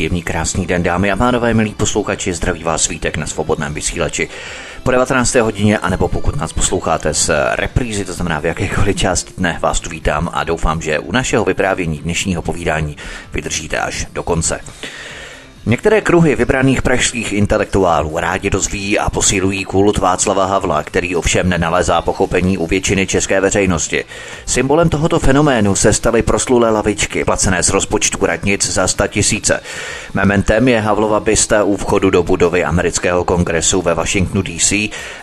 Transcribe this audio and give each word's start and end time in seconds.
Příjemný 0.00 0.22
krásný 0.22 0.66
den, 0.66 0.82
dámy 0.82 1.10
a 1.10 1.16
pánové, 1.16 1.54
milí 1.54 1.74
posluchači, 1.74 2.34
zdraví 2.34 2.64
vás 2.64 2.82
svítek 2.82 3.16
na 3.16 3.26
svobodném 3.26 3.74
vysílači 3.74 4.28
po 4.82 4.90
19. 4.90 5.34
hodině, 5.34 5.78
anebo 5.78 6.08
pokud 6.08 6.36
nás 6.36 6.52
posloucháte 6.52 7.14
z 7.14 7.30
reprízy, 7.50 8.04
to 8.04 8.12
znamená 8.12 8.40
v 8.40 8.44
jakékoliv 8.44 8.96
části 8.96 9.32
dne, 9.38 9.58
vás 9.62 9.80
tu 9.80 9.90
vítám 9.90 10.30
a 10.32 10.44
doufám, 10.44 10.82
že 10.82 10.98
u 10.98 11.12
našeho 11.12 11.44
vyprávění 11.44 11.98
dnešního 11.98 12.42
povídání 12.42 12.96
vydržíte 13.32 13.78
až 13.78 14.06
do 14.12 14.22
konce. 14.22 14.60
Některé 15.66 16.00
kruhy 16.00 16.36
vybraných 16.36 16.82
pražských 16.82 17.32
intelektuálů 17.32 18.18
rádi 18.18 18.50
dozví 18.50 18.98
a 18.98 19.10
posilují 19.10 19.64
kult 19.64 19.98
Václava 19.98 20.44
Havla, 20.44 20.82
který 20.82 21.16
ovšem 21.16 21.48
nenalezá 21.48 22.02
pochopení 22.02 22.58
u 22.58 22.66
většiny 22.66 23.06
české 23.06 23.40
veřejnosti. 23.40 24.04
Symbolem 24.46 24.88
tohoto 24.88 25.18
fenoménu 25.18 25.74
se 25.74 25.92
staly 25.92 26.22
proslulé 26.22 26.70
lavičky, 26.70 27.24
placené 27.24 27.62
z 27.62 27.68
rozpočtu 27.68 28.26
radnic 28.26 28.70
za 28.70 28.88
sta 28.88 29.06
tisíce. 29.06 29.60
Mementem 30.14 30.68
je 30.68 30.80
Havlova 30.80 31.20
bysta 31.20 31.64
u 31.64 31.76
vchodu 31.76 32.10
do 32.10 32.22
budovy 32.22 32.64
amerického 32.64 33.24
kongresu 33.24 33.82
ve 33.82 33.94
Washingtonu 33.94 34.42
DC, 34.42 34.72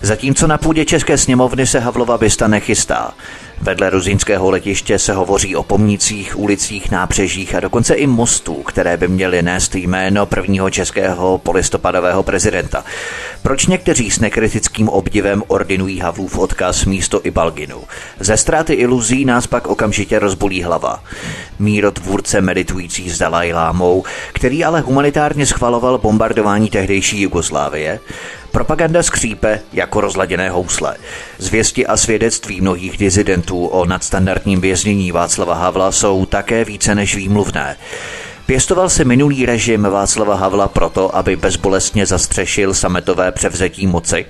zatímco 0.01 0.47
na 0.47 0.57
půdě 0.57 0.85
České 0.85 1.17
sněmovny 1.17 1.67
se 1.67 1.79
Havlova 1.79 2.17
bysta 2.17 2.47
nechystá. 2.47 3.13
Vedle 3.61 3.89
ruzínského 3.89 4.49
letiště 4.49 4.99
se 4.99 5.13
hovoří 5.13 5.55
o 5.55 5.63
pomnících, 5.63 6.39
ulicích, 6.39 6.91
nábřežích 6.91 7.55
a 7.55 7.59
dokonce 7.59 7.93
i 7.93 8.07
mostů, 8.07 8.53
které 8.53 8.97
by 8.97 9.07
měly 9.07 9.41
nést 9.41 9.75
jméno 9.75 10.25
prvního 10.25 10.69
českého 10.69 11.37
polistopadového 11.37 12.23
prezidenta. 12.23 12.85
Proč 13.41 13.67
někteří 13.67 14.11
s 14.11 14.19
nekritickým 14.19 14.89
obdivem 14.89 15.43
ordinují 15.47 15.99
Havlův 15.99 16.37
odkaz 16.37 16.85
místo 16.85 17.21
i 17.23 17.31
Balginu? 17.31 17.83
Ze 18.19 18.37
ztráty 18.37 18.73
iluzí 18.73 19.25
nás 19.25 19.47
pak 19.47 19.67
okamžitě 19.67 20.19
rozbolí 20.19 20.63
hlava. 20.63 21.03
Mírotvůrce 21.59 22.41
meditující 22.41 23.09
s 23.09 23.17
Dalajlámou, 23.17 24.03
který 24.33 24.63
ale 24.63 24.81
humanitárně 24.81 25.45
schvaloval 25.45 25.97
bombardování 25.97 26.69
tehdejší 26.69 27.21
Jugoslávie, 27.21 27.99
Propaganda 28.57 29.03
skřípe 29.03 29.59
jako 29.73 30.01
rozladěné 30.01 30.49
housle. 30.49 30.95
Zvěsti 31.37 31.87
a 31.87 31.97
svědectví 31.97 32.61
mnohých 32.61 32.97
dizidentů 32.97 33.65
o 33.65 33.85
nadstandardním 33.85 34.61
věznění 34.61 35.11
Václava 35.11 35.53
Havla 35.53 35.91
jsou 35.91 36.25
také 36.25 36.65
více 36.65 36.95
než 36.95 37.15
výmluvné. 37.15 37.77
Pěstoval 38.47 38.89
se 38.89 39.05
minulý 39.05 39.45
režim 39.45 39.83
Václava 39.83 40.35
Havla 40.35 40.67
proto, 40.67 41.15
aby 41.15 41.35
bezbolestně 41.35 42.05
zastřešil 42.05 42.73
sametové 42.73 43.31
převzetí 43.31 43.87
moci. 43.87 44.25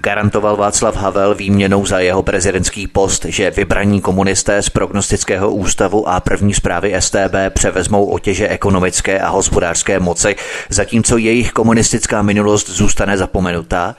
Garantoval 0.00 0.56
Václav 0.56 0.96
Havel 0.96 1.34
výměnou 1.34 1.86
za 1.86 1.98
jeho 1.98 2.22
prezidentský 2.22 2.86
post, 2.86 3.24
že 3.24 3.50
vybraní 3.50 4.00
komunisté 4.00 4.62
z 4.62 4.68
prognostického 4.68 5.52
ústavu 5.52 6.08
a 6.08 6.20
první 6.20 6.54
zprávy 6.54 6.94
STB 6.98 7.34
převezmou 7.50 8.04
otěže 8.04 8.48
ekonomické 8.48 9.20
a 9.20 9.28
hospodářské 9.28 10.00
moci, 10.00 10.36
zatímco 10.68 11.16
jejich 11.16 11.52
komunistická 11.52 12.22
minulost 12.22 12.70
zůstane 12.70 13.16
zapomenutá. 13.16 13.96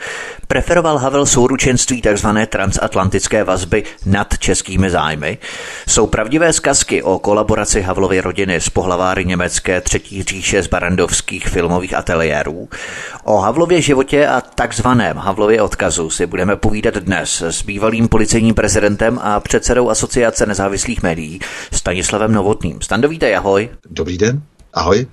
Preferoval 0.47 0.97
Havel 0.97 1.25
souručenství 1.25 2.01
tzv. 2.01 2.27
transatlantické 2.49 3.43
vazby 3.43 3.83
nad 4.05 4.37
českými 4.37 4.89
zájmy. 4.89 5.37
Jsou 5.87 6.07
pravdivé 6.07 6.53
zkazky 6.53 7.03
o 7.03 7.19
kolaboraci 7.19 7.81
Havlovy 7.81 8.21
rodiny 8.21 8.55
s 8.55 8.69
pohlaváry 8.69 9.25
německé 9.55 9.81
třetí 9.81 10.23
říše 10.23 10.63
z 10.63 10.67
barandovských 10.67 11.47
filmových 11.47 11.93
ateliérů. 11.93 12.69
O 13.23 13.37
Havlově 13.37 13.81
životě 13.81 14.27
a 14.27 14.41
takzvaném 14.41 15.17
Havlově 15.17 15.61
odkazu 15.61 16.09
si 16.09 16.25
budeme 16.25 16.55
povídat 16.55 16.93
dnes 16.93 17.41
s 17.41 17.61
bývalým 17.61 18.07
policejním 18.07 18.55
prezidentem 18.55 19.19
a 19.21 19.39
předsedou 19.39 19.89
Asociace 19.89 20.45
nezávislých 20.45 21.03
médií 21.03 21.39
Stanislavem 21.71 22.31
Novotným. 22.31 22.81
Standovíte, 22.81 23.35
ahoj. 23.35 23.69
Dobrý 23.89 24.17
den, 24.17 24.41
ahoj. 24.73 25.07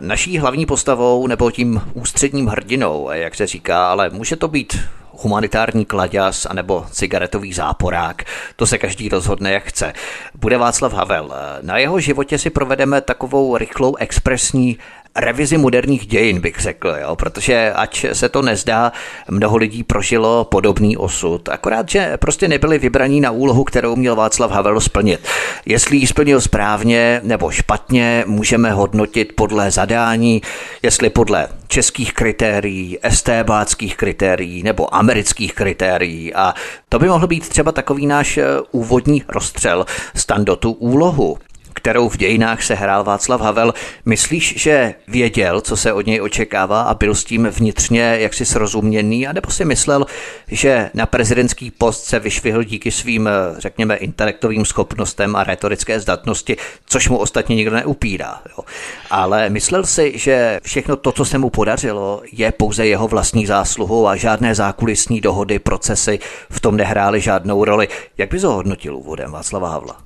Naší 0.00 0.38
hlavní 0.38 0.66
postavou 0.66 1.26
nebo 1.26 1.50
tím 1.50 1.80
ústředním 1.94 2.46
hrdinou, 2.46 3.10
jak 3.12 3.34
se 3.34 3.46
říká, 3.46 3.90
ale 3.90 4.10
může 4.10 4.36
to 4.36 4.48
být 4.48 4.78
humanitární 5.20 5.84
kladěz 5.84 6.46
anebo 6.50 6.86
cigaretový 6.90 7.52
záporák. 7.52 8.24
To 8.56 8.66
se 8.66 8.78
každý 8.78 9.08
rozhodne, 9.08 9.52
jak 9.52 9.64
chce. 9.64 9.92
Bude 10.34 10.58
Václav 10.58 10.92
Havel. 10.92 11.34
Na 11.62 11.78
jeho 11.78 12.00
životě 12.00 12.38
si 12.38 12.50
provedeme 12.50 13.00
takovou 13.00 13.56
rychlou 13.56 13.96
expresní 13.96 14.78
revizi 15.16 15.58
moderních 15.58 16.06
dějin, 16.06 16.40
bych 16.40 16.60
řekl, 16.60 16.96
jo? 17.00 17.16
protože 17.16 17.72
ať 17.72 18.06
se 18.12 18.28
to 18.28 18.42
nezdá, 18.42 18.92
mnoho 19.30 19.56
lidí 19.56 19.82
prožilo 19.84 20.44
podobný 20.44 20.96
osud, 20.96 21.48
akorát, 21.48 21.88
že 21.88 22.16
prostě 22.16 22.48
nebyli 22.48 22.78
vybraní 22.78 23.20
na 23.20 23.30
úlohu, 23.30 23.64
kterou 23.64 23.96
měl 23.96 24.16
Václav 24.16 24.50
Havel 24.50 24.80
splnit. 24.80 25.20
Jestli 25.66 25.96
ji 25.96 26.06
splnil 26.06 26.40
správně 26.40 27.20
nebo 27.24 27.50
špatně, 27.50 28.24
můžeme 28.26 28.72
hodnotit 28.72 29.32
podle 29.36 29.70
zadání, 29.70 30.42
jestli 30.82 31.10
podle 31.10 31.48
českých 31.68 32.12
kritérií, 32.12 32.98
estébáckých 33.02 33.96
kritérií 33.96 34.62
nebo 34.62 34.94
amerických 34.94 35.54
kritérií 35.54 36.34
a 36.34 36.54
to 36.88 36.98
by 36.98 37.08
mohl 37.08 37.26
být 37.26 37.48
třeba 37.48 37.72
takový 37.72 38.06
náš 38.06 38.38
eh, 38.38 38.44
úvodní 38.70 39.24
rozstřel 39.28 39.86
standotu 40.14 40.72
úlohu 40.72 41.38
kterou 41.76 42.08
v 42.08 42.16
dějinách 42.16 42.62
se 42.62 42.74
hrál 42.74 43.04
Václav 43.04 43.40
Havel. 43.40 43.74
Myslíš, 44.04 44.54
že 44.56 44.94
věděl, 45.08 45.60
co 45.60 45.76
se 45.76 45.92
od 45.92 46.06
něj 46.06 46.20
očekává 46.20 46.82
a 46.82 46.94
byl 46.94 47.14
s 47.14 47.24
tím 47.24 47.46
vnitřně 47.46 48.16
jaksi 48.18 48.46
srozuměný, 48.46 49.26
anebo 49.26 49.50
si 49.50 49.64
myslel, 49.64 50.06
že 50.48 50.90
na 50.94 51.06
prezidentský 51.06 51.70
post 51.70 52.04
se 52.04 52.18
vyšvihl 52.18 52.64
díky 52.64 52.90
svým, 52.90 53.28
řekněme, 53.58 53.96
intelektovým 53.96 54.64
schopnostem 54.64 55.36
a 55.36 55.44
retorické 55.44 56.00
zdatnosti, 56.00 56.56
což 56.86 57.08
mu 57.08 57.18
ostatně 57.18 57.56
nikdo 57.56 57.76
neupírá. 57.76 58.40
Jo. 58.58 58.64
Ale 59.10 59.50
myslel 59.50 59.84
si, 59.84 60.18
že 60.18 60.60
všechno 60.62 60.96
to, 60.96 61.12
co 61.12 61.24
se 61.24 61.38
mu 61.38 61.50
podařilo, 61.50 62.22
je 62.32 62.52
pouze 62.52 62.86
jeho 62.86 63.08
vlastní 63.08 63.46
zásluhou 63.46 64.06
a 64.06 64.16
žádné 64.16 64.54
zákulisní 64.54 65.20
dohody, 65.20 65.58
procesy 65.58 66.18
v 66.50 66.60
tom 66.60 66.76
nehrály 66.76 67.20
žádnou 67.20 67.64
roli. 67.64 67.88
Jak 68.18 68.30
by 68.30 68.38
hodnotil 68.38 68.96
úvodem 68.96 69.30
Václava 69.30 69.68
Havla? 69.68 70.05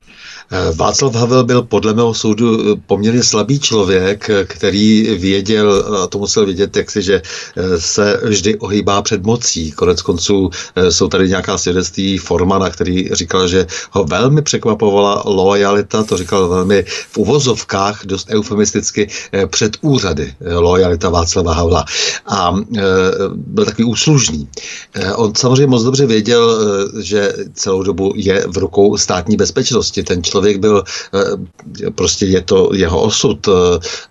Eh, 0.53 0.73
Václav 0.75 1.15
Havel 1.15 1.45
byl 1.45 1.63
podle 1.63 1.95
mého 1.95 2.15
soudu 2.15 2.61
eh, 2.61 2.81
poměrně 2.87 3.23
slabý 3.23 3.61
člověk, 3.61 4.31
eh, 4.31 4.45
který 4.45 5.15
věděl, 5.15 5.85
a 6.03 6.07
to 6.07 6.19
musel 6.19 6.45
vědět, 6.45 6.77
jak 6.77 6.91
si, 6.91 7.03
že 7.03 7.23
se 7.79 8.21
vždy 8.25 8.59
ohýbá 8.59 9.03
před 9.03 9.23
mocí. 9.23 9.73
Konec 9.73 10.03
konců 10.03 10.51
jsou 10.89 11.09
tady 11.09 11.29
nějaká 11.29 11.59
svědectví 11.59 12.19
Formana, 12.19 12.71
který 12.71 13.09
říkal, 13.13 13.49
že 13.49 13.67
ho 13.91 14.05
velmi 14.05 14.43
překvapovala 14.43 15.23
lojalita, 15.27 16.05
to 16.05 16.17
říkal 16.17 16.49
velmi 16.49 16.85
v 16.89 17.19
uvozovkách, 17.19 18.01
dost 18.05 18.29
eufemisticky, 18.31 19.09
před 19.47 19.77
úřady 19.81 20.35
lojalita 20.41 21.09
Václava 21.09 21.55
Havla. 21.55 21.85
A 22.27 22.55
byl 23.35 23.65
takový 23.65 23.85
úslužný. 23.85 24.49
On 25.17 25.35
samozřejmě 25.35 25.67
moc 25.67 25.83
dobře 25.83 26.07
věděl, 26.07 26.59
že 27.01 27.33
celou 27.55 27.83
dobu 27.83 28.13
je 28.17 28.45
v 28.49 28.57
rukou 28.59 28.97
státní 28.97 29.37
bezpečnosti. 29.37 30.00
Ten 30.03 30.23
člověk 30.23 30.59
byl, 30.59 30.85
eh, 31.15 31.91
prostě 31.91 32.27
je 32.27 32.43
to 32.43 32.71
jeho 32.75 33.03
osud. 33.03 33.49
Eh, 33.49 33.53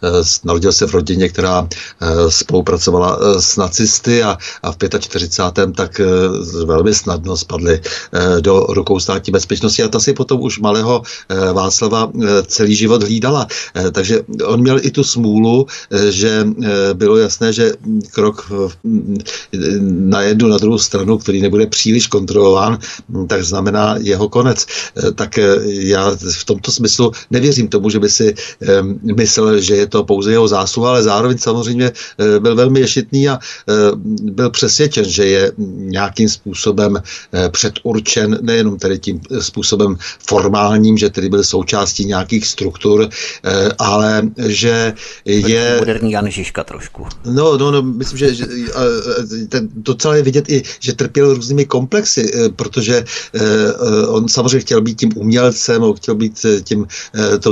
eh, 0.04 0.24
narodil 0.44 0.72
se 0.72 0.88
v 0.88 0.94
rodině, 0.94 1.30
která 1.30 1.68
spolupracovala 2.30 3.20
s 3.40 3.58
nacisty 3.58 4.24
a, 4.24 4.38
a 4.64 4.72
v 4.72 4.78
45. 5.00 5.74
tak 5.74 6.02
velmi 6.66 6.94
snadno 6.94 7.38
spadly 7.38 7.82
do 8.40 8.66
rukou 8.70 9.00
státní 9.00 9.32
bezpečnosti 9.32 9.84
a 9.84 9.88
ta 9.88 10.00
si 10.00 10.14
potom 10.14 10.42
už 10.42 10.60
malého 10.60 11.02
Václava 11.54 12.12
celý 12.48 12.76
život 12.76 13.04
hlídala. 13.04 13.48
Takže 13.92 14.22
on 14.46 14.62
měl 14.62 14.80
i 14.82 14.92
tu 14.92 15.04
smůlu, 15.04 15.68
že 16.10 16.48
bylo 16.94 17.18
jasné, 17.18 17.54
že 17.54 17.74
krok 18.12 18.52
na 19.90 20.22
jednu, 20.22 20.48
na 20.48 20.58
druhou 20.58 20.78
stranu, 20.78 21.18
který 21.18 21.42
nebude 21.42 21.68
příliš 21.68 22.08
kontrolován, 22.08 22.80
tak 23.28 23.44
znamená 23.44 23.96
jeho 24.00 24.30
konec. 24.30 24.66
Tak 25.16 25.40
já 25.80 26.16
v 26.40 26.46
tomto 26.46 26.72
smyslu 26.72 27.12
nevěřím 27.32 27.68
tomu, 27.68 27.90
že 27.90 28.00
by 28.00 28.10
si 28.10 28.34
myslel, 29.02 29.60
že 29.60 29.76
je 29.76 29.88
to 29.88 30.04
pouze 30.04 30.32
jeho 30.32 30.48
zásluha, 30.48 30.90
ale 30.90 31.04
zároveň 31.04 31.38
samozřejmě 31.38 31.92
byl 32.40 32.56
velmi 32.56 32.80
ješitný 32.80 33.30
a 33.30 33.40
byl 34.22 34.50
přesvědčen, 34.50 35.06
že 35.06 35.26
je 35.26 35.52
nějakým 35.76 36.30
způsobem 36.30 37.02
předurčen, 37.52 38.38
nejenom 38.42 38.80
tedy 38.80 39.00
tím 39.00 39.22
způsobem 39.40 39.98
formálním, 40.28 40.98
že 40.98 41.10
tedy 41.10 41.30
byl 41.30 41.44
součástí 41.44 42.06
nějakých 42.06 42.48
struktur, 42.48 43.10
ale 43.80 44.30
že 44.46 44.94
je... 45.26 45.76
Moderní 45.80 46.12
Jan 46.12 46.30
Žižka 46.30 46.64
trošku. 46.64 47.08
No, 47.26 47.58
no, 47.58 47.72
no 47.72 47.82
myslím, 47.82 48.18
že, 48.18 48.34
že 48.34 48.46
ten, 49.50 49.70
docela 49.76 50.16
je 50.16 50.22
vidět 50.22 50.50
i, 50.50 50.64
že 50.80 50.94
trpěl 50.94 51.34
různými 51.34 51.66
komplexy, 51.66 52.32
protože 52.56 53.06
on 54.08 54.28
samozřejmě 54.28 54.60
chtěl 54.60 54.82
být 54.82 55.00
tím 55.00 55.12
umělcem, 55.16 55.69
on 55.78 55.94
chtěl 55.94 56.16
být 56.16 56.46
tím 56.64 56.88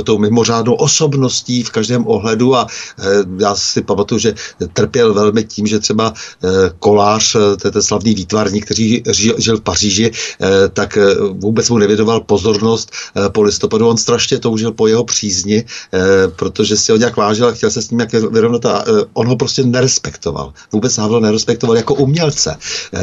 tou 0.04 0.18
mimořádnou 0.18 0.74
osobností 0.74 1.62
v 1.62 1.70
každém 1.70 2.06
ohledu 2.06 2.56
a 2.56 2.66
já 3.38 3.54
si 3.54 3.82
pamatuju, 3.82 4.18
že 4.18 4.34
trpěl 4.72 5.14
velmi 5.14 5.44
tím, 5.44 5.66
že 5.66 5.78
třeba 5.78 6.12
kolář, 6.78 7.32
to 7.32 7.68
je 7.68 7.70
ten 7.70 7.82
slavný 7.82 8.14
výtvarník, 8.14 8.64
který 8.64 9.02
žil 9.38 9.56
v 9.56 9.60
Paříži, 9.60 10.10
tak 10.72 10.98
vůbec 11.30 11.70
mu 11.70 11.78
nevědoval 11.78 12.20
pozornost 12.20 12.92
po 13.32 13.42
listopadu. 13.42 13.88
On 13.88 13.96
strašně 13.96 14.38
toužil 14.38 14.72
po 14.72 14.86
jeho 14.86 15.04
přízni, 15.04 15.64
protože 16.36 16.76
si 16.76 16.92
ho 16.92 16.98
nějak 16.98 17.16
vážil 17.16 17.48
a 17.48 17.52
chtěl 17.52 17.70
se 17.70 17.82
s 17.82 17.90
ním 17.90 18.00
jak 18.00 18.12
vyrovnat 18.12 18.66
a 18.66 18.84
on 19.12 19.26
ho 19.26 19.36
prostě 19.36 19.64
nerespektoval. 19.64 20.52
Vůbec 20.72 20.96
Havel 20.96 21.20
nerespektoval 21.20 21.76
jako 21.76 21.94
umělce. 21.94 22.56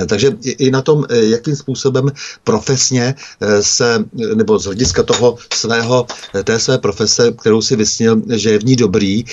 Takže 0.08 0.32
i 0.42 0.72
na 0.72 0.82
tom, 0.82 1.06
jakým 1.10 1.56
způsobem 1.56 2.12
profesně 2.44 3.16
se, 3.62 4.04
nebo 4.36 4.60
z 4.60 4.66
hlediska 4.66 5.04
toho 5.06 5.38
svého, 5.54 6.06
té 6.44 6.60
své 6.60 6.78
profese, 6.78 7.32
kterou 7.32 7.62
si 7.62 7.76
vysnil, 7.76 8.22
že 8.30 8.50
je 8.50 8.60
v 8.60 8.66
ní 8.66 8.76
dobrý, 8.76 9.24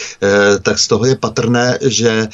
tak 0.62 0.78
z 0.78 0.88
toho 0.88 1.04
je 1.04 1.16
patrné, 1.16 1.78
že 1.82 2.28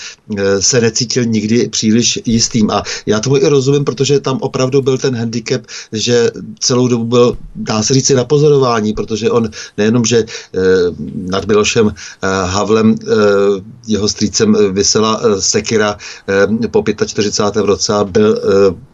se 0.61 0.81
necítil 0.81 1.25
nikdy 1.25 1.69
příliš 1.69 2.19
jistým. 2.25 2.71
A 2.71 2.83
já 3.07 3.21
tomu 3.21 3.37
i 3.37 3.49
rozumím, 3.49 3.85
protože 3.85 4.21
tam 4.21 4.39
opravdu 4.41 4.83
byl 4.83 4.99
ten 4.99 5.17
handicap, 5.17 5.63
že 5.93 6.31
celou 6.61 6.89
dobu 6.89 7.05
byl, 7.05 7.37
dá 7.55 7.83
se 7.83 7.95
říct, 7.95 8.11
na 8.11 8.25
pozorování, 8.25 8.93
protože 8.93 9.31
on 9.31 9.51
nejenom, 9.79 10.05
že 10.05 10.25
nad 11.15 11.47
Milošem 11.47 11.95
Havlem 12.45 12.95
jeho 13.87 14.09
strýcem 14.09 14.57
vysela 14.73 15.21
sekira 15.39 15.97
po 16.71 16.85
45. 17.07 17.63
roce 17.67 17.95
a 17.95 18.05
byl 18.05 18.41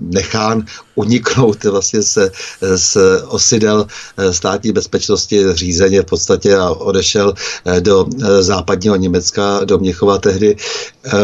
nechán 0.01 0.65
uniknout 0.95 1.65
vlastně 1.65 2.03
se 2.03 2.31
z 2.61 2.97
osidel 3.29 3.87
státní 4.35 4.73
bezpečnosti 4.73 5.45
řízeně 5.53 6.03
v 6.03 6.07
podstatě 6.07 6.57
a 6.57 6.71
odešel 6.71 7.35
do 7.81 8.07
západního 8.41 8.97
Německa, 8.97 9.65
do 9.65 9.79
Měchova 9.79 10.19
tehdy. 10.19 10.57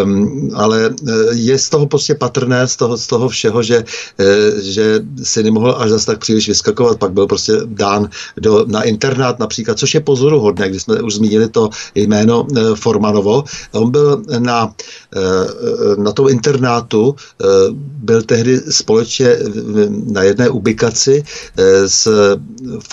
Um, 0.03 0.51
ale 0.55 0.91
je 1.33 1.59
z 1.59 1.69
toho 1.69 1.87
prostě 1.87 2.15
patrné, 2.15 2.69
z 2.69 2.77
toho, 2.77 2.97
z 2.97 3.07
toho 3.07 3.29
všeho, 3.29 3.63
že, 3.63 3.85
že 4.63 5.01
si 5.23 5.43
nemohl 5.43 5.77
až 5.79 5.91
zase 5.91 6.07
tak 6.07 6.19
příliš 6.19 6.49
vyskakovat, 6.49 6.99
pak 6.99 7.13
byl 7.13 7.27
prostě 7.27 7.53
dán 7.65 8.09
do, 8.37 8.65
na 8.69 8.83
internát 8.83 9.39
například, 9.39 9.79
což 9.79 9.95
je 9.95 10.01
pozoruhodné, 10.01 10.69
když 10.69 10.83
jsme 10.83 11.03
už 11.03 11.15
zmínili 11.15 11.49
to 11.49 11.71
jméno 11.95 12.47
Formanovo. 12.75 13.45
On 13.73 13.91
byl 13.91 14.23
na, 14.39 14.75
na 15.97 16.13
tom 16.13 16.29
internátu, 16.29 17.17
byl 17.79 18.23
tehdy 18.23 18.61
společně 18.71 19.37
na 20.07 20.23
jedné 20.23 20.49
ubikaci 20.49 21.25
s 21.87 22.09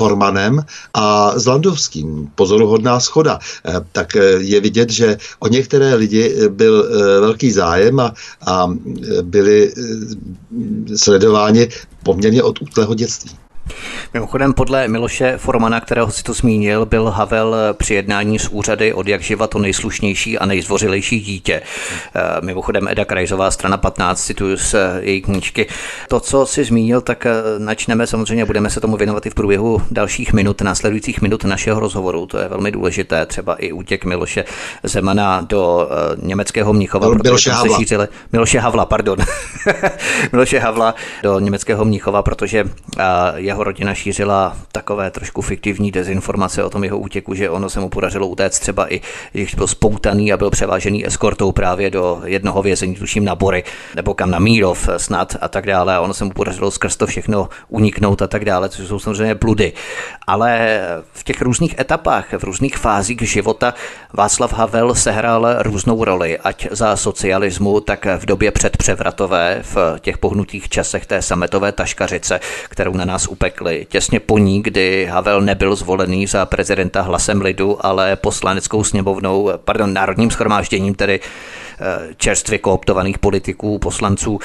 Formanem 0.07 0.63
a 0.93 1.39
s 1.39 1.45
Landovským. 1.45 2.31
Pozoruhodná 2.35 2.99
schoda. 2.99 3.39
Tak 3.91 4.15
je 4.37 4.61
vidět, 4.61 4.89
že 4.89 5.17
o 5.39 5.47
některé 5.47 5.95
lidi 5.95 6.35
byl 6.49 6.89
velký 7.21 7.51
zájem 7.51 7.99
a, 7.99 8.13
a 8.45 8.67
byli 9.21 9.73
sledováni 10.95 11.67
poměrně 12.03 12.43
od 12.43 12.61
útlého 12.61 12.93
dětství. 12.93 13.46
Mimochodem 14.13 14.53
podle 14.53 14.87
Miloše 14.87 15.37
Formana, 15.37 15.79
kterého 15.79 16.11
si 16.11 16.23
to 16.23 16.33
zmínil, 16.33 16.85
byl 16.85 17.05
Havel 17.09 17.55
při 17.73 17.93
jednání 17.93 18.39
s 18.39 18.47
úřady 18.47 18.93
od 18.93 19.07
jak 19.07 19.21
živa 19.21 19.47
to 19.47 19.59
nejslušnější 19.59 20.37
a 20.37 20.45
nejzvořilejší 20.45 21.19
dítě. 21.19 21.61
Eh, 22.15 22.21
mimochodem 22.41 22.87
Eda 22.87 23.05
Krajzová, 23.05 23.51
strana 23.51 23.77
15, 23.77 24.23
cituju 24.23 24.57
z 24.57 24.73
eh, 24.73 24.99
její 25.01 25.21
knížky. 25.21 25.67
To, 26.07 26.19
co 26.19 26.45
si 26.45 26.63
zmínil, 26.63 27.01
tak 27.01 27.25
eh, 27.25 27.31
načneme 27.57 28.07
samozřejmě, 28.07 28.45
budeme 28.45 28.69
se 28.69 28.81
tomu 28.81 28.97
věnovat 28.97 29.25
i 29.25 29.29
v 29.29 29.33
průběhu 29.33 29.81
dalších 29.91 30.33
minut, 30.33 30.61
následujících 30.61 31.21
minut 31.21 31.43
našeho 31.43 31.79
rozhovoru. 31.79 32.25
To 32.25 32.37
je 32.37 32.47
velmi 32.47 32.71
důležité, 32.71 33.25
třeba 33.25 33.55
i 33.55 33.71
útěk 33.71 34.05
Miloše 34.05 34.45
Zemana 34.83 35.41
do 35.41 35.89
německého 36.21 36.73
Mnichova. 36.73 37.09
Miloše 37.23 37.51
Havla. 37.51 37.77
Šířili, 37.77 38.07
Miloše 38.31 38.59
Havla, 38.59 38.85
pardon. 38.85 39.17
Miloše 40.31 40.59
Havla 40.59 40.95
do 41.23 41.39
německého 41.39 41.85
Mnichova, 41.85 42.21
protože 42.21 42.63
jeho 43.35 43.56
jeho 43.57 43.63
rodina 43.63 43.93
šířila 43.93 44.57
takové 44.71 45.11
trošku 45.11 45.41
fiktivní 45.41 45.91
dezinformace 45.91 46.63
o 46.63 46.69
tom 46.69 46.83
jeho 46.83 46.99
útěku, 46.99 47.33
že 47.33 47.49
ono 47.49 47.69
se 47.69 47.79
mu 47.79 47.89
podařilo 47.89 48.27
utéct 48.27 48.59
třeba 48.59 48.93
i, 48.93 49.01
když 49.31 49.55
byl 49.55 49.67
spoutaný 49.67 50.33
a 50.33 50.37
byl 50.37 50.49
převážený 50.49 51.07
eskortou 51.07 51.51
právě 51.51 51.89
do 51.89 52.21
jednoho 52.25 52.61
vězení, 52.61 52.95
tuším 52.95 53.25
na 53.25 53.35
Bory, 53.35 53.63
nebo 53.95 54.13
kam 54.13 54.31
na 54.31 54.39
Mírov 54.39 54.89
snad 54.97 55.35
a 55.41 55.47
tak 55.47 55.65
dále. 55.65 55.95
A 55.95 56.01
ono 56.01 56.13
se 56.13 56.23
mu 56.23 56.31
podařilo 56.31 56.71
skrz 56.71 56.95
to 56.97 57.07
všechno 57.07 57.49
uniknout 57.67 58.21
a 58.21 58.27
tak 58.27 58.45
dále, 58.45 58.69
což 58.69 58.87
jsou 58.87 58.99
samozřejmě 58.99 59.35
bludy. 59.35 59.73
Ale 60.27 60.81
v 61.13 61.23
těch 61.23 61.41
různých 61.41 61.79
etapách, 61.79 62.33
v 62.33 62.43
různých 62.43 62.77
fázích 62.77 63.21
života 63.21 63.73
Václav 64.13 64.53
Havel 64.53 64.95
sehrál 64.95 65.55
různou 65.59 66.03
roli, 66.03 66.37
ať 66.37 66.67
za 66.71 66.95
socialismu, 66.95 67.79
tak 67.79 68.05
v 68.17 68.25
době 68.25 68.51
předpřevratové, 68.51 69.59
v 69.61 69.95
těch 69.99 70.17
pohnutých 70.17 70.69
časech 70.69 71.05
té 71.05 71.21
sametové 71.21 71.71
taškařice, 71.71 72.39
kterou 72.69 72.93
na 72.93 73.05
nás 73.05 73.27
upekl 73.27 73.46
upekli 73.47 73.87
těsně 73.89 74.19
po 74.19 74.37
ní, 74.37 74.63
kdy 74.63 75.05
Havel 75.05 75.41
nebyl 75.41 75.75
zvolený 75.75 76.27
za 76.27 76.45
prezidenta 76.45 77.01
hlasem 77.01 77.41
lidu, 77.41 77.85
ale 77.85 78.15
poslaneckou 78.15 78.83
sněmovnou, 78.83 79.51
pardon, 79.65 79.93
národním 79.93 80.31
schromážděním, 80.31 80.95
tedy 80.95 81.19
eh, 81.19 82.13
čerstvě 82.17 82.57
kooptovaných 82.57 83.19
politiků, 83.19 83.79
poslanců. 83.79 84.39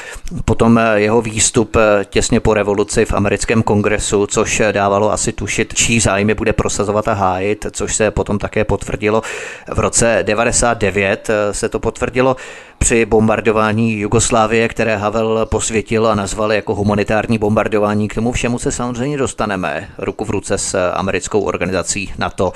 Potom 0.44 0.78
eh, 0.78 1.00
jeho 1.00 1.22
výstup 1.22 1.76
eh, 1.76 2.04
těsně 2.04 2.40
po 2.40 2.54
revoluci 2.54 3.04
v 3.04 3.12
americkém 3.12 3.62
kongresu, 3.62 4.26
což 4.26 4.62
dávalo 4.72 5.12
asi 5.12 5.32
tušit, 5.32 5.74
čí 5.74 6.00
zájmy 6.00 6.34
bude 6.34 6.52
prosazovat 6.52 7.08
a 7.08 7.12
hájit, 7.12 7.66
což 7.70 7.96
se 7.96 8.10
potom 8.10 8.38
také 8.38 8.64
potvrdilo. 8.64 9.22
V 9.74 9.78
roce 9.78 10.18
99 10.22 11.30
se 11.50 11.68
to 11.68 11.80
potvrdilo 11.80 12.36
při 12.82 13.06
bombardování 13.06 13.98
Jugoslávie, 13.98 14.68
které 14.68 14.96
Havel 14.96 15.46
posvětil 15.46 16.06
a 16.06 16.14
nazval 16.14 16.52
jako 16.52 16.74
humanitární 16.74 17.38
bombardování. 17.38 18.08
K 18.08 18.14
tomu 18.14 18.32
všemu 18.32 18.58
se 18.58 18.72
samozřejmě 18.72 19.16
dostaneme 19.16 19.88
ruku 19.98 20.24
v 20.24 20.30
ruce 20.30 20.58
s 20.58 20.90
americkou 20.90 21.40
organizací 21.40 22.12
NATO 22.18 22.52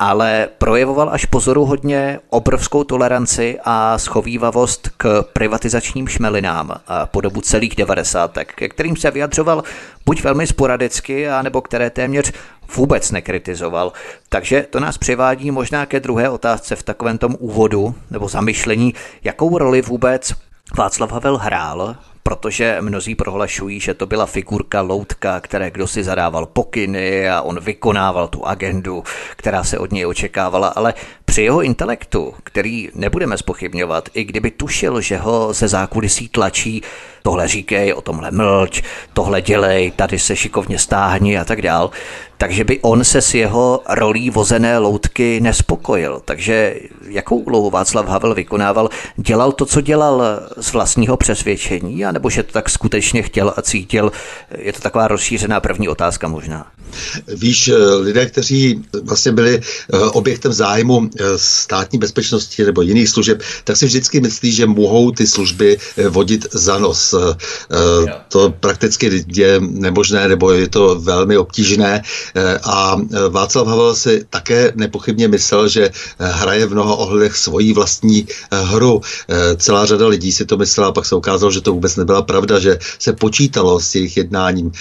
ale 0.00 0.48
projevoval 0.58 1.10
až 1.12 1.24
pozoruhodně 1.24 2.20
obrovskou 2.30 2.84
toleranci 2.84 3.58
a 3.64 3.98
schovývavost 3.98 4.88
k 4.96 5.24
privatizačním 5.32 6.08
šmelinám 6.08 6.72
po 7.04 7.20
dobu 7.20 7.40
celých 7.40 7.76
devadesátek, 7.76 8.54
ke 8.54 8.68
kterým 8.68 8.96
se 8.96 9.10
vyjadřoval 9.10 9.62
buď 10.06 10.22
velmi 10.22 10.46
sporadicky, 10.46 11.28
anebo 11.28 11.60
které 11.60 11.90
téměř 11.90 12.32
vůbec 12.76 13.10
nekritizoval. 13.10 13.92
Takže 14.28 14.66
to 14.70 14.80
nás 14.80 14.98
přivádí 14.98 15.50
možná 15.50 15.86
ke 15.86 16.00
druhé 16.00 16.30
otázce 16.30 16.76
v 16.76 16.82
takovém 16.82 17.18
tom 17.18 17.36
úvodu 17.38 17.94
nebo 18.10 18.28
zamyšlení, 18.28 18.94
jakou 19.24 19.58
roli 19.58 19.82
vůbec 19.82 20.32
Václav 20.76 21.12
Havel 21.12 21.36
hrál 21.36 21.96
protože 22.22 22.76
mnozí 22.80 23.14
prohlašují, 23.14 23.80
že 23.80 23.94
to 23.94 24.06
byla 24.06 24.26
figurka 24.26 24.80
loutka, 24.80 25.40
které 25.40 25.70
kdo 25.70 25.86
si 25.86 26.04
zadával 26.04 26.46
pokyny 26.46 27.30
a 27.30 27.42
on 27.42 27.60
vykonával 27.60 28.28
tu 28.28 28.46
agendu, 28.46 29.04
která 29.36 29.64
se 29.64 29.78
od 29.78 29.92
něj 29.92 30.06
očekávala, 30.06 30.68
ale 30.68 30.94
při 31.24 31.42
jeho 31.42 31.62
intelektu, 31.62 32.34
který 32.44 32.88
nebudeme 32.94 33.38
spochybňovat, 33.38 34.08
i 34.14 34.24
kdyby 34.24 34.50
tušil, 34.50 35.00
že 35.00 35.16
ho 35.16 35.52
ze 35.52 35.68
zákulisí 35.68 36.28
tlačí, 36.28 36.82
tohle 37.22 37.48
říkej, 37.48 37.94
o 37.94 38.00
tomhle 38.00 38.30
mlč, 38.30 38.82
tohle 39.12 39.42
dělej, 39.42 39.90
tady 39.90 40.18
se 40.18 40.36
šikovně 40.36 40.78
stáhni 40.78 41.38
a 41.38 41.44
tak 41.44 41.62
dál, 41.62 41.90
takže 42.40 42.64
by 42.64 42.78
on 42.80 43.04
se 43.04 43.22
s 43.22 43.34
jeho 43.34 43.82
rolí 43.88 44.30
vozené 44.30 44.78
loutky 44.78 45.40
nespokojil. 45.40 46.22
Takže 46.24 46.74
jakou 47.08 47.36
úlohu 47.36 47.70
Václav 47.70 48.06
Havel 48.06 48.34
vykonával? 48.34 48.88
Dělal 49.16 49.52
to, 49.52 49.66
co 49.66 49.80
dělal 49.80 50.40
z 50.60 50.72
vlastního 50.72 51.16
přesvědčení, 51.16 52.04
anebo 52.04 52.30
že 52.30 52.42
to 52.42 52.52
tak 52.52 52.70
skutečně 52.70 53.22
chtěl 53.22 53.54
a 53.56 53.62
cítil? 53.62 54.12
Je 54.58 54.72
to 54.72 54.80
taková 54.80 55.08
rozšířená 55.08 55.60
první 55.60 55.88
otázka 55.88 56.28
možná. 56.28 56.66
Víš, 57.36 57.70
lidé, 58.00 58.26
kteří 58.26 58.82
vlastně 59.02 59.32
byli 59.32 59.60
eh, 59.60 59.98
objektem 59.98 60.52
zájmu 60.52 61.10
státní 61.36 61.98
bezpečnosti 61.98 62.64
nebo 62.64 62.82
jiných 62.82 63.08
služeb, 63.08 63.42
tak 63.64 63.76
si 63.76 63.86
vždycky 63.86 64.20
myslí, 64.20 64.52
že 64.52 64.66
mohou 64.66 65.10
ty 65.10 65.26
služby 65.26 65.78
vodit 66.08 66.46
za 66.52 66.78
nos. 66.78 67.09
To 68.28 68.50
prakticky 68.60 69.24
je 69.26 69.60
nemožné, 69.60 70.28
nebo 70.28 70.52
je 70.52 70.68
to 70.68 71.00
velmi 71.00 71.38
obtížné. 71.38 72.02
A 72.64 72.96
Václav 73.28 73.66
Havel 73.66 73.94
si 73.94 74.24
také 74.30 74.72
nepochybně 74.74 75.28
myslel, 75.28 75.68
že 75.68 75.90
hraje 76.18 76.66
v 76.66 76.72
mnoha 76.72 76.94
ohledech 76.94 77.36
svoji 77.36 77.72
vlastní 77.72 78.26
hru. 78.50 79.00
Celá 79.56 79.86
řada 79.86 80.06
lidí 80.06 80.32
si 80.32 80.44
to 80.44 80.56
myslela, 80.56 80.92
pak 80.92 81.06
se 81.06 81.14
ukázalo, 81.14 81.52
že 81.52 81.60
to 81.60 81.72
vůbec 81.72 81.96
nebyla 81.96 82.22
pravda, 82.22 82.58
že 82.58 82.78
se 82.98 83.12
počítalo 83.12 83.80
s 83.80 83.94
jejich 83.94 84.16
jednáním. 84.16 84.72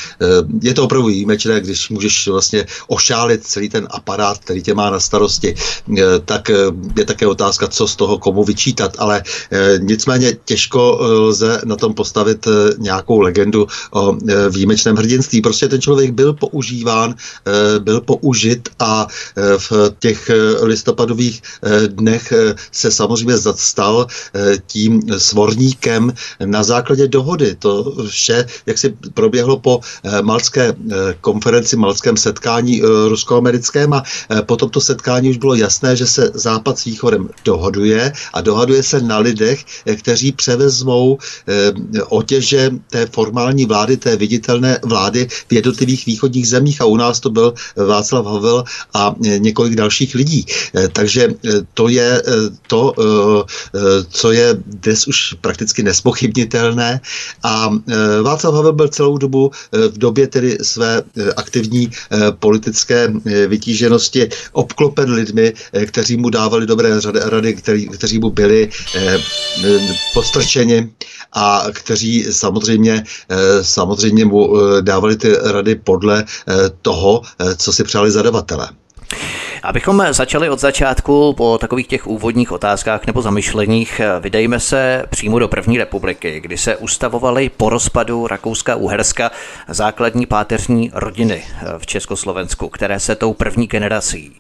Je 0.62 0.74
to 0.74 0.83
opravdu 0.83 1.07
výjimečné, 1.07 1.62
když 1.62 1.89
můžeš 1.89 2.27
vlastně 2.27 2.65
ošálit 2.88 3.48
celý 3.48 3.69
ten 3.69 3.88
aparát, 3.91 4.38
který 4.38 4.63
tě 4.63 4.74
má 4.74 4.89
na 4.89 5.00
starosti, 5.00 5.55
eh, 5.55 6.03
tak 6.25 6.50
eh, 6.50 6.53
je 6.98 7.05
také 7.05 7.27
otázka, 7.27 7.67
co 7.67 7.88
z 7.88 7.95
toho 7.95 8.17
komu 8.17 8.43
vyčítat, 8.43 8.95
ale 8.98 9.24
eh, 9.51 9.79
nicméně 9.79 10.38
těžko 10.45 10.98
lze 11.01 11.62
na 11.65 11.75
tom 11.75 11.93
postavit 11.93 12.18
nějakou 12.77 13.19
legendu 13.21 13.67
o 13.91 14.17
výjimečném 14.49 14.95
hrdinství. 14.95 15.41
Prostě 15.41 15.67
ten 15.67 15.81
člověk 15.81 16.11
byl 16.11 16.33
používán, 16.33 17.15
byl 17.79 18.01
použit 18.01 18.69
a 18.79 19.07
v 19.57 19.71
těch 19.99 20.31
listopadových 20.61 21.41
dnech 21.88 22.33
se 22.71 22.91
samozřejmě 22.91 23.38
stal 23.55 24.07
tím 24.67 25.01
svorníkem 25.17 26.13
na 26.45 26.63
základě 26.63 27.07
dohody. 27.07 27.55
To 27.59 27.93
vše, 28.07 28.45
jak 28.65 28.77
si 28.77 28.95
proběhlo 29.13 29.59
po 29.59 29.79
malské 30.21 30.73
konferenci, 31.21 31.75
malském 31.75 32.17
setkání 32.17 32.81
rusko-americkém 33.07 33.93
a 33.93 34.03
po 34.45 34.55
tomto 34.55 34.81
setkání 34.81 35.29
už 35.29 35.38
bylo 35.38 35.55
jasné, 35.55 35.95
že 35.95 36.07
se 36.07 36.31
Západ 36.33 36.79
s 36.79 36.85
Východem 36.85 37.29
dohoduje 37.45 38.13
a 38.33 38.41
dohaduje 38.41 38.83
se 38.83 39.01
na 39.01 39.17
lidech, 39.17 39.65
eh, 39.85 39.95
kteří 39.95 40.31
převezmou 40.31 41.17
eh, 41.47 41.71
otěže 42.10 42.72
té 42.89 43.06
formální 43.06 43.66
vlády, 43.66 43.98
té 43.98 44.16
viditelné 44.16 44.80
vlády 44.86 45.28
v 45.50 45.54
jednotlivých 45.54 46.06
východních 46.06 46.48
zemích 46.48 46.82
a 46.82 46.86
u 46.86 46.98
nás 46.98 47.20
to 47.20 47.30
byl 47.30 47.54
Václav 47.75 48.25
Havel 48.25 48.63
a 48.94 49.16
eh, 49.25 49.39
několik 49.39 49.75
dalších 49.75 50.16
lidí. 50.16 50.46
Takže 50.94 51.34
to 51.74 51.88
je 51.88 52.22
to, 52.68 52.94
co 54.10 54.32
je 54.32 54.58
dnes 54.66 55.08
už 55.08 55.34
prakticky 55.42 55.84
nespochybnitelné 55.84 57.01
a 57.44 57.70
Václav 58.22 58.54
Havel 58.54 58.74
byl 58.74 58.88
celou 58.88 59.18
dobu 59.18 59.51
v 59.72 59.98
době 59.98 60.28
tedy 60.28 60.58
své 60.62 61.04
aktivní 61.36 61.89
politické 62.39 63.13
vytíženosti 63.48 64.30
obklopen 64.51 65.12
lidmi, 65.12 65.54
eh, 65.74 65.86
kteří 65.86 66.18
mu 66.18 66.30
dávali 66.30 66.66
dobré 66.66 66.89
rady, 67.25 67.54
kteří 67.94 68.20
mu 68.20 68.30
byli 68.30 68.70
eh, 68.96 69.18
postrčeni 70.13 70.89
a 71.34 71.68
kteří 71.74 71.99
samozřejmě, 72.32 73.03
eh, 73.29 73.63
samozřejmě 73.63 74.25
mu 74.25 74.53
dávali 74.82 75.15
ty 75.18 75.36
rady 75.44 75.75
podle 75.75 76.25
toho, 76.82 77.22
co 77.58 77.74
si 77.74 77.84
přáli 77.84 78.12
zadavatele. 78.12 78.70
Abychom 79.63 80.03
začali 80.12 80.50
od 80.50 80.60
začátku 80.60 81.34
po 81.34 81.58
takových 81.58 81.88
těch 81.88 82.08
úvodních 82.08 82.51
otázkách 82.51 83.08
nebo 83.08 83.22
zamyšleních, 83.22 84.01
vydejme 84.20 84.60
se 84.60 85.06
přímo 85.10 85.39
do 85.39 85.48
první 85.48 85.77
republiky, 85.77 86.39
kdy 86.39 86.58
se 86.58 86.77
ustavovaly 86.77 87.50
po 87.58 87.70
rozpadu 87.70 88.27
Rakouska-Uherska 88.27 89.32
základní 89.68 90.25
páteřní 90.25 90.91
rodiny 90.94 91.44
v 91.77 91.86
Československu, 91.86 92.70
které 92.70 93.00
se 93.00 93.15
tou 93.15 93.34
první 93.34 93.68
generací 93.68 94.32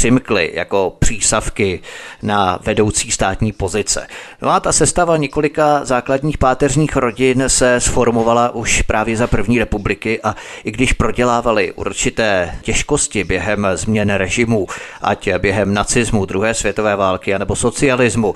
přimkly 0.00 0.50
jako 0.54 0.96
přísavky 0.98 1.80
na 2.22 2.58
vedoucí 2.64 3.10
státní 3.10 3.52
pozice. 3.52 4.06
No 4.42 4.50
a 4.50 4.60
ta 4.60 4.72
sestava 4.72 5.16
několika 5.16 5.84
základních 5.84 6.38
páteřních 6.38 6.96
rodin 6.96 7.44
se 7.46 7.80
sformovala 7.80 8.50
už 8.54 8.82
právě 8.82 9.16
za 9.16 9.26
první 9.26 9.58
republiky 9.58 10.20
a 10.22 10.36
i 10.64 10.70
když 10.70 10.92
prodělávali 10.92 11.72
určité 11.72 12.54
těžkosti 12.62 13.24
během 13.24 13.66
změn 13.74 14.10
režimu, 14.10 14.66
ať 15.02 15.28
během 15.38 15.74
nacismu, 15.74 16.24
druhé 16.24 16.54
světové 16.54 16.96
války 16.96 17.38
nebo 17.38 17.56
socialismu, 17.56 18.34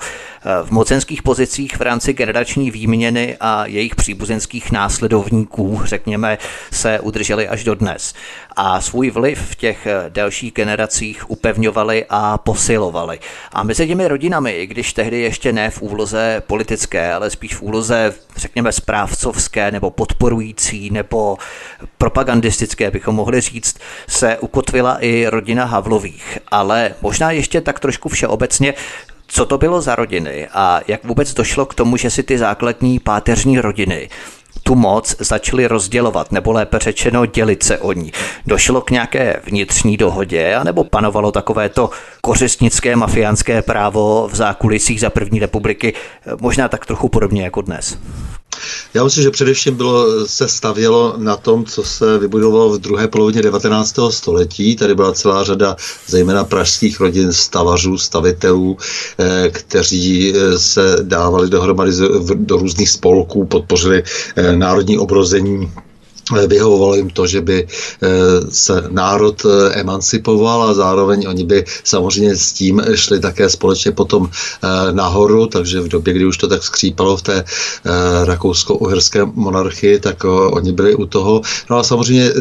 v 0.63 0.71
mocenských 0.71 1.23
pozicích 1.23 1.77
v 1.77 1.81
rámci 1.81 2.13
generační 2.13 2.71
výměny 2.71 3.37
a 3.39 3.65
jejich 3.65 3.95
příbuzenských 3.95 4.71
následovníků, 4.71 5.81
řekněme, 5.83 6.37
se 6.71 6.99
udrželi 6.99 7.47
až 7.47 7.63
do 7.63 7.75
dnes. 7.75 8.13
A 8.55 8.81
svůj 8.81 9.09
vliv 9.09 9.39
v 9.39 9.55
těch 9.55 9.87
dalších 10.09 10.53
generacích 10.53 11.29
upevňovali 11.55 12.05
a 12.09 12.37
posilovali. 12.37 13.19
A 13.53 13.63
mezi 13.63 13.87
těmi 13.87 14.07
rodinami, 14.07 14.51
i 14.51 14.67
když 14.67 14.93
tehdy 14.93 15.21
ještě 15.21 15.53
ne 15.53 15.69
v 15.69 15.81
úloze 15.81 16.43
politické, 16.47 17.13
ale 17.13 17.29
spíš 17.29 17.55
v 17.55 17.61
úloze, 17.61 18.13
řekněme, 18.35 18.71
správcovské 18.71 19.71
nebo 19.71 19.89
podporující 19.91 20.89
nebo 20.89 21.37
propagandistické, 21.97 22.91
bychom 22.91 23.15
mohli 23.15 23.41
říct, 23.41 23.79
se 24.07 24.37
ukotvila 24.37 24.97
i 24.99 25.27
rodina 25.27 25.65
Havlových. 25.65 26.37
Ale 26.47 26.95
možná 27.01 27.31
ještě 27.31 27.61
tak 27.61 27.79
trošku 27.79 28.09
všeobecně 28.09 28.73
co 29.27 29.45
to 29.45 29.57
bylo 29.57 29.81
za 29.81 29.95
rodiny 29.95 30.47
a 30.53 30.81
jak 30.87 31.03
vůbec 31.03 31.33
došlo 31.33 31.65
k 31.65 31.73
tomu, 31.73 31.97
že 31.97 32.09
si 32.09 32.23
ty 32.23 32.37
základní 32.37 32.99
páteřní 32.99 33.59
rodiny 33.59 34.09
tu 34.67 34.75
moc 34.75 35.15
začali 35.19 35.67
rozdělovat, 35.67 36.31
nebo 36.31 36.51
lépe 36.51 36.79
řečeno 36.79 37.25
dělit 37.25 37.63
se 37.63 37.77
o 37.77 37.91
ní. 37.91 38.11
Došlo 38.47 38.81
k 38.81 38.91
nějaké 38.91 39.41
vnitřní 39.45 39.97
dohodě, 39.97 40.55
anebo 40.55 40.83
panovalo 40.83 41.31
takovéto 41.31 41.89
kořistnické 42.21 42.95
mafiánské 42.95 43.61
právo 43.61 44.27
v 44.31 44.35
zákulisích 44.35 44.99
za 44.99 45.09
první 45.09 45.39
republiky, 45.39 45.93
možná 46.41 46.67
tak 46.67 46.85
trochu 46.85 47.09
podobně 47.09 47.43
jako 47.43 47.61
dnes? 47.61 47.97
Já 48.93 49.03
myslím, 49.03 49.23
že 49.23 49.31
především 49.31 49.75
bylo, 49.75 50.27
se 50.27 50.47
stavělo 50.47 51.13
na 51.17 51.35
tom, 51.35 51.65
co 51.65 51.83
se 51.83 52.17
vybudovalo 52.19 52.73
v 52.73 52.79
druhé 52.79 53.07
polovině 53.07 53.41
19. 53.41 53.95
století. 54.09 54.75
Tady 54.75 54.95
byla 54.95 55.13
celá 55.13 55.43
řada 55.43 55.75
zejména 56.07 56.43
pražských 56.43 56.99
rodin 56.99 57.33
stavařů, 57.33 57.97
stavitelů, 57.97 58.77
eh, 59.19 59.49
kteří 59.49 60.33
eh, 60.35 60.59
se 60.59 60.97
dávali 61.01 61.49
dohromady 61.49 61.91
do 62.35 62.57
různých 62.57 62.89
spolků, 62.89 63.45
podpořili 63.45 64.03
eh, 64.35 64.55
národní 64.55 64.97
obrození 64.97 65.71
vyhovovalo 66.33 66.95
jim 66.95 67.09
to, 67.09 67.27
že 67.27 67.41
by 67.41 67.67
eh, 67.67 68.07
se 68.49 68.83
národ 68.89 69.45
eh, 69.45 69.79
emancipoval 69.79 70.63
a 70.63 70.73
zároveň 70.73 71.25
oni 71.27 71.43
by 71.43 71.65
samozřejmě 71.83 72.35
s 72.35 72.53
tím 72.53 72.81
šli 72.95 73.19
také 73.19 73.49
společně 73.49 73.91
potom 73.91 74.29
eh, 74.29 74.91
nahoru, 74.91 75.47
takže 75.47 75.81
v 75.81 75.87
době, 75.87 76.13
kdy 76.13 76.25
už 76.25 76.37
to 76.37 76.47
tak 76.47 76.63
skřípalo 76.63 77.17
v 77.17 77.21
té 77.21 77.43
rakousko-uherské 78.23 79.25
monarchii, 79.25 79.99
tak 79.99 80.23
oni 80.25 80.71
byli 80.71 80.95
u 80.95 81.05
toho. 81.05 81.41
No 81.69 81.77
a 81.77 81.83
samozřejmě 81.83 82.31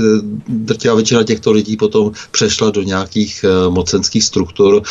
drtivá 0.49 0.95
většina 0.95 1.23
těchto 1.23 1.53
lidí 1.53 1.76
potom 1.76 2.12
přešla 2.31 2.71
do 2.71 2.83
nějakých 2.83 3.45
mocenských 3.69 4.25
struktur 4.25 4.83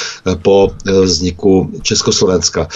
po 0.42 0.72
vzniku 1.02 1.72
Československa. 1.82 2.68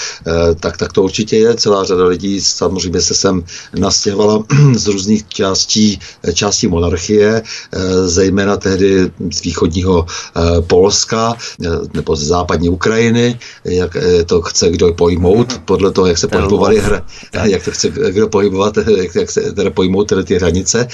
Tak, 0.60 0.78
tak 0.78 0.94
to 0.94 1.04
určitě 1.04 1.38
je. 1.38 1.56
Celá 1.56 1.84
řada 1.84 2.06
lidí 2.06 2.42
samozřejmě 2.42 3.02
se 3.02 3.14
sem 3.14 3.44
nastěhovala 3.80 4.44
z 4.76 4.88
různých 4.88 5.28
částí 5.28 6.00
části 6.34 6.68
monarchie, 6.68 7.42
eh, 7.42 8.08
zejména 8.08 8.58
tehdy 8.58 9.12
z 9.34 9.42
východního 9.42 10.06
eh, 10.06 10.62
Polska 10.62 11.36
eh, 11.66 11.70
nebo 11.94 12.16
z 12.16 12.24
západní 12.24 12.70
Ukrajiny, 12.70 13.40
jak 13.66 13.98
to 14.26 14.42
chce 14.42 14.70
kdo 14.70 14.94
pojmout, 14.94 15.52
mhm. 15.52 15.62
podle 15.66 15.92
toho, 15.92 16.08
jak 16.08 16.18
se 16.18 16.28
pohybovali 16.28 16.80
hra, 16.80 17.06
jak 17.44 17.64
to 17.64 17.72
chce 17.72 17.90
kdo 17.90 18.28
pohybovat, 18.28 18.78
jak, 18.78 19.16
jak 19.16 19.32
se 19.32 19.42
teda 19.54 19.70
pojmout 19.70 20.08
tedy 20.08 20.24
ty 20.24 20.36
hranice. 20.36 20.88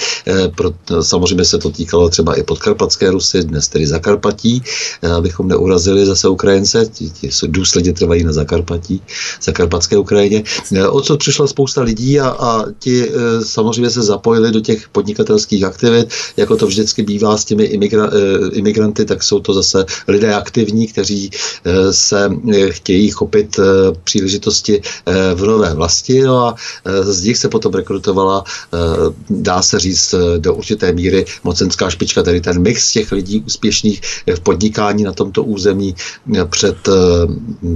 Pro, 0.55 0.71
samozřejmě 1.01 1.45
se 1.45 1.57
to 1.57 1.69
týkalo 1.69 2.09
třeba 2.09 2.35
i 2.35 2.43
podkarpatské 2.43 3.11
Rusy, 3.11 3.43
dnes 3.43 3.67
tedy 3.67 3.87
Zakarpatí, 3.87 4.63
abychom 5.17 5.47
neurazili 5.47 6.05
zase 6.05 6.27
Ukrajince, 6.27 6.85
ti, 6.85 7.09
ti 7.09 7.29
důsledně 7.47 7.93
trvají 7.93 8.23
na 8.23 8.33
Zakarpatí, 8.33 9.01
Zakarpatské 9.41 9.97
Ukrajině. 9.97 10.43
O 10.89 11.01
co 11.01 11.17
přišla 11.17 11.47
spousta 11.47 11.81
lidí 11.81 12.19
a, 12.19 12.29
a 12.29 12.65
ti 12.79 13.11
samozřejmě 13.43 13.89
se 13.89 14.01
zapojili 14.01 14.51
do 14.51 14.59
těch 14.59 14.89
podnikatelských 15.03 15.63
aktivit, 15.63 16.07
jako 16.37 16.55
to 16.57 16.67
vždycky 16.67 17.03
bývá 17.03 17.37
s 17.37 17.45
těmi 17.45 17.63
imigra, 17.63 18.07
eh, 18.07 18.55
imigranty, 18.55 19.05
tak 19.05 19.23
jsou 19.23 19.39
to 19.39 19.53
zase 19.53 19.85
lidé 20.07 20.33
aktivní, 20.33 20.87
kteří 20.87 21.29
eh, 21.31 21.93
se 21.93 22.29
eh, 22.53 22.71
chtějí 22.71 23.09
chopit 23.09 23.59
příležitosti 24.03 24.81
v 25.35 25.41
nové 25.45 25.73
vlasti, 25.73 26.21
no 26.21 26.47
a 26.47 26.55
z 27.01 27.23
nich 27.23 27.37
se 27.37 27.49
potom 27.49 27.73
rekrutovala, 27.73 28.43
dá 29.29 29.61
se 29.61 29.79
říct, 29.79 30.15
do 30.37 30.53
určité 30.53 30.93
míry 30.93 31.25
mocenská 31.43 31.89
špička, 31.89 32.23
tedy 32.23 32.41
ten 32.41 32.61
mix 32.61 32.91
těch 32.91 33.11
lidí 33.11 33.43
úspěšných 33.45 34.01
v 34.35 34.39
podnikání 34.39 35.03
na 35.03 35.11
tomto 35.11 35.43
území 35.43 35.95
před, 36.49 36.77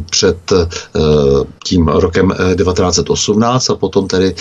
před 0.09 0.37
tím 1.63 1.87
rokem 1.87 2.31
1918 2.57 3.69
a 3.69 3.75
potom 3.75 4.07
tedy 4.07 4.35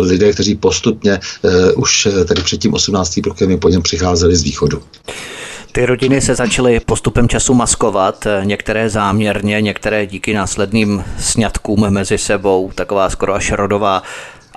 lidé, 0.00 0.32
kteří 0.32 0.54
postupně 0.54 1.20
už 1.76 2.07
tedy 2.24 2.42
před 2.42 2.60
tím 2.60 2.74
18. 2.74 3.16
rokem 3.26 3.58
po 3.58 3.68
něm 3.68 3.82
přicházeli 3.82 4.36
z 4.36 4.42
východu. 4.42 4.82
Ty 5.72 5.86
rodiny 5.86 6.20
se 6.20 6.34
začaly 6.34 6.80
postupem 6.80 7.28
času 7.28 7.54
maskovat, 7.54 8.26
některé 8.44 8.90
záměrně, 8.90 9.60
některé 9.60 10.06
díky 10.06 10.34
následným 10.34 11.04
sňatkům 11.18 11.90
mezi 11.90 12.18
sebou, 12.18 12.70
taková 12.74 13.10
skoro 13.10 13.34
až 13.34 13.52
rodová 13.52 14.02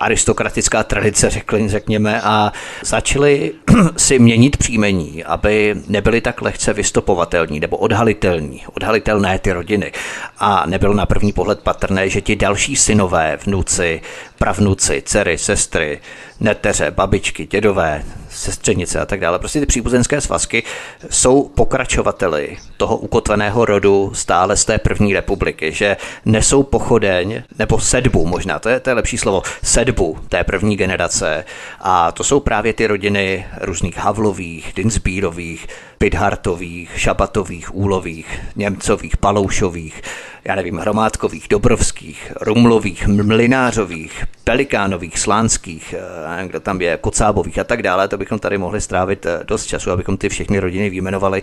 aristokratická 0.01 0.83
tradice, 0.83 1.29
řekli, 1.29 1.69
řekněme, 1.69 2.21
a 2.21 2.51
začali 2.83 3.51
si 3.97 4.19
měnit 4.19 4.57
příjmení, 4.57 5.23
aby 5.23 5.75
nebyly 5.87 6.21
tak 6.21 6.41
lehce 6.41 6.73
vystopovatelní 6.73 7.59
nebo 7.59 7.77
odhalitelní, 7.77 8.63
odhalitelné 8.73 9.39
ty 9.39 9.51
rodiny. 9.51 9.91
A 10.39 10.65
nebylo 10.65 10.93
na 10.93 11.05
první 11.05 11.33
pohled 11.33 11.59
patrné, 11.59 12.09
že 12.09 12.21
ti 12.21 12.35
další 12.35 12.75
synové, 12.75 13.37
vnuci, 13.45 14.01
pravnuci, 14.37 15.03
dcery, 15.05 15.37
sestry, 15.37 15.99
neteře, 16.39 16.91
babičky, 16.91 17.47
dědové, 17.47 18.03
sestřenice 18.31 18.99
a 18.99 19.05
tak 19.05 19.19
dále. 19.19 19.39
Prostě 19.39 19.59
ty 19.59 19.65
příbuzenské 19.65 20.21
svazky 20.21 20.63
jsou 21.09 21.43
pokračovateli 21.55 22.57
toho 22.77 22.97
ukotveného 22.97 23.65
rodu 23.65 24.11
stále 24.13 24.57
z 24.57 24.65
té 24.65 24.77
první 24.77 25.13
republiky, 25.13 25.71
že 25.71 25.97
nesou 26.25 26.63
pochodeň, 26.63 27.43
nebo 27.59 27.79
sedbu 27.79 28.25
možná, 28.25 28.59
to 28.59 28.69
je, 28.69 28.79
to 28.79 28.89
je 28.89 28.93
lepší 28.93 29.17
slovo, 29.17 29.41
sedbu 29.63 30.17
té 30.29 30.43
první 30.43 30.77
generace. 30.77 31.45
A 31.79 32.11
to 32.11 32.23
jsou 32.23 32.39
právě 32.39 32.73
ty 32.73 32.87
rodiny 32.87 33.45
různých 33.61 33.97
Havlových, 33.97 34.73
Dinsbírových, 34.75 35.67
Pidhartových, 36.01 36.99
Šabatových, 36.99 37.75
Úlových, 37.75 38.39
Němcových, 38.55 39.17
Paloušových, 39.17 40.01
já 40.45 40.55
nevím, 40.55 40.77
Hromádkových, 40.77 41.47
Dobrovských, 41.49 42.33
Rumlových, 42.41 43.07
Mlinářových, 43.07 44.25
Pelikánových, 44.43 45.19
Slánských, 45.19 45.95
eh, 46.41 46.47
kdo 46.47 46.59
tam 46.59 46.81
je, 46.81 46.97
Kocábových 46.97 47.59
a 47.59 47.63
tak 47.63 47.83
dále, 47.83 48.07
to 48.07 48.17
bychom 48.17 48.39
tady 48.39 48.57
mohli 48.57 48.81
strávit 48.81 49.25
eh, 49.25 49.39
dost 49.47 49.65
času, 49.65 49.91
abychom 49.91 50.17
ty 50.17 50.29
všechny 50.29 50.59
rodiny 50.59 50.89
vyjmenovali. 50.89 51.41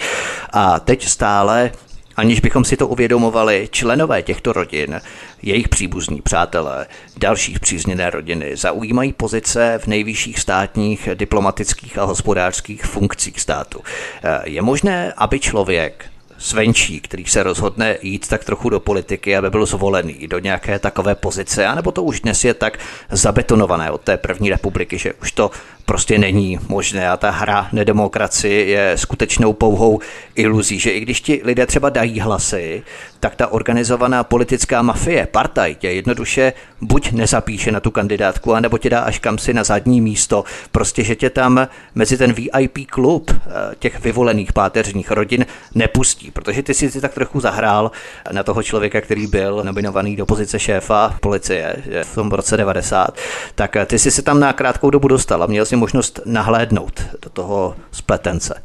A 0.53 0.81
teď 0.81 1.05
stále 1.09 1.71
aniž 2.19 2.41
bychom 2.41 2.65
si 2.65 2.77
to 2.77 2.89
uvědomovali, 2.89 3.69
členové 3.71 4.23
těchto 4.23 4.53
rodin, 4.53 5.01
jejich 5.43 5.69
příbuzní 5.69 6.21
přátelé, 6.21 6.87
dalších 7.17 7.61
přízněné 7.61 8.11
rodiny 8.11 8.57
zaujímají 8.57 9.13
pozice 9.13 9.79
v 9.83 9.87
nejvyšších 9.87 10.39
státních, 10.39 11.09
diplomatických 11.15 11.99
a 11.99 12.05
hospodářských 12.05 12.85
funkcích 12.85 13.41
státu. 13.41 13.81
Eh, 14.23 14.41
je 14.45 14.63
možné, 14.63 15.13
aby 15.17 15.41
člověk 15.41 16.05
Svenčí, 16.39 17.01
který 17.01 17.25
se 17.25 17.43
rozhodne 17.43 17.97
jít 18.03 18.29
tak 18.29 18.45
trochu 18.45 18.71
do 18.71 18.81
politiky, 18.81 19.37
aby 19.37 19.51
byl 19.51 19.67
zvolený 19.67 20.27
do 20.27 20.39
nějaké 20.39 20.79
takové 20.79 21.15
pozice, 21.15 21.67
anebo 21.67 21.93
to 21.93 22.03
už 22.03 22.21
dnes 22.21 22.45
je 22.45 22.55
tak 22.55 22.79
zabetonované 23.11 23.91
od 23.91 24.01
té 24.01 24.17
první 24.17 24.51
republiky, 24.51 24.99
že 24.99 25.13
už 25.13 25.33
to 25.33 25.51
prostě 25.89 26.19
není 26.19 26.59
možné 26.69 27.11
a 27.11 27.17
ta 27.17 27.31
hra 27.31 27.69
nedemokracie 27.73 28.65
je 28.65 28.93
skutečnou 28.99 29.53
pouhou 29.53 30.01
iluzí, 30.35 30.79
že 30.79 30.91
i 30.91 31.01
když 31.01 31.21
ti 31.21 31.41
lidé 31.45 31.67
třeba 31.67 31.91
dají 31.91 32.21
hlasy, 32.21 32.83
tak 33.21 33.37
ta 33.37 33.47
organizovaná 33.47 34.25
politická 34.25 34.83
mafie, 34.83 35.27
partaj 35.27 35.75
tě 35.75 35.91
jednoduše 35.91 36.53
buď 36.81 37.13
nezapíše 37.13 37.73
na 37.73 37.81
tu 37.81 37.91
kandidátku, 37.91 38.55
anebo 38.55 38.79
tě 38.79 38.91
dá 38.91 39.01
až 39.01 39.19
kam 39.19 39.39
si 39.39 39.55
na 39.55 39.65
zadní 39.65 40.01
místo. 40.01 40.45
Prostě, 40.73 41.05
že 41.05 41.17
tě 41.17 41.31
tam 41.31 41.69
mezi 41.95 42.17
ten 42.17 42.33
VIP 42.33 42.91
klub 42.91 43.31
eh, 43.31 43.75
těch 43.79 44.01
vyvolených 44.01 44.53
páteřních 44.53 45.11
rodin 45.11 45.47
nepustí, 45.75 46.31
protože 46.31 46.63
ty 46.63 46.75
si 46.75 47.01
tak 47.01 47.15
trochu 47.15 47.41
zahrál 47.41 47.91
na 48.33 48.43
toho 48.43 48.63
člověka, 48.63 49.01
který 49.01 49.27
byl 49.27 49.65
nominovaný 49.65 50.17
do 50.17 50.27
pozice 50.27 50.59
šéfa 50.59 51.17
policie 51.21 51.77
v 52.03 52.15
tom 52.15 52.31
roce 52.31 52.57
90, 52.57 53.17
tak 53.55 53.77
ty 53.87 53.99
si 53.99 54.11
se 54.11 54.23
tam 54.23 54.41
na 54.41 54.53
krátkou 54.53 54.91
dobu 54.91 55.09
dostal 55.09 55.43
a 55.43 55.47
měl 55.47 55.65
si 55.79 55.81
možnost 55.81 56.21
nahlédnout 56.25 57.03
do 57.23 57.31
toho 57.31 57.77
spletence. 57.91 58.63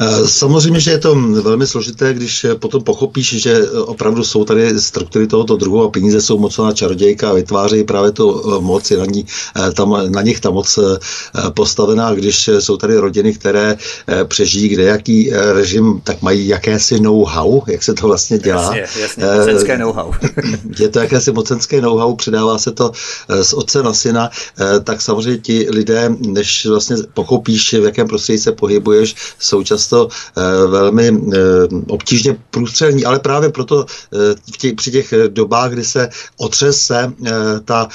Eh, 0.00 0.28
samozřejmě, 0.28 0.80
že 0.80 0.90
je 0.90 0.98
to 0.98 1.14
velmi 1.42 1.66
složité, 1.66 2.14
když 2.14 2.44
eh, 2.44 2.54
potom 2.54 2.82
pochopíš, 2.82 3.42
že 3.42 3.52
eh, 3.52 3.78
opravdu 3.80 4.24
jsou 4.24 4.44
tady 4.44 4.80
struktury 4.80 5.26
tohoto 5.26 5.56
druhu 5.56 5.82
a 5.82 5.90
peníze 5.90 6.20
jsou 6.20 6.38
mocná 6.38 6.72
čarodějka 6.72 7.30
a 7.30 7.32
vytvářejí 7.32 7.84
právě 7.84 8.10
tu 8.10 8.60
moc, 8.60 8.90
je 8.90 8.96
na, 8.96 9.06
ní, 9.06 9.26
tam, 9.74 10.12
na 10.12 10.22
nich 10.22 10.40
ta 10.40 10.50
moc 10.50 10.78
postavená. 11.54 12.14
Když 12.14 12.50
jsou 12.58 12.76
tady 12.76 12.96
rodiny, 12.96 13.34
které 13.34 13.76
přežijí 14.24 14.68
kde 14.68 14.82
jaký 14.82 15.30
režim, 15.30 16.00
tak 16.04 16.22
mají 16.22 16.48
jakési 16.48 17.00
know-how, 17.00 17.62
jak 17.66 17.82
se 17.82 17.94
to 17.94 18.06
vlastně 18.06 18.38
dělá. 18.38 18.76
Jasně, 18.76 19.02
jasně, 19.02 19.24
mocenské 19.38 19.78
know-how. 19.78 20.12
je 20.78 20.88
to 20.88 20.98
jakési 20.98 21.32
mocenské 21.32 21.80
know-how, 21.80 22.16
předává 22.16 22.58
se 22.58 22.72
to 22.72 22.92
z 23.42 23.52
otce 23.52 23.82
na 23.82 23.92
syna, 23.92 24.30
tak 24.84 25.00
samozřejmě 25.00 25.38
ti 25.38 25.66
lidé, 25.70 26.10
než 26.18 26.66
vlastně 26.66 26.96
pochopíš, 27.14 27.74
v 27.74 27.84
jakém 27.84 28.08
prostředí 28.08 28.38
se 28.38 28.52
pohybuješ, 28.52 29.14
jsou 29.38 29.55
často 29.64 30.08
eh, 30.08 30.66
velmi 30.66 31.08
eh, 31.08 31.38
obtížně 31.88 32.36
průstřelní, 32.50 33.04
ale 33.04 33.18
právě 33.18 33.48
proto 33.48 33.86
eh, 33.86 34.16
v 34.52 34.56
těch, 34.56 34.74
při 34.74 34.90
těch 34.90 35.14
dobách, 35.28 35.70
kdy 35.70 35.84
se 35.84 36.08
otřese 36.36 37.12
ta 37.64 37.88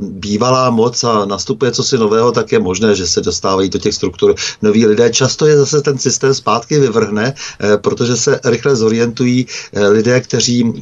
bývalá 0.00 0.70
moc 0.70 1.04
a 1.04 1.24
nastupuje 1.24 1.72
cosi 1.72 1.98
nového, 1.98 2.32
tak 2.32 2.52
je 2.52 2.58
možné, 2.58 2.94
že 2.94 3.06
se 3.06 3.20
dostávají 3.20 3.68
do 3.68 3.78
těch 3.78 3.94
struktur 3.94 4.34
noví 4.62 4.86
lidé. 4.86 5.10
Často 5.10 5.46
je 5.46 5.56
zase 5.56 5.82
ten 5.82 5.98
systém 5.98 6.34
zpátky 6.34 6.78
vyvrhne, 6.78 7.34
protože 7.80 8.16
se 8.16 8.40
rychle 8.44 8.76
zorientují 8.76 9.46
lidé, 9.90 10.20
kteří 10.20 10.72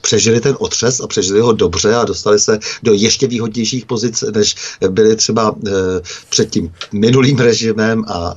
přežili 0.00 0.40
ten 0.40 0.56
otřes 0.58 1.00
a 1.00 1.06
přežili 1.06 1.40
ho 1.40 1.52
dobře 1.52 1.94
a 1.94 2.04
dostali 2.04 2.38
se 2.38 2.58
do 2.82 2.92
ještě 2.92 3.26
výhodnějších 3.26 3.86
pozic, 3.86 4.24
než 4.34 4.56
byli 4.88 5.16
třeba 5.16 5.54
před 6.28 6.50
tím 6.50 6.72
minulým 6.92 7.38
režimem 7.38 8.04
a 8.08 8.34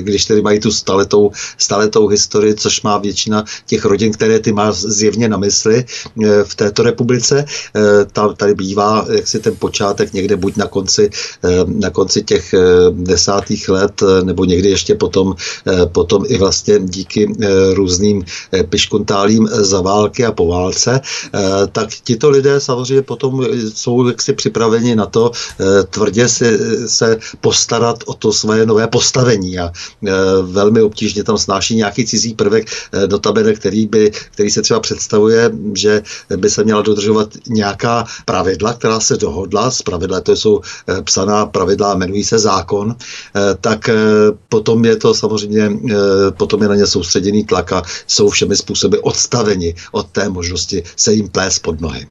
když 0.00 0.24
tedy 0.24 0.42
mají 0.42 0.60
tu 0.60 0.72
staletou, 1.00 1.30
staletou 1.58 2.06
historii, 2.06 2.54
což 2.54 2.82
má 2.82 2.98
většina 2.98 3.44
těch 3.66 3.84
rodin, 3.84 4.12
které 4.12 4.38
ty 4.38 4.52
má 4.52 4.72
zjevně 4.72 5.28
na 5.28 5.36
mysli 5.36 5.84
eh, 5.84 6.44
v 6.44 6.54
této 6.54 6.82
republice. 6.82 7.44
Eh, 7.76 8.34
tady 8.36 8.54
bývá 8.54 9.06
jaksi 9.10 9.40
ten 9.40 9.56
počátek 9.58 10.12
někde 10.12 10.36
buď 10.36 10.56
na 10.56 10.66
konci, 10.66 11.10
eh, 11.44 11.64
na 11.66 11.90
konci 11.90 12.22
těch 12.22 12.54
desátých 12.90 13.68
let, 13.68 14.02
nebo 14.22 14.44
někdy 14.44 14.68
ještě 14.68 14.94
potom, 14.94 15.34
potom 15.92 16.24
i 16.26 16.38
vlastně 16.38 16.78
díky 16.78 17.32
různým 17.74 18.24
piškuntálím 18.68 19.48
za 19.48 19.80
války 19.80 20.24
a 20.24 20.32
po 20.32 20.46
válce, 20.46 21.00
tak 21.72 21.88
tito 22.04 22.30
lidé 22.30 22.60
samozřejmě 22.60 23.02
potom 23.02 23.46
jsou 23.74 24.08
jaksi 24.08 24.32
připraveni 24.32 24.96
na 24.96 25.06
to 25.06 25.30
tvrdě 25.90 26.28
si, 26.28 26.58
se 26.86 27.18
postarat 27.40 28.04
o 28.06 28.14
to 28.14 28.32
své 28.32 28.66
nové 28.66 28.86
postavení 28.86 29.58
a 29.58 29.72
velmi 30.42 30.79
velmi 30.80 30.86
obtížně 30.86 31.24
tam 31.24 31.38
snáší 31.38 31.76
nějaký 31.76 32.06
cizí 32.06 32.34
prvek, 32.34 32.64
do 33.06 33.16
eh, 33.16 33.20
tabene, 33.20 33.52
který, 33.54 33.86
by, 33.86 34.10
který 34.32 34.50
se 34.50 34.62
třeba 34.62 34.80
představuje, 34.80 35.50
že 35.74 36.02
by 36.36 36.50
se 36.50 36.64
měla 36.64 36.82
dodržovat 36.82 37.28
nějaká 37.48 38.04
pravidla, 38.24 38.72
která 38.74 39.00
se 39.00 39.16
dohodla, 39.16 39.70
z 39.70 39.82
pravidla, 39.82 40.20
to 40.20 40.36
jsou 40.36 40.60
eh, 40.60 41.02
psaná 41.02 41.46
pravidla, 41.46 41.94
jmenují 41.94 42.24
se 42.24 42.38
zákon, 42.38 42.96
eh, 42.96 43.56
tak 43.60 43.90
potom 44.48 44.84
je 44.84 44.96
to 44.96 45.14
samozřejmě, 45.14 45.70
potom 46.36 46.62
je 46.62 46.68
na 46.68 46.74
ně 46.74 46.86
soustředěný 46.86 47.44
tlak 47.44 47.72
a 47.72 47.82
jsou 48.06 48.30
všemi 48.30 48.56
způsoby 48.56 48.96
odstaveni 49.02 49.74
od 49.92 50.06
té 50.12 50.28
možnosti 50.28 50.82
se 50.96 51.12
jim 51.12 51.28
plést 51.28 51.62
pod 51.62 51.80
nohy. 51.80 52.06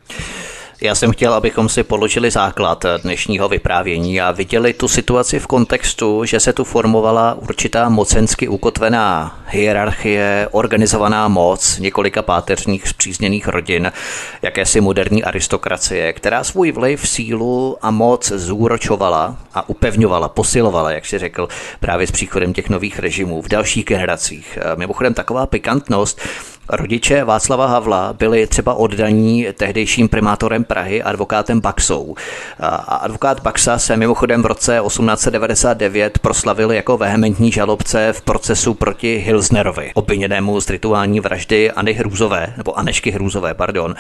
Já 0.82 0.96
jsem 0.96 1.12
chtěl, 1.12 1.34
abychom 1.34 1.70
si 1.70 1.84
položili 1.84 2.32
základ 2.32 2.86
dnešního 3.04 3.50
vyprávění 3.50 4.22
a 4.22 4.32
viděli 4.32 4.74
tu 4.74 4.88
situaci 4.88 5.40
v 5.40 5.48
kontextu, 5.48 6.26
že 6.26 6.40
se 6.40 6.54
tu 6.54 6.64
formovala 6.64 7.34
určitá 7.34 7.90
mocensky 7.90 8.48
ukotvená 8.48 9.40
hierarchie, 9.48 10.48
organizovaná 10.52 11.28
moc 11.28 11.78
několika 11.80 12.22
páteřních 12.22 12.88
zpřízněných 12.88 13.48
rodin, 13.48 13.92
jakési 14.42 14.82
moderní 14.82 15.24
aristokracie, 15.24 16.14
která 16.14 16.44
svůj 16.44 16.72
vliv, 16.72 17.10
sílu 17.10 17.78
a 17.82 17.92
moc 17.92 18.32
zúročovala 18.32 19.38
a 19.54 19.70
upevňovala, 19.70 20.30
posilovala, 20.30 20.92
jak 20.92 21.06
si 21.06 21.18
řekl, 21.18 21.48
právě 21.80 22.08
s 22.08 22.12
příchodem 22.12 22.54
těch 22.54 22.70
nových 22.70 23.00
režimů 23.00 23.42
v 23.42 23.50
dalších 23.50 23.86
generacích. 23.86 24.60
Mimochodem 24.76 25.14
taková 25.14 25.46
pikantnost, 25.46 26.22
Rodiče 26.70 27.24
Václava 27.24 27.68
Havla 27.68 28.14
byli 28.14 28.48
třeba 28.48 28.74
oddaní 28.74 29.48
tehdejším 29.54 30.10
primátorem 30.10 30.64
Prahy 30.64 31.04
advokátem 31.04 31.60
Baxou. 31.62 32.16
A 32.60 32.68
advokát 32.96 33.40
Baxa 33.40 33.80
se 33.80 33.98
mimochodem 33.98 34.44
v 34.44 34.46
roce 34.46 34.80
1899 34.88 36.20
proslavil 36.20 36.72
jako 36.72 36.98
vehementní 36.98 37.52
žalobce 37.52 38.14
v 38.14 38.22
procesu 38.22 38.74
proti 38.74 39.18
Hilsnerovi, 39.18 39.92
obviněnému 39.94 40.62
z 40.62 40.70
rituální 40.70 41.20
vraždy 41.20 41.72
Anny 41.72 41.94
Hrůzové, 41.94 42.54
nebo 42.58 42.80
Anešky 42.80 43.12
Hrůzové, 43.12 43.54
pardon. 43.54 43.96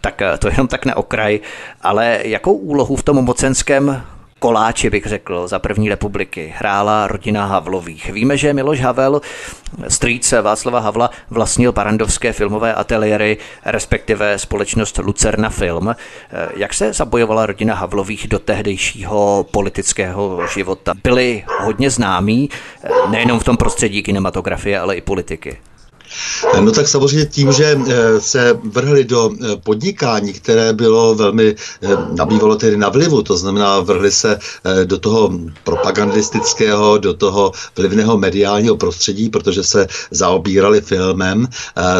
Tak 0.00 0.22
to 0.38 0.48
jenom 0.48 0.68
tak 0.68 0.86
na 0.86 0.96
okraj, 0.96 1.40
ale 1.82 2.18
jakou 2.24 2.52
úlohu 2.52 2.96
v 2.96 3.02
tom 3.02 3.24
mocenském 3.24 4.02
koláči, 4.40 4.90
bych 4.90 5.06
řekl, 5.06 5.48
za 5.48 5.58
první 5.58 5.88
republiky 5.88 6.54
hrála 6.56 7.06
rodina 7.06 7.46
Havlových. 7.46 8.10
Víme, 8.12 8.36
že 8.36 8.52
Miloš 8.52 8.80
Havel, 8.80 9.20
strýce 9.88 10.42
Václava 10.42 10.80
Havla, 10.80 11.10
vlastnil 11.30 11.72
parandovské 11.72 12.32
filmové 12.32 12.74
ateliéry, 12.74 13.36
respektive 13.64 14.38
společnost 14.38 14.98
Lucerna 14.98 15.50
Film. 15.50 15.94
Jak 16.56 16.74
se 16.74 16.92
zabojovala 16.92 17.46
rodina 17.46 17.74
Havlových 17.74 18.28
do 18.28 18.38
tehdejšího 18.38 19.46
politického 19.50 20.46
života? 20.54 20.94
Byli 21.04 21.44
hodně 21.60 21.90
známí, 21.90 22.50
nejenom 23.10 23.38
v 23.38 23.44
tom 23.44 23.56
prostředí 23.56 24.02
kinematografie, 24.02 24.80
ale 24.80 24.96
i 24.96 25.00
politiky. 25.00 25.58
No 26.60 26.72
tak 26.72 26.88
samozřejmě 26.88 27.26
tím, 27.26 27.52
že 27.52 27.78
eh, 27.86 28.20
se 28.20 28.58
vrhli 28.64 29.04
do 29.04 29.30
eh, 29.32 29.56
podnikání, 29.56 30.32
které 30.32 30.72
bylo 30.72 31.14
velmi, 31.14 31.54
eh, 31.82 31.88
nabývalo 32.16 32.56
tedy 32.56 32.76
na 32.76 32.88
vlivu, 32.88 33.22
to 33.22 33.36
znamená 33.36 33.80
vrhli 33.80 34.10
se 34.10 34.38
do 34.84 34.98
toho 34.98 35.32
propagandistického, 35.64 36.98
do 36.98 37.14
toho 37.14 37.52
vlivného 37.76 38.18
mediálního 38.18 38.76
prostředí, 38.76 39.28
protože 39.28 39.64
se 39.64 39.86
zaobírali 40.10 40.80
filmem, 40.80 41.48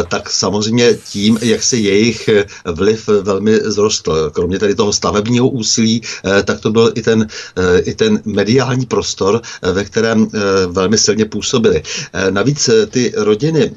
tak 0.07 0.29
samozřejmě 0.29 0.93
tím, 1.09 1.39
jak 1.41 1.63
se 1.63 1.77
jejich 1.77 2.29
vliv 2.65 3.07
velmi 3.07 3.55
zrostl. 3.55 4.29
Kromě 4.33 4.59
tady 4.59 4.75
toho 4.75 4.93
stavebního 4.93 5.49
úsilí, 5.49 6.01
tak 6.43 6.59
to 6.59 6.71
byl 6.71 6.91
i 6.95 7.01
ten, 7.01 7.27
i 7.83 7.93
ten 7.93 8.21
mediální 8.25 8.85
prostor, 8.85 9.41
ve 9.73 9.83
kterém 9.83 10.27
velmi 10.67 10.97
silně 10.97 11.25
působili. 11.25 11.83
Navíc 12.29 12.69
ty 12.89 13.13
rodiny 13.15 13.71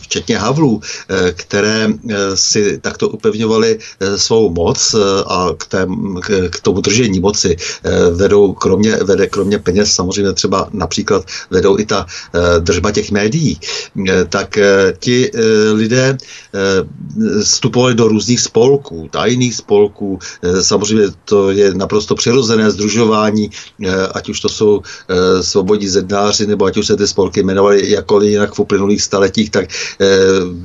včetně 0.00 0.38
Havlů, 0.38 0.80
eh, 0.82 1.32
které 1.32 1.86
eh, 1.86 2.16
si 2.34 2.78
takto 2.82 3.08
upevňovaly 3.08 3.78
eh, 3.78 4.18
svou 4.18 4.50
moc 4.50 4.94
a 5.26 5.54
k, 5.56 5.66
té, 5.66 5.86
k 6.50 6.60
tomu 6.60 6.80
držení 6.80 7.20
moci 7.20 7.56
vedou 8.14 8.52
kromě, 8.52 8.96
vede 8.96 9.26
kromě 9.26 9.58
peněz 9.58 9.92
samozřejmě 9.92 10.32
třeba 10.32 10.68
například 10.72 11.24
vedou 11.50 11.78
i 11.78 11.86
ta 11.86 12.06
držba 12.58 12.90
těch 12.90 13.10
médií, 13.10 13.60
tak 14.28 14.58
ti 14.98 15.30
lidé 15.72 16.18
vstupovali 17.42 17.94
do 17.94 18.08
různých 18.08 18.40
spolků, 18.40 19.08
tajných 19.10 19.54
spolků, 19.54 20.18
samozřejmě 20.60 21.06
to 21.24 21.50
je 21.50 21.74
naprosto 21.74 22.14
přirozené 22.14 22.70
združování, 22.70 23.50
ať 24.14 24.28
už 24.28 24.40
to 24.40 24.48
jsou 24.48 24.82
svobodní 25.40 25.88
zednáři, 25.88 26.46
nebo 26.46 26.64
ať 26.64 26.76
už 26.76 26.86
se 26.86 26.96
ty 26.96 27.06
spolky 27.06 27.40
jmenovaly 27.42 27.90
jakkoliv 27.90 28.30
jinak 28.30 28.54
v 28.54 28.60
uplynulých 28.60 29.02
staletích, 29.02 29.49
tak 29.50 29.68
eh, 30.00 30.06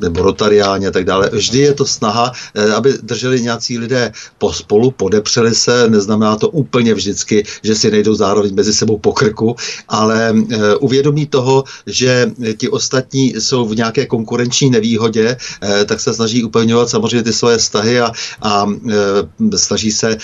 nebo 0.01 0.21
rotariáni 0.21 0.87
a 0.87 0.91
tak 0.91 1.05
dále. 1.05 1.29
Vždy 1.33 1.59
je 1.59 1.73
to 1.73 1.85
snaha, 1.85 2.31
eh, 2.55 2.71
aby 2.73 2.93
drželi 3.01 3.41
nějací 3.41 3.77
lidé 3.77 4.11
pospolu, 4.37 4.91
podepřeli 4.91 5.55
se, 5.55 5.89
neznamená 5.89 6.35
to 6.35 6.49
úplně 6.49 6.93
vždycky, 6.93 7.43
že 7.63 7.75
si 7.75 7.91
nejdou 7.91 8.15
zároveň 8.15 8.53
mezi 8.53 8.73
sebou 8.73 8.97
po 8.97 9.13
krku, 9.13 9.55
ale 9.87 10.33
eh, 10.35 10.75
uvědomí 10.75 11.25
toho, 11.25 11.63
že 11.87 12.31
ti 12.57 12.69
ostatní 12.69 13.33
jsou 13.39 13.65
v 13.65 13.75
nějaké 13.75 14.05
konkurenční 14.05 14.69
nevýhodě, 14.69 15.37
tak 15.85 15.99
se 15.99 16.13
snaží 16.13 16.43
upevňovat 16.43 16.89
samozřejmě 16.89 17.23
ty 17.23 17.33
svoje 17.33 17.57
vztahy 17.57 18.01
a, 18.01 18.11
a 18.41 18.65
snaží 19.55 19.91
se 19.91 20.17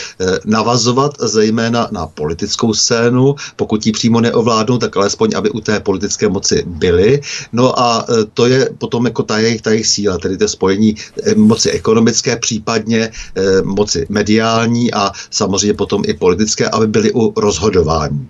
navazovat 0.45 1.13
zejména 1.19 1.87
na 1.91 2.07
politickou 2.07 2.73
scénu, 2.73 3.35
pokud 3.55 3.85
ji 3.85 3.91
přímo 3.91 4.21
neovládnou, 4.21 4.77
tak 4.77 4.97
alespoň, 4.97 5.31
aby 5.35 5.49
u 5.49 5.61
té 5.61 5.79
politické 5.79 6.29
moci 6.29 6.63
byli. 6.67 7.21
No 7.53 7.79
a 7.79 8.05
to 8.33 8.40
je 8.45 8.69
potom 8.77 9.05
jako 9.05 9.23
ta 9.23 9.37
jejich, 9.37 9.61
ta 9.61 9.71
jejich 9.71 9.87
síla, 9.87 10.17
tedy 10.17 10.37
to 10.37 10.47
spojení 10.47 10.95
eh, 11.23 11.35
moci 11.35 11.71
ekonomické, 11.71 12.35
případně 12.35 13.11
eh, 13.35 13.61
moci 13.61 14.05
mediální 14.09 14.93
a 14.93 15.11
samozřejmě 15.29 15.73
potom 15.73 16.03
i 16.07 16.13
politické, 16.13 16.69
aby 16.69 16.87
byly 16.87 17.11
u 17.11 17.33
rozhodování. 17.41 18.29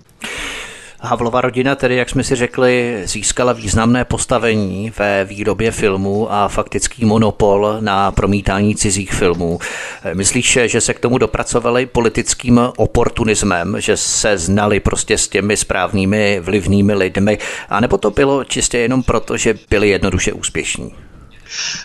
Havlova 1.04 1.42
rodina 1.42 1.76
tedy, 1.76 1.96
jak 1.96 2.10
jsme 2.10 2.24
si 2.24 2.36
řekli, 2.36 3.02
získala 3.06 3.54
významné 3.54 4.06
postavení 4.06 4.94
ve 5.00 5.26
výrobě 5.26 5.72
filmů 5.72 6.32
a 6.32 6.48
faktický 6.48 7.06
monopol 7.06 7.78
na 7.80 8.12
promítání 8.12 8.76
cizích 8.76 9.14
filmů. 9.14 9.60
Myslíš, 10.14 10.60
že 10.66 10.82
se 10.82 10.94
k 10.94 11.00
tomu 11.00 11.18
dopracovali 11.18 11.86
politickým 11.86 12.60
oportunismem, 12.78 13.76
že 13.80 13.98
se 13.98 14.38
znali 14.38 14.80
prostě 14.80 15.18
s 15.18 15.28
těmi 15.28 15.58
správnými 15.58 16.40
vlivnými 16.40 16.94
lidmi, 16.94 17.38
anebo 17.70 17.98
to 17.98 18.12
bylo 18.12 18.44
čistě 18.44 18.78
jenom 18.78 19.04
proto, 19.04 19.38
že 19.38 19.56
byli 19.70 19.90
jednoduše 19.90 20.34
úspěšní? 20.34 20.94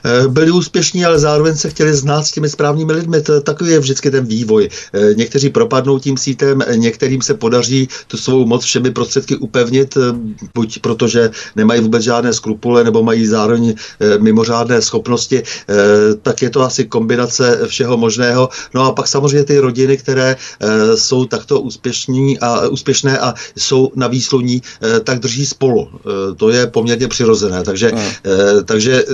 Eh, 0.05 0.29
byli 0.29 0.50
úspěšní, 0.50 1.05
ale 1.05 1.18
zároveň 1.18 1.57
se 1.57 1.70
chtěli 1.70 1.94
znát 1.94 2.22
s 2.22 2.33
těmi 2.33 2.48
správnými 2.48 2.92
lidmi. 2.92 3.22
To, 3.22 3.40
takový 3.40 3.70
je 3.70 3.79
vždycky 3.79 4.11
ten 4.11 4.26
vývoj. 4.26 4.68
Eh, 4.92 5.14
někteří 5.14 5.50
propadnou 5.50 5.98
tím 5.98 6.16
sítem, 6.16 6.62
některým 6.74 7.22
se 7.22 7.35
podaří 7.35 7.88
tu 8.07 8.16
svou 8.16 8.46
moc 8.46 8.64
všemi 8.64 8.90
prostředky 8.90 9.37
upevnit, 9.37 9.96
eh, 9.96 10.00
buď 10.55 10.79
protože 10.79 11.31
nemají 11.57 11.81
vůbec 11.81 12.02
žádné 12.02 12.33
skrupule, 12.33 12.85
nebo 12.85 13.02
mají 13.02 13.26
zároveň 13.26 13.74
mimořádné 14.18 14.83
schopnosti, 14.83 15.42
tak 16.22 16.42
je 16.42 16.50
to 16.50 16.62
asi 16.62 16.85
kombinace 16.85 17.61
všeho 17.66 17.96
možného. 17.96 18.48
No 18.74 18.85
a 18.85 18.92
pak 18.92 19.09
samozřejmě 19.09 19.44
ty 19.44 19.59
rodiny, 19.59 19.96
které 19.96 20.37
jsou 20.94 21.24
takto 21.24 21.61
úspěšní 21.61 22.38
a 22.38 22.68
úspěšné 22.68 23.18
a 23.18 23.35
jsou 23.57 23.92
na 23.94 24.07
výsluní, 24.07 24.62
tak 25.05 25.18
drží 25.18 25.46
spolu. 25.46 25.88
To 26.37 26.50
je 26.50 26.66
poměrně 26.66 27.09
přirozené. 27.09 27.62
Takže, 27.62 27.92
no. 27.92 28.02
takže 28.64 29.05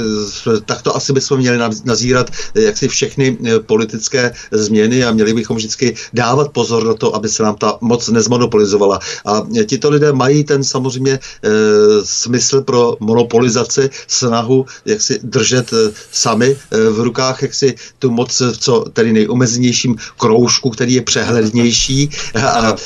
tak 0.65 0.83
to 0.83 0.97
asi 0.97 1.13
bychom 1.13 1.39
měli 1.39 1.59
nazírat 1.85 2.31
jak 2.55 2.77
si 2.79 2.89
všechny 2.89 3.39
eh, 3.47 3.61
politické 3.61 4.33
změny 4.51 5.05
a 5.05 5.13
měli 5.13 5.35
bychom 5.35 5.57
vždycky 5.57 5.95
dávat 6.13 6.53
pozor 6.53 6.85
na 6.87 6.95
to, 6.95 7.15
aby 7.15 7.29
se 7.29 7.43
nám 7.43 7.57
ta 7.57 7.79
moc 7.81 8.09
nezmonopolizovala. 8.09 8.99
A 9.27 9.47
tito 9.67 9.91
lidé 9.91 10.13
mají 10.13 10.45
ten 10.45 10.65
samozřejmě 10.65 11.19
smysl 12.05 12.61
pro 12.61 12.97
monopolizaci, 13.01 13.91
snahu, 14.07 14.67
jak 14.85 15.01
si 15.01 15.21
držet 15.23 15.71
sami 16.13 16.57
v 16.91 17.01
rukách, 17.01 17.43
jak 17.43 17.55
si 17.55 17.75
tu 17.99 18.11
moc 18.11 18.41
v 18.41 18.59
co 18.59 18.85
tedy 18.93 19.13
nejomezenějším 19.13 19.97
kroužku, 20.17 20.71
který 20.71 20.95
je 20.95 21.03
přehlednější. 21.03 22.11
A, 22.35 22.49
a, 22.49 22.77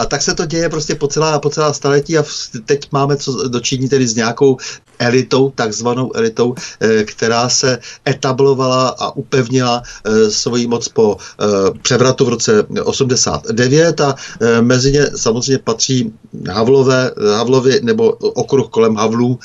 a 0.00 0.04
tak 0.04 0.22
se 0.22 0.34
to 0.34 0.46
děje 0.46 0.68
prostě 0.68 0.94
po 0.94 1.08
celá, 1.08 1.38
po 1.38 1.50
celá 1.50 1.72
staletí 1.72 2.18
a 2.18 2.24
teď 2.64 2.88
máme 2.92 3.16
co 3.16 3.48
dočinit 3.48 3.90
tedy 3.90 4.08
s 4.08 4.14
nějakou 4.14 4.56
elitou, 4.98 5.50
takzvanou 5.54 6.16
elitou, 6.16 6.54
eh, 6.80 7.04
která 7.04 7.48
se 7.48 7.78
etablovala 8.08 8.88
a 8.88 9.16
upevnila 9.16 9.82
eh, 9.82 10.30
svoji 10.30 10.66
moc 10.66 10.88
po 10.88 11.16
eh, 11.16 11.44
převratu 11.82 12.24
v 12.24 12.28
roce 12.28 12.66
89 12.84 14.00
a 14.00 14.14
mezi 14.60 14.92
ně 14.92 15.06
samozřejmě 15.16 15.58
patří 15.58 16.12
Havlové, 16.50 17.10
Havlovi 17.36 17.80
nebo 17.82 18.12
okruh 18.12 18.68
kolem 18.68 18.96
Havlů, 18.96 19.38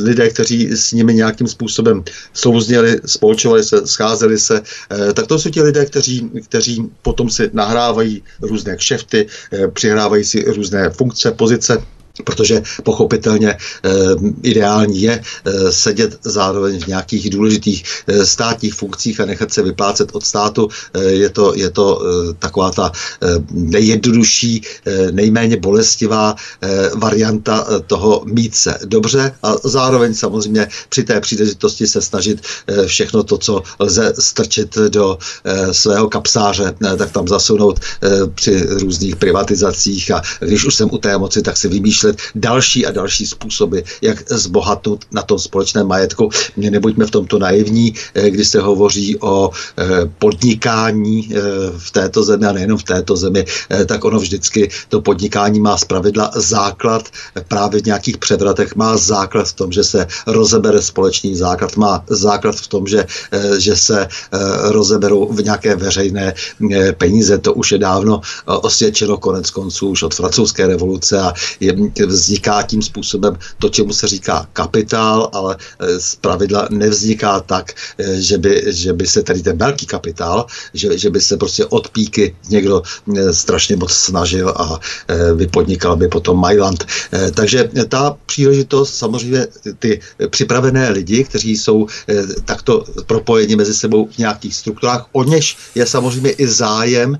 lidé, 0.00 0.30
kteří 0.30 0.70
s 0.76 0.92
nimi 0.92 1.14
nějakým 1.14 1.46
způsobem 1.46 2.04
souzněli, 2.32 3.00
spolčovali 3.06 3.64
se, 3.64 3.86
scházeli 3.86 4.38
se, 4.38 4.62
tak 5.14 5.26
to 5.26 5.38
jsou 5.38 5.50
ti 5.50 5.62
lidé, 5.62 5.86
kteří, 5.86 6.30
kteří 6.44 6.90
potom 7.02 7.30
si 7.30 7.50
nahrávají 7.52 8.22
různé 8.42 8.76
kšefty, 8.76 9.26
přihrávají 9.72 10.24
si 10.24 10.44
různé 10.52 10.90
funkce, 10.90 11.30
pozice 11.30 11.82
protože 12.24 12.62
pochopitelně 12.82 13.50
e, 13.50 13.58
ideální 14.42 15.02
je 15.02 15.22
e, 15.44 15.72
sedět 15.72 16.18
zároveň 16.24 16.80
v 16.80 16.86
nějakých 16.86 17.30
důležitých 17.30 17.84
e, 18.06 18.26
státních 18.26 18.74
funkcích 18.74 19.20
a 19.20 19.24
nechat 19.26 19.52
se 19.52 19.62
vyplácet 19.62 20.08
od 20.12 20.24
státu. 20.24 20.68
Je 21.08 21.28
to, 21.28 21.54
je 21.56 21.70
to 21.70 22.02
taková 22.38 22.70
ta 22.70 22.92
nejjednodušší, 23.50 24.62
nejméně 25.10 25.56
bolestivá 25.56 26.34
varianta 26.94 27.66
toho 27.86 28.22
mít 28.24 28.54
se 28.54 28.78
dobře 28.84 29.32
a 29.42 29.54
zároveň 29.64 30.14
samozřejmě 30.14 30.68
při 30.88 31.04
té 31.04 31.20
příležitosti 31.20 31.86
se 31.86 32.02
snažit 32.02 32.40
všechno 32.86 33.22
to, 33.22 33.38
co 33.38 33.62
lze 33.78 34.14
strčit 34.18 34.78
do 34.88 35.18
svého 35.72 36.08
kapsáře, 36.08 36.74
tak 36.98 37.12
tam 37.12 37.28
zasunout 37.28 37.80
při 38.34 38.66
různých 38.66 39.16
privatizacích 39.16 40.10
a 40.10 40.22
když 40.40 40.64
už 40.64 40.74
jsem 40.74 40.88
u 40.92 40.98
té 40.98 41.18
moci, 41.18 41.42
tak 41.42 41.56
si 41.56 41.68
vymýšlím 41.68 42.01
vymýšlet 42.02 42.16
další 42.34 42.86
a 42.86 42.90
další 42.90 43.26
způsoby, 43.26 43.78
jak 44.02 44.32
zbohatnout 44.32 45.04
na 45.10 45.22
tom 45.22 45.38
společném 45.38 45.86
majetku. 45.86 46.30
Mě 46.56 46.70
nebuďme 46.70 47.06
v 47.06 47.10
tomto 47.10 47.38
naivní, 47.38 47.94
eh, 48.14 48.30
když 48.30 48.48
se 48.48 48.60
hovoří 48.60 49.18
o 49.20 49.50
eh, 49.50 49.84
podnikání 50.18 51.30
eh, 51.30 51.40
v 51.78 51.90
této 51.90 52.22
zemi 52.22 52.46
a 52.46 52.52
nejenom 52.52 52.78
v 52.78 52.82
této 52.82 53.16
zemi, 53.16 53.44
tak 53.86 54.04
ono 54.04 54.18
vždycky 54.18 54.70
to 54.88 55.00
podnikání 55.00 55.60
má 55.60 55.76
zpravidla 55.76 56.30
základ 56.36 57.08
právě 57.48 57.80
v 57.82 57.86
nějakých 57.86 58.18
převratech, 58.18 58.76
má 58.76 58.96
základ 58.96 59.48
v 59.48 59.52
tom, 59.52 59.72
že 59.72 59.84
se 59.84 60.06
rozebere 60.26 60.82
společný 60.82 61.36
základ, 61.36 61.76
má 61.76 62.04
základ 62.08 62.56
v 62.56 62.68
tom, 62.68 62.86
že, 62.86 63.06
že 63.58 63.76
se 63.76 64.08
rozeberou 64.70 65.32
v 65.32 65.44
nějaké 65.44 65.76
veřejné 65.76 66.34
peníze. 66.98 67.38
To 67.38 67.54
už 67.54 67.72
je 67.72 67.78
dávno 67.78 68.20
osvědčeno 68.46 69.16
konec 69.16 69.50
konců 69.50 69.88
už 69.88 70.02
od 70.02 70.14
francouzské 70.14 70.66
revoluce 70.66 71.20
a 71.20 71.32
vzniká 72.06 72.62
tím 72.62 72.82
způsobem 72.82 73.38
to, 73.58 73.68
čemu 73.68 73.92
se 73.92 74.08
říká 74.08 74.48
kapitál, 74.52 75.30
ale 75.32 75.56
z 75.98 76.16
pravidla 76.16 76.68
nevzniká 76.70 77.40
tak, 77.40 77.72
že 78.14 78.38
by, 78.38 78.64
že 78.66 78.92
by 78.92 79.06
se 79.06 79.22
tady 79.22 79.42
ten 79.42 79.58
velký 79.58 79.86
kapitál, 79.86 80.46
že, 80.74 80.98
že 80.98 81.10
by 81.10 81.20
se 81.20 81.36
prostě 81.36 81.66
od 81.66 81.88
píky 81.88 82.36
někdo 82.48 82.82
strašně 83.30 83.76
moc 83.76 83.92
snažil 83.92 84.48
a 84.48 84.80
vypodnikal 85.34 85.96
by 85.96 86.08
potom 86.08 86.40
Mailand. 86.40 86.86
Takže 87.34 87.70
ta 87.88 88.16
příležitost, 88.26 88.94
samozřejmě 88.94 89.46
ty 89.78 90.00
připravené 90.30 90.90
lidi, 90.90 91.24
kteří 91.24 91.56
jsou 91.56 91.86
takto 92.44 92.84
propojeni 93.06 93.56
mezi 93.56 93.74
sebou 93.74 94.08
v 94.08 94.18
nějakých 94.18 94.54
strukturách, 94.54 95.06
o 95.12 95.24
něž 95.24 95.56
je 95.74 95.86
samozřejmě 95.86 96.30
i 96.30 96.46
zájem 96.46 97.18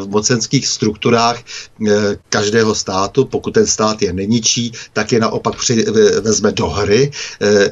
v 0.00 0.08
mocenských 0.08 0.66
strukturách 0.66 1.38
každého 2.28 2.74
státu, 2.74 3.24
pokud 3.24 3.54
ten 3.54 3.66
stát 3.66 3.99
je 4.02 4.12
neničí, 4.12 4.72
tak 4.92 5.12
je 5.12 5.20
naopak 5.20 5.56
při, 5.56 5.84
vezme 6.20 6.52
do 6.52 6.66
hry 6.66 7.10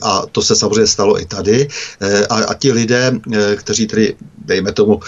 a 0.02 0.26
to 0.32 0.42
se 0.42 0.56
samozřejmě 0.56 0.86
stalo 0.86 1.20
i 1.20 1.24
tady 1.24 1.68
a, 2.30 2.34
a 2.34 2.54
ti 2.54 2.72
lidé, 2.72 3.12
kteří 3.56 3.86
tedy, 3.86 4.16
dejme 4.38 4.72
tomu, 4.72 5.00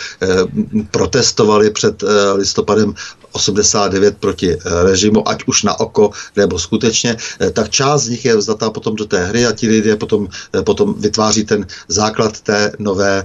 protestovali 0.90 1.70
před 1.70 2.04
listopadem 2.34 2.94
89 3.32 4.16
proti 4.18 4.56
režimu, 4.82 5.28
ať 5.28 5.44
už 5.46 5.62
na 5.62 5.80
oko 5.80 6.10
nebo 6.36 6.58
skutečně, 6.58 7.16
tak 7.52 7.70
část 7.70 8.02
z 8.02 8.08
nich 8.08 8.24
je 8.24 8.36
vzdatá 8.36 8.70
potom 8.70 8.96
do 8.96 9.04
té 9.04 9.24
hry 9.26 9.46
a 9.46 9.52
ti 9.52 9.68
lidé 9.68 9.96
potom, 9.96 10.28
potom 10.64 10.94
vytváří 10.98 11.44
ten 11.44 11.66
základ 11.88 12.40
té 12.40 12.72
nové 12.78 13.24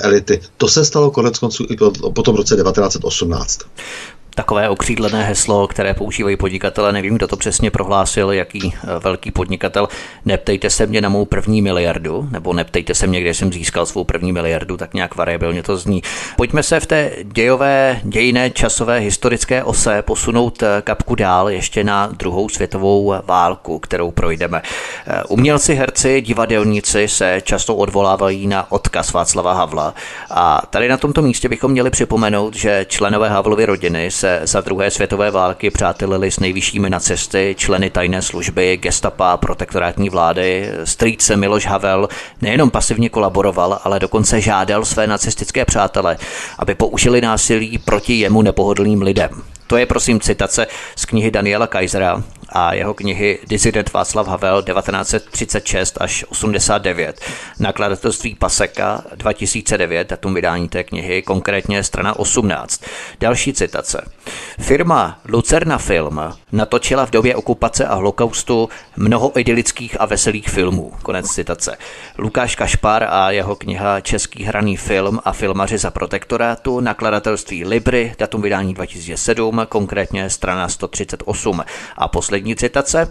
elity. 0.00 0.40
To 0.56 0.68
se 0.68 0.84
stalo 0.84 1.10
konec 1.10 1.38
konců 1.38 1.66
i 1.70 1.76
po 2.14 2.22
tom 2.22 2.36
roce 2.36 2.56
1918 2.56 3.58
takové 4.34 4.68
okřídlené 4.68 5.24
heslo, 5.24 5.68
které 5.68 5.94
používají 5.94 6.36
podnikatele. 6.36 6.92
Nevím, 6.92 7.14
kdo 7.14 7.28
to 7.28 7.36
přesně 7.36 7.70
prohlásil, 7.70 8.32
jaký 8.32 8.74
eh, 8.74 8.98
velký 8.98 9.30
podnikatel. 9.30 9.88
Neptejte 10.24 10.70
se 10.70 10.86
mě 10.86 11.00
na 11.00 11.08
mou 11.08 11.24
první 11.24 11.62
miliardu, 11.62 12.28
nebo 12.30 12.52
neptejte 12.52 12.94
se 12.94 13.06
mě, 13.06 13.20
kde 13.20 13.34
jsem 13.34 13.52
získal 13.52 13.86
svou 13.86 14.04
první 14.04 14.32
miliardu, 14.32 14.76
tak 14.76 14.94
nějak 14.94 15.16
variabilně 15.16 15.62
to 15.62 15.76
zní. 15.76 16.02
Pojďme 16.36 16.62
se 16.62 16.80
v 16.80 16.86
té 16.86 17.10
dějové, 17.22 18.00
dějné, 18.02 18.50
časové, 18.50 18.98
historické 18.98 19.64
ose 19.64 20.02
posunout 20.02 20.62
eh, 20.62 20.82
kapku 20.82 21.14
dál 21.14 21.50
ještě 21.50 21.84
na 21.84 22.06
druhou 22.06 22.48
světovou 22.48 23.14
válku, 23.26 23.78
kterou 23.78 24.10
projdeme. 24.10 24.62
Eh, 25.06 25.22
umělci, 25.28 25.74
herci, 25.74 26.20
divadelníci 26.20 27.08
se 27.08 27.40
často 27.44 27.76
odvolávají 27.76 28.46
na 28.46 28.72
odkaz 28.72 29.12
Václava 29.12 29.52
Havla 29.52 29.94
a 30.30 30.62
tady 30.70 30.88
na 30.88 30.96
tomto 30.96 31.22
místě 31.22 31.48
bychom 31.48 31.70
měli 31.70 31.90
připomenout, 31.90 32.56
že 32.56 32.86
členové 32.88 33.28
Havlovy 33.28 33.66
rodiny 33.66 34.10
se 34.22 34.40
za 34.42 34.60
druhé 34.60 34.90
světové 34.90 35.30
války 35.30 35.70
přátelili 35.70 36.30
s 36.30 36.40
nejvyššími 36.40 36.90
nacisty, 36.90 37.54
členy 37.58 37.90
tajné 37.90 38.22
služby, 38.22 38.76
gestapa, 38.76 39.36
protektorátní 39.36 40.10
vlády. 40.10 40.70
Strýce 40.84 41.36
Miloš 41.36 41.66
Havel 41.66 42.08
nejenom 42.42 42.70
pasivně 42.70 43.08
kolaboroval, 43.08 43.80
ale 43.84 44.00
dokonce 44.00 44.40
žádal 44.40 44.84
své 44.84 45.06
nacistické 45.06 45.64
přátele, 45.64 46.16
aby 46.58 46.74
použili 46.74 47.20
násilí 47.20 47.78
proti 47.78 48.14
jemu 48.14 48.42
nepohodlným 48.42 49.02
lidem. 49.02 49.30
To 49.66 49.76
je 49.76 49.86
prosím 49.86 50.20
citace 50.20 50.66
z 50.96 51.04
knihy 51.04 51.30
Daniela 51.30 51.66
Kaisera 51.66 52.22
a 52.52 52.74
jeho 52.74 52.94
knihy 52.94 53.38
Disident 53.46 53.92
Václav 53.92 54.28
Havel 54.28 54.62
1936 54.62 55.98
až 56.00 56.24
89, 56.28 57.20
nakladatelství 57.58 58.34
Paseka 58.34 59.04
2009, 59.14 60.08
datum 60.10 60.34
vydání 60.34 60.68
té 60.68 60.84
knihy, 60.84 61.22
konkrétně 61.22 61.82
strana 61.82 62.18
18. 62.18 62.82
Další 63.20 63.52
citace. 63.52 64.04
Firma 64.60 65.20
Lucerna 65.28 65.78
Film 65.78 66.20
natočila 66.52 67.06
v 67.06 67.10
době 67.10 67.36
okupace 67.36 67.86
a 67.86 67.94
holokaustu 67.94 68.68
mnoho 68.96 69.38
idylických 69.38 70.00
a 70.00 70.06
veselých 70.06 70.48
filmů. 70.48 70.92
Konec 71.02 71.26
citace. 71.26 71.76
Lukáš 72.18 72.56
Kašpar 72.56 73.04
a 73.08 73.30
jeho 73.30 73.56
kniha 73.56 74.00
Český 74.00 74.44
hraný 74.44 74.76
film 74.76 75.20
a 75.24 75.32
filmaři 75.32 75.78
za 75.78 75.90
protektorátu, 75.90 76.80
nakladatelství 76.80 77.64
Libry, 77.64 78.14
datum 78.18 78.42
vydání 78.42 78.74
2007, 78.74 79.66
konkrétně 79.68 80.30
strana 80.30 80.68
138. 80.68 81.64
A 81.96 82.08
poslední 82.08 82.41
citace. 82.56 83.08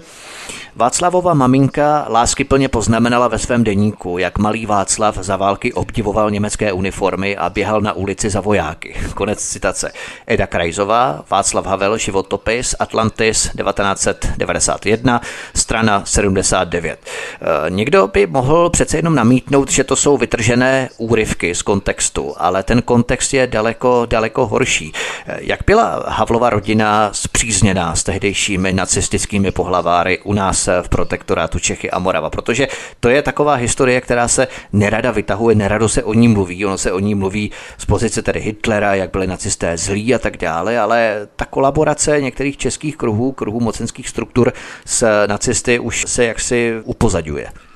Václavova 0.75 1.33
maminka 1.33 2.05
láskyplně 2.09 2.69
poznamenala 2.69 3.27
ve 3.27 3.39
svém 3.39 3.63
deníku, 3.63 4.17
jak 4.17 4.37
malý 4.37 4.65
Václav 4.65 5.17
za 5.17 5.35
války 5.35 5.73
obdivoval 5.73 6.31
německé 6.31 6.73
uniformy 6.73 7.37
a 7.37 7.49
běhal 7.49 7.81
na 7.81 7.93
ulici 7.93 8.29
za 8.29 8.41
vojáky. 8.41 8.95
Konec 9.13 9.39
citace. 9.39 9.91
Eda 10.27 10.47
Krajzová, 10.47 11.23
Václav 11.29 11.65
Havel, 11.65 11.97
životopis, 11.97 12.75
Atlantis 12.79 13.41
1991, 13.41 15.21
strana 15.55 16.03
79. 16.05 16.99
E, 16.99 17.69
někdo 17.69 18.07
by 18.07 18.27
mohl 18.27 18.69
přece 18.69 18.97
jenom 18.97 19.15
namítnout, 19.15 19.71
že 19.71 19.83
to 19.83 19.95
jsou 19.95 20.17
vytržené 20.17 20.89
úryvky 20.97 21.55
z 21.55 21.61
kontextu, 21.61 22.33
ale 22.37 22.63
ten 22.63 22.81
kontext 22.81 23.33
je 23.33 23.47
daleko, 23.47 24.05
daleko 24.05 24.47
horší. 24.47 24.93
E, 25.27 25.37
jak 25.41 25.59
byla 25.67 26.03
Havlova 26.07 26.49
rodina 26.49 27.09
zpřízněná 27.13 27.95
s 27.95 28.03
tehdejšími 28.03 28.73
nacistickými 28.73 29.20
pohlaváry 29.51 30.19
u 30.23 30.33
nás 30.33 30.69
v 30.81 30.89
protektorátu 30.89 31.59
Čechy 31.59 31.91
a 31.91 31.99
Morava, 31.99 32.29
protože 32.29 32.67
to 32.99 33.09
je 33.09 33.21
taková 33.21 33.53
historie, 33.53 34.01
která 34.01 34.27
se 34.27 34.47
nerada 34.73 35.11
vytahuje, 35.11 35.55
nerado 35.55 35.89
se 35.89 36.03
o 36.03 36.13
ní 36.13 36.27
mluví, 36.27 36.65
ono 36.65 36.77
se 36.77 36.91
o 36.91 36.99
ní 36.99 37.15
mluví 37.15 37.51
z 37.77 37.85
pozice 37.85 38.21
tedy 38.21 38.39
Hitlera, 38.39 38.95
jak 38.95 39.11
byli 39.11 39.27
nacisté 39.27 39.77
zlí 39.77 40.15
a 40.15 40.19
tak 40.19 40.37
dále, 40.37 40.79
ale 40.79 41.27
ta 41.35 41.45
kolaborace 41.45 42.21
některých 42.21 42.57
českých 42.57 42.97
kruhů, 42.97 43.31
kruhů 43.31 43.59
mocenských 43.59 44.09
struktur 44.09 44.53
s 44.85 45.25
nacisty 45.27 45.79
už 45.79 46.05
se 46.07 46.25
jaksi 46.25 46.73
upozadňuje. 46.83 47.70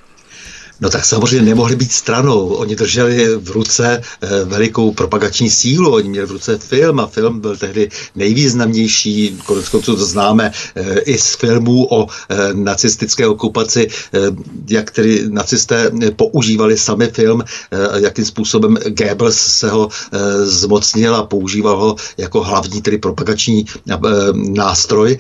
No 0.82 0.90
tak 0.90 1.06
samozřejmě 1.06 1.42
nemohli 1.42 1.76
být 1.76 1.92
stranou. 1.92 2.48
Oni 2.48 2.76
drželi 2.76 3.36
v 3.38 3.52
ruce 3.52 4.02
eh, 4.22 4.28
velikou 4.44 4.92
propagační 4.92 5.50
sílu, 5.50 5.94
oni 5.94 6.10
měli 6.10 6.28
v 6.28 6.32
ruce 6.32 6.58
film 6.58 7.00
a 7.00 7.08
film 7.08 7.40
byl 7.40 7.58
tehdy 7.58 7.90
nejvýznamnější, 8.16 9.40
konec 9.46 9.70
konců 9.70 9.96
to 9.96 10.06
známe 10.06 10.52
eh, 10.76 11.00
i 11.00 11.18
z 11.18 11.36
filmů 11.36 11.88
o 11.94 12.08
eh, 12.08 12.36
nacistické 12.54 13.28
okupaci, 13.28 13.88
jak 14.70 14.92
tedy 14.92 15.24
nacisté 15.30 15.92
používali 16.16 16.78
sami 16.78 17.08
film, 17.08 17.44
jakým 17.96 18.26
způsobem 18.26 18.78
Goebbels 18.88 19.38
se 19.38 19.70
ho 19.70 19.90
zmocnil 20.44 21.16
a 21.16 21.26
používal 21.26 21.80
ho 21.80 21.96
jako 22.18 22.44
hlavní 22.44 22.82
tedy 22.82 22.98
propagační 22.98 23.66
nástroj, 24.36 25.18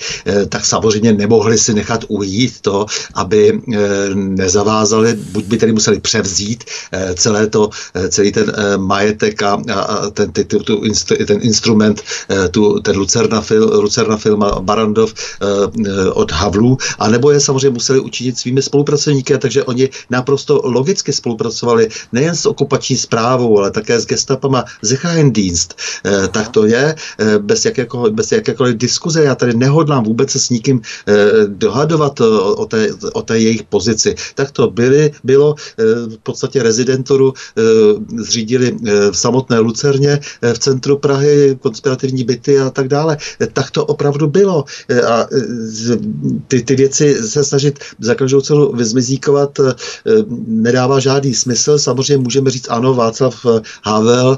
tak 0.50 0.65
samozřejmě 0.65 1.13
nemohli 1.13 1.58
si 1.58 1.74
nechat 1.74 2.06
ujít 2.08 2.62
to, 2.62 2.86
aby 3.13 3.62
nezavázali 4.13 5.13
buď 5.13 5.45
by 5.46 5.58
tedy 5.58 5.72
museli 5.72 6.00
převzít 6.00 6.64
eh, 6.92 7.14
celé 7.16 7.48
to, 7.48 7.70
eh, 7.94 8.10
celý 8.10 8.32
ten 8.32 8.54
eh, 8.56 8.78
majetek 8.78 9.42
a, 9.44 9.62
a 9.74 10.10
ten, 10.10 10.32
ty, 10.32 10.46
tu, 10.46 10.60
tu, 10.60 10.82
ten 11.26 11.40
instrument, 11.42 12.02
tu, 12.52 12.80
ten 12.80 12.98
Lucerna, 12.98 13.42
fil, 13.42 13.82
Lucerna 13.82 14.18
firma 14.18 14.60
Barandov 14.60 15.14
od 16.14 16.32
Havlu, 16.32 16.78
anebo 17.00 17.32
je 17.32 17.40
samozřejmě 17.40 17.70
museli 17.70 18.00
učinit 18.00 18.38
svými 18.38 18.62
spolupracovníky, 18.62 19.38
takže 19.38 19.64
oni 19.64 19.90
naprosto 20.10 20.62
logicky 20.64 21.14
spolupracovali 21.14 21.90
nejen 22.12 22.36
s 22.36 22.46
okupační 22.46 22.98
zprávou, 22.98 23.60
ale 23.60 23.72
také 23.72 24.00
s 24.00 24.06
gestapama 24.06 24.64
Sicherheitsdienst. 24.84 25.76
Tak 26.32 26.50
to 26.50 26.66
je 26.66 26.96
bez, 27.40 27.66
jakékoliv, 27.66 28.14
bez 28.14 28.32
jakékoliv 28.32 28.76
diskuze. 28.78 29.24
Já 29.24 29.36
tady 29.36 29.54
nehodlám 29.54 30.04
vůbec 30.04 30.32
se 30.32 30.40
s 30.40 30.50
nikým 30.50 30.82
dohadovat 31.48 32.22
o, 32.22 32.56
o, 32.56 32.66
té, 32.66 32.90
o 33.14 33.22
té 33.22 33.40
jejich 33.40 33.64
pozici. 33.64 34.16
Tak 34.36 34.52
to 34.52 34.70
byly, 34.70 35.12
byly 35.24 35.35
bylo 35.36 35.56
eh, 35.56 35.84
v 36.15 36.17
podstatě 36.24 36.63
rezidenturu 36.63 37.34
eh, 37.36 37.62
zřídili 38.24 38.67
eh, 38.71 39.12
v 39.12 39.17
samotné 39.17 39.60
Lucerně 39.60 40.19
v 40.41 40.60
centru 40.60 40.98
Prahy, 40.98 41.58
konspirativní 41.60 42.24
byty 42.24 42.60
a 42.60 42.69
tak 42.69 42.88
dále. 42.88 43.17
Tak 43.54 43.71
to 43.71 43.86
opravdu 43.86 44.28
bylo. 44.28 44.63
A 45.08 45.28
ty, 46.48 46.63
ty 46.63 46.76
věci 46.76 47.28
se 47.28 47.43
snažit 47.43 47.80
za 48.00 48.15
každou 48.15 48.41
cenu 48.41 48.71
vyzmizíkovat 48.71 49.60
nedává 50.48 51.00
žádný 51.00 51.34
smysl. 51.34 51.80
Samozřejmě 51.80 52.24
můžeme 52.24 52.50
říct, 52.52 52.67
ano, 52.69 52.93
Václav 52.93 53.36
Havel 53.84 54.38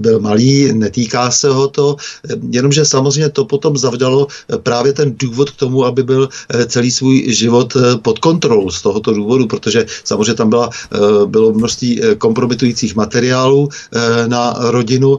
byl 0.00 0.20
malý, 0.20 0.72
netýká 0.72 1.30
se 1.30 1.48
ho 1.48 1.68
to, 1.68 1.96
jenomže 2.50 2.84
samozřejmě 2.84 3.28
to 3.28 3.44
potom 3.44 3.76
zavdalo 3.76 4.26
právě 4.62 4.92
ten 4.92 5.14
důvod 5.18 5.50
k 5.50 5.56
tomu, 5.56 5.84
aby 5.84 6.02
byl 6.02 6.28
celý 6.66 6.90
svůj 6.90 7.34
život 7.34 7.76
pod 8.02 8.18
kontrolou 8.18 8.70
z 8.70 8.82
tohoto 8.82 9.12
důvodu, 9.12 9.46
protože 9.46 9.86
samozřejmě 10.04 10.15
samozřejmě 10.16 10.34
tam 10.34 10.50
byla, 10.50 10.70
bylo 11.26 11.52
množství 11.52 12.00
kompromitujících 12.18 12.96
materiálů 12.96 13.68
na 14.26 14.56
rodinu. 14.58 15.18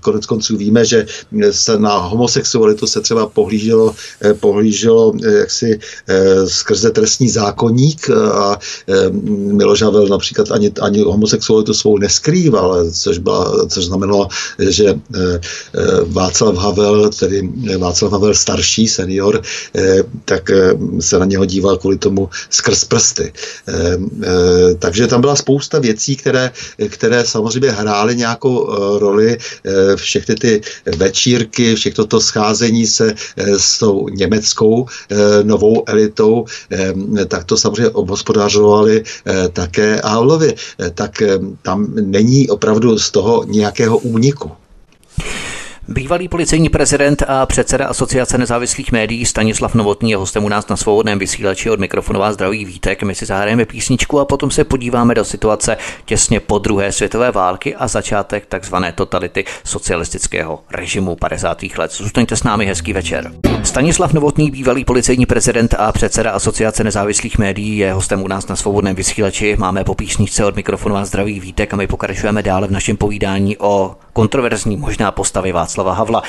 Konec 0.00 0.26
konců 0.26 0.56
víme, 0.56 0.84
že 0.84 1.06
se 1.50 1.78
na 1.78 1.96
homosexualitu 1.96 2.86
se 2.86 3.00
třeba 3.00 3.26
pohlíželo, 3.26 3.94
pohlíželo 4.40 5.12
jaksi 5.38 5.78
skrze 6.46 6.90
trestní 6.90 7.28
zákonník 7.30 8.10
a 8.10 8.58
Miloš 9.30 9.82
Havel 9.82 10.06
například 10.06 10.50
ani, 10.50 10.72
ani 10.80 11.02
homosexualitu 11.02 11.74
svou 11.74 11.98
neskrýval, 11.98 12.90
což, 12.90 13.18
byla, 13.18 13.66
což 13.68 13.84
znamenalo, 13.84 14.28
že 14.58 14.94
Václav 16.06 16.56
Havel, 16.56 17.10
tedy 17.10 17.48
Václav 17.78 18.12
Havel 18.12 18.34
starší, 18.34 18.88
senior, 18.88 19.42
tak 20.24 20.50
se 21.00 21.18
na 21.18 21.24
něho 21.24 21.44
díval 21.44 21.76
kvůli 21.76 21.98
tomu 21.98 22.28
skrz 22.50 22.84
prsty. 22.84 23.32
Takže 24.78 25.06
tam 25.06 25.20
byla 25.20 25.36
spousta 25.36 25.78
věcí, 25.78 26.16
které, 26.16 26.50
které 26.88 27.24
samozřejmě 27.24 27.70
hrály 27.70 28.16
nějakou 28.16 28.66
roli. 28.98 29.38
Všechny 29.96 30.34
ty 30.34 30.60
večírky, 30.96 31.74
všechno 31.74 32.04
to 32.04 32.20
scházení 32.20 32.86
se 32.86 33.14
s 33.36 33.78
tou 33.78 34.08
německou 34.08 34.86
novou 35.42 35.82
elitou, 35.86 36.44
tak 37.28 37.44
to 37.44 37.56
samozřejmě 37.56 37.90
obhospodařovali 37.90 39.02
také 39.52 40.00
Havlovi. 40.04 40.54
Tak 40.94 41.22
tam 41.62 41.86
není 41.94 42.48
opravdu 42.48 42.98
z 42.98 43.10
toho 43.10 43.44
nějakého 43.44 43.98
úniku. 43.98 44.50
Bývalý 45.88 46.28
policejní 46.28 46.68
prezident 46.68 47.22
a 47.28 47.46
předseda 47.46 47.86
Asociace 47.86 48.38
nezávislých 48.38 48.92
médií 48.92 49.24
Stanislav 49.26 49.74
Novotný 49.74 50.10
je 50.10 50.16
hostem 50.16 50.44
u 50.44 50.48
nás 50.48 50.68
na 50.68 50.76
svobodném 50.76 51.18
vysílači 51.18 51.70
od 51.70 51.80
mikrofonová 51.80 52.32
zdraví 52.32 52.64
Vítek. 52.64 53.02
My 53.02 53.14
si 53.14 53.26
zahrajeme 53.26 53.64
písničku 53.64 54.20
a 54.20 54.24
potom 54.24 54.50
se 54.50 54.64
podíváme 54.64 55.14
do 55.14 55.24
situace 55.24 55.76
těsně 56.04 56.40
po 56.40 56.58
druhé 56.58 56.92
světové 56.92 57.30
války 57.30 57.76
a 57.76 57.88
začátek 57.88 58.46
takzvané 58.46 58.92
totality 58.92 59.44
socialistického 59.64 60.60
režimu 60.70 61.16
50. 61.16 61.62
let. 61.78 61.92
Zůstaňte 61.92 62.36
s 62.36 62.42
námi, 62.42 62.66
hezký 62.66 62.92
večer. 62.92 63.32
Stanislav 63.62 64.12
Novotný, 64.12 64.50
bývalý 64.50 64.84
policejní 64.84 65.26
prezident 65.26 65.74
a 65.78 65.92
předseda 65.92 66.30
Asociace 66.30 66.84
nezávislých 66.84 67.38
médií, 67.38 67.78
je 67.78 67.92
hostem 67.92 68.22
u 68.22 68.28
nás 68.28 68.48
na 68.48 68.56
svobodném 68.56 68.96
vysílači. 68.96 69.56
Máme 69.58 69.84
po 69.84 69.94
písničce 69.94 70.44
od 70.44 70.56
mikrofonová 70.56 71.04
zdraví 71.04 71.40
Vítek 71.40 71.74
a 71.74 71.76
my 71.76 71.86
pokračujeme 71.86 72.42
dále 72.42 72.66
v 72.66 72.70
našem 72.70 72.96
povídání 72.96 73.58
o 73.58 73.94
kontroverzní 74.14 74.76
možná 74.76 75.10
postavy 75.10 75.52
Václava 75.52 75.92
Havla. 75.92 76.22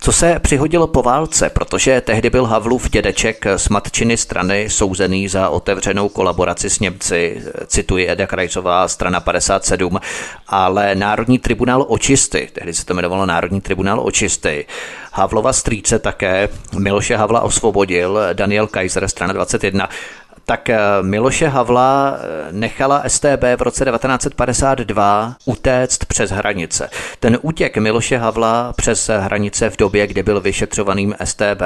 Co 0.00 0.12
se 0.12 0.38
přihodilo 0.38 0.86
po 0.86 1.02
válce, 1.02 1.50
protože 1.50 2.00
tehdy 2.00 2.30
byl 2.30 2.44
Havlův 2.44 2.90
dědeček 2.90 3.44
z 3.56 3.68
matčiny 3.68 4.16
strany 4.16 4.70
souzený 4.70 5.28
za 5.28 5.48
otevřenou 5.48 6.08
kolaboraci 6.08 6.70
s 6.70 6.80
Němci, 6.80 7.42
cituji 7.66 8.08
Eda 8.08 8.26
Krajcová, 8.26 8.88
strana 8.88 9.20
57, 9.20 10.00
ale 10.48 10.94
Národní 10.94 11.38
tribunál 11.38 11.86
očisty, 11.88 12.48
tehdy 12.52 12.74
se 12.74 12.86
to 12.86 12.92
jmenovalo 12.92 13.26
Národní 13.26 13.60
tribunál 13.60 14.00
očisty, 14.00 14.66
Havlova 15.12 15.52
strýce 15.52 15.98
také, 15.98 16.48
Miloše 16.78 17.16
Havla 17.16 17.40
osvobodil, 17.40 18.18
Daniel 18.32 18.66
Kaiser, 18.66 19.08
strana 19.08 19.32
21, 19.32 19.88
tak 20.44 20.70
eh, 20.70 20.78
Miloše 21.02 21.48
Havla 21.48 22.16
eh, 22.16 22.52
nechala 22.52 23.02
STB 23.06 23.42
v 23.56 23.62
roce 23.62 23.84
1952 23.84 25.36
utéct 25.44 26.04
přes 26.04 26.30
hranice. 26.30 26.90
Ten 27.20 27.38
útěk 27.42 27.76
Miloše 27.76 28.18
Havla 28.18 28.72
přes 28.76 29.10
hranice 29.18 29.70
v 29.70 29.76
době, 29.76 30.06
kdy 30.06 30.22
byl 30.22 30.40
vyšetřovaným 30.40 31.14
STB, 31.24 31.62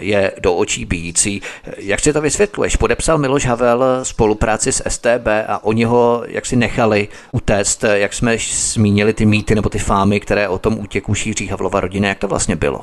je 0.00 0.32
do 0.40 0.54
očí 0.54 0.84
bíjící. 0.84 1.42
Jak 1.76 2.00
si 2.00 2.12
to 2.12 2.20
vysvětluješ? 2.20 2.76
Podepsal 2.76 3.18
Miloš 3.18 3.46
Havel 3.46 3.84
spolupráci 4.02 4.72
s 4.72 4.82
STB 4.88 5.26
a 5.48 5.64
oni 5.64 5.84
ho 5.84 6.22
jak 6.26 6.46
si 6.46 6.56
nechali 6.56 7.08
utéct, 7.32 7.84
jak 7.92 8.12
jsme 8.12 8.36
zmínili 8.38 9.12
ty 9.12 9.26
mýty 9.26 9.54
nebo 9.54 9.68
ty 9.68 9.78
fámy, 9.78 10.20
které 10.20 10.48
o 10.48 10.58
tom 10.58 10.78
útěku 10.78 11.14
šíří 11.14 11.46
Havlova 11.46 11.80
rodina. 11.80 12.08
Jak 12.08 12.18
to 12.18 12.28
vlastně 12.28 12.56
bylo? 12.56 12.80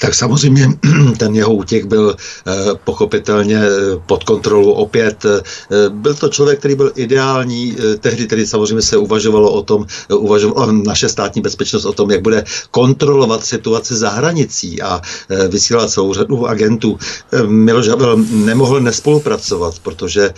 Tak 0.00 0.14
samozřejmě 0.14 0.68
ten 1.18 1.34
jeho 1.34 1.54
útěk 1.54 1.84
byl 1.84 2.16
eh, 2.16 2.52
pochopitelně 2.84 3.56
eh, 3.56 3.70
pod 4.06 4.24
kontrolou 4.24 4.72
opět. 4.72 5.24
Eh, 5.24 5.40
byl 5.88 6.14
to 6.14 6.28
člověk, 6.28 6.58
který 6.58 6.74
byl 6.74 6.92
ideální, 6.94 7.76
tehdy 8.00 8.26
tedy 8.26 8.46
samozřejmě 8.46 8.82
se 8.82 8.96
uvažovalo 8.96 9.52
o 9.52 9.62
tom, 9.62 9.86
uvažovalo 10.08 10.72
naše 10.72 11.08
státní 11.08 11.42
bezpečnost 11.42 11.84
o 11.84 11.92
tom, 11.92 12.10
jak 12.10 12.22
bude 12.22 12.44
kontrolovat 12.70 13.44
situaci 13.44 13.94
za 13.94 14.10
hranicí 14.10 14.82
a 14.82 15.00
vysílat 15.48 15.90
celou 15.90 16.14
řadu 16.14 16.46
agentů. 16.46 16.98
Miloš 17.46 17.88
Havel 17.88 18.16
nemohl 18.30 18.80
nespolupracovat, 18.80 19.78
protože 19.78 20.30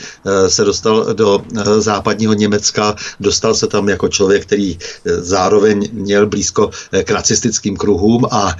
se 0.48 0.64
dostal 0.64 1.14
do 1.14 1.42
západního 1.78 2.32
Německa, 2.34 2.94
dostal 3.20 3.54
se 3.54 3.66
tam 3.66 3.88
jako 3.88 4.08
člověk, 4.08 4.42
který 4.42 4.78
zároveň 5.04 5.88
měl 5.92 6.26
blízko 6.26 6.70
k 7.04 7.10
nacistickým 7.10 7.76
kruhům 7.76 8.24
a 8.30 8.56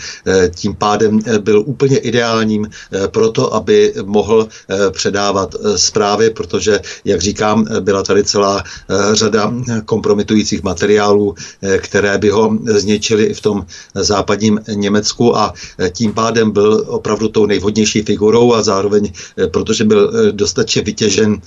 tím 0.54 0.74
pádem 0.74 1.20
eh, 1.26 1.38
byl 1.38 1.62
úplně 1.66 1.98
ideálním 1.98 2.66
eh, 2.92 3.08
pro 3.08 3.30
to, 3.30 3.54
aby 3.54 3.94
mohl 4.04 4.48
eh, 4.68 4.90
předávat 4.90 5.54
zprávy, 5.76 6.30
protože, 6.30 6.80
jak 7.04 7.20
říkám, 7.20 7.66
byla 7.80 8.02
tady 8.02 8.24
celá 8.24 8.64
řada 9.12 9.52
kompromitujících 9.84 10.62
materiálů, 10.62 11.34
které 11.78 12.18
by 12.18 12.28
ho 12.28 12.58
zničily 12.64 13.24
i 13.24 13.34
v 13.34 13.40
tom 13.40 13.66
západním 13.94 14.60
Německu 14.74 15.36
a 15.36 15.54
tím 15.92 16.12
pádem 16.14 16.50
byl 16.50 16.84
opravdu 16.86 17.28
tou 17.28 17.46
nejvhodnější 17.46 18.02
figurou 18.02 18.54
a 18.54 18.62
zároveň, 18.62 19.12
protože 19.50 19.84
byl 19.84 20.12
dostatečně 20.32 20.82
vytěžen, 20.82 21.40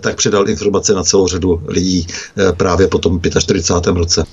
tak 0.00 0.16
předal 0.16 0.48
informace 0.48 0.94
na 0.94 1.02
celou 1.02 1.28
řadu 1.28 1.62
lidí 1.66 2.06
právě 2.56 2.88
po 2.88 2.98
tom 2.98 3.20
45. 3.40 3.96
roce. 3.96 4.24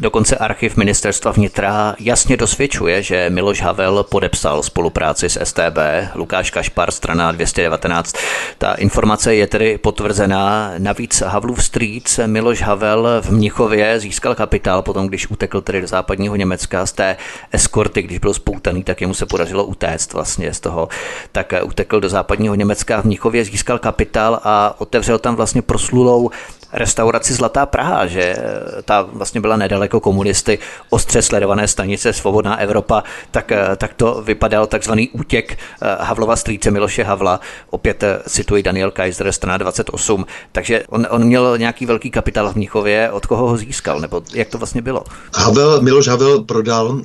Dokonce 0.00 0.36
archiv 0.36 0.76
ministerstva 0.76 1.32
vnitra 1.32 1.94
jasně 1.98 2.36
dosvědčuje, 2.36 3.02
že 3.02 3.30
Miloš 3.30 3.62
Havel 3.62 4.02
podepsal 4.02 4.62
spolupráci 4.62 5.28
s 5.28 5.44
STB, 5.44 5.78
Lukáš 6.14 6.50
Kašpar, 6.50 6.90
strana 6.90 7.32
219. 7.32 8.16
Ta 8.58 8.74
informace 8.74 9.34
je 9.34 9.46
tedy 9.46 9.78
potvrzená. 9.78 10.72
Navíc 10.78 11.20
Havlův 11.20 11.64
strýc 11.64 12.20
Miloš 12.26 12.62
Havel 12.62 13.08
v 13.20 13.30
Mnichově 13.30 14.00
získal 14.00 14.34
kapitál 14.34 14.82
potom, 14.82 15.06
když 15.06 15.30
utekl 15.30 15.60
tedy 15.60 15.80
do 15.80 15.86
západního 15.86 16.36
Německa 16.36 16.86
z 16.86 16.92
té 16.92 17.16
eskorty, 17.52 18.02
když 18.02 18.18
byl 18.18 18.34
spoutaný, 18.34 18.84
tak 18.84 19.00
jemu 19.00 19.14
se 19.14 19.26
podařilo 19.26 19.64
utéct 19.64 20.12
vlastně 20.12 20.54
z 20.54 20.60
toho. 20.60 20.88
Tak 21.32 21.54
utekl 21.64 22.00
do 22.00 22.08
západního 22.08 22.54
Německa 22.54 23.02
v 23.02 23.04
Mnichově, 23.04 23.44
získal 23.44 23.78
kapitál 23.78 24.40
a 24.44 24.74
otevřel 24.78 25.18
tam 25.18 25.36
vlastně 25.36 25.62
proslulou 25.62 26.30
restauraci 26.72 27.34
Zlatá 27.34 27.66
Praha, 27.66 28.06
že 28.06 28.20
eh, 28.20 28.82
ta 28.84 29.02
vlastně 29.12 29.40
byla 29.40 29.56
nedaleko 29.56 30.00
komunisty, 30.00 30.58
ostře 30.90 31.22
sledované 31.22 31.68
stanice 31.68 32.12
Svobodná 32.12 32.56
Evropa, 32.56 33.04
tak, 33.30 33.52
eh, 33.52 33.76
tak 33.76 33.94
to 33.94 34.22
vypadal 34.24 34.66
takzvaný 34.66 35.08
útěk 35.08 35.52
eh, 35.52 35.96
Havlova 36.00 36.36
strýce 36.36 36.70
Miloše 36.70 37.04
Havla, 37.04 37.40
opět 37.70 38.04
cituji 38.28 38.62
Daniel 38.62 38.90
Kaiser, 38.90 39.32
strana 39.32 39.58
28, 39.58 40.26
takže 40.52 40.82
on, 40.88 41.06
on 41.10 41.24
měl 41.24 41.58
nějaký 41.58 41.86
velký 41.86 42.10
kapitál 42.10 42.52
v 42.52 42.56
Mnichově, 42.56 43.10
od 43.10 43.26
koho 43.26 43.48
ho 43.48 43.56
získal, 43.56 44.00
nebo 44.00 44.22
jak 44.34 44.48
to 44.48 44.58
vlastně 44.58 44.82
bylo? 44.82 45.04
Havel, 45.34 45.80
Miloš 45.80 46.08
Havel 46.08 46.40
prodal 46.40 47.00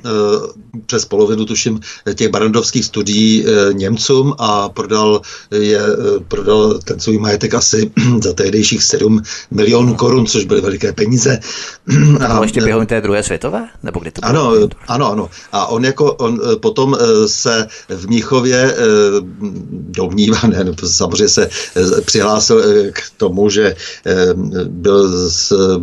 přes 0.86 1.04
polovinu, 1.04 1.44
tuším, 1.44 1.80
těch 2.14 2.28
barandovských 2.28 2.84
studií 2.84 3.46
Němcům 3.72 4.34
a 4.38 4.68
prodal, 4.68 5.20
je, 5.50 5.80
prodal 6.28 6.78
ten 6.78 7.00
svůj 7.00 7.18
majetek 7.18 7.54
asi 7.54 7.90
za 8.22 8.32
tehdejších 8.32 8.82
7 8.82 9.22
milionů 9.56 9.94
korun, 9.94 10.26
což 10.26 10.44
byly 10.44 10.60
veliké 10.60 10.92
peníze. 10.92 11.38
A, 12.20 12.26
a 12.26 12.42
ještě 12.42 12.60
během 12.60 12.86
té 12.86 13.00
druhé 13.00 13.22
světové? 13.22 13.68
Nebo 13.82 14.00
kdy 14.00 14.10
to 14.10 14.24
ano, 14.24 14.50
bylo? 14.50 14.68
ano, 14.88 15.12
ano. 15.12 15.30
A 15.52 15.66
on 15.66 15.84
jako 15.84 16.12
on 16.12 16.40
eh, 16.42 16.56
potom 16.56 16.96
eh, 17.00 17.28
se 17.28 17.66
v 17.88 18.08
Míchově 18.08 18.56
eh, 18.56 18.76
domnívá, 19.70 20.38
ne, 20.48 20.64
no, 20.64 20.72
samozřejmě 20.88 21.28
se 21.28 21.48
přihlásil 22.04 22.62
k 22.92 23.00
tomu, 23.16 23.50
že 23.50 23.76
byl, 24.64 25.28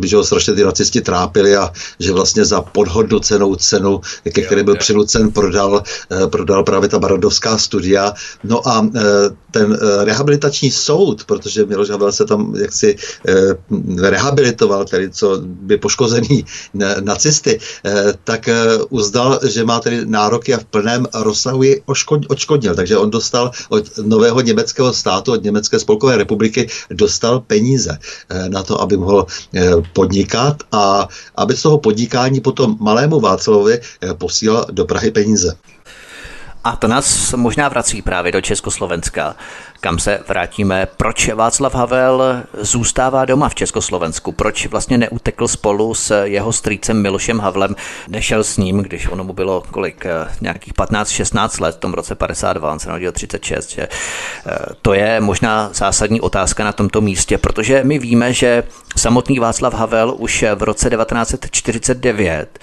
že 0.04 0.16
ho 0.16 0.24
strašně 0.24 0.54
ty 0.54 0.64
nacisti 0.64 1.00
trápili 1.00 1.56
a 1.56 1.72
že 1.98 2.12
vlastně 2.12 2.44
za 2.44 2.60
podhodnocenou 2.60 3.56
cenu, 3.56 4.00
ke 4.32 4.42
které 4.42 4.62
byl 4.62 4.76
přinucen, 4.76 5.30
prodal, 5.30 5.82
prodal 6.30 6.64
právě 6.64 6.88
ta 6.88 6.98
Baradovská 6.98 7.58
studia. 7.58 8.12
No 8.44 8.68
a 8.68 8.88
ten 9.50 9.78
rehabilitační 10.04 10.70
soud, 10.70 11.24
protože 11.24 11.66
Miloš 11.66 11.90
Havel 11.90 12.12
se 12.12 12.24
tam 12.24 12.54
jaksi 12.56 12.96
rehabilitoval, 13.98 14.84
tedy 14.84 15.10
co 15.10 15.38
by 15.42 15.76
poškozený 15.76 16.44
nacisty, 17.00 17.58
eh, 17.84 18.12
tak 18.24 18.48
eh, 18.48 18.54
uznal, 18.88 19.40
že 19.48 19.64
má 19.64 19.80
tedy 19.80 20.06
nároky 20.06 20.54
a 20.54 20.58
v 20.58 20.64
plném 20.64 21.06
rozsahu 21.14 21.62
ji 21.62 21.82
odškodnil. 22.28 22.74
Takže 22.74 22.96
on 22.96 23.10
dostal 23.10 23.50
od 23.68 23.98
nového 23.98 24.40
německého 24.40 24.92
státu, 24.92 25.32
od 25.32 25.42
Německé 25.42 25.78
spolkové 25.78 26.16
republiky, 26.16 26.68
dostal 26.90 27.40
peníze 27.40 27.98
eh, 27.98 28.48
na 28.48 28.62
to, 28.62 28.80
aby 28.80 28.96
mohl 28.96 29.26
podnikat 29.92 30.62
a 30.72 31.08
aby 31.36 31.56
z 31.56 31.62
toho 31.62 31.78
podnikání 31.78 32.40
potom 32.40 32.76
malému 32.80 33.20
Václavovi 33.20 33.80
posílal 34.18 34.66
do 34.70 34.84
Prahy 34.84 35.10
peníze. 35.10 35.56
A 36.64 36.76
to 36.76 36.88
nás 36.88 37.32
možná 37.32 37.68
vrací 37.68 38.02
právě 38.02 38.32
do 38.32 38.40
Československa, 38.40 39.36
kam 39.84 39.98
se 39.98 40.20
vrátíme. 40.28 40.86
Proč 40.96 41.28
Václav 41.28 41.74
Havel 41.74 42.42
zůstává 42.58 43.24
doma 43.24 43.48
v 43.48 43.54
Československu? 43.54 44.32
Proč 44.32 44.66
vlastně 44.66 44.98
neutekl 44.98 45.48
spolu 45.48 45.94
s 45.94 46.24
jeho 46.24 46.52
strýcem 46.52 47.02
Milošem 47.02 47.40
Havlem? 47.40 47.76
Nešel 48.08 48.44
s 48.44 48.56
ním, 48.56 48.78
když 48.78 49.08
ono 49.08 49.24
mu 49.24 49.32
bylo 49.32 49.62
kolik, 49.70 50.06
eh, 50.06 50.28
nějakých 50.40 50.74
15-16 50.74 51.60
let, 51.60 51.76
v 51.76 51.78
tom 51.78 51.94
roce 51.94 52.14
52, 52.14 52.72
on 52.72 52.78
se 52.78 52.88
narodil 52.88 53.12
36. 53.12 53.70
Že? 53.70 53.82
Eh, 53.82 54.52
to 54.82 54.94
je 54.94 55.20
možná 55.20 55.70
zásadní 55.72 56.20
otázka 56.20 56.64
na 56.64 56.72
tomto 56.72 57.00
místě, 57.00 57.38
protože 57.38 57.84
my 57.84 57.98
víme, 57.98 58.32
že 58.32 58.62
samotný 58.96 59.38
Václav 59.38 59.74
Havel 59.74 60.14
už 60.18 60.44
v 60.54 60.62
roce 60.62 60.90
1949, 60.90 62.58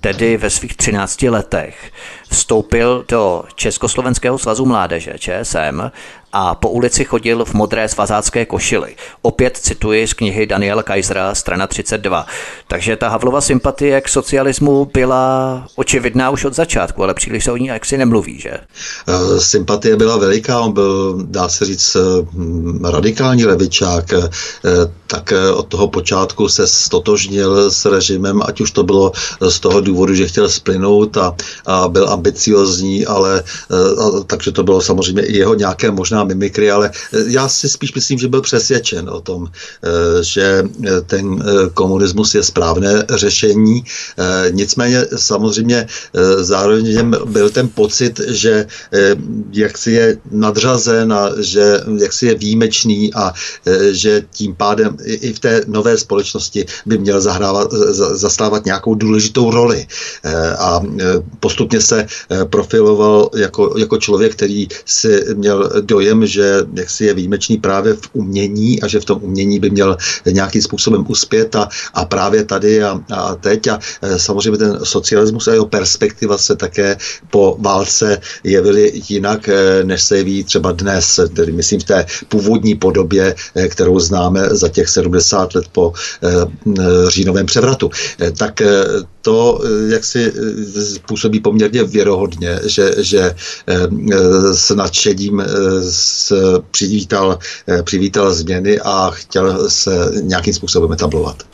tedy 0.00 0.36
ve 0.36 0.50
svých 0.50 0.76
13 0.76 1.30
letech, 1.30 1.92
vstoupil 2.30 3.04
do 3.08 3.42
Československého 3.54 4.38
svazu 4.38 4.66
mládeže 4.66 5.14
ČSM 5.18 5.90
a 6.32 6.54
po 6.54 6.68
ulici 6.68 7.04
chodil 7.04 7.44
v 7.44 7.54
modré 7.54 7.88
svazácké 7.88 8.46
košili. 8.46 8.96
Opět 9.22 9.56
cituji 9.56 10.06
z 10.06 10.12
knihy 10.14 10.46
Daniela 10.46 10.82
Kaisera, 10.82 11.34
strana 11.34 11.66
32. 11.66 12.26
Takže 12.68 12.96
ta 12.96 13.08
Havlova 13.08 13.40
sympatie 13.40 14.00
k 14.00 14.08
socialismu 14.08 14.90
byla 14.94 15.66
očividná 15.76 16.30
už 16.30 16.44
od 16.44 16.54
začátku, 16.54 17.02
ale 17.02 17.14
příliš 17.14 17.44
se 17.44 17.52
o 17.52 17.56
ní 17.56 17.66
jaksi 17.66 17.98
nemluví, 17.98 18.40
že? 18.40 18.50
Eh, 18.50 19.40
sympatie 19.40 19.96
byla 19.96 20.16
veliká, 20.16 20.60
on 20.60 20.72
byl, 20.72 21.18
dá 21.24 21.48
se 21.48 21.64
říct, 21.64 21.96
eh, 21.96 22.90
radikální 22.90 23.44
levičák, 23.44 24.12
eh, 24.12 24.28
tak 25.06 25.32
od 25.54 25.66
toho 25.66 25.88
počátku 25.88 26.48
se 26.48 26.66
stotožnil 26.66 27.70
s 27.70 27.84
režimem, 27.84 28.42
ať 28.44 28.60
už 28.60 28.70
to 28.70 28.82
bylo 28.82 29.12
z 29.48 29.60
toho 29.60 29.80
důvodu, 29.80 30.14
že 30.14 30.26
chtěl 30.26 30.48
splynout 30.48 31.16
a, 31.16 31.34
a 31.66 31.88
byl 31.88 32.08
ambiciozní, 32.18 33.06
ale 33.06 33.42
a, 33.70 34.24
takže 34.26 34.52
to 34.52 34.62
bylo 34.62 34.82
samozřejmě 34.82 35.22
i 35.22 35.36
jeho 35.36 35.54
nějaké 35.54 35.90
možná 35.90 36.24
mimikry, 36.24 36.70
ale 36.70 36.90
eh, 36.90 37.18
já 37.26 37.48
si 37.48 37.68
spíš 37.68 37.94
myslím, 37.94 38.18
že 38.18 38.28
byl 38.28 38.42
přesvědčen 38.42 39.08
o 39.08 39.20
tom, 39.20 39.46
eh, 39.46 40.24
že 40.24 40.64
eh, 40.66 41.00
ten 41.06 41.38
komunismus 41.74 42.34
je 42.34 42.42
správné 42.42 43.04
řešení. 43.10 43.84
Nicméně 44.50 45.06
samozřejmě 45.16 45.86
zároveň 46.40 47.10
byl 47.24 47.50
ten 47.50 47.68
pocit, 47.68 48.20
že 48.28 48.66
jak 49.52 49.78
si 49.78 49.92
je 49.92 50.16
nadřazen 50.30 51.12
a 51.12 51.30
že 51.38 51.80
jak 52.00 52.12
si 52.12 52.26
je 52.26 52.34
výjimečný 52.34 53.14
a 53.14 53.32
že 53.90 54.24
tím 54.32 54.54
pádem 54.54 54.96
i 55.04 55.32
v 55.32 55.38
té 55.38 55.62
nové 55.66 55.98
společnosti 55.98 56.66
by 56.86 56.98
měl 56.98 57.20
zahrávat, 57.20 57.72
zastávat 58.12 58.64
nějakou 58.64 58.94
důležitou 58.94 59.50
roli. 59.50 59.86
A 60.58 60.80
postupně 61.40 61.80
se 61.80 62.06
profiloval 62.50 63.30
jako, 63.36 63.74
jako 63.78 63.98
člověk, 63.98 64.32
který 64.32 64.68
si 64.84 65.24
měl 65.34 65.70
dojem 65.80 66.28
že 66.28 66.62
jaksi 66.74 67.04
je 67.04 67.14
výjimečný 67.14 67.58
právě 67.58 67.94
v 67.94 68.08
umění 68.12 68.82
a 68.82 68.88
že 68.88 69.00
v 69.00 69.04
tom 69.04 69.18
umění 69.22 69.58
by 69.58 69.70
měl 69.70 69.96
nějakým 70.30 70.62
způsobem 70.62 71.04
uspět 71.08 71.56
a, 71.56 71.68
a 71.94 72.04
právě 72.04 72.44
tady 72.44 72.82
a, 72.84 73.00
a 73.14 73.34
teď. 73.34 73.66
A 73.66 73.78
e, 74.02 74.18
samozřejmě 74.18 74.58
ten 74.58 74.78
socialismus 74.84 75.48
a 75.48 75.52
jeho 75.52 75.66
perspektiva 75.66 76.38
se 76.38 76.56
také 76.56 76.96
po 77.30 77.56
válce 77.58 78.20
jevily 78.44 79.02
jinak, 79.08 79.48
e, 79.48 79.84
než 79.84 80.02
se 80.02 80.16
jeví 80.16 80.44
třeba 80.44 80.72
dnes, 80.72 81.20
tedy 81.36 81.52
myslím 81.52 81.80
v 81.80 81.84
té 81.84 82.06
původní 82.28 82.74
podobě, 82.74 83.34
kterou 83.68 84.00
známe 84.00 84.48
za 84.50 84.68
těch 84.68 84.88
70 84.88 85.54
let 85.54 85.64
po 85.72 85.92
říjnovém 87.08 87.46
převratu. 87.46 87.90
Tak 88.38 88.62
to 89.28 89.60
jak 89.88 90.04
si 90.04 90.32
působí 91.06 91.40
poměrně 91.40 91.84
věrohodně, 91.84 92.60
že, 92.64 92.94
že 92.98 93.34
s 94.52 94.70
nadšením 94.74 95.42
přivítal, 96.70 97.38
eh, 97.68 97.82
přivítal 97.82 98.32
změny 98.34 98.80
a 98.80 99.10
chtěl 99.10 99.70
se 99.70 100.10
nějakým 100.22 100.54
způsobem 100.54 100.92
etablovat. 100.92 101.47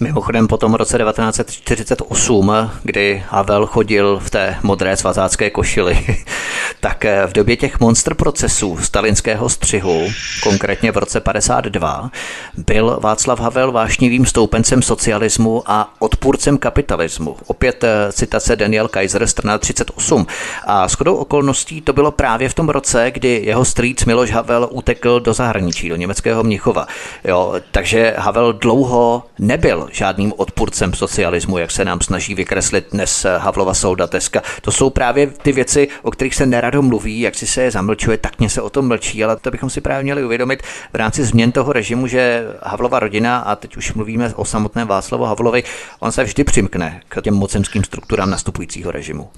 Mimochodem 0.00 0.48
po 0.48 0.56
tom 0.56 0.74
roce 0.74 0.98
1948, 0.98 2.52
kdy 2.82 3.22
Havel 3.28 3.66
chodil 3.66 4.20
v 4.22 4.30
té 4.30 4.56
modré 4.62 4.96
svazácké 4.96 5.50
košili, 5.50 6.06
tak 6.80 7.04
v 7.26 7.32
době 7.32 7.56
těch 7.56 7.80
monster 7.80 8.14
procesů 8.14 8.78
stalinského 8.78 9.48
střihu, 9.48 10.08
konkrétně 10.42 10.92
v 10.92 10.96
roce 10.96 11.20
52, 11.20 12.10
byl 12.56 12.98
Václav 13.02 13.40
Havel 13.40 13.72
vášnivým 13.72 14.26
stoupencem 14.26 14.82
socialismu 14.82 15.62
a 15.66 15.94
odpůrcem 15.98 16.58
kapitalismu. 16.58 17.36
Opět 17.46 17.84
eh, 17.84 18.12
citace 18.12 18.56
Daniel 18.56 18.88
Kaiser, 18.88 19.26
strana 19.26 19.58
38. 19.58 20.26
A 20.66 20.88
shodou 20.88 21.14
okolností 21.14 21.80
to 21.80 21.92
bylo 21.92 22.10
právě 22.10 22.48
v 22.48 22.54
tom 22.54 22.68
roce, 22.68 23.10
kdy 23.10 23.42
jeho 23.44 23.64
strýc 23.64 24.04
Miloš 24.04 24.30
Havel 24.30 24.68
utekl 24.70 25.20
do 25.20 25.32
zahraničí, 25.32 25.88
do 25.88 25.96
německého 25.96 26.44
Mnichova. 26.44 26.86
Jo, 27.24 27.54
takže 27.70 28.14
Havel 28.18 28.52
dlouho 28.52 29.22
nebyl 29.38 29.85
žádným 29.92 30.32
odpůrcem 30.36 30.94
socialismu, 30.94 31.58
jak 31.58 31.70
se 31.70 31.84
nám 31.84 32.00
snaží 32.00 32.34
vykreslit 32.34 32.86
dnes 32.92 33.26
Havlova 33.38 33.74
soudateska. 33.74 34.42
To 34.60 34.72
jsou 34.72 34.90
právě 34.90 35.26
ty 35.26 35.52
věci, 35.52 35.88
o 36.02 36.10
kterých 36.10 36.34
se 36.34 36.46
nerado 36.46 36.82
mluví, 36.82 37.20
jak 37.20 37.34
si 37.34 37.46
se 37.46 37.62
je 37.62 37.70
zamlčuje, 37.70 38.18
tak 38.18 38.38
mě 38.38 38.50
se 38.50 38.62
o 38.62 38.70
tom 38.70 38.88
mlčí, 38.88 39.24
ale 39.24 39.36
to 39.36 39.50
bychom 39.50 39.70
si 39.70 39.80
právě 39.80 40.02
měli 40.02 40.24
uvědomit 40.24 40.62
v 40.92 40.96
rámci 40.96 41.24
změn 41.24 41.52
toho 41.52 41.72
režimu, 41.72 42.06
že 42.06 42.44
Havlova 42.62 42.98
rodina, 42.98 43.38
a 43.38 43.56
teď 43.56 43.76
už 43.76 43.94
mluvíme 43.94 44.34
o 44.34 44.44
samotném 44.44 44.88
Václavu 44.88 45.24
Havlovi, 45.24 45.64
on 46.00 46.12
se 46.12 46.24
vždy 46.24 46.44
přimkne 46.44 47.00
k 47.08 47.22
těm 47.22 47.34
mocemským 47.34 47.84
strukturám 47.84 48.30
nastupujícího 48.30 48.90
režimu. 48.90 49.30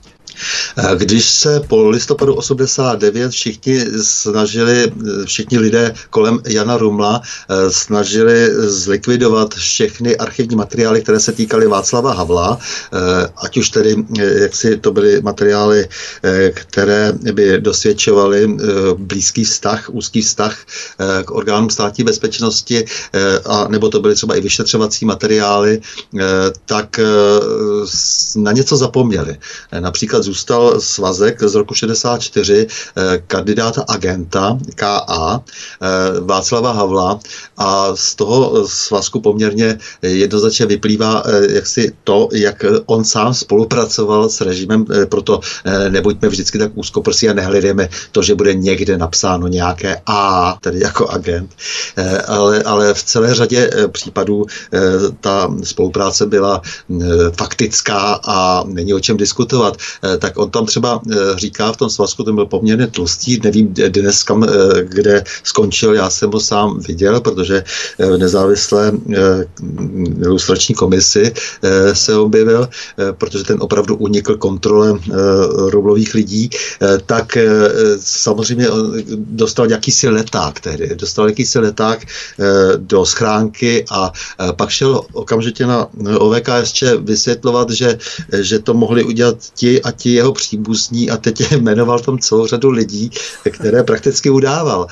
Když 0.94 1.30
se 1.30 1.60
po 1.60 1.88
listopadu 1.88 2.34
89 2.34 3.30
všichni 3.30 3.84
snažili, 4.02 4.92
všichni 5.24 5.58
lidé 5.58 5.94
kolem 6.10 6.40
Jana 6.46 6.76
Rumla 6.76 7.22
eh, 7.22 7.70
snažili 7.70 8.50
zlikvidovat 8.70 9.54
všechny 9.54 10.16
archivní 10.16 10.56
materiály, 10.56 11.02
které 11.02 11.20
se 11.20 11.32
týkaly 11.32 11.66
Václava 11.66 12.12
Havla, 12.12 12.58
eh, 12.58 13.28
ať 13.36 13.56
už 13.56 13.70
tedy, 13.70 13.96
eh, 14.18 14.22
jak 14.22 14.56
si 14.56 14.76
to 14.76 14.92
byly 14.92 15.20
materiály, 15.20 15.88
které 16.54 17.12
by 17.32 17.60
dosvědčovaly 17.60 18.56
blízký 18.96 19.44
vztah, 19.44 19.90
úzký 19.92 20.22
vztah 20.22 20.58
k 21.24 21.30
orgánům 21.30 21.70
státní 21.70 22.04
bezpečnosti, 22.04 22.84
a 23.46 23.68
nebo 23.68 23.88
to 23.88 24.00
byly 24.00 24.14
třeba 24.14 24.34
i 24.34 24.40
vyšetřovací 24.40 25.04
materiály, 25.04 25.80
tak 26.66 27.00
na 28.36 28.52
něco 28.52 28.76
zapomněli. 28.76 29.36
Například 29.80 30.24
zůstal 30.28 30.80
svazek 30.80 31.42
z 31.42 31.54
roku 31.54 31.74
64 31.74 32.66
eh, 32.66 33.22
kandidáta 33.26 33.84
agenta 33.88 34.58
KA 34.74 35.40
eh, 35.40 36.20
Václava 36.20 36.72
Havla 36.72 37.20
a 37.56 37.96
z 37.96 38.14
toho 38.14 38.68
svazku 38.68 39.20
poměrně 39.20 39.78
jednoznačně 40.02 40.66
vyplývá 40.66 41.22
eh, 41.24 41.52
jaksi 41.52 41.92
to, 42.04 42.28
jak 42.32 42.64
on 42.86 43.04
sám 43.04 43.34
spolupracoval 43.34 44.28
s 44.28 44.40
režimem, 44.40 44.84
proto 45.08 45.40
nebuďme 45.88 46.28
vždycky 46.28 46.58
tak 46.58 46.72
úzkoprsí 46.74 47.28
a 47.28 47.32
nehledejme 47.32 47.88
to, 48.12 48.22
že 48.22 48.34
bude 48.34 48.54
někde 48.54 48.98
napsáno 48.98 49.48
nějaké 49.48 50.00
A, 50.06 50.56
tedy 50.60 50.80
jako 50.80 51.08
agent, 51.08 51.50
ale, 52.26 52.62
ale 52.62 52.94
v 52.94 53.02
celé 53.02 53.34
řadě 53.34 53.70
případů 53.92 54.46
ta 55.20 55.48
spolupráce 55.62 56.26
byla 56.26 56.62
faktická 57.38 58.20
a 58.24 58.64
není 58.66 58.94
o 58.94 59.00
čem 59.00 59.16
diskutovat. 59.16 59.76
Eh, 60.18 60.20
tak 60.20 60.38
on 60.38 60.50
tam 60.50 60.66
třeba 60.66 61.00
eh, 61.10 61.16
říká 61.36 61.72
v 61.72 61.76
tom 61.76 61.90
svazku, 61.90 62.22
ten 62.22 62.34
byl 62.34 62.46
poměrně 62.46 62.86
tlustý, 62.86 63.38
nevím 63.44 63.74
dnes 63.88 64.22
kam, 64.22 64.44
eh, 64.44 64.48
kde 64.82 65.24
skončil, 65.44 65.94
já 65.94 66.10
jsem 66.10 66.30
ho 66.30 66.40
sám 66.40 66.80
viděl, 66.80 67.20
protože 67.20 67.64
v 67.98 68.18
nezávislé 68.18 68.92
ilustrační 70.22 70.74
komisi 70.74 71.32
se 71.92 72.16
objevil, 72.16 72.68
protože 73.18 73.44
ten 73.44 73.56
opravdu 73.60 73.96
unikl 73.96 74.36
kontrole 74.36 74.98
rublových 75.70 76.14
lidí, 76.14 76.50
tak 77.06 77.38
samozřejmě 77.98 78.68
dostal 79.16 79.70
jakýsi 79.70 80.08
leták 80.08 80.60
tehdy, 80.60 80.94
dostal 80.94 81.28
jakýsi 81.28 81.58
leták 81.58 82.06
do 82.76 83.06
schránky 83.06 83.84
a 83.90 84.12
pak 84.56 84.70
šel 84.70 85.02
okamžitě 85.12 85.66
na 85.66 85.86
OVKSČ 86.18 86.84
vysvětlovat, 86.98 87.70
že, 87.70 87.98
že 88.40 88.58
to 88.58 88.74
mohli 88.74 89.04
udělat 89.04 89.36
ti 89.54 89.82
a 89.82 89.92
ti 89.92 90.07
jeho 90.12 90.32
příbuzní 90.32 91.10
a 91.10 91.16
teď 91.16 91.52
jmenoval 91.52 91.98
tam 91.98 92.18
celou 92.18 92.46
řadu 92.46 92.70
lidí, 92.70 93.10
které 93.50 93.82
prakticky 93.82 94.30
udával. 94.30 94.86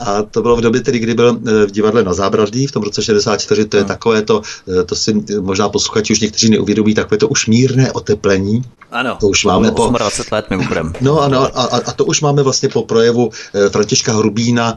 A 0.00 0.22
to 0.22 0.42
bylo 0.42 0.56
v 0.56 0.60
době, 0.60 0.80
tedy, 0.80 0.98
kdy 0.98 1.14
byl 1.14 1.38
eh, 1.46 1.66
v 1.66 1.70
divadle 1.70 2.02
na 2.02 2.14
Zábradlí 2.14 2.66
v 2.66 2.72
tom 2.72 2.82
roce 2.82 3.02
64, 3.02 3.64
to 3.64 3.76
je 3.76 3.82
hmm. 3.82 3.88
takové 3.88 4.22
to, 4.22 4.42
eh, 4.80 4.84
to 4.84 4.94
si 4.94 5.24
možná 5.40 5.68
posluchači 5.68 6.12
už 6.12 6.20
někteří 6.20 6.50
neuvědomí, 6.50 6.94
takové 6.94 7.18
to 7.18 7.28
už 7.28 7.46
mírné 7.46 7.92
oteplení. 7.92 8.62
Ano, 8.90 9.16
to 9.20 9.28
už 9.28 9.44
máme 9.44 9.70
po 9.70 9.86
20 9.86 10.32
let 10.32 10.46
mimochodem. 10.50 10.92
No 11.00 11.20
ano, 11.20 11.58
a, 11.58 11.62
a, 11.62 11.92
to 11.92 12.04
už 12.04 12.20
máme 12.20 12.42
vlastně 12.42 12.68
po 12.68 12.82
projevu 12.82 13.30
eh, 13.54 13.68
Františka 13.68 14.12
Hrubína 14.12 14.76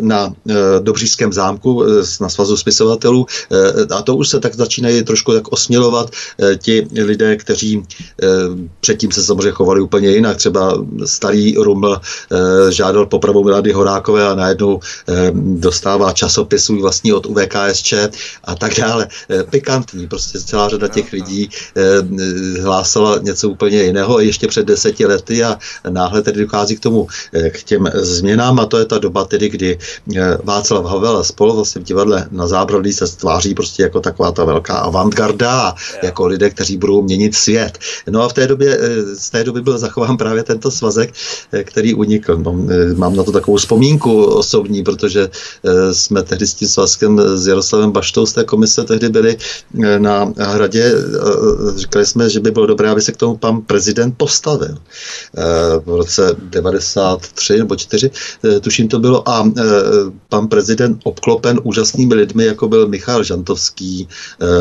na 0.00 0.34
Dobřížském 0.80 1.32
zámku 1.32 1.84
na 2.20 2.28
svazu 2.28 2.56
spisovatelů 2.56 3.26
a 3.90 4.02
to 4.02 4.16
už 4.16 4.28
se 4.28 4.40
tak 4.40 4.54
začínají 4.54 5.04
trošku 5.04 5.32
tak 5.32 5.48
osmělovat 5.48 6.10
ti 6.58 6.86
lidé, 6.92 7.36
kteří 7.36 7.82
předtím 8.80 9.12
se 9.12 9.22
samozřejmě 9.22 9.50
chovali 9.50 9.80
úplně 9.80 10.08
jinak. 10.08 10.36
Třeba 10.36 10.84
starý 11.04 11.54
Ruml 11.54 12.00
žádal 12.70 13.06
popravu 13.06 13.44
Milady 13.44 13.72
Horákové 13.72 14.28
a 14.28 14.34
najednou 14.34 14.80
dostává 15.34 16.12
časopis 16.12 16.64
svůj 16.64 16.80
vlastní 16.80 17.12
od 17.12 17.26
UVKSČ 17.26 17.94
a 18.44 18.54
tak 18.54 18.74
dále. 18.74 19.08
Pikantní, 19.50 20.08
prostě 20.08 20.40
celá 20.40 20.68
řada 20.68 20.88
těch 20.88 21.12
lidí 21.12 21.50
hlásala 22.62 23.18
něco 23.18 23.48
úplně 23.48 23.82
jiného 23.82 24.20
ještě 24.20 24.46
před 24.48 24.66
deseti 24.66 25.06
lety 25.06 25.44
a 25.44 25.58
náhle 25.88 26.22
tedy 26.22 26.40
dochází 26.40 26.76
k 26.76 26.80
tomu, 26.80 27.06
k 27.50 27.62
těm 27.62 27.90
změnám 27.94 28.60
a 28.60 28.66
to 28.66 28.78
je 28.78 28.84
ta 28.84 28.98
doba 28.98 29.24
tedy, 29.24 29.48
kdy 29.48 29.78
Václav 30.44 30.84
Havel 30.84 31.16
a 31.16 31.24
spolu 31.24 31.54
vlastně 31.54 31.80
v 31.80 31.84
divadle 31.84 32.28
na 32.30 32.46
zábradlí 32.46 32.92
se 32.92 33.06
stváří 33.06 33.54
prostě 33.54 33.82
jako 33.82 34.00
taková 34.00 34.32
ta 34.32 34.44
velká 34.44 34.74
avantgarda, 34.74 35.74
jako 36.02 36.26
lidé, 36.26 36.50
kteří 36.50 36.76
budou 36.76 37.02
měnit 37.02 37.34
svět. 37.34 37.78
No 38.10 38.22
a 38.22 38.28
v 38.28 38.32
té 38.32 38.46
době, 38.52 38.78
eh, 38.80 39.16
z 39.16 39.30
té 39.30 39.44
doby 39.44 39.60
byl 39.62 39.78
zachován 39.78 40.16
právě 40.16 40.42
tento 40.42 40.70
svazek, 40.70 41.08
eh, 41.52 41.64
který 41.64 41.94
unikl. 41.94 42.36
No, 42.36 42.52
eh, 42.68 42.94
mám 42.94 43.16
na 43.16 43.24
to 43.24 43.32
takovou 43.32 43.56
vzpomínku 43.56 44.24
osobní, 44.24 44.84
protože 44.84 45.30
jsme 45.92 46.22
tehdy 46.22 46.46
s 46.46 46.54
tím 46.54 46.68
svazkem 46.68 47.20
s 47.38 47.46
Jaroslavem 47.46 47.90
Baštou 47.92 48.26
z 48.26 48.32
té 48.32 48.44
komise 48.44 48.84
tehdy 48.84 49.08
byli 49.08 49.36
na 49.98 50.32
hradě. 50.38 50.92
Říkali 51.76 52.06
jsme, 52.06 52.30
že 52.30 52.40
by 52.40 52.50
bylo 52.50 52.66
dobré, 52.66 52.90
aby 52.90 53.00
se 53.00 53.12
k 53.12 53.16
tomu 53.16 53.36
pan 53.36 53.62
prezident 53.62 54.14
postavil. 54.16 54.76
V 55.86 55.96
roce 55.96 56.36
93 56.50 57.58
nebo 57.58 57.76
4, 57.76 58.10
tuším 58.60 58.88
to 58.88 58.98
bylo, 58.98 59.22
a 59.28 59.46
pan 60.28 60.48
prezident 60.48 61.00
obklopen 61.04 61.60
úžasnými 61.62 62.14
lidmi, 62.14 62.44
jako 62.44 62.68
byl 62.68 62.88
Michal 62.88 63.24
Žantovský, 63.24 64.08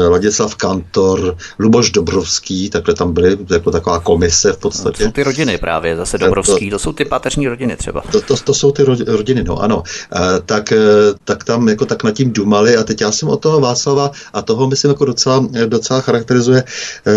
Ladislav 0.10 0.56
Kantor, 0.56 1.36
Luboš 1.60 1.92
Dobrovský, 1.92 2.70
takhle 2.70 2.94
tam 2.94 3.14
byly 3.14 3.38
jako 3.50 3.72
taková 3.82 4.00
komise 4.00 4.54
v 4.54 4.58
podstatě. 4.58 4.98
To 4.98 5.04
jsou 5.04 5.12
ty 5.12 5.24
rodiny 5.24 5.58
právě, 5.58 5.96
zase 5.96 6.18
Dobrovský, 6.18 6.70
to, 6.70 6.76
to 6.76 6.80
jsou 6.80 6.94
ty 6.94 7.06
páteřní 7.06 7.48
rodiny 7.48 7.78
třeba. 7.78 8.04
To, 8.12 8.22
to, 8.22 8.38
to 8.38 8.54
jsou 8.54 8.72
ty 8.72 8.84
rodiny, 9.08 9.44
no 9.44 9.58
ano. 9.58 9.84
E, 10.16 10.42
tak, 10.46 10.72
e, 10.72 10.78
tak 11.26 11.44
tam 11.44 11.70
jako 11.70 11.86
tak 11.86 12.04
nad 12.04 12.12
tím 12.12 12.32
dumali 12.34 12.78
a 12.78 12.84
teď 12.84 13.02
já 13.02 13.12
jsem 13.12 13.30
od 13.30 13.38
toho 13.38 13.60
Václava 13.60 14.12
a 14.34 14.42
toho 14.42 14.68
myslím 14.68 14.92
jako 14.92 15.06
docela, 15.06 15.48
docela 15.66 16.02
charakterizuje. 16.02 16.60
E, 16.60 17.14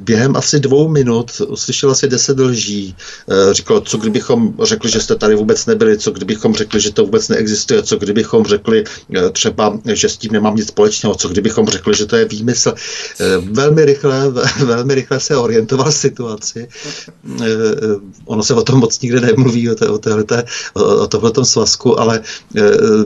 během 0.00 0.36
asi 0.36 0.60
dvou 0.60 0.88
minut 0.88 1.42
uslyšel 1.48 1.90
asi 1.90 2.08
deset 2.08 2.38
lží. 2.38 2.96
E, 3.30 3.54
říkal, 3.54 3.80
co 3.80 3.98
kdybychom 3.98 4.54
řekli, 4.62 4.90
že 4.90 5.00
jste 5.00 5.14
tady 5.14 5.34
vůbec 5.34 5.66
nebyli, 5.66 5.98
co 5.98 6.10
kdybychom 6.10 6.54
řekli, 6.54 6.80
že 6.80 6.92
to 6.92 7.04
vůbec 7.04 7.28
neexistuje, 7.28 7.82
co 7.82 7.96
kdybychom 7.96 8.44
řekli 8.44 8.84
třeba, 9.32 9.78
že 9.92 10.08
s 10.08 10.16
tím 10.16 10.32
nemám 10.32 10.56
nic 10.56 10.68
společného, 10.68 11.14
co 11.14 11.28
kdybychom 11.28 11.66
řekli, 11.66 11.94
že 11.94 12.06
to 12.06 12.16
je 12.16 12.24
výmysl. 12.24 12.74
Eh, 13.20 13.38
velmi 13.50 13.84
rychle, 13.84 14.30
velmi 14.64 14.94
rychle 14.94 15.20
se 15.20 15.36
orientoval 15.36 15.85
situaci. 15.92 16.68
Eh, 16.68 17.44
eh, 17.44 17.96
ono 18.24 18.42
se 18.42 18.54
o 18.54 18.62
tom 18.62 18.78
moc 18.78 19.00
nikde 19.00 19.20
nemluví, 19.20 19.70
o, 19.70 19.74
té, 19.74 19.88
o, 19.88 19.98
téhleté, 19.98 20.44
o 20.74 21.06
tohletom 21.06 21.44
svazku, 21.44 22.00
ale 22.00 22.20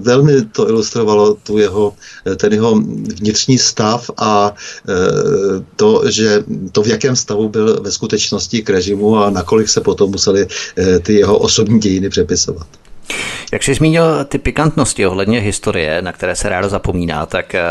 velmi 0.01 0.45
to 0.45 0.69
ilustrovalo 0.69 1.35
tu 1.35 1.59
jeho, 1.59 1.95
ten 2.37 2.53
jeho 2.53 2.81
vnitřní 3.21 3.59
stav 3.59 4.11
a 4.17 4.55
to, 5.77 6.03
že 6.11 6.45
to, 6.73 6.83
v 6.83 6.87
jakém 6.87 7.17
stavu 7.17 7.49
byl 7.49 7.81
ve 7.81 7.93
skutečnosti 7.93 8.63
k 8.63 8.71
režimu 8.71 9.17
a 9.17 9.31
nakolik 9.31 9.69
se 9.69 9.81
potom 9.81 10.11
museli 10.11 10.47
ty 11.03 11.15
jeho 11.15 11.39
osobní 11.39 11.81
dějiny 11.81 12.09
přepisovat. 12.09 12.80
Jak 13.53 13.63
jsi 13.63 13.75
zmínil 13.75 14.25
ty 14.25 14.39
pikantnosti 14.39 15.07
ohledně 15.07 15.41
historie, 15.41 16.03
na 16.03 16.13
které 16.13 16.37
se 16.37 16.49
rádo 16.49 16.69
zapomíná, 16.69 17.27
tak 17.27 17.55
eh, 17.55 17.63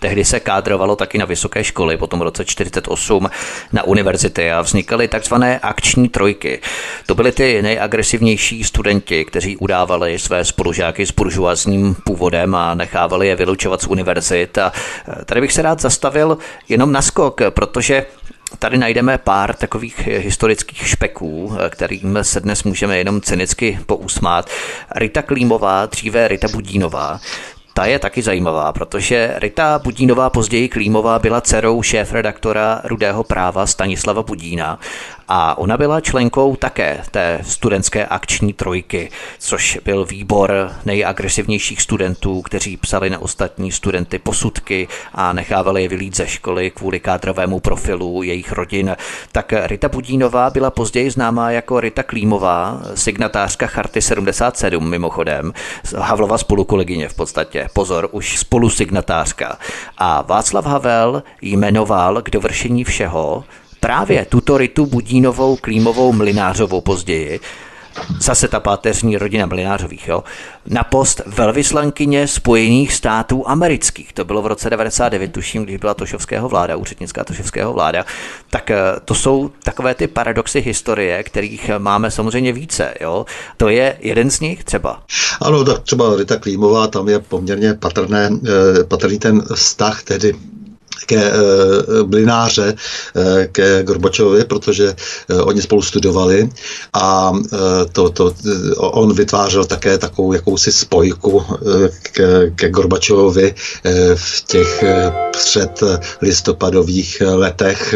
Tehdy 0.00 0.24
se 0.24 0.40
kádrovalo 0.40 0.96
taky 0.96 1.18
na 1.18 1.24
vysoké 1.24 1.64
školy, 1.64 1.96
potom 1.96 2.18
v 2.18 2.22
roce 2.22 2.44
48 2.44 3.30
na 3.72 3.82
univerzity 3.82 4.52
a 4.52 4.60
vznikaly 4.60 5.08
takzvané 5.08 5.58
akční 5.58 6.08
trojky. 6.08 6.60
To 7.06 7.14
byly 7.14 7.32
ty 7.32 7.62
nejagresivnější 7.62 8.64
studenti, 8.64 9.24
kteří 9.24 9.56
udávali 9.56 10.18
své 10.18 10.44
spolužáky 10.44 11.06
s 11.06 11.10
buržuazním 11.10 11.96
původem 12.04 12.54
a 12.54 12.74
nechávali 12.74 13.28
je 13.28 13.36
vylučovat 13.36 13.82
z 13.82 13.86
univerzit. 13.86 14.58
A 14.58 14.72
eh, 15.08 15.24
tady 15.24 15.40
bych 15.40 15.52
se 15.52 15.62
rád 15.62 15.80
zastavil 15.80 16.38
jenom 16.68 16.92
na 16.92 17.02
skok, 17.02 17.40
protože 17.50 18.06
Tady 18.58 18.78
najdeme 18.78 19.18
pár 19.18 19.54
takových 19.54 20.06
historických 20.06 20.88
špeků, 20.88 21.56
kterým 21.68 22.18
se 22.22 22.40
dnes 22.40 22.64
můžeme 22.64 22.98
jenom 22.98 23.20
cynicky 23.20 23.78
pousmát. 23.86 24.50
Rita 24.96 25.22
Klímová, 25.22 25.86
dříve 25.86 26.28
Rita 26.28 26.48
Budínová, 26.48 27.20
ta 27.74 27.86
je 27.86 27.98
taky 27.98 28.22
zajímavá, 28.22 28.72
protože 28.72 29.34
Rita 29.36 29.78
Budínová, 29.78 30.30
později 30.30 30.68
Klímová, 30.68 31.18
byla 31.18 31.40
dcerou 31.40 31.82
šéf-redaktora 31.82 32.80
Rudého 32.84 33.24
práva 33.24 33.66
Stanislava 33.66 34.22
Budína 34.22 34.78
a 35.32 35.58
ona 35.58 35.76
byla 35.76 36.00
členkou 36.00 36.56
také 36.56 37.02
té 37.10 37.38
studentské 37.42 38.06
akční 38.06 38.52
trojky, 38.52 39.10
což 39.38 39.78
byl 39.84 40.04
výbor 40.04 40.72
nejagresivnějších 40.84 41.82
studentů, 41.82 42.42
kteří 42.42 42.76
psali 42.76 43.10
na 43.10 43.18
ostatní 43.18 43.72
studenty 43.72 44.18
posudky 44.18 44.88
a 45.14 45.32
nechávali 45.32 45.82
je 45.82 45.88
vylít 45.88 46.16
ze 46.16 46.26
školy 46.26 46.70
kvůli 46.70 47.00
kádrovému 47.00 47.60
profilu 47.60 48.22
jejich 48.22 48.52
rodin. 48.52 48.96
Tak 49.32 49.52
Rita 49.62 49.88
Budínová 49.88 50.50
byla 50.50 50.70
později 50.70 51.10
známá 51.10 51.50
jako 51.50 51.80
Rita 51.80 52.02
Klímová, 52.02 52.80
signatářka 52.94 53.66
Charty 53.66 54.02
77 54.02 54.90
mimochodem, 54.90 55.52
Havlova 55.98 56.38
spolukolegyně 56.38 57.08
v 57.08 57.14
podstatě. 57.14 57.68
Pozor, 57.72 58.08
už 58.12 58.38
spolusignatářka. 58.38 59.58
A 59.98 60.22
Václav 60.22 60.66
Havel 60.66 61.22
jmenoval 61.42 62.22
k 62.22 62.30
dovršení 62.30 62.84
všeho 62.84 63.44
právě 63.80 64.26
tuto 64.28 64.58
Ritu 64.58 64.86
Budínovou, 64.86 65.56
Klímovou, 65.56 66.12
Mlinářovou 66.12 66.80
později, 66.80 67.40
zase 68.20 68.48
ta 68.48 68.60
páteřní 68.60 69.16
rodina 69.16 69.46
Mlinářových, 69.46 70.08
jo, 70.08 70.24
na 70.66 70.84
post 70.84 71.20
velvyslankyně 71.26 72.28
Spojených 72.28 72.92
států 72.92 73.48
amerických. 73.48 74.12
To 74.12 74.24
bylo 74.24 74.42
v 74.42 74.46
roce 74.46 74.70
99, 74.70 75.32
tuším, 75.32 75.62
když 75.62 75.76
byla 75.76 75.94
Tošovského 75.94 76.48
vláda, 76.48 76.76
úřednická 76.76 77.24
Tošovského 77.24 77.72
vláda. 77.72 78.04
Tak 78.50 78.70
eh, 78.70 78.78
to 79.04 79.14
jsou 79.14 79.50
takové 79.64 79.94
ty 79.94 80.06
paradoxy 80.06 80.60
historie, 80.60 81.22
kterých 81.22 81.70
máme 81.78 82.10
samozřejmě 82.10 82.52
více. 82.52 82.94
Jo. 83.00 83.26
To 83.56 83.68
je 83.68 83.96
jeden 84.00 84.30
z 84.30 84.40
nich 84.40 84.64
třeba. 84.64 85.02
Ano, 85.40 85.64
tak 85.64 85.82
třeba 85.82 86.16
Rita 86.16 86.36
Klímová, 86.36 86.86
tam 86.86 87.08
je 87.08 87.18
poměrně 87.18 87.74
patrné, 87.74 88.30
eh, 88.48 88.84
patrný 88.84 89.18
ten 89.18 89.42
vztah 89.54 90.02
tedy 90.02 90.34
ke 91.06 91.32
blináře, 92.02 92.74
eh, 93.16 93.48
ke 93.52 93.82
Gorbačovi, 93.82 94.44
protože 94.44 94.94
eh, 94.94 95.34
oni 95.34 95.62
spolu 95.62 95.82
studovali 95.82 96.50
a 96.92 97.32
eh, 97.32 97.58
to, 97.92 98.10
to, 98.10 98.34
on 98.76 99.14
vytvářel 99.14 99.64
také 99.64 99.98
takovou 99.98 100.32
jakousi 100.32 100.72
spojku 100.72 101.44
ke, 102.12 102.50
ke 102.50 102.68
Gorbačovi 102.68 103.54
v 104.14 104.44
těch 104.46 104.84
před 105.32 105.82
listopadových 106.22 107.22
letech. 107.34 107.94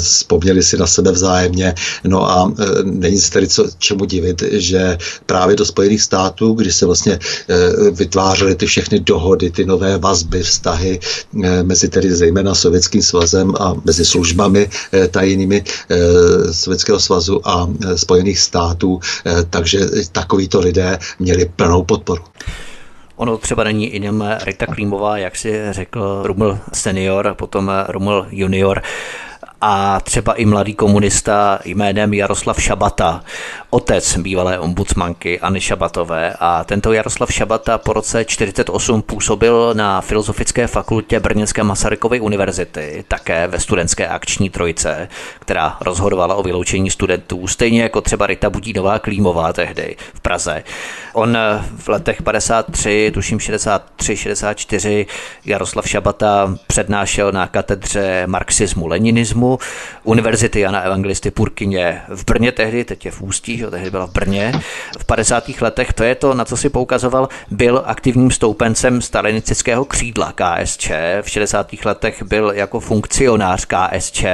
Vzpomněli 0.00 0.62
si 0.62 0.76
na 0.76 0.86
sebe 0.86 1.12
vzájemně. 1.12 1.74
No 2.04 2.30
a 2.30 2.52
není 2.84 3.20
se 3.20 3.30
tedy 3.30 3.48
co, 3.48 3.66
čemu 3.78 4.04
divit, 4.04 4.42
že 4.52 4.98
právě 5.26 5.56
do 5.56 5.64
Spojených 5.64 6.02
států, 6.02 6.52
kdy 6.52 6.72
se 6.72 6.86
vlastně 6.86 7.18
vytvářely 7.92 8.54
ty 8.54 8.66
všechny 8.66 9.00
dohody, 9.00 9.50
ty 9.50 9.64
nové 9.64 9.98
vazby, 9.98 10.42
vztahy 10.42 11.00
mezi 11.62 11.88
tedy 11.88 11.99
zejména 12.08 12.54
Sovětským 12.54 13.02
svazem 13.02 13.54
a 13.60 13.74
mezi 13.84 14.04
službami 14.04 14.68
eh, 14.92 15.08
tajnými 15.08 15.64
eh, 15.64 15.96
Sovětského 16.52 17.00
svazu 17.00 17.48
a 17.48 17.68
eh, 17.68 17.98
Spojených 17.98 18.38
států, 18.38 19.00
takže 19.50 19.80
takovýto 20.12 20.60
lidé 20.60 20.98
měli 21.18 21.50
plnou 21.56 21.82
podporu. 21.82 22.22
Ono 23.16 23.38
třeba 23.38 23.64
není 23.64 23.94
jenom 23.94 24.24
Rita 24.44 24.66
Klímová, 24.66 25.18
jak 25.18 25.36
si 25.36 25.60
řekl 25.70 26.22
Ruml 26.24 26.58
senior, 26.72 27.34
potom 27.38 27.70
Ruml 27.88 28.26
junior 28.30 28.82
a 29.60 30.00
třeba 30.00 30.34
i 30.34 30.44
mladý 30.44 30.74
komunista 30.74 31.58
jménem 31.64 32.14
Jaroslav 32.14 32.62
Šabata, 32.62 33.24
otec 33.70 34.16
bývalé 34.16 34.58
ombudsmanky 34.58 35.40
Anny 35.40 35.60
Šabatové 35.60 36.34
a 36.40 36.64
tento 36.64 36.92
Jaroslav 36.92 37.32
Šabata 37.32 37.78
po 37.78 37.92
roce 37.92 38.24
48 38.24 39.02
působil 39.02 39.74
na 39.74 40.00
Filozofické 40.00 40.66
fakultě 40.66 41.20
Brněnské 41.20 41.62
Masarykovy 41.62 42.20
univerzity, 42.20 43.04
také 43.08 43.46
ve 43.46 43.60
studentské 43.60 44.08
akční 44.08 44.50
trojce, 44.50 45.08
která 45.38 45.76
rozhodovala 45.80 46.34
o 46.34 46.42
vyloučení 46.42 46.90
studentů, 46.90 47.46
stejně 47.46 47.82
jako 47.82 48.00
třeba 48.00 48.26
Rita 48.26 48.50
Budínová 48.50 48.98
Klímová 48.98 49.52
tehdy 49.52 49.96
v 50.14 50.20
Praze. 50.20 50.64
On 51.12 51.38
v 51.76 51.88
letech 51.88 52.22
53, 52.22 53.10
tuším 53.14 53.40
63, 53.40 54.16
64, 54.16 55.06
Jaroslav 55.44 55.88
Šabata 55.88 56.54
přednášel 56.66 57.32
na 57.32 57.46
katedře 57.46 58.22
marxismu, 58.26 58.86
leninismu 58.86 59.49
Univerzity 60.04 60.60
Jana 60.60 60.80
Evangelisty 60.80 61.30
Purkyně 61.30 62.02
v 62.08 62.24
Brně 62.24 62.52
tehdy, 62.52 62.84
teď 62.84 63.04
je 63.04 63.10
v 63.10 63.22
Ústí, 63.22 63.58
že 63.58 63.66
tehdy 63.66 63.90
byla 63.90 64.06
v 64.06 64.12
Brně. 64.12 64.52
V 64.98 65.04
50. 65.04 65.44
letech, 65.60 65.92
to 65.92 66.04
je 66.04 66.14
to, 66.14 66.34
na 66.34 66.44
co 66.44 66.56
si 66.56 66.68
poukazoval, 66.68 67.28
byl 67.50 67.82
aktivním 67.86 68.30
stoupencem 68.30 69.02
stalinistického 69.02 69.84
křídla 69.84 70.32
KSČ. 70.32 70.90
V 71.22 71.30
60. 71.30 71.66
letech 71.84 72.22
byl 72.22 72.52
jako 72.54 72.80
funkcionář 72.80 73.66
KSČ 73.66 74.24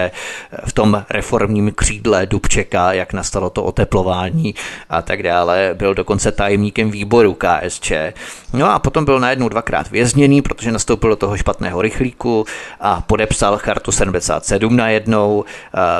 v 0.67 0.73
tom 0.73 1.05
reformním 1.11 1.73
křídle 1.73 2.27
Dubčeka, 2.27 2.93
jak 2.93 3.13
nastalo 3.13 3.51
to 3.51 3.65
oteplování 3.65 4.55
a 4.91 5.03
tak 5.03 5.23
dále. 5.23 5.71
Byl 5.75 5.95
dokonce 5.95 6.33
tajemníkem 6.33 6.91
výboru 6.91 7.37
KSČ. 7.39 7.93
No 8.53 8.71
a 8.71 8.79
potom 8.79 9.05
byl 9.05 9.21
najednou 9.21 9.49
dvakrát 9.49 9.91
vězněný, 9.91 10.43
protože 10.43 10.73
nastoupil 10.73 11.11
do 11.11 11.17
toho 11.17 11.37
špatného 11.37 11.83
rychlíku 11.83 12.45
a 12.81 13.01
podepsal 13.01 13.59
chartu 13.59 13.93
77 13.93 14.77
najednou. 15.07 15.45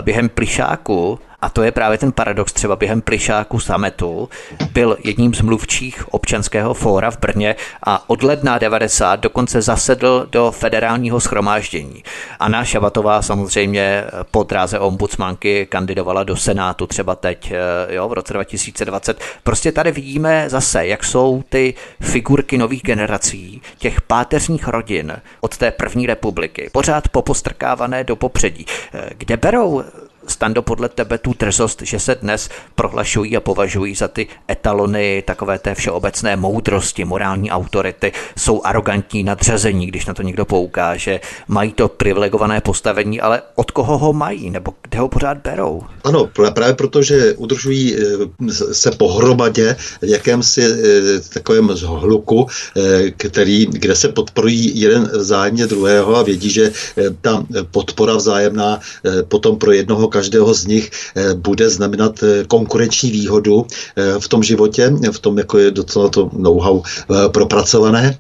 Během 0.03 0.29
plišáku 0.29 1.19
a 1.47 1.49
to 1.49 1.63
je 1.63 1.73
právě 1.73 1.99
ten 1.99 2.13
paradox 2.13 2.53
třeba 2.53 2.77
během 2.77 3.01
plišáku 3.01 3.61
sametu, 3.61 4.29
byl 4.73 4.97
jedním 5.05 5.35
z 5.35 5.41
mluvčích 5.41 6.15
občanského 6.15 6.75
fóra 6.75 7.11
v 7.11 7.19
Brně 7.19 7.57
a 7.83 8.11
od 8.11 8.23
ledna 8.23 8.59
90 8.59 9.21
dokonce 9.21 9.63
zasedl 9.63 10.27
do 10.31 10.51
federálního 10.51 11.21
schromáždění. 11.21 12.05
Anna 12.39 12.65
Šabatová 12.65 13.23
samozřejmě 13.23 14.05
po 14.31 14.43
dráze 14.43 14.79
ombudsmanky 14.79 15.67
kandidovala 15.67 16.25
do 16.25 16.37
Senátu 16.37 16.87
třeba 16.87 17.17
teď, 17.17 17.53
eh, 17.53 17.95
jo, 17.95 18.09
v 18.09 18.13
roce 18.13 18.33
2020. 18.33 19.21
Prostě 19.43 19.73
tady 19.73 19.93
vidíme 19.93 20.45
zase, 20.49 20.87
jak 20.87 21.05
jsou 21.05 21.45
ty 21.49 21.75
figurky 22.01 22.59
nových 22.59 22.83
generací, 22.83 23.63
těch 23.79 24.01
páteřních 24.01 24.69
rodin 24.69 25.17
od 25.41 25.57
té 25.57 25.71
první 25.71 26.07
republiky, 26.07 26.71
pořád 26.73 27.09
popostrkávané 27.09 28.05
do 28.05 28.17
popředí. 28.17 28.67
Eh, 28.95 29.11
kde 29.19 29.37
berou 29.37 29.85
Stando, 30.27 30.63
podle 30.63 30.89
tebe 30.89 31.19
tu 31.19 31.35
drzost, 31.39 31.83
že 31.83 31.99
se 31.99 32.15
dnes 32.15 32.49
prohlašují 32.75 33.37
a 33.37 33.41
považují 33.41 33.95
za 33.95 34.09
ty 34.09 34.27
etalony 34.51 35.23
takové 35.27 35.59
té 35.59 35.75
všeobecné 35.75 36.37
moudrosti, 36.37 37.05
morální 37.05 37.51
autority, 37.51 38.13
jsou 38.39 38.63
arrogantní 38.65 39.23
nadřazení, 39.23 39.87
když 39.87 40.07
na 40.07 40.15
to 40.15 40.23
někdo 40.23 40.45
poukáže, 40.45 41.21
mají 41.49 41.73
to 41.73 41.89
privilegované 41.89 42.61
postavení, 42.61 43.21
ale 43.21 43.43
od 43.55 43.71
koho 43.71 43.99
ho 43.99 44.13
mají, 44.13 44.51
nebo 44.51 44.75
kde 44.83 44.99
ho 44.99 45.09
pořád 45.09 45.39
berou? 45.39 45.83
Ano, 46.05 46.31
právě 46.55 46.75
proto, 46.75 47.03
že 47.03 47.35
udržují 47.35 47.97
eh, 47.97 48.53
se 48.73 48.91
pohromadě 48.91 49.77
v 50.03 50.05
jakémsi 50.05 50.63
eh, 50.65 51.21
takovém 51.35 51.69
hluku, 51.85 52.47
eh, 52.77 53.11
který, 53.11 53.67
kde 53.67 53.97
se 53.97 54.09
podporují 54.09 54.81
jeden 54.81 55.11
vzájemně 55.13 55.67
druhého 55.67 56.17
a 56.17 56.23
vědí, 56.23 56.51
že 56.51 56.73
ta 57.21 57.47
podpora 57.71 58.15
vzájemná 58.15 58.81
potom 59.29 59.59
pro 59.59 59.73
jednoho 59.73 60.09
každého 60.17 60.49
z 60.55 60.63
nich 60.67 60.87
eh, 60.89 61.35
bude 61.37 61.69
znamenat 61.69 62.23
eh, 62.23 62.49
konkurenční 62.49 63.13
výhodu 63.13 63.67
eh, 63.69 64.17
v 64.17 64.27
tom 64.29 64.41
životě, 64.41 64.89
v 65.13 65.19
tom, 65.21 65.39
jako 65.39 65.59
je 65.59 65.71
docela 65.71 66.09
to 66.09 66.31
know-how 66.33 66.83
propracované. 67.29 68.19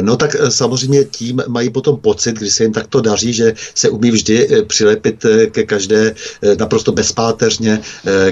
No 0.00 0.16
tak 0.16 0.36
samozřejmě 0.48 1.04
tím 1.04 1.42
mají 1.48 1.70
potom 1.70 1.96
pocit, 1.96 2.36
když 2.36 2.52
se 2.52 2.62
jim 2.64 2.72
takto 2.72 3.00
daří, 3.00 3.32
že 3.32 3.54
se 3.74 3.88
umí 3.88 4.10
vždy 4.10 4.66
přilepit 4.66 5.26
ke 5.50 5.62
každé, 5.62 6.14
naprosto 6.58 6.92
bezpáteřně, 6.92 7.80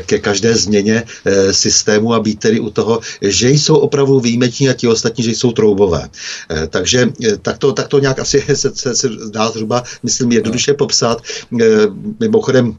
ke 0.06 0.18
každé 0.18 0.54
změně 0.54 1.04
systému 1.50 2.14
a 2.14 2.20
být 2.20 2.38
tedy 2.38 2.60
u 2.60 2.70
toho, 2.70 3.00
že 3.22 3.50
jsou 3.50 3.76
opravdu 3.76 4.20
výjimeční 4.20 4.68
a 4.68 4.76
ti 4.76 4.88
ostatní, 4.88 5.24
že 5.24 5.30
jsou 5.30 5.52
troubové. 5.52 6.08
Takže 6.68 7.08
tak 7.42 7.58
to, 7.58 7.72
tak 7.72 7.88
to 7.88 7.98
nějak 7.98 8.18
asi 8.18 8.44
se, 8.54 8.70
se, 8.74 8.94
se 8.94 9.08
dá 9.30 9.50
zhruba, 9.50 9.82
myslím, 10.02 10.32
jednoduše 10.32 10.74
popsat. 10.74 11.22
Mimochodem, 12.20 12.76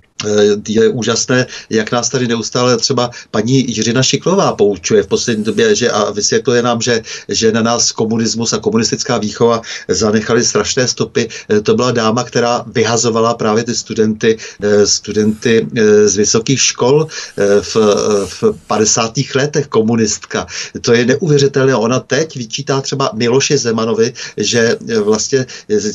je 0.68 0.90
úžasné, 0.90 1.48
jak 1.70 1.92
nás 1.92 2.10
tady 2.10 2.28
neustále 2.28 2.78
třeba 2.78 3.12
paní 3.32 3.76
Jiřina 3.76 4.04
Šiklová 4.04 4.54
poučuje 4.54 5.04
v 5.04 5.08
poslední 5.08 5.44
době 5.44 5.76
že 5.76 5.90
a 5.92 6.12
vysvětluje 6.12 6.62
nám, 6.62 6.82
že, 6.82 7.02
že 7.30 7.52
na 7.52 7.62
nás 7.62 7.92
komunismus 7.92 8.54
a 8.54 8.58
komunistická 8.58 9.18
výchova 9.18 9.62
zanechali 9.88 10.44
strašné 10.44 10.88
stopy. 10.88 11.28
Eh, 11.50 11.62
to 11.62 11.76
byla 11.76 11.92
dáma, 11.92 12.24
která 12.24 12.66
vyhazovala 12.68 13.34
právě 13.34 13.64
ty 13.64 13.76
studenty, 13.76 14.38
eh, 14.64 14.88
studenty 14.88 15.68
z 16.06 16.16
vysokých 16.18 16.62
škol 16.62 17.08
v, 17.62 17.76
v 18.26 18.44
50. 18.68 19.36
letech, 19.36 19.68
komunistka. 19.68 20.48
To 20.82 20.94
je 20.94 21.06
neuvěřitelné. 21.06 21.76
Ona 21.76 22.00
teď 22.00 22.36
vyčítá 22.36 22.82
třeba 22.82 23.12
Miloše 23.14 23.58
Zemanovi, 23.58 24.14
že 24.38 24.78
vlastně 25.04 25.46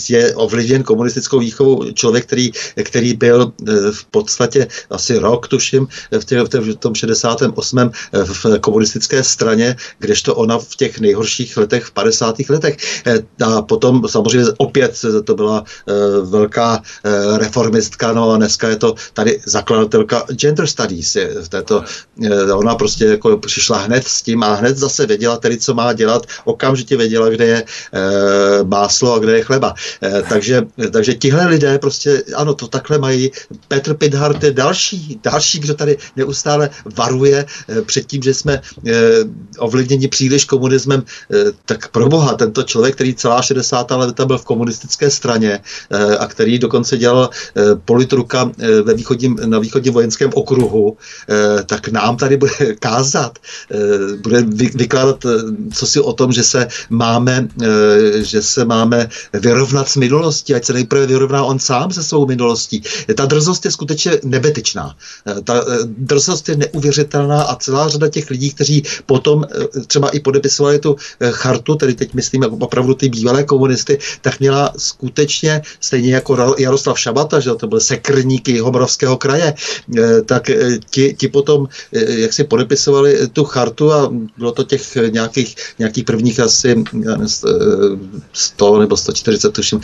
je 0.08 0.34
ovlivněn 0.34 0.82
komunistickou 0.82 1.38
výchovou 1.38 1.92
člověk, 1.92 2.24
který, 2.26 2.52
který 2.82 3.14
byl 3.14 3.52
v 3.92 4.04
podstatě 4.14 4.66
asi 4.90 5.18
rok, 5.18 5.48
tuším, 5.48 5.88
v, 6.20 6.24
tě, 6.24 6.42
v 6.42 6.74
tom 6.78 6.94
68. 6.94 7.78
Eh, 7.78 7.90
v 8.24 8.58
komunistické 8.60 9.24
straně, 9.24 9.76
kdežto 9.98 10.34
ona 10.34 10.58
v 10.58 10.76
těch 10.76 11.00
nejhorších 11.00 11.56
letech, 11.56 11.84
v 11.84 11.92
50. 11.92 12.50
letech. 12.50 12.76
Eh, 13.06 13.18
a 13.44 13.62
potom 13.62 14.06
samozřejmě 14.06 14.46
opět 14.56 14.94
to 15.24 15.34
byla 15.34 15.64
eh, 15.66 15.92
velká 16.22 16.82
reformistka, 17.36 18.12
no 18.12 18.30
a 18.30 18.36
dneska 18.36 18.68
je 18.68 18.76
to 18.76 18.94
tady 19.12 19.40
zakladatelka 19.46 20.24
gender 20.30 20.66
studies. 20.66 21.16
V 21.44 21.48
této, 21.48 21.84
ona 22.54 22.74
prostě 22.74 23.04
jako 23.18 23.38
přišla 23.38 23.78
hned 23.78 24.04
s 24.06 24.22
tím 24.22 24.42
a 24.42 24.54
hned 24.54 24.76
zase 24.76 25.06
věděla 25.06 25.36
tedy, 25.36 25.58
co 25.58 25.74
má 25.74 25.92
dělat, 25.92 26.26
okamžitě 26.44 26.96
věděla, 26.96 27.28
kde 27.28 27.46
je 27.46 27.64
máslo 28.64 29.14
a 29.14 29.18
kde 29.18 29.32
je 29.36 29.44
chleba. 29.44 29.74
Takže, 30.28 30.62
takže 30.90 31.14
tihle 31.14 31.46
lidé 31.46 31.78
prostě, 31.78 32.22
ano, 32.36 32.54
to 32.54 32.68
takhle 32.68 32.98
mají. 32.98 33.30
Petr 33.68 33.94
Pidhart 34.04 34.44
je 34.44 34.52
další, 34.52 35.20
další, 35.22 35.58
kdo 35.58 35.74
tady 35.74 35.96
neustále 36.16 36.70
varuje 36.96 37.46
eh, 37.68 37.82
před 37.82 38.06
tím, 38.06 38.22
že 38.22 38.34
jsme 38.34 38.60
eh, 38.60 38.92
ovlivněni 39.58 40.08
příliš 40.08 40.44
komunismem, 40.44 41.02
eh, 41.32 41.44
tak 41.64 41.88
pro 41.88 42.08
boha, 42.08 42.34
tento 42.34 42.62
člověk, 42.62 42.94
který 42.94 43.14
celá 43.14 43.42
60. 43.42 43.90
leta 43.90 44.24
byl 44.24 44.38
v 44.38 44.44
komunistické 44.44 45.10
straně 45.10 45.60
a 46.18 46.26
který 46.26 46.58
dokonce 46.58 46.96
dělal 46.96 47.30
politruka 47.84 48.50
ve 48.82 48.94
východním, 48.94 49.38
na 49.44 49.58
východním 49.58 49.94
vojenském 49.94 50.30
okruhu, 50.34 50.96
tak 51.66 51.88
nám 51.88 52.16
tady 52.16 52.36
bude 52.36 52.52
kázat, 52.80 53.38
bude 54.22 54.42
vykládat 54.74 55.26
co 55.74 55.86
si 55.86 56.00
o 56.00 56.12
tom, 56.12 56.32
že 56.32 56.42
se 56.42 56.68
máme, 56.90 57.48
že 58.22 58.42
se 58.42 58.64
máme 58.64 59.08
vyrovnat 59.32 59.88
s 59.88 59.96
minulostí, 59.96 60.54
ať 60.54 60.64
se 60.64 60.72
nejprve 60.72 61.06
vyrovná 61.06 61.44
on 61.44 61.58
sám 61.58 61.92
se 61.92 62.02
svou 62.02 62.26
minulostí. 62.26 62.82
Ta 63.16 63.24
drzost 63.24 63.64
je 63.64 63.70
skutečně 63.70 63.83
skutečně 63.84 64.12
nebetyčná. 64.24 64.96
Eh, 65.26 65.40
ta 65.44 65.60
eh, 65.60 65.78
drzost 65.84 66.48
je 66.48 66.56
neuvěřitelná 66.56 67.42
a 67.42 67.56
celá 67.56 67.88
řada 67.88 68.08
těch 68.08 68.30
lidí, 68.30 68.50
kteří 68.50 68.82
potom 69.06 69.44
eh, 69.44 69.80
třeba 69.86 70.08
i 70.08 70.20
podepisovali 70.20 70.78
tu 70.78 70.96
chartu, 71.30 71.74
tedy 71.74 71.94
teď 71.94 72.14
myslím 72.14 72.42
opravdu 72.44 72.94
ty 72.94 73.08
bývalé 73.08 73.44
komunisty, 73.44 73.98
tak 74.20 74.40
měla 74.40 74.72
skutečně, 74.76 75.62
stejně 75.80 76.14
jako 76.14 76.54
Jaroslav 76.58 76.98
Šabata, 76.98 77.40
že 77.40 77.54
to 77.54 77.66
byl 77.66 77.80
sekrník 77.80 78.48
Jihomoravského 78.48 79.16
kraje, 79.16 79.54
tak 80.24 80.50
ti, 80.90 81.14
ti 81.18 81.28
potom, 81.28 81.68
jak 81.92 82.32
si 82.32 82.44
podepisovali 82.44 83.28
tu 83.32 83.44
chartu 83.44 83.92
a 83.92 84.12
bylo 84.38 84.52
to 84.52 84.64
těch 84.64 84.96
nějakých, 85.10 85.56
nějakých 85.78 86.04
prvních 86.04 86.40
asi 86.40 86.84
100 88.32 88.78
nebo 88.78 88.96
140 88.96 89.52
tuším, 89.52 89.80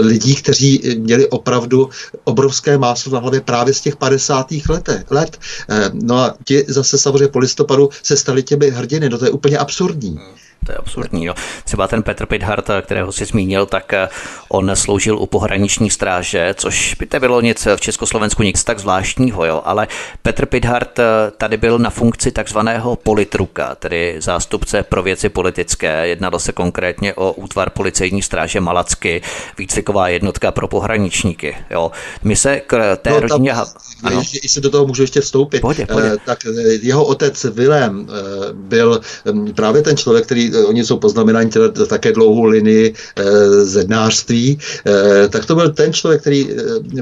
lidí, 0.00 0.34
kteří 0.34 0.96
měli 0.98 1.28
opravdu 1.28 1.88
obrovské 2.24 2.78
máslo 2.78 3.12
na 3.12 3.18
hlavě 3.18 3.33
právě 3.40 3.74
z 3.74 3.80
těch 3.80 3.96
50. 3.96 4.46
letech, 4.68 5.04
let. 5.10 5.38
Eh, 5.68 5.90
no 5.92 6.18
a 6.18 6.34
ti 6.44 6.64
zase 6.68 6.98
samozřejmě 6.98 7.28
po 7.28 7.38
listopadu 7.38 7.90
se 8.02 8.16
stali 8.16 8.42
těmi 8.42 8.70
hrdiny, 8.70 9.08
no 9.08 9.18
to 9.18 9.24
je 9.24 9.30
úplně 9.30 9.58
absurdní. 9.58 10.18
To 10.64 10.72
je 10.72 10.76
absurdní. 10.76 11.24
Jo. 11.24 11.34
Třeba 11.64 11.88
ten 11.88 12.02
Petr 12.02 12.26
Pithart, 12.26 12.68
kterého 12.82 13.12
si 13.12 13.24
zmínil, 13.24 13.66
tak 13.66 13.92
eh, 13.92 14.08
on 14.48 14.70
sloužil 14.74 15.18
u 15.18 15.26
pohraniční 15.26 15.90
stráže, 15.90 16.54
což 16.58 16.94
by 16.94 17.06
to 17.06 17.20
bylo 17.20 17.40
nic 17.40 17.66
v 17.76 17.80
Československu 17.80 18.42
nic 18.42 18.64
tak 18.64 18.78
zvláštního, 18.78 19.44
jo. 19.44 19.62
ale 19.64 19.88
Petr 20.22 20.46
Pithart 20.46 20.98
eh, 20.98 21.04
tady 21.38 21.56
byl 21.56 21.78
na 21.78 21.90
funkci 21.90 22.32
takzvaného 22.32 22.96
politruka, 22.96 23.74
tedy 23.74 24.16
zástupce 24.18 24.82
pro 24.82 25.02
věci 25.02 25.28
politické. 25.28 26.08
Jednalo 26.08 26.38
se 26.38 26.52
konkrétně 26.52 27.14
o 27.14 27.32
útvar 27.32 27.70
policejní 27.70 28.22
stráže 28.22 28.60
Malacky, 28.60 29.22
výcviková 29.58 30.08
jednotka 30.08 30.50
pro 30.50 30.68
pohraničníky. 30.68 31.56
Jo. 31.70 31.90
My 32.22 32.36
se 32.36 32.60
k 32.60 32.96
té 32.96 33.10
no, 33.10 33.20
rodině... 33.20 33.52
Ano. 33.52 34.22
Jestli 34.42 34.60
do 34.60 34.70
toho 34.70 34.86
můžu 34.86 35.02
ještě 35.02 35.20
vstoupit, 35.20 35.60
pohodě. 35.60 35.86
Eh, 35.90 36.16
tak 36.26 36.38
jeho 36.82 37.04
otec 37.04 37.44
Vilém 37.44 38.08
byl 38.52 39.00
hm, 39.32 39.52
právě 39.52 39.82
ten 39.82 39.96
člověk, 39.96 40.24
který 40.24 40.53
oni 40.66 40.84
jsou 40.84 40.98
poznamenáni 40.98 41.50
teda 41.50 41.86
také 41.86 42.12
dlouhou 42.12 42.44
linii 42.44 42.94
e, 43.16 43.24
zednářství, 43.64 44.58
e, 44.86 45.28
tak 45.28 45.46
to 45.46 45.54
byl 45.54 45.72
ten 45.72 45.92
člověk, 45.92 46.20
který 46.20 46.48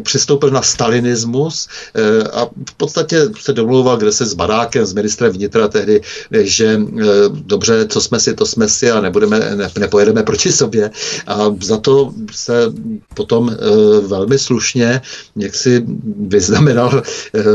přistoupil 0.03 0.51
na 0.51 0.63
stalinismus 0.63 1.69
a 2.33 2.47
v 2.47 2.75
podstatě 2.77 3.29
se 3.41 3.53
domlouval, 3.53 3.97
kde 3.97 4.13
se 4.13 4.27
s 4.27 4.35
Barákem, 4.35 4.87
s 4.87 4.95
ministrem 4.95 5.33
vnitra 5.33 5.69
tehdy, 5.69 6.01
že 6.31 6.81
dobře, 7.31 7.87
co 7.89 8.01
jsme 8.01 8.21
si, 8.21 8.35
to 8.35 8.47
jsme 8.47 8.69
si 8.69 8.91
a 8.91 9.01
nebudeme, 9.01 9.39
ne, 9.55 9.71
nepojedeme 9.79 10.23
proti 10.23 10.53
sobě. 10.53 10.91
A 11.27 11.55
za 11.63 11.79
to 11.79 12.13
se 12.33 12.73
potom 13.15 13.57
velmi 14.07 14.39
slušně 14.39 15.01
jak 15.37 15.55
si 15.55 15.85
vyznamenal 16.29 17.03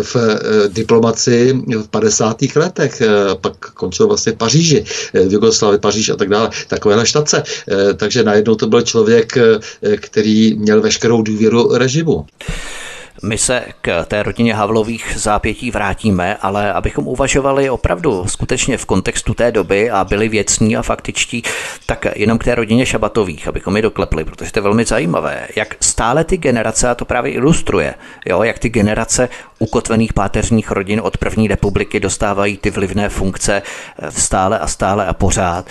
v 0.02 0.16
diplomaci 0.68 1.54
v 1.54 1.88
50. 1.88 2.38
letech, 2.56 3.02
pak 3.42 3.72
končil 3.72 4.08
vlastně 4.08 4.32
v 4.32 4.36
Paříži, 4.36 4.86
v 5.14 5.34
Jugoslavii, 5.34 5.80
Paříž 5.88 6.10
a 6.10 6.16
tak 6.16 6.30
dále, 6.30 6.50
takovéhle 6.68 7.06
štace. 7.06 7.44
Takže 7.96 8.24
najednou 8.24 8.56
to 8.56 8.68
byl 8.68 8.82
člověk, 8.82 9.38
který 9.98 10.54
měl 10.54 10.82
veškerou 10.82 11.22
důvěru 11.22 11.76
režimu. 11.78 12.26
My 13.24 13.38
se 13.38 13.64
k 13.82 14.06
té 14.06 14.24
rodině 14.24 14.54
Havlových 14.54 15.14
zápětí 15.16 15.72
vrátíme, 15.72 16.38
ale 16.42 16.74
abychom 16.74 17.08
uvažovali 17.08 17.70
opravdu 17.70 18.26
skutečně 18.28 18.78
v 18.78 18.86
kontextu 18.86 19.34
té 19.34 19.52
doby 19.52 19.90
a 19.90 20.04
byli 20.04 20.30
věcní 20.30 20.78
a 20.78 20.82
faktičtí, 20.82 21.44
tak 21.86 22.06
jenom 22.16 22.38
k 22.38 22.44
té 22.44 22.56
rodině 22.56 22.86
Šabatových, 22.86 23.48
abychom 23.48 23.76
je 23.76 23.82
doklepli, 23.82 24.24
protože 24.24 24.52
to 24.52 24.60
je 24.60 24.64
velmi 24.64 24.86
zajímavé, 24.86 25.48
jak 25.56 25.76
stále 25.80 26.24
ty 26.24 26.38
generace, 26.38 26.90
a 26.90 26.96
to 26.96 27.06
právě 27.06 27.32
ilustruje, 27.32 27.94
jo, 28.26 28.44
jak 28.44 28.60
ty 28.60 28.70
generace 28.70 29.30
ukotvených 29.60 30.14
páteřních 30.14 30.72
rodin 30.72 31.02
od 31.04 31.18
první 31.18 31.48
republiky 31.48 32.00
dostávají 32.00 32.58
ty 32.58 32.70
vlivné 32.70 33.10
funkce 33.10 33.62
stále 34.10 34.60
a 34.60 34.68
stále 34.68 35.06
a 35.06 35.14
pořád. 35.14 35.70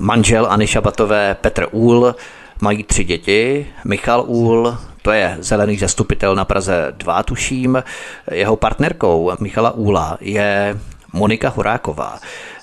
Manžel 0.00 0.46
Ani 0.50 0.66
Šabatové 0.66 1.36
Petr 1.40 1.66
Úl, 1.70 2.14
mají 2.60 2.82
tři 2.82 3.04
děti, 3.04 3.66
Michal 3.84 4.24
Úl, 4.26 4.78
to 5.06 5.12
je 5.12 5.36
zelený 5.40 5.78
zastupitel 5.78 6.34
na 6.34 6.44
Praze 6.44 6.86
2, 6.90 7.22
tuším. 7.22 7.82
Jeho 8.30 8.56
partnerkou 8.56 9.32
Michala 9.40 9.70
Úla 9.70 10.18
je 10.20 10.78
Monika 11.12 11.48
Horáková. 11.48 12.18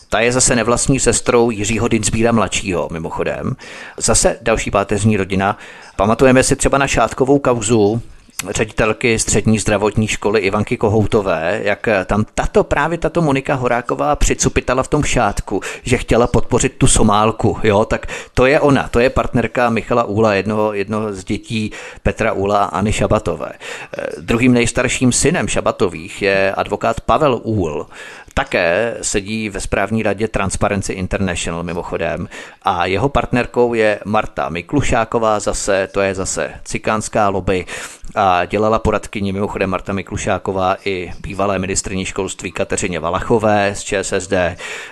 Ta 0.10 0.20
je 0.20 0.32
zase 0.32 0.56
nevlastní 0.56 1.00
sestrou 1.00 1.50
Jiřího 1.50 1.88
Dinsbíra 1.88 2.32
mladšího, 2.32 2.90
mimochodem. 2.92 3.56
Zase 3.98 4.38
další 4.42 4.72
páteřní 4.72 5.18
rodina. 5.18 5.58
Pamatujeme 5.96 6.44
si 6.44 6.56
třeba 6.56 6.78
na 6.78 6.88
šátkovou 6.88 7.40
kauzu, 7.40 8.02
ředitelky 8.50 9.20
střední 9.20 9.60
zdravotní 9.60 10.08
školy 10.08 10.40
Ivanky 10.40 10.78
Kohoutové, 10.78 11.62
jak 11.64 11.88
tam 12.06 12.26
tato 12.36 12.64
právě 12.64 12.98
tato 12.98 13.22
Monika 13.22 13.56
Horáková 13.56 14.16
přicupitala 14.16 14.84
v 14.84 14.88
tom 14.88 15.04
šátku, 15.04 15.62
že 15.84 15.98
chtěla 15.98 16.28
podpořit 16.28 16.74
tu 16.78 16.88
Somálku, 16.88 17.58
jo, 17.64 17.86
tak 17.86 18.08
to 18.34 18.46
je 18.46 18.60
ona, 18.60 18.88
to 18.88 19.00
je 19.00 19.10
partnerka 19.10 19.70
Michala 19.70 20.04
Úla, 20.04 20.34
jednoho, 20.34 20.74
jednoho 20.74 21.14
z 21.14 21.24
dětí 21.24 21.72
Petra 22.04 22.34
Úla 22.34 22.64
a 22.64 22.66
Anny 22.66 22.94
Šabatové. 22.94 23.52
Eh, 23.54 24.06
druhým 24.22 24.54
nejstarším 24.54 25.12
synem 25.12 25.48
Šabatových 25.48 26.22
je 26.22 26.54
advokát 26.54 27.02
Pavel 27.02 27.40
Úl, 27.44 27.88
také 28.34 28.98
sedí 29.02 29.50
ve 29.50 29.60
správní 29.60 30.04
radě 30.04 30.28
Transparency 30.28 30.94
International 30.94 31.64
mimochodem. 31.64 32.30
A 32.64 32.86
jeho 32.86 33.10
partnerkou 33.10 33.74
je 33.74 34.00
Marta 34.06 34.50
Miklušáková 34.50 35.40
zase, 35.40 35.88
to 35.92 36.02
je 36.02 36.16
zase 36.16 36.54
cikánská 36.64 37.30
lobby 37.30 37.66
a 38.16 38.46
dělala 38.46 38.80
poradkyni 38.80 39.32
mimochodem 39.32 39.70
Marta 39.70 39.94
Miklušáková 39.94 40.76
i 40.86 41.12
bývalé 41.22 41.60
ministrní 41.60 42.06
školství 42.06 42.52
Kateřině 42.52 43.00
Valachové 43.00 43.76
z 43.76 43.84
ČSSD 43.84 44.34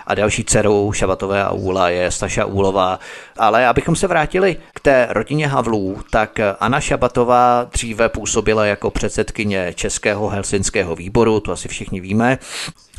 a 0.07 0.15
další 0.15 0.43
dcerou 0.43 0.91
Šabatové 0.91 1.43
a 1.43 1.51
Úla 1.51 1.89
je 1.89 2.11
Staša 2.11 2.45
Úlová. 2.45 2.99
Ale 3.37 3.67
abychom 3.67 3.95
se 3.95 4.07
vrátili 4.07 4.57
k 4.73 4.79
té 4.79 5.07
rodině 5.09 5.47
Havlů, 5.47 6.01
tak 6.09 6.39
Anna 6.59 6.79
Šabatová 6.79 7.67
dříve 7.73 8.09
působila 8.09 8.65
jako 8.65 8.91
předsedkyně 8.91 9.73
Českého 9.75 10.29
helsinského 10.29 10.95
výboru, 10.95 11.39
to 11.39 11.51
asi 11.51 11.67
všichni 11.67 11.99
víme, 11.99 12.37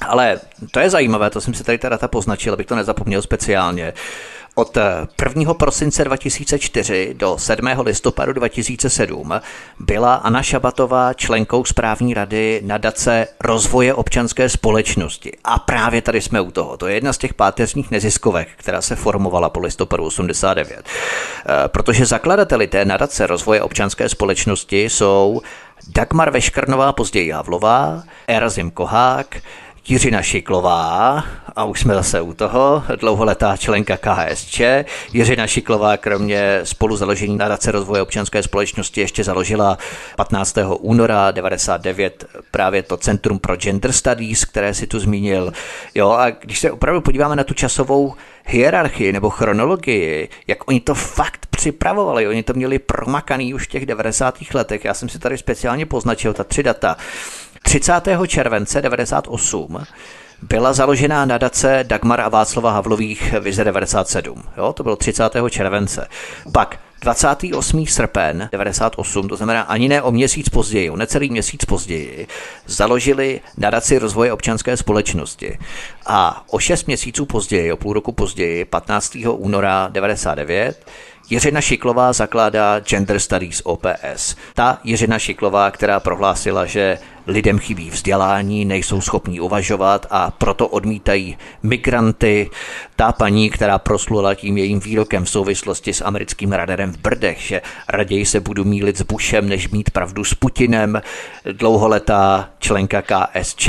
ale 0.09 0.41
to 0.71 0.81
je 0.81 0.91
zajímavé, 0.91 1.31
to 1.31 1.41
jsem 1.41 1.55
si 1.55 1.65
tady 1.65 1.79
ta 1.79 1.89
data 1.89 2.09
poznačil, 2.09 2.53
abych 2.53 2.67
to 2.67 2.77
nezapomněl 2.77 3.23
speciálně. 3.23 3.93
Od 4.55 4.79
1. 5.25 5.55
prosince 5.55 6.05
2004 6.05 7.15
do 7.15 7.39
7. 7.39 7.67
listopadu 7.81 8.33
2007 8.33 9.33
byla 9.79 10.15
Anna 10.15 10.43
Šabatová 10.43 11.13
členkou 11.15 11.65
správní 11.65 12.15
rady 12.15 12.61
nadace 12.65 13.29
rozvoje 13.41 13.95
občanské 13.95 14.49
společnosti. 14.49 15.33
A 15.45 15.59
právě 15.59 16.03
tady 16.03 16.21
jsme 16.21 16.41
u 16.41 16.51
toho. 16.51 16.77
To 16.77 16.87
je 16.87 16.95
jedna 16.95 17.13
z 17.13 17.19
těch 17.19 17.35
páteřních 17.35 17.91
neziskovek, 17.91 18.49
která 18.57 18.83
se 18.83 18.97
formovala 18.97 19.49
po 19.49 19.61
listopadu 19.61 20.05
89. 20.05 20.83
Eh, 20.85 21.69
protože 21.69 22.07
zakladateli 22.07 22.67
té 22.67 22.85
nadace 22.85 23.27
rozvoje 23.27 23.63
občanské 23.63 24.09
společnosti 24.09 24.83
jsou 24.85 25.43
Dagmar 25.89 26.31
Veškrnová, 26.31 26.93
později 26.93 27.31
Havlová, 27.31 28.03
Erazim 28.27 28.71
Kohák, 28.71 29.37
Jiřina 29.89 30.23
Šiklová, 30.23 31.25
a 31.57 31.65
už 31.65 31.81
jsme 31.81 31.95
zase 31.95 32.21
u 32.21 32.33
toho, 32.33 32.83
dlouholetá 33.01 33.57
členka 33.57 33.97
KSČ. 33.97 34.61
Jiřina 35.13 35.47
Šiklová 35.47 35.97
kromě 35.97 36.61
spolu 36.65 36.97
založení 36.97 37.37
nadace 37.37 37.73
rozvoje 37.73 38.03
občanské 38.03 38.43
společnosti 38.43 39.01
ještě 39.01 39.25
založila 39.25 39.79
15. 40.17 40.59
února 40.81 41.31
99 41.31 42.25
právě 42.51 42.83
to 42.83 42.97
Centrum 42.97 43.39
pro 43.39 43.57
Gender 43.57 43.93
Studies, 43.93 44.45
které 44.45 44.75
si 44.75 44.87
tu 44.87 45.01
zmínil. 45.01 45.53
Jo, 45.95 46.11
a 46.11 46.31
když 46.31 46.59
se 46.61 46.71
opravdu 46.71 47.01
podíváme 47.01 47.37
na 47.37 47.45
tu 47.45 47.55
časovou 47.55 48.15
hierarchii 48.47 49.13
nebo 49.13 49.31
chronologii, 49.31 50.29
jak 50.47 50.69
oni 50.69 50.81
to 50.81 50.95
fakt 50.95 51.47
připravovali, 51.47 52.29
oni 52.29 52.43
to 52.43 52.53
měli 52.53 52.79
promakaný 52.79 53.55
už 53.55 53.65
v 53.65 53.71
těch 53.71 53.87
90. 53.87 54.39
letech. 54.55 54.85
Já 54.85 54.95
jsem 54.95 55.09
si 55.09 55.19
tady 55.19 55.39
speciálně 55.39 55.87
poznačil 55.87 56.33
ta 56.33 56.45
tři 56.45 56.63
data. 56.63 56.97
30. 57.63 57.93
července 58.27 58.83
98 58.83 59.85
byla 60.43 60.73
založená 60.73 61.25
nadace 61.25 61.81
Dagmar 61.83 62.21
a 62.21 62.29
Václava 62.29 62.71
Havlových 62.71 63.35
Vize 63.41 63.65
97. 63.65 64.43
Jo, 64.57 64.73
to 64.73 64.83
bylo 64.83 64.97
30. 64.97 65.25
července. 65.51 66.09
Pak 66.53 66.79
28. 67.01 67.87
srpen 67.87 68.49
98, 68.53 69.29
to 69.29 69.37
znamená 69.37 69.63
ani 69.63 69.89
ne 69.89 70.03
o 70.03 70.11
měsíc 70.11 70.49
později, 70.49 70.91
o 70.91 70.97
necelý 70.97 71.31
měsíc 71.31 71.65
později, 71.65 72.27
založili 72.67 73.41
nadaci 73.57 73.99
rozvoje 73.99 74.33
občanské 74.33 74.77
společnosti. 74.77 75.59
A 76.07 76.45
o 76.51 76.59
šest 76.59 76.87
měsíců 76.87 77.27
později, 77.27 77.73
o 77.73 77.77
půl 77.77 77.93
roku 77.93 78.13
později, 78.13 78.65
15. 78.65 79.17
února 79.31 79.89
99, 79.89 80.87
Jiřina 81.31 81.61
Šiklová 81.61 82.13
zakládá 82.13 82.81
Gender 82.81 83.19
Studies 83.19 83.63
OPS. 83.65 84.37
Ta 84.55 84.79
Jiřina 84.85 85.19
Šiklová, 85.19 85.71
která 85.71 86.01
prohlásila, 86.01 86.67
že 86.67 86.99
lidem 87.27 87.59
chybí 87.59 87.91
vzdělání, 87.91 88.65
nejsou 88.65 89.01
schopní 89.01 89.41
uvažovat 89.41 90.07
a 90.11 90.31
proto 90.31 90.69
odmítají 90.69 91.37
migranty. 91.63 92.51
Ta 92.97 93.13
paní, 93.13 93.51
která 93.51 93.79
proslula 93.79 94.35
tím 94.35 94.59
jejím 94.59 94.81
výrokem 94.81 95.25
v 95.25 95.31
souvislosti 95.31 95.93
s 95.93 96.05
americkým 96.05 96.53
radarem 96.53 96.93
v 96.93 96.99
Brdech, 96.99 97.41
že 97.41 97.63
raději 97.89 98.27
se 98.27 98.41
budu 98.41 98.65
mílit 98.65 98.97
s 98.97 99.03
Bushem, 99.03 99.49
než 99.49 99.69
mít 99.69 99.91
pravdu 99.91 100.25
s 100.25 100.35
Putinem, 100.35 101.01
dlouholetá 101.53 102.49
členka 102.59 103.03
KSČ, 103.03 103.69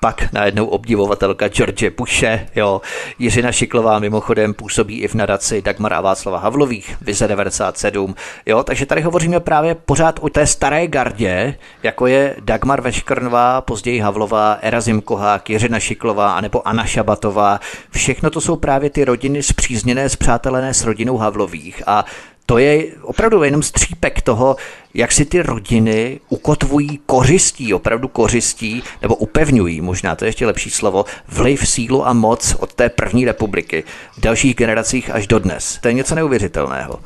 pak 0.00 0.32
najednou 0.32 0.66
obdivovatelka 0.66 1.48
George 1.48 1.90
Bushe, 1.96 2.48
jo. 2.56 2.80
Jiřina 3.18 3.52
Šiklová 3.52 3.98
mimochodem 3.98 4.54
působí 4.54 5.00
i 5.00 5.08
v 5.08 5.14
nadaci 5.14 5.62
Dagmar 5.62 5.94
a 5.94 6.00
Václava 6.00 6.38
Havlových, 6.38 6.96
Vize 7.00 7.28
97, 7.28 8.14
jo, 8.46 8.62
takže 8.62 8.86
tady 8.86 9.02
hovoříme 9.02 9.40
právě 9.40 9.74
pořád 9.74 10.18
o 10.22 10.28
té 10.28 10.46
staré 10.46 10.86
gardě, 10.86 11.54
jako 11.82 12.06
je 12.06 12.36
Dagmar 12.40 12.80
ve 12.80 12.92
Škrnová, 12.94 13.60
později 13.60 13.98
Havlová, 13.98 14.58
Erazim 14.62 15.00
Kohák, 15.00 15.50
Jiřina 15.50 15.80
Šiklová 15.80 16.32
anebo 16.32 16.68
Anna 16.68 16.84
Šabatová. 16.84 17.60
Všechno 17.90 18.30
to 18.30 18.40
jsou 18.40 18.56
právě 18.56 18.90
ty 18.90 19.04
rodiny 19.04 19.42
zpřízněné, 19.42 20.08
zpřátelené 20.08 20.74
s 20.74 20.84
rodinou 20.84 21.16
Havlových 21.16 21.82
a 21.86 22.04
to 22.46 22.58
je 22.58 22.86
opravdu 23.02 23.42
jenom 23.42 23.62
střípek 23.62 24.22
toho, 24.22 24.56
jak 24.94 25.12
si 25.12 25.24
ty 25.24 25.42
rodiny 25.42 26.20
ukotvují 26.28 27.00
kořistí, 27.06 27.74
opravdu 27.74 28.08
kořistí, 28.08 28.82
nebo 29.02 29.14
upevňují, 29.14 29.80
možná 29.80 30.16
to 30.16 30.24
je 30.24 30.28
ještě 30.28 30.46
lepší 30.46 30.70
slovo, 30.70 31.04
vliv, 31.28 31.68
sílu 31.68 32.06
a 32.06 32.12
moc 32.12 32.56
od 32.58 32.74
té 32.74 32.88
první 32.88 33.24
republiky 33.24 33.84
v 34.16 34.20
dalších 34.20 34.56
generacích 34.56 35.10
až 35.10 35.26
do 35.26 35.38
dnes. 35.38 35.78
To 35.80 35.88
je 35.88 35.94
něco 35.94 36.14
neuvěřitelného. 36.14 37.00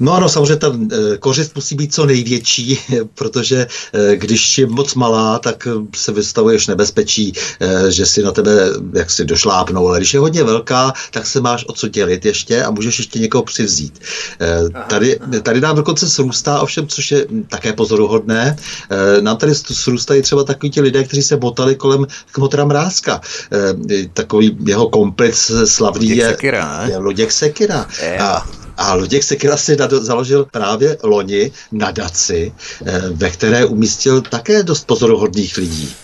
No 0.00 0.12
ano, 0.12 0.28
samozřejmě 0.28 0.56
ta 0.56 0.72
eh, 0.92 1.16
kořist 1.18 1.54
musí 1.54 1.74
být 1.74 1.94
co 1.94 2.06
největší, 2.06 2.78
protože 3.14 3.66
eh, 3.92 4.16
když 4.16 4.58
je 4.58 4.66
moc 4.66 4.94
malá, 4.94 5.38
tak 5.38 5.66
eh, 5.66 5.70
se 5.96 6.12
vystavuješ 6.12 6.66
nebezpečí, 6.66 7.32
že 7.88 8.06
si 8.06 8.22
na 8.22 8.32
tebe 8.32 8.52
jak 8.94 9.10
si 9.10 9.24
došlápnou, 9.24 9.88
ale 9.88 9.98
když 9.98 10.14
je 10.14 10.20
hodně 10.20 10.44
velká, 10.44 10.92
tak 11.10 11.26
se 11.26 11.40
máš 11.40 11.64
o 11.68 11.72
co 11.72 11.88
dělit 11.88 12.24
ještě 12.24 12.62
a 12.62 12.70
můžeš 12.70 12.98
ještě 12.98 13.18
někoho 13.18 13.44
přivzít. 13.44 14.00
Tady, 14.88 15.18
tady 15.42 15.60
nám 15.60 15.76
dokonce 15.76 16.08
srůstá, 16.08 16.60
ovšem, 16.60 16.88
což 16.88 17.10
je 17.10 17.26
také 17.48 17.72
pozoruhodné, 17.72 18.56
nám 19.20 19.36
tady 19.36 19.54
srůstají 19.54 20.22
třeba 20.22 20.44
takový 20.44 20.70
ti 20.70 20.80
lidé, 20.80 21.04
kteří 21.04 21.22
se 21.22 21.36
botali 21.36 21.74
kolem 21.74 22.06
Kmotra 22.32 22.64
Mrázka. 22.64 23.20
Takový 24.14 24.56
jeho 24.66 24.88
komplic 24.88 25.52
slavný 25.64 26.08
Luděk 26.08 26.18
je, 26.18 26.30
Sekira, 26.30 26.86
je 26.86 26.96
Luděk 26.96 27.32
Sekira. 27.32 27.86
A 28.20 28.46
A 28.76 28.94
Luděk 28.94 29.22
Sekira 29.22 29.56
si 29.56 29.76
založil 30.00 30.46
právě 30.50 30.98
loni 31.02 31.52
nadaci, 31.72 32.52
ve 33.10 33.30
které 33.30 33.64
umístil 33.64 34.20
také 34.20 34.62
dost 34.62 34.86
pozoruhodných 34.86 35.56
lidí. 35.56 35.94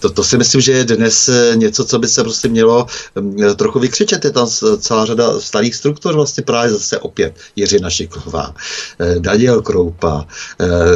To, 0.00 0.10
to 0.10 0.24
si 0.24 0.38
myslím, 0.38 0.60
že 0.60 0.72
je 0.72 0.84
dnes 0.84 1.30
něco, 1.54 1.84
co 1.84 1.98
by 1.98 2.08
se 2.08 2.22
prostě 2.22 2.48
mělo 2.48 2.86
mm, 3.14 3.54
trochu 3.56 3.78
vykřičet. 3.78 4.24
Je 4.24 4.30
tam 4.30 4.46
celá 4.78 5.06
řada 5.06 5.40
starých 5.40 5.74
struktur, 5.74 6.14
vlastně 6.14 6.42
právě 6.42 6.72
zase 6.72 6.98
opět 6.98 7.34
Jiřina 7.56 7.90
Šiková, 7.90 8.54
Daniel 9.18 9.62
Kroupa, 9.62 10.26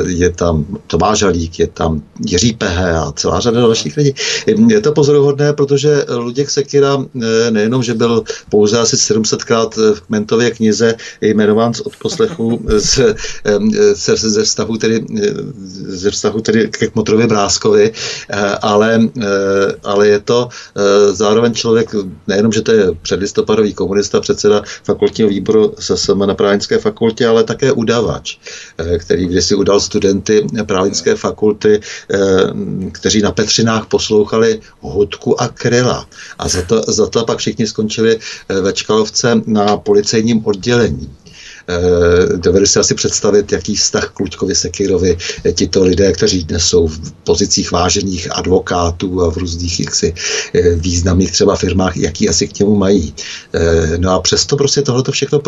je 0.07 0.31
tam 0.31 0.67
Tomáš 0.87 1.23
Halík, 1.23 1.59
je 1.59 1.67
tam 1.67 2.03
Jiří 2.27 2.53
Pehe 2.53 2.93
a 2.93 3.13
celá 3.17 3.41
řada 3.41 3.61
dalších 3.61 3.97
lidí. 3.97 4.15
Je 4.69 4.81
to 4.81 4.93
pozoruhodné, 4.93 5.53
protože 5.53 6.05
Luděk 6.09 6.51
Sekira 6.51 7.05
nejenom, 7.51 7.83
že 7.83 7.95
byl 7.95 8.25
pouze 8.51 8.79
asi 8.79 8.97
700krát 8.97 9.95
v 9.95 10.03
Mentově 10.09 10.51
knize 10.51 10.82
jmenován 11.21 11.75
z 11.75 11.81
odposlechu 11.81 12.67
z, 12.77 13.01
ze, 13.95 14.17
ze 14.17 14.43
vztahu 14.43 14.77
tedy, 14.77 15.05
ze 15.89 16.11
vztahu 16.11 16.41
tedy 16.41 16.69
ke 16.69 16.87
Kmotrovi 16.87 17.27
Bráskovi, 17.27 17.93
ale, 18.63 19.01
ale 19.85 20.09
je 20.09 20.21
to 20.21 20.49
zároveň 21.13 21.55
člověk, 21.55 21.95
nejenom, 22.27 22.53
že 22.53 22.63
to 22.63 22.73
je 22.73 22.87
předlistopadový 23.03 23.75
komunista, 23.75 24.21
předseda 24.21 24.63
fakultního 24.85 25.31
výboru 25.31 25.75
SSM 25.79 26.19
na 26.19 26.35
Právnické 26.35 26.79
fakultě, 26.79 27.27
ale 27.27 27.45
také 27.45 27.73
udavač, 27.73 28.39
který 28.99 29.27
kdysi 29.27 29.55
udal 29.55 29.81
studenty 29.81 30.47
Právnické 30.67 31.15
fakulty, 31.17 31.81
kteří 32.93 33.23
na 33.23 33.33
Petřinách 33.33 33.87
poslouchali 33.87 34.61
hudku 34.81 35.41
a 35.41 35.49
kryla. 35.49 36.07
A 36.39 36.49
za 36.49 36.63
to, 36.63 36.83
za 36.89 37.07
to 37.07 37.25
pak 37.25 37.39
všichni 37.39 37.67
skončili 37.67 38.19
ve 38.49 38.73
Čkalovce 38.73 39.41
na 39.47 39.77
policejním 39.77 40.47
oddělení. 40.47 40.72
Eh, 41.69 42.37
dovedu 42.37 42.67
si 42.67 42.79
asi 42.79 42.95
představit, 42.95 43.53
jaký 43.53 43.77
vztah 43.77 44.11
k 44.11 44.21
Luďkovi 44.21 44.55
Sekirovi 44.55 45.17
tito 45.53 45.83
lidé, 45.85 46.13
kteří 46.13 46.45
dnes 46.45 46.65
jsou 46.65 46.87
v 46.87 47.13
pozicích 47.13 47.73
vážených 47.73 48.29
advokátů 48.37 49.23
a 49.23 49.31
v 49.31 49.37
různých 49.37 49.81
jaksi, 49.81 50.15
eh, 50.55 50.75
významných 50.75 51.33
třeba 51.33 51.57
firmách, 51.57 51.97
jaký 51.97 52.29
asi 52.29 52.49
k 52.49 52.59
němu 52.59 52.77
mají. 52.77 53.15
Eh, 53.55 53.99
no 53.99 54.11
a 54.11 54.21
přesto 54.21 54.57
prostě 54.57 54.83
tohle 54.83 55.05
všechno 55.11 55.41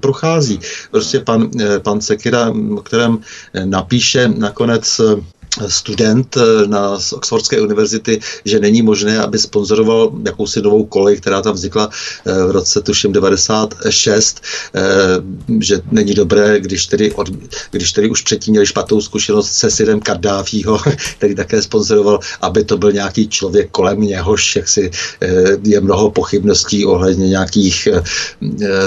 prochází. 0.00 0.60
Prostě 0.90 1.20
pan, 1.20 1.50
pan 1.82 2.00
Sekira, 2.00 2.52
kterém 2.84 3.18
napíše 3.64 4.28
nakonec 4.28 5.00
student 5.68 6.36
eh, 6.36 6.66
na 6.66 7.00
z 7.00 7.12
Oxfordské 7.12 7.60
univerzity, 7.60 8.20
že 8.44 8.60
není 8.60 8.82
možné, 8.82 9.18
aby 9.18 9.38
sponzoroval 9.38 10.12
jakousi 10.24 10.62
novou 10.62 10.84
kolej, 10.84 11.16
která 11.16 11.42
tam 11.42 11.54
vznikla 11.54 11.90
eh, 12.26 12.44
v 12.44 12.50
roce 12.50 12.80
tuším 12.80 13.12
96, 13.12 14.40
eh, 14.74 14.80
že 15.60 15.80
není 15.90 16.14
dobré, 16.14 16.60
když 16.60 16.86
tedy, 16.86 17.12
od, 17.12 17.28
když 17.70 17.92
tedy 17.92 18.10
už 18.10 18.22
předtím 18.22 18.52
měli 18.52 18.66
špatnou 18.66 19.00
zkušenost 19.00 19.52
se 19.52 19.70
syrem 19.70 20.00
Kaddáfího, 20.00 20.78
který 21.18 21.34
také 21.34 21.62
sponzoroval, 21.62 22.18
aby 22.40 22.64
to 22.64 22.78
byl 22.78 22.92
nějaký 22.92 23.28
člověk 23.28 23.70
kolem 23.70 24.00
něhož, 24.00 24.56
jak 24.56 24.68
si 24.68 24.90
je 25.64 25.80
mnoho 25.80 26.10
pochybností 26.10 26.86
ohledně 26.86 27.28
nějakých 27.28 27.88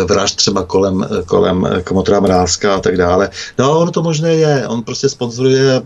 vražd 0.05 0.36
třeba 0.36 0.63
kolem, 0.63 1.07
kolem 1.26 1.68
Komotra 1.84 2.20
Mrázka 2.20 2.76
a 2.76 2.80
tak 2.80 2.97
dále. 2.97 3.30
No, 3.57 3.80
ono 3.80 3.91
to 3.91 4.03
možné 4.03 4.34
je, 4.34 4.68
on 4.68 4.84
prostě 4.84 5.09
sponzoruje 5.09 5.82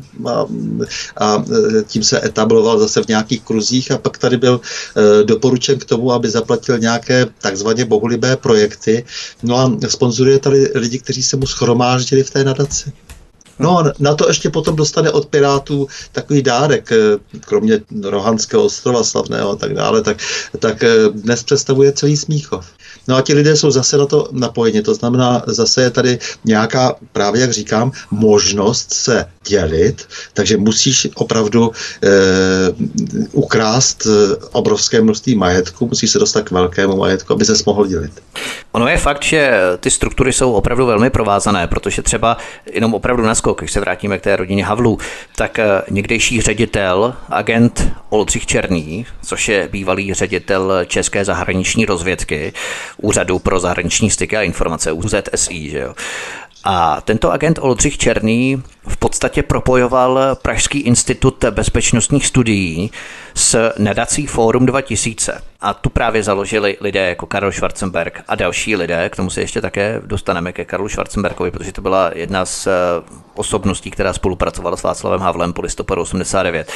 a 1.17 1.43
e, 1.80 1.84
tím 1.84 2.03
se 2.03 2.26
etabloval 2.26 2.80
zase 2.80 3.03
v 3.03 3.07
nějakých 3.07 3.41
kruzích 3.41 3.91
a 3.91 3.97
pak 3.97 4.17
tady 4.17 4.38
byl 4.38 4.61
e, 4.61 5.24
doporučen 5.24 5.80
k 5.80 5.86
tomu, 5.86 6.11
aby 6.11 6.30
zaplatil 6.30 6.80
nějaké 6.80 7.28
takzvaně 7.41 7.86
bohulibé 7.86 8.38
projekty. 8.38 9.05
No 9.43 9.57
a 9.57 9.72
sponzoruje 9.88 10.39
tady 10.39 10.72
lidi, 10.76 10.99
kteří 10.99 11.24
se 11.24 11.38
mu 11.38 11.47
schromáždili 11.47 12.24
v 12.24 12.32
té 12.32 12.43
nadaci. 12.43 12.91
No 13.59 13.80
a 13.80 13.93
na 13.99 14.15
to 14.15 14.28
ještě 14.28 14.49
potom 14.49 14.76
dostane 14.76 15.11
od 15.11 15.26
Pirátů 15.26 15.88
takový 16.11 16.41
dárek, 16.41 16.91
e, 16.91 16.97
kromě 17.39 17.82
Rohanského 18.03 18.63
ostrova 18.63 19.03
slavného 19.03 19.51
a 19.51 19.55
tak 19.55 19.74
dále, 19.74 20.01
tak, 20.01 20.17
tak 20.59 20.84
dnes 21.13 21.43
představuje 21.43 21.91
celý 21.91 22.17
Smíchov. 22.17 22.65
No 23.10 23.16
a 23.16 23.22
ti 23.22 23.34
lidé 23.34 23.55
jsou 23.55 23.72
zase 23.72 23.97
na 23.97 24.05
to 24.05 24.28
napojeni, 24.32 24.82
to 24.82 24.93
znamená, 24.93 25.43
zase 25.47 25.82
je 25.82 25.89
tady 25.89 26.20
nějaká, 26.45 26.95
právě 27.12 27.41
jak 27.41 27.51
říkám, 27.51 27.91
možnost 28.12 28.93
se 28.93 29.26
dělit, 29.47 30.07
takže 30.34 30.57
musíš 30.57 31.07
opravdu 31.16 31.72
e, 32.03 32.10
ukrást 33.32 34.07
eh, 34.07 34.36
obrovské 34.51 35.01
množství 35.01 35.36
majetku, 35.36 35.88
musíš 35.88 36.12
se 36.12 36.20
dostat 36.20 36.41
k 36.41 36.51
velkému 36.51 36.97
majetku, 36.97 37.34
aby 37.34 37.45
se 37.45 37.53
mohl 37.66 37.88
dělit. 37.88 38.12
Ono 38.72 38.88
je 38.88 38.97
fakt, 38.97 39.24
že 39.24 39.51
ty 39.80 39.91
struktury 39.91 40.34
jsou 40.34 40.53
opravdu 40.53 40.86
velmi 40.86 41.10
provázané, 41.10 41.68
protože 41.68 42.01
třeba 42.01 42.38
jenom 42.74 42.93
opravdu 42.93 43.24
naskok, 43.24 43.60
když 43.60 43.72
se 43.72 43.80
vrátíme 43.80 44.18
k 44.18 44.22
té 44.22 44.36
rodině 44.36 44.66
Havlů, 44.66 44.97
tak 45.36 45.60
eh, 45.60 45.82
někdejší 45.89 46.41
ředitel, 46.41 47.14
agent 47.30 47.88
Oldřich 48.10 48.45
Černý, 48.45 49.05
což 49.22 49.49
je 49.49 49.68
bývalý 49.72 50.14
ředitel 50.14 50.72
České 50.86 51.26
zahraniční 51.26 51.86
rozvědky, 51.86 52.53
Úřadu 53.02 53.39
pro 53.39 53.60
zahraniční 53.60 54.10
styky 54.12 54.38
a 54.38 54.41
informace, 54.41 54.91
UZSI, 54.91 55.70
že 55.70 55.80
jo, 55.80 55.93
a 56.64 57.02
tento 57.02 57.32
agent 57.32 57.60
Oldřich 57.62 57.97
Černý 57.97 58.64
v 58.89 58.97
podstatě 58.97 59.43
propojoval 59.43 60.19
Pražský 60.41 60.79
institut 60.79 61.45
bezpečnostních 61.49 62.25
studií 62.25 62.91
s 63.35 63.73
nadací 63.77 64.25
Fórum 64.25 64.65
2000. 64.65 65.41
A 65.61 65.73
tu 65.73 65.89
právě 65.89 66.23
založili 66.23 66.77
lidé 66.81 67.09
jako 67.09 67.25
Karl 67.25 67.51
Schwarzenberg 67.51 68.23
a 68.27 68.35
další 68.35 68.75
lidé. 68.75 69.09
K 69.09 69.15
tomu 69.15 69.29
se 69.29 69.41
ještě 69.41 69.61
také 69.61 70.01
dostaneme 70.05 70.53
ke 70.53 70.65
Karlu 70.65 70.89
Schwarzenbergovi, 70.89 71.51
protože 71.51 71.71
to 71.71 71.81
byla 71.81 72.11
jedna 72.15 72.45
z 72.45 72.67
eh, 72.67 72.71
osobností, 73.35 73.91
která 73.91 74.13
spolupracovala 74.13 74.77
s 74.77 74.83
Václavem 74.83 75.19
Havlem 75.19 75.53
po 75.53 75.61
listopadu 75.61 76.01
89. 76.01 76.71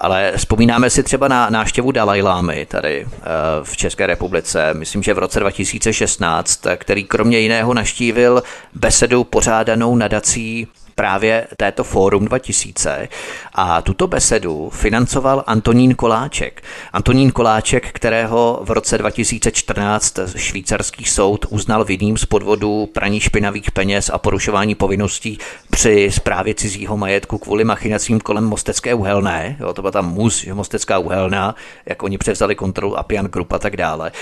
Ale 0.00 0.32
vzpomínáme 0.36 0.90
si 0.90 1.02
třeba 1.02 1.28
na 1.28 1.50
návštěvu 1.50 1.92
Dalajlámy 1.92 2.66
tady 2.66 3.06
eh, 3.06 3.20
v 3.62 3.76
České 3.76 4.06
republice, 4.06 4.74
myslím, 4.74 5.02
že 5.02 5.14
v 5.14 5.18
roce 5.18 5.40
2016, 5.40 6.66
který 6.76 7.04
kromě 7.04 7.38
jiného 7.38 7.74
naštívil 7.74 8.42
besedu 8.74 9.24
pořádanou 9.24 9.96
nadací 9.96 10.68
právě 11.02 11.46
této 11.56 11.84
Fórum 11.84 12.24
2000 12.24 13.08
a 13.52 13.82
tuto 13.82 14.06
besedu 14.06 14.70
financoval 14.70 15.44
Antonín 15.46 15.94
Koláček. 15.94 16.62
Antonín 16.92 17.30
Koláček, 17.30 17.92
kterého 17.92 18.60
v 18.64 18.70
roce 18.70 18.98
2014 18.98 20.18
švýcarský 20.36 21.04
soud 21.04 21.46
uznal 21.48 21.84
vinným 21.84 22.16
z 22.16 22.24
podvodu 22.24 22.86
praní 22.86 23.20
špinavých 23.20 23.70
peněz 23.70 24.10
a 24.14 24.18
porušování 24.18 24.74
povinností 24.74 25.38
při 25.70 26.10
správě 26.12 26.54
cizího 26.54 26.96
majetku 26.96 27.38
kvůli 27.38 27.64
machinacím 27.64 28.20
kolem 28.20 28.44
Mostecké 28.44 28.94
uhelné. 28.94 29.56
Jo, 29.60 29.72
to 29.72 29.82
byla 29.82 29.92
tam 29.92 30.12
mus, 30.12 30.46
Mostecká 30.52 30.98
uhelná, 30.98 31.54
jak 31.86 32.02
oni 32.02 32.18
převzali 32.18 32.54
kontrolu 32.54 32.98
Apian 32.98 33.26
Group 33.26 33.52
a 33.52 33.58
tak 33.58 33.76
dále. 33.76 34.12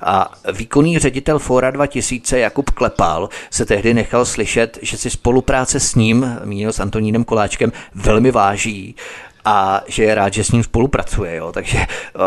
A 0.00 0.32
výkonný 0.52 0.98
ředitel 0.98 1.38
Fóra 1.38 1.70
2000 1.70 2.38
Jakub 2.38 2.70
Klepal 2.70 3.28
se 3.50 3.66
tehdy 3.66 3.94
nechal 3.94 4.24
slyšet, 4.24 4.78
že 4.82 4.96
si 4.96 5.10
spolupráce 5.10 5.80
s 5.80 5.94
ním 5.94 6.29
mínil 6.44 6.72
s 6.72 6.80
Antonínem 6.80 7.24
Koláčkem, 7.24 7.72
velmi 7.94 8.30
váží 8.30 8.94
a 9.44 9.82
že 9.88 10.02
je 10.02 10.14
rád, 10.14 10.32
že 10.32 10.44
s 10.44 10.50
ním 10.50 10.62
spolupracuje. 10.62 11.36
Jo. 11.36 11.52
Takže 11.52 11.78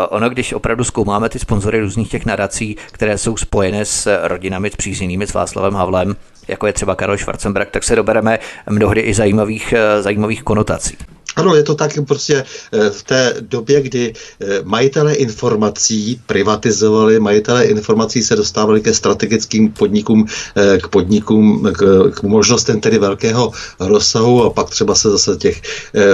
ono, 0.08 0.30
když 0.30 0.52
opravdu 0.52 0.84
zkoumáme 0.84 1.28
ty 1.28 1.38
sponzory 1.38 1.80
různých 1.80 2.10
těch 2.10 2.26
nadací, 2.26 2.76
které 2.92 3.18
jsou 3.18 3.36
spojené 3.36 3.84
s 3.84 4.18
rodinami 4.22 4.70
s 4.70 4.76
příznými, 4.76 5.26
s 5.26 5.34
Václavem 5.34 5.74
Havlem, 5.74 6.16
jako 6.48 6.66
je 6.66 6.72
třeba 6.72 6.94
Karol 6.94 7.18
Schwarzenberg, 7.18 7.70
tak 7.70 7.84
se 7.84 7.96
dobereme 7.96 8.38
mnohdy 8.70 9.00
i 9.00 9.14
zajímavých, 9.14 9.74
zajímavých 10.00 10.42
konotací. 10.42 10.96
Ano, 11.36 11.54
je 11.54 11.62
to 11.62 11.74
tak 11.74 11.98
prostě 12.06 12.44
v 12.90 13.02
té 13.02 13.34
době, 13.40 13.82
kdy 13.82 14.12
eh, 14.12 14.46
majitelé 14.64 15.14
informací 15.14 16.20
privatizovali, 16.26 17.20
majitelé 17.20 17.64
informací 17.64 18.22
se 18.22 18.36
dostávali 18.36 18.80
ke 18.80 18.94
strategickým 18.94 19.72
podnikům, 19.72 20.26
eh, 20.56 20.78
k 20.78 20.88
podnikům, 20.88 21.70
k, 21.72 22.10
k 22.14 22.22
možnostem 22.22 22.80
tedy 22.80 22.98
velkého 22.98 23.50
rozsahu 23.80 24.44
a 24.44 24.50
pak 24.50 24.70
třeba 24.70 24.94
se 24.94 25.10
zase 25.10 25.36
těch 25.36 25.62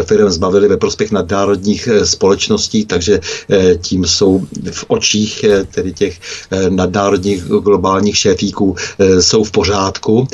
firm 0.04 0.30
zbavili 0.30 0.68
ve 0.68 0.76
prospěch 0.76 1.10
nadnárodních 1.10 1.88
společností, 2.04 2.84
takže 2.84 3.20
tím 3.80 4.04
jsou 4.04 4.46
v 4.70 4.84
očích 4.88 5.44
tedy 5.70 5.92
těch 5.92 6.20
nadnárodních 6.68 7.44
globálních 7.44 8.16
šéfíků 8.18 8.76
jsou 9.20 9.44
v 9.44 9.50
pořádku, 9.50 10.28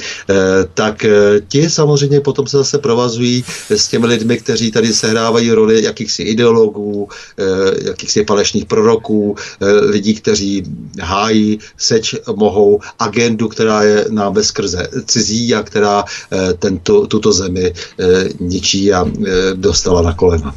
tak 0.75 1.07
ti 1.49 1.71
samozřejmě 1.71 2.21
potom 2.21 2.47
se 2.47 2.57
zase 2.57 2.79
provazují 2.79 3.45
s 3.71 3.89
těmi 3.89 4.07
lidmi, 4.07 4.39
kteří 4.39 4.71
tady 4.77 4.93
sehrávají 4.93 5.51
roli 5.51 5.85
jakýchsi 5.85 6.23
ideologů, 6.23 7.09
eh, 7.39 7.45
jakýchsi 7.89 8.25
falešných 8.25 8.65
proroků, 8.65 9.37
eh, 9.37 9.67
lidí, 9.73 10.15
kteří 10.15 10.63
hájí, 11.01 11.59
seč 11.77 12.15
mohou 12.37 12.81
agendu, 12.99 13.49
která 13.49 13.83
je 13.83 14.05
nám 14.11 14.35
ve 14.35 14.45
skrze 14.45 14.89
cizí 15.07 15.55
a 15.55 15.63
která 15.63 16.05
eh, 16.05 16.53
tento, 16.61 17.07
tuto 17.07 17.33
zemi 17.33 17.73
ničí 18.41 18.93
a 18.93 19.09
dostala 19.57 20.03
na 20.03 20.13
kolena. 20.13 20.55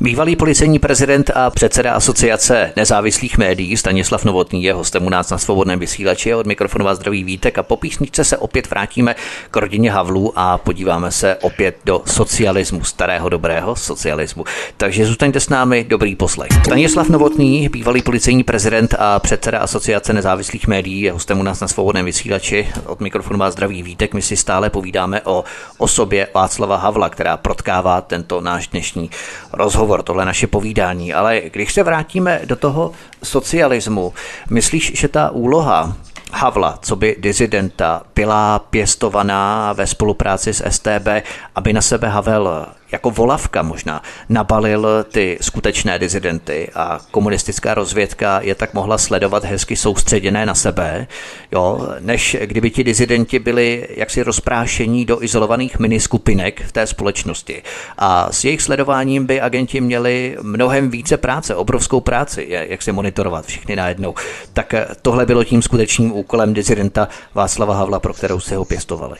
Bývalý 0.00 0.36
policejní 0.36 0.78
prezident 0.78 1.30
a 1.34 1.50
předseda 1.50 1.92
asociace 1.92 2.72
nezávislých 2.76 3.38
médií 3.38 3.76
Stanislav 3.76 4.24
Novotný 4.24 4.64
je 4.64 4.72
hostem 4.72 5.06
u 5.06 5.08
nás 5.08 5.30
na 5.30 5.38
svobodném 5.38 5.78
vysílači. 5.78 6.34
Od 6.34 6.46
mikrofonu 6.46 6.84
vás 6.84 6.98
zdraví 6.98 7.24
Vítek 7.24 7.58
a 7.58 7.62
po 7.62 7.76
písničce 7.76 8.24
se 8.24 8.36
opět 8.36 8.70
vrátíme 8.70 9.14
k 9.50 9.56
rodině 9.56 9.92
Havlů 9.92 10.32
a 10.36 10.58
podíváme 10.58 11.10
se 11.10 11.36
opět 11.36 11.76
do 11.84 12.02
socialismu, 12.06 12.84
starého 12.84 13.28
dobrého 13.28 13.76
socialismu. 13.76 14.44
Takže 14.76 15.06
zůstaňte 15.06 15.40
s 15.40 15.48
námi, 15.48 15.84
dobrý 15.88 16.16
poslech. 16.16 16.48
Stanislav 16.64 17.08
Novotný, 17.08 17.68
bývalý 17.68 18.02
policejní 18.02 18.44
prezident 18.44 18.94
a 18.98 19.18
předseda 19.18 19.58
asociace 19.58 20.12
nezávislých 20.12 20.66
médií, 20.66 21.00
je 21.00 21.12
hostem 21.12 21.40
u 21.40 21.42
nás 21.42 21.60
na 21.60 21.68
svobodném 21.68 22.04
vysílači. 22.04 22.68
Od 22.86 23.00
mikrofonu 23.00 23.38
vás 23.38 23.52
zdraví 23.52 23.82
Vítek. 23.82 24.14
My 24.14 24.22
si 24.22 24.36
stále 24.36 24.70
povídáme 24.70 25.20
o 25.24 25.44
osobě 25.78 26.28
Václava 26.34 26.76
Havla, 26.76 27.08
která 27.08 27.36
protkává 27.36 28.00
tento 28.00 28.40
náš 28.40 28.68
dnešní 28.68 29.10
rozhovor, 29.52 29.91
tohle 30.02 30.24
naše 30.24 30.46
povídání. 30.46 31.14
Ale 31.14 31.42
když 31.52 31.72
se 31.72 31.82
vrátíme 31.82 32.40
do 32.44 32.56
toho 32.56 32.92
socialismu, 33.22 34.12
myslíš, 34.50 34.92
že 34.94 35.08
ta 35.08 35.30
úloha 35.30 35.96
Havla, 36.32 36.78
co 36.82 36.96
by 36.96 37.16
dizidenta, 37.18 38.02
byla 38.14 38.58
pěstovaná 38.58 39.72
ve 39.72 39.86
spolupráci 39.86 40.54
s 40.54 40.70
STB, 40.70 41.08
aby 41.54 41.72
na 41.72 41.80
sebe 41.80 42.08
Havel 42.08 42.66
jako 42.92 43.10
volavka 43.10 43.62
možná 43.62 44.02
nabalil 44.28 45.04
ty 45.12 45.38
skutečné 45.40 45.98
dizidenty 45.98 46.70
a 46.74 47.00
komunistická 47.10 47.74
rozvědka 47.74 48.40
je 48.40 48.54
tak 48.54 48.74
mohla 48.74 48.98
sledovat 48.98 49.44
hezky 49.44 49.76
soustředěné 49.76 50.46
na 50.46 50.54
sebe, 50.54 51.06
jo, 51.52 51.88
než 52.00 52.36
kdyby 52.40 52.70
ti 52.70 52.84
dizidenti 52.84 53.38
byli 53.38 53.88
jaksi 53.96 54.22
rozprášení 54.22 55.04
do 55.04 55.22
izolovaných 55.22 55.78
miniskupinek 55.78 56.62
v 56.66 56.72
té 56.72 56.86
společnosti. 56.86 57.62
A 57.98 58.32
s 58.32 58.44
jejich 58.44 58.62
sledováním 58.62 59.26
by 59.26 59.40
agenti 59.40 59.80
měli 59.80 60.36
mnohem 60.42 60.90
více 60.90 61.16
práce, 61.16 61.54
obrovskou 61.54 62.00
práci, 62.00 62.46
jak 62.48 62.82
se 62.82 62.92
monitorovat 62.92 63.46
všechny 63.46 63.76
najednou. 63.76 64.14
Tak 64.52 64.74
tohle 65.02 65.26
bylo 65.26 65.44
tím 65.44 65.62
skutečným 65.62 66.12
úkolem 66.12 66.54
dizidenta 66.54 67.08
Václava 67.34 67.74
Havla, 67.74 68.00
pro 68.00 68.14
kterou 68.14 68.40
se 68.40 68.56
ho 68.56 68.64
pěstovali. 68.64 69.16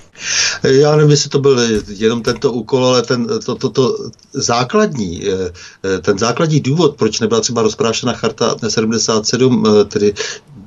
Já 0.63 0.97
nevím, 0.97 1.11
jestli 1.11 1.31
to 1.31 1.39
byl 1.39 1.59
jenom 1.87 2.23
tento 2.23 2.53
úkol, 2.53 2.87
ale 2.87 3.03
ten, 3.03 3.27
to, 3.47 3.55
to, 3.63 3.71
to 3.71 3.97
základní, 4.33 5.23
eh, 5.29 5.53
eh, 5.85 5.99
ten 5.99 6.19
základní 6.19 6.61
důvod, 6.61 6.97
proč 6.97 7.21
nebyla 7.21 7.41
třeba 7.41 7.63
rozprášena 7.63 8.13
charta 8.13 8.57
77, 8.69 9.67
eh, 9.67 9.85
tedy 9.85 10.15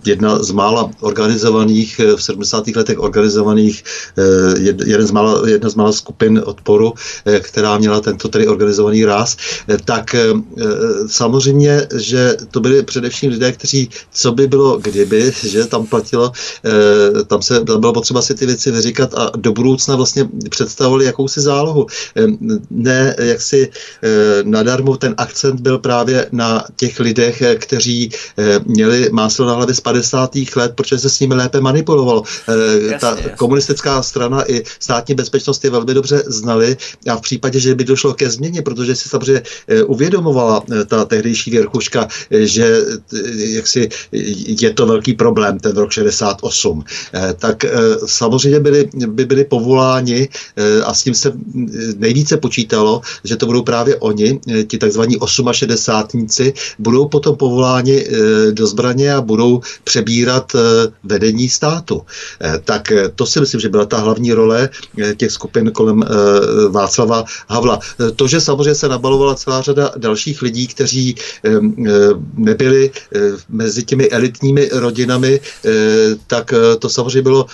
jedna 0.06 0.44
z 0.44 0.52
mála 0.52 0.92
organizovaných, 1.00 2.02
v 2.16 2.24
70. 2.24 2.68
letech 2.68 3.00
organizovaných, 3.00 3.84
jeden 4.86 5.08
z 5.08 5.12
mála, 5.12 5.50
jedna 5.50 5.70
z 5.70 5.76
mála 5.76 5.92
skupin 5.92 6.42
odporu, 6.46 6.94
která 7.40 7.78
měla 7.78 8.02
tento 8.02 8.28
tedy 8.28 8.48
organizovaný 8.48 9.06
ráz, 9.06 9.38
tak 9.86 10.16
samozřejmě, 11.08 11.88
že 11.96 12.38
to 12.52 12.60
byli 12.60 12.84
především 12.84 13.32
lidé, 13.32 13.52
kteří, 13.52 13.90
co 14.14 14.32
by 14.32 14.48
bylo 14.48 14.78
kdyby, 14.78 15.34
že 15.44 15.66
tam 15.66 15.86
platilo, 15.86 16.32
tam, 17.28 17.42
se, 17.42 17.66
tam 17.66 17.80
bylo 17.80 17.94
potřeba 17.94 18.22
si 18.22 18.36
ty 18.36 18.46
věci 18.46 18.72
vyříkat 18.72 19.14
a 19.14 19.32
do 19.36 19.52
budoucna 19.52 19.96
vlastně 19.96 20.30
představovali 20.50 21.06
jakousi 21.06 21.42
zálohu. 21.42 21.88
Ne 22.70 23.16
jak 23.20 23.42
si 23.42 23.70
eh, 23.70 24.10
nadarmo 24.44 24.98
ten 24.98 25.16
akcent 25.18 25.60
byl 25.62 25.80
právě 25.80 26.28
na 26.32 26.64
těch 26.76 27.00
lidech, 27.00 27.42
eh, 27.42 27.56
kteří 27.56 28.10
eh, 28.38 28.60
měli 28.66 29.10
máslo 29.12 29.46
na 29.46 29.54
hlavě 29.54 29.76
z 29.76 29.82
50. 29.96 30.32
let, 30.56 30.72
protože 30.76 31.00
se 31.00 31.10
s 31.10 31.20
nimi 31.20 31.36
lépe 31.36 31.62
manipulovalo. 31.62 32.24
Jasně, 32.48 33.00
Ta 33.00 33.10
jasně. 33.10 33.32
komunistická 33.38 34.04
strana 34.04 34.52
i 34.52 34.64
státní 34.80 35.16
bezpečnost 35.16 35.64
je 35.64 35.70
velmi 35.70 35.94
dobře 35.94 36.24
znali 36.28 36.78
a 37.12 37.16
v 37.16 37.22
případě, 37.22 37.60
že 37.60 37.76
by 37.76 37.84
došlo 37.84 38.14
ke 38.14 38.30
změně, 38.30 38.62
protože 38.62 38.96
si 38.96 39.10
samozřejmě 39.10 39.44
uvědomovala 39.86 40.64
ta 40.88 41.06
tehdejší 41.06 41.52
věrchuška, 41.52 42.08
že 42.32 42.78
jaksi 43.38 43.90
je 44.62 44.74
to 44.74 44.86
velký 44.86 45.14
problém, 45.14 45.60
ten 45.60 45.78
rok 45.78 45.92
68, 45.92 46.84
tak 47.38 47.66
samozřejmě 48.06 48.60
byli, 48.60 48.90
by 49.08 49.26
byli 49.26 49.44
povoláni 49.46 50.30
a 50.84 50.94
s 50.94 51.04
tím 51.04 51.14
se 51.14 51.34
nejvíce 51.98 52.38
počítalo, 52.38 53.02
že 53.24 53.36
to 53.36 53.46
budou 53.46 53.64
právě 53.64 53.96
oni, 53.96 54.40
eh, 54.50 54.64
ti 54.64 54.78
takzvaní 54.78 55.18
68 55.52 56.54
budou 56.80 57.08
potom 57.08 57.36
povoláni 57.36 58.06
eh, 58.06 58.52
do 58.52 58.68
zbraně 58.68 59.14
a 59.14 59.22
budou 59.22 59.62
přebírat 59.86 60.52
eh, 60.56 60.60
vedení 61.04 61.50
státu. 61.50 62.02
Tak 62.66 62.94
to 63.16 63.26
si 63.26 63.40
myslím, 63.40 63.62
že 63.62 63.70
byla 63.70 63.86
ta 63.86 63.98
hlavní 63.98 64.34
role 64.34 64.70
těch 65.18 65.32
skupin 65.32 65.72
kolem 65.72 66.04
Václava 66.70 67.24
Havla. 67.50 67.80
To, 68.16 68.28
že 68.28 68.42
samozřejmě 68.42 68.76
se 68.76 68.90
nabalovala 68.90 69.36
celá 69.36 69.62
řada 69.62 69.92
dalších 69.98 70.42
lidí, 70.42 70.68
kteří 70.68 71.16
nebyli 72.34 72.92
mezi 73.50 73.84
těmi 73.84 74.10
elitními 74.10 74.70
rodinami, 74.72 75.40
tak 76.28 76.54
to 76.80 76.90
samozřejmě 76.90 77.22
bylo, 77.22 77.46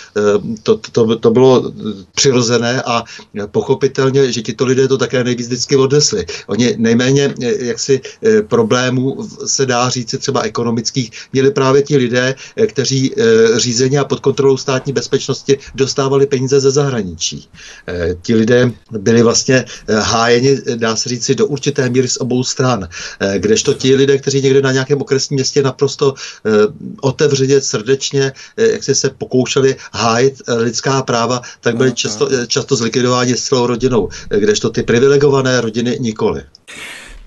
to, 0.64 0.78
to, 0.92 1.16
to 1.16 1.30
bylo 1.30 1.72
přirozené 2.16 2.82
a 2.82 3.04
pochopitelně, 3.52 4.32
že 4.32 4.42
tito 4.42 4.66
lidé 4.66 4.88
to 4.88 4.98
také 4.98 5.24
nejvíc 5.24 5.48
vždycky 5.48 5.76
odnesli. 5.76 6.26
Oni 6.48 6.76
nejméně 6.78 7.34
eh, 7.42 7.66
jaksi 7.66 8.02
eh, 8.24 8.42
problémů 8.42 9.28
se 9.46 9.66
dá 9.66 9.90
říct 9.90 10.16
třeba 10.20 10.42
ekonomických 10.42 11.12
měli 11.34 11.52
právě 11.52 11.82
ti 11.84 11.98
lidé, 11.98 12.21
eh, 12.22 12.68
kteří 12.68 13.16
řízení 13.56 13.98
a 13.98 14.06
pod 14.06 14.20
kontrolou 14.20 14.58
státní 14.58 14.94
bezpečnosti 14.94 15.58
dostávali 15.76 16.26
peníze 16.26 16.60
ze 16.60 16.72
zahraničí. 16.72 17.50
Ti 18.22 18.36
lidé 18.36 18.72
byli 18.92 19.22
vlastně 19.22 19.66
hájeni, 20.00 20.58
dá 20.76 20.96
se 20.96 21.10
říci, 21.10 21.36
do 21.36 21.46
určité 21.46 21.90
míry 21.90 22.08
z 22.08 22.18
obou 22.18 22.44
stran. 22.44 22.88
Kdežto 23.38 23.74
ti 23.74 23.96
lidé, 23.96 24.18
kteří 24.18 24.42
někde 24.42 24.62
na 24.62 24.72
nějakém 24.72 25.02
okresním 25.02 25.36
městě 25.36 25.64
naprosto 25.64 26.14
otevřeně, 27.02 27.62
srdečně, 27.62 28.32
jak 28.58 28.84
se 28.84 29.10
pokoušeli 29.10 29.76
hájit 29.94 30.42
lidská 30.58 31.02
práva, 31.02 31.42
tak 31.62 31.78
byli 31.78 31.94
často, 31.94 32.30
často 32.48 32.76
zlikvidováni 32.76 33.38
s 33.38 33.44
celou 33.44 33.68
rodinou. 33.68 34.10
Kdežto 34.30 34.70
ty 34.70 34.84
privilegované 34.84 35.22
privilegované 35.22 35.62
rodiny 35.62 35.98
nikoli. 36.00 36.44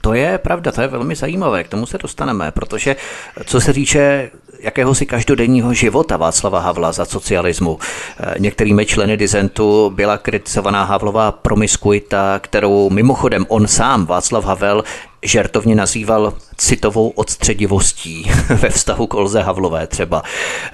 To 0.01 0.15
je 0.15 0.39
pravda, 0.39 0.73
to 0.73 0.81
je 0.81 0.89
velmi 0.89 1.17
zajímavé, 1.17 1.65
k 1.65 1.69
tomu 1.69 1.87
se 1.87 1.99
dostaneme, 1.99 2.51
protože 2.51 2.97
co 3.45 3.61
se 3.61 3.73
týče 3.73 4.31
jakéhosi 4.61 5.07
každodenního 5.07 5.75
života 5.75 6.17
Václava 6.17 6.61
Havla 6.61 6.93
za 6.93 7.05
socialismu. 7.05 7.79
Eh, 7.79 8.35
některými 8.39 8.87
členy 8.87 9.17
dizentu 9.17 9.91
byla 9.95 10.19
kritizovaná 10.19 10.85
Havlová 10.85 11.33
promiskuita, 11.33 12.39
kterou 12.39 12.91
mimochodem 12.91 13.47
on 13.49 13.67
sám, 13.67 14.07
Václav 14.07 14.45
Havel, 14.45 14.85
žertovně 15.25 15.75
nazýval 15.75 16.33
citovou 16.57 17.09
odstředivostí 17.09 18.31
ve 18.49 18.71
vztahu 18.71 19.07
k 19.07 19.15
Olze 19.15 19.43
Havlové 19.43 19.87
třeba, 19.87 20.23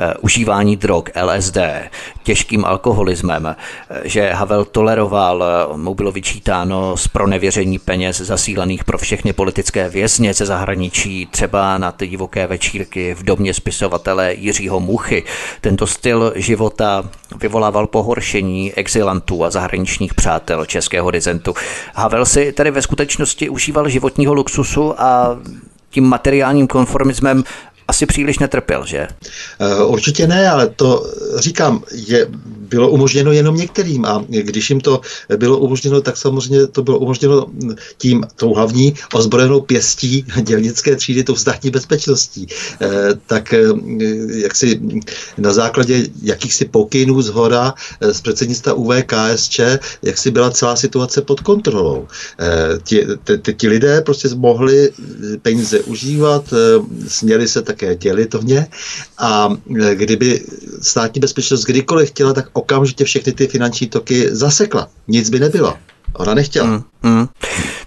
e, 0.00 0.14
užívání 0.14 0.76
drog, 0.76 1.04
LSD, 1.22 1.58
těžkým 2.22 2.64
alkoholismem, 2.64 3.46
e, 3.46 3.56
že 4.04 4.32
Havel 4.32 4.64
toleroval, 4.64 5.44
e, 5.44 5.76
mu 5.76 5.94
bylo 5.94 6.12
vyčítáno 6.12 6.96
z 6.96 7.08
pronevěření 7.08 7.78
peněz 7.78 8.20
zasílaných 8.20 8.84
pro 8.84 8.98
všechny 8.98 9.32
politické 9.32 9.88
vězně 9.88 10.34
ze 10.34 10.46
zahraničí, 10.46 11.28
třeba 11.30 11.78
na 11.78 11.92
ty 11.92 12.06
divoké 12.06 12.46
večírky 12.46 13.14
v 13.14 13.22
domě 13.22 13.54
spisovatele 13.54 14.34
Jiřího 14.34 14.80
Muchy. 14.80 15.24
Tento 15.60 15.86
styl 15.86 16.32
života 16.36 17.10
vyvolával 17.40 17.86
pohoršení 17.86 18.72
exilantů 18.74 19.44
a 19.44 19.50
zahraničních 19.50 20.14
přátel 20.14 20.66
českého 20.66 21.10
dizentu. 21.10 21.54
Havel 21.94 22.26
si 22.26 22.52
tedy 22.52 22.70
ve 22.70 22.82
skutečnosti 22.82 23.48
užíval 23.48 23.88
životního 23.88 24.34
luxusu 24.40 25.00
a 25.00 25.38
tím 25.90 26.04
materiálním 26.04 26.66
konformismem 26.66 27.44
asi 27.88 28.06
příliš 28.06 28.38
netrpěl, 28.38 28.86
že? 28.86 29.08
Eh, 29.60 29.84
určitě 29.84 30.26
ne, 30.26 30.50
ale 30.50 30.68
to 30.68 31.06
říkám, 31.38 31.82
je, 31.92 32.26
bylo 32.70 32.90
umožněno 32.90 33.32
jenom 33.32 33.56
některým 33.56 34.04
a 34.04 34.24
když 34.28 34.70
jim 34.70 34.80
to 34.80 35.00
bylo 35.36 35.58
umožněno, 35.58 36.00
tak 36.00 36.16
samozřejmě 36.16 36.66
to 36.66 36.82
bylo 36.82 36.98
umožněno 36.98 37.46
tím, 37.98 38.24
tou 38.36 38.54
hlavní 38.54 38.94
ozbrojenou 39.14 39.60
pěstí 39.60 40.24
dělnické 40.42 40.96
třídy, 40.96 41.24
tou 41.24 41.36
státní 41.36 41.70
bezpečností. 41.70 42.46
Eh, 42.80 42.88
tak 43.26 43.52
eh, 43.52 43.66
jak 44.34 44.56
si 44.56 44.80
na 45.38 45.52
základě 45.52 46.06
jakýchsi 46.22 46.64
pokynů 46.64 47.22
z 47.22 47.28
hora 47.28 47.74
z 48.00 48.20
předsednictva 48.20 48.72
UVKSČ, 48.72 49.60
jak 50.02 50.18
si 50.18 50.30
byla 50.30 50.50
celá 50.50 50.76
situace 50.76 51.22
pod 51.22 51.40
kontrolou. 51.40 52.08
Ti, 52.82 53.06
ti, 53.42 53.54
ti 53.54 53.68
lidé 53.68 54.00
prostě 54.00 54.28
mohli 54.34 54.90
peníze 55.42 55.80
užívat, 55.80 56.54
směli 57.08 57.48
se 57.48 57.62
tak 57.62 57.80
také 57.80 57.96
dělitovně 57.96 58.66
a 59.18 59.48
e, 59.80 59.94
kdyby 59.94 60.44
státní 60.82 61.20
bezpečnost 61.20 61.64
kdykoliv 61.64 62.08
chtěla, 62.08 62.32
tak 62.32 62.50
okamžitě 62.60 63.04
všechny 63.04 63.32
ty 63.32 63.46
finanční 63.46 63.86
toky 63.86 64.34
zasekla. 64.34 64.88
Nic 65.08 65.30
by 65.30 65.40
nebylo. 65.40 65.76
Ona 66.12 66.34
nechtěla. 66.34 66.66
Mm, 66.66 66.82
mm. 67.02 67.28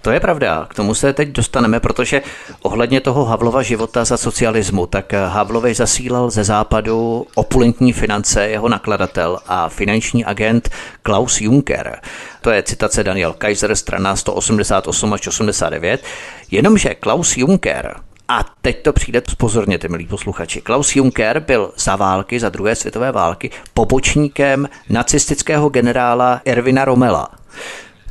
To 0.01 0.11
je 0.11 0.19
pravda, 0.19 0.67
k 0.69 0.73
tomu 0.73 0.95
se 0.95 1.13
teď 1.13 1.29
dostaneme, 1.29 1.79
protože 1.79 2.21
ohledně 2.61 3.01
toho 3.01 3.25
Havlova 3.25 3.61
života 3.61 4.05
za 4.05 4.17
socialismu, 4.17 4.85
tak 4.87 5.13
Havlovi 5.13 5.73
zasílal 5.73 6.29
ze 6.29 6.43
západu 6.43 7.27
opulentní 7.35 7.93
finance 7.93 8.47
jeho 8.47 8.69
nakladatel 8.69 9.39
a 9.47 9.69
finanční 9.69 10.25
agent 10.25 10.69
Klaus 11.03 11.41
Juncker. 11.41 11.99
To 12.41 12.49
je 12.51 12.63
citace 12.63 13.03
Daniel 13.03 13.33
Kaiser, 13.33 13.75
strana 13.75 14.15
188 14.15 15.13
až 15.13 15.27
89. 15.27 16.03
Jenomže 16.51 16.95
Klaus 16.95 17.37
Juncker 17.37 17.95
a 18.27 18.45
teď 18.61 18.83
to 18.83 18.93
přijde, 18.93 19.21
pozorněte, 19.37 19.87
milí 19.87 20.07
posluchači. 20.07 20.61
Klaus 20.61 20.95
Juncker 20.95 21.39
byl 21.39 21.73
za 21.77 21.95
války, 21.95 22.39
za 22.39 22.49
druhé 22.49 22.75
světové 22.75 23.11
války, 23.11 23.51
pobočníkem 23.73 24.69
nacistického 24.89 25.69
generála 25.69 26.41
Ervina 26.45 26.85
Romela. 26.85 27.29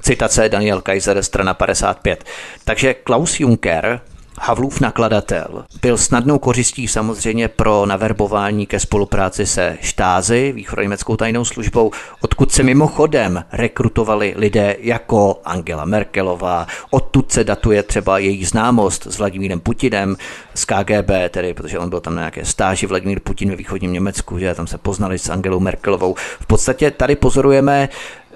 Citace 0.01 0.49
Daniel 0.49 0.81
Kaiser, 0.81 1.23
strana 1.23 1.55
55. 1.55 2.25
Takže 2.65 2.95
Klaus 2.95 3.41
Juncker 3.41 4.01
Havlův 4.45 4.80
nakladatel 4.80 5.64
byl 5.82 5.99
snadnou 5.99 6.38
kořistí 6.38 6.88
samozřejmě 6.88 7.49
pro 7.49 7.86
naverbování 7.86 8.66
ke 8.66 8.80
spolupráci 8.80 9.47
se 9.47 9.78
štázy, 9.80 10.53
východoněmeckou 10.53 11.16
tajnou 11.16 11.45
službou, 11.45 11.90
odkud 12.20 12.53
se 12.53 12.62
mimochodem 12.62 13.45
rekrutovali 13.53 14.34
lidé 14.36 14.76
jako 14.78 15.40
Angela 15.45 15.84
Merkelová, 15.84 16.66
odtud 16.90 17.32
se 17.32 17.45
datuje 17.45 17.82
třeba 17.82 18.18
její 18.18 18.45
známost 18.45 19.07
s 19.07 19.18
Vladimírem 19.18 19.61
Putinem 19.61 20.16
z 20.55 20.64
KGB, 20.64 21.11
tedy 21.30 21.55
protože 21.55 21.78
on 21.78 21.90
byl 21.90 22.01
tam 22.01 22.14
na 22.14 22.20
nějaké 22.20 22.45
stáži 22.45 22.86
Vladimír 22.86 23.20
Putin 23.20 23.51
ve 23.51 23.57
východním 23.57 23.93
Německu, 23.93 24.38
že 24.38 24.55
tam 24.55 24.66
se 24.66 24.78
poznali 24.78 25.18
s 25.18 25.28
Angelou 25.28 25.61
Merkelovou. 25.61 26.14
V 26.40 26.47
podstatě 26.47 26.90
tady 26.90 27.16
pozorujeme 27.16 27.88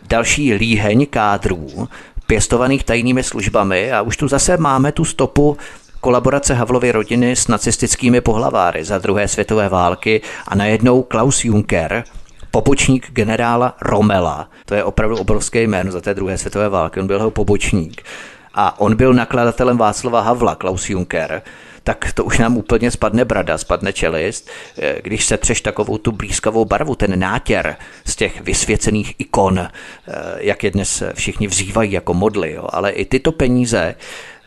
další 0.08 0.54
líheň 0.54 1.06
kádrů, 1.10 1.88
pěstovaných 2.26 2.84
tajnými 2.84 3.22
službami 3.22 3.92
a 3.92 4.02
už 4.02 4.16
tu 4.16 4.28
zase 4.28 4.56
máme 4.56 4.92
tu 4.92 5.04
stopu 5.04 5.56
kolaborace 6.00 6.54
Havlovy 6.54 6.92
rodiny 6.92 7.36
s 7.36 7.48
nacistickými 7.48 8.20
pohlaváry 8.20 8.84
za 8.84 8.98
druhé 8.98 9.28
světové 9.28 9.68
války 9.68 10.20
a 10.48 10.54
najednou 10.54 11.02
Klaus 11.02 11.44
Juncker, 11.44 12.04
pobočník 12.50 13.10
generála 13.12 13.76
Romela, 13.80 14.48
to 14.64 14.74
je 14.74 14.84
opravdu 14.84 15.16
obrovské 15.16 15.62
jméno 15.62 15.92
za 15.92 16.00
té 16.00 16.14
druhé 16.14 16.38
světové 16.38 16.68
války, 16.68 17.00
on 17.00 17.06
byl 17.06 17.16
jeho 17.16 17.30
pobočník, 17.30 18.02
a 18.54 18.80
on 18.80 18.96
byl 18.96 19.14
nakladatelem 19.14 19.76
Václava 19.76 20.20
Havla, 20.20 20.54
Klaus 20.54 20.90
Juncker, 20.90 21.42
tak 21.86 22.12
to 22.12 22.24
už 22.24 22.38
nám 22.38 22.56
úplně 22.56 22.90
spadne 22.90 23.24
brada, 23.24 23.58
spadne 23.58 23.92
čelist, 23.92 24.50
eh, 24.78 24.96
když 25.02 25.24
se 25.24 25.36
třeš 25.36 25.60
takovou 25.60 25.98
tu 25.98 26.12
blízkavou 26.12 26.64
barvu, 26.64 26.94
ten 26.94 27.18
nátěr 27.18 27.76
z 28.04 28.16
těch 28.16 28.40
vysvěcených 28.40 29.14
ikon, 29.18 29.58
eh, 29.58 29.70
jak 30.38 30.64
je 30.64 30.70
dnes 30.70 31.02
všichni 31.14 31.46
vzývají 31.46 31.92
jako 31.92 32.14
modly, 32.14 32.52
jo. 32.52 32.68
ale 32.72 32.90
i 32.90 33.04
tyto 33.04 33.32
peníze 33.32 33.94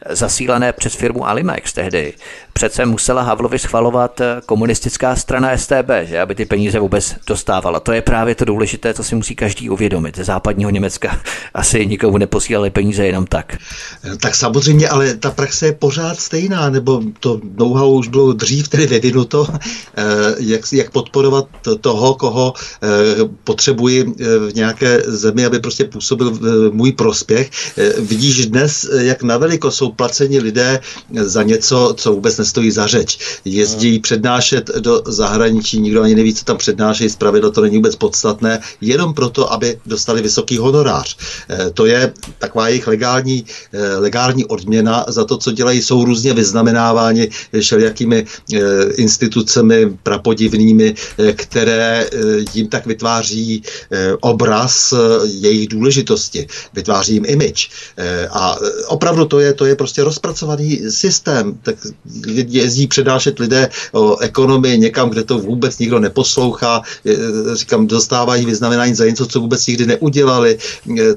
zasílané 0.09 0.73
přes 0.73 0.95
firmu 0.95 1.27
Alimex 1.27 1.73
tehdy, 1.73 2.13
přece 2.59 2.85
musela 2.85 3.21
Havlovi 3.21 3.59
schvalovat 3.59 4.21
eh, 4.21 4.41
komunistická 4.45 5.15
strana 5.15 5.57
STB, 5.57 5.89
že 6.03 6.21
aby 6.21 6.35
ty 6.35 6.45
peníze 6.45 6.79
vůbec 6.79 7.15
dostávala. 7.27 7.79
To 7.79 7.91
je 7.91 8.01
právě 8.01 8.35
to 8.35 8.45
důležité, 8.45 8.93
co 8.93 9.03
si 9.03 9.15
musí 9.15 9.35
každý 9.35 9.69
uvědomit. 9.69 10.17
Ze 10.17 10.23
západního 10.23 10.69
Německa 10.69 11.21
asi 11.53 11.85
nikomu 11.85 12.17
neposílali 12.17 12.69
peníze 12.69 13.05
jenom 13.05 13.25
tak. 13.25 13.57
Eh, 14.03 14.17
tak 14.17 14.35
samozřejmě, 14.35 14.89
ale 14.89 15.13
ta 15.13 15.31
praxe 15.31 15.65
je 15.65 15.73
pořád 15.73 16.19
stejná, 16.19 16.69
nebo 16.69 17.01
to 17.19 17.39
know-how 17.57 17.95
už 17.95 18.07
bylo 18.07 18.33
dřív 18.33 18.67
tedy 18.67 18.87
vyvinuto, 18.87 19.47
eh, 19.97 20.03
jak, 20.39 20.61
jak 20.73 20.91
podporovat 20.91 21.47
toho, 21.81 22.15
koho 22.15 22.53
potřebuji 23.43 24.03
v 24.49 24.51
nějaké 24.55 25.01
zemi, 25.07 25.45
aby 25.45 25.59
prostě 25.59 25.83
působil 25.83 26.39
můj 26.71 26.91
prospěch. 26.91 27.51
Vidíš 27.99 28.45
dnes, 28.45 28.87
jak 28.97 29.23
na 29.23 29.37
veliko 29.37 29.71
jsou 29.71 29.91
placeni 29.91 30.39
lidé 30.39 30.79
za 31.21 31.43
něco, 31.43 31.93
co 31.97 32.13
vůbec 32.13 32.37
nestojí 32.49 32.71
za 32.71 32.87
řeč. 32.87 33.19
Jezdí 33.45 33.91
hmm. 33.91 34.01
přednášet 34.01 34.69
do 34.79 35.03
zahraničí, 35.05 35.79
nikdo 35.79 36.01
ani 36.01 36.15
neví, 36.15 36.33
co 36.33 36.45
tam 36.45 36.57
přednášejí, 36.57 37.09
zpravidlo 37.09 37.51
to 37.51 37.61
není 37.61 37.77
vůbec 37.77 37.95
podstatné, 37.95 38.59
jenom 38.81 39.13
proto, 39.13 39.53
aby 39.53 39.77
dostali 39.85 40.21
vysoký 40.21 40.57
honorář. 40.57 41.17
Eh, 41.49 41.69
to 41.73 41.85
je 41.85 42.13
taková 42.39 42.67
jejich 42.67 42.87
legální, 42.87 43.45
eh, 43.45 43.95
legální 43.97 44.45
odměna 44.45 45.05
za 45.07 45.25
to, 45.25 45.37
co 45.37 45.51
dělají, 45.51 45.81
jsou 45.81 46.05
různě 46.05 46.33
vyznamenáváni 46.33 47.29
všelijakými 47.53 48.25
eh, 48.25 48.57
institucemi 48.97 49.97
prapodivnými, 50.03 50.95
které 51.35 52.09
jim 52.53 52.67
tak 52.67 52.85
vytváří 52.85 53.63
obraz 54.21 54.93
jejich 55.23 55.67
důležitosti, 55.67 56.47
vytváří 56.73 57.13
jim 57.13 57.25
image. 57.27 57.69
A 58.31 58.57
opravdu 58.87 59.25
to 59.25 59.39
je, 59.39 59.53
to 59.53 59.65
je 59.65 59.75
prostě 59.75 60.03
rozpracovaný 60.03 60.79
systém. 60.89 61.59
Tak 61.63 61.75
jezdí 62.47 62.87
předášet 62.87 63.39
lidé 63.39 63.69
o 63.91 64.17
ekonomii 64.17 64.77
někam, 64.77 65.09
kde 65.09 65.23
to 65.23 65.39
vůbec 65.39 65.79
nikdo 65.79 65.99
neposlouchá, 65.99 66.81
říkám, 67.53 67.87
dostávají 67.87 68.45
vyznamenání 68.45 68.95
za 68.95 69.05
něco, 69.05 69.25
co 69.25 69.39
vůbec 69.39 69.67
nikdy 69.67 69.85
neudělali. 69.85 70.57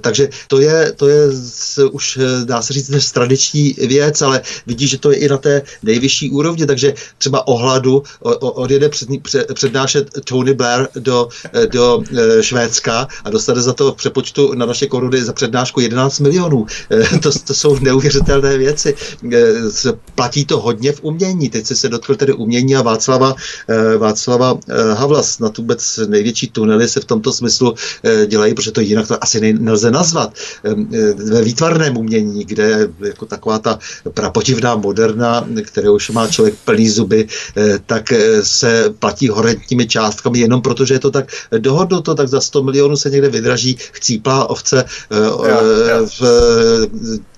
Takže 0.00 0.28
to 0.48 0.60
je, 0.60 0.92
to 0.96 1.08
je 1.08 1.28
už, 1.92 2.18
dá 2.44 2.62
se 2.62 2.72
říct, 2.72 2.88
než 2.88 3.10
tradiční 3.10 3.74
věc, 3.86 4.22
ale 4.22 4.40
vidí, 4.66 4.88
že 4.88 4.98
to 4.98 5.10
je 5.10 5.16
i 5.16 5.28
na 5.28 5.36
té 5.36 5.62
nejvyšší 5.82 6.30
úrovni, 6.30 6.66
takže 6.66 6.94
třeba 7.18 7.48
ohladu 7.48 8.02
odjede 8.40 8.88
před, 8.88 9.08
přednášet 9.54 10.10
Tony 10.24 10.54
Blair 10.54 10.88
do, 10.94 11.28
do 11.70 12.02
e, 12.38 12.42
Švédska 12.42 13.08
a 13.24 13.30
dostane 13.30 13.62
za 13.62 13.72
to 13.72 13.92
v 13.92 13.96
přepočtu 13.96 14.54
na 14.54 14.66
naše 14.66 14.86
koruny 14.86 15.24
za 15.24 15.32
přednášku 15.32 15.80
11 15.80 16.20
milionů. 16.20 16.66
To, 17.22 17.30
to 17.44 17.54
jsou 17.54 17.78
neuvěřitelné 17.78 18.58
věci. 18.58 18.94
Platí 20.14 20.44
to 20.44 20.60
hodně 20.60 20.92
v 20.92 21.01
umění. 21.02 21.48
Teď 21.48 21.66
se 21.66 21.88
dotkl 21.88 22.14
tedy 22.14 22.32
umění 22.32 22.76
a 22.76 22.82
Václava, 22.82 23.34
eh, 23.68 23.96
Václava 23.96 24.58
eh, 24.68 24.94
Havla. 24.94 25.22
Na 25.40 25.50
vůbec 25.58 26.00
největší 26.06 26.48
tunely 26.48 26.88
se 26.88 27.00
v 27.00 27.04
tomto 27.04 27.32
smyslu 27.32 27.74
eh, 28.04 28.26
dělají, 28.26 28.54
protože 28.54 28.72
to 28.72 28.80
jinak 28.80 29.08
to 29.08 29.24
asi 29.24 29.52
nelze 29.52 29.90
nazvat. 29.90 30.34
Ve 31.16 31.42
výtvarném 31.42 31.96
umění, 31.96 32.44
kde 32.44 32.88
jako 33.00 33.26
taková 33.26 33.58
ta 33.58 33.78
prapotivná 34.14 34.76
moderna, 34.76 35.46
které 35.62 35.90
už 35.90 36.10
má 36.10 36.28
člověk 36.28 36.54
plný 36.64 36.88
zuby, 36.88 37.28
tak 37.86 38.12
se 38.42 38.94
platí 38.98 39.28
horentními 39.28 39.86
částkami 39.86 40.38
jenom 40.38 40.62
proto, 40.62 40.84
že 40.84 40.94
je 40.94 40.98
to 40.98 41.10
tak 41.10 41.32
dohodnuto, 41.58 42.14
tak 42.14 42.28
za 42.28 42.40
100 42.40 42.62
milionů 42.62 42.96
se 42.96 43.10
někde 43.10 43.28
vydraží 43.28 43.76
chcíplá 43.92 44.50
ovce 44.50 44.84
ja, 45.10 45.58
ja. 45.88 46.06
v 46.20 46.22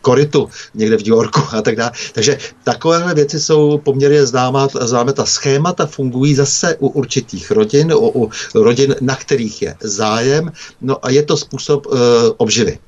korytu 0.04 0.48
někde 0.74 0.96
v 0.96 1.00
New 1.00 1.16
Yorku 1.16 1.40
a 1.50 1.62
tak 1.62 1.76
dále. 1.76 1.90
Takže 2.12 2.38
takovéhle 2.64 3.14
věci 3.14 3.40
jsou 3.40 3.53
poměrně 3.82 4.26
známá, 4.26 4.68
známé. 4.80 5.12
Ta 5.12 5.24
schémata 5.24 5.86
fungují 5.86 6.34
zase 6.34 6.76
u 6.78 6.88
určitých 6.88 7.50
rodin, 7.50 7.92
u, 7.92 7.98
u 7.98 8.30
rodin, 8.54 8.94
na 9.00 9.16
kterých 9.16 9.62
je 9.62 9.76
zájem, 9.82 10.52
no 10.80 11.06
a 11.06 11.10
je 11.10 11.22
to 11.22 11.36
způsob 11.36 11.86
uh, 11.86 11.98
obživy. 12.36 12.78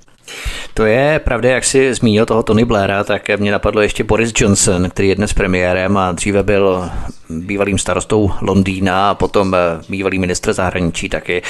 To 0.74 0.84
je 0.86 1.20
pravda, 1.24 1.50
jak 1.50 1.64
si 1.64 1.94
zmínil 1.94 2.26
toho 2.26 2.42
Tony 2.42 2.64
Blaira, 2.64 3.04
tak 3.04 3.28
mě 3.38 3.52
napadlo 3.52 3.82
ještě 3.82 4.04
Boris 4.04 4.32
Johnson, 4.36 4.90
který 4.90 5.08
je 5.08 5.14
dnes 5.14 5.32
premiérem 5.32 5.96
a 5.96 6.12
dříve 6.12 6.42
byl 6.42 6.90
bývalým 7.28 7.78
starostou 7.78 8.30
Londýna 8.40 9.10
a 9.10 9.14
potom 9.14 9.54
eh, 9.54 9.58
bývalý 9.88 10.18
ministr 10.18 10.52
zahraničí 10.52 11.08
taky. 11.08 11.42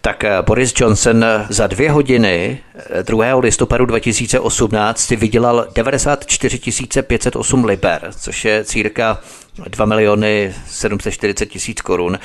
Tak 0.00 0.24
eh, 0.24 0.42
Boris 0.42 0.74
Johnson 0.76 1.24
za 1.48 1.66
dvě 1.66 1.90
hodiny 1.90 2.58
2. 3.02 3.24
Eh, 3.26 3.34
listopadu 3.34 3.86
2018 3.86 5.00
si 5.00 5.16
vydělal 5.16 5.66
94 5.74 6.60
508 7.02 7.64
liber, 7.64 8.10
což 8.20 8.44
je 8.44 8.64
círka 8.64 9.20
2 9.64 9.84
miliony 9.86 10.54
740 10.66 11.46
tisíc 11.46 11.80
korun. 11.80 12.18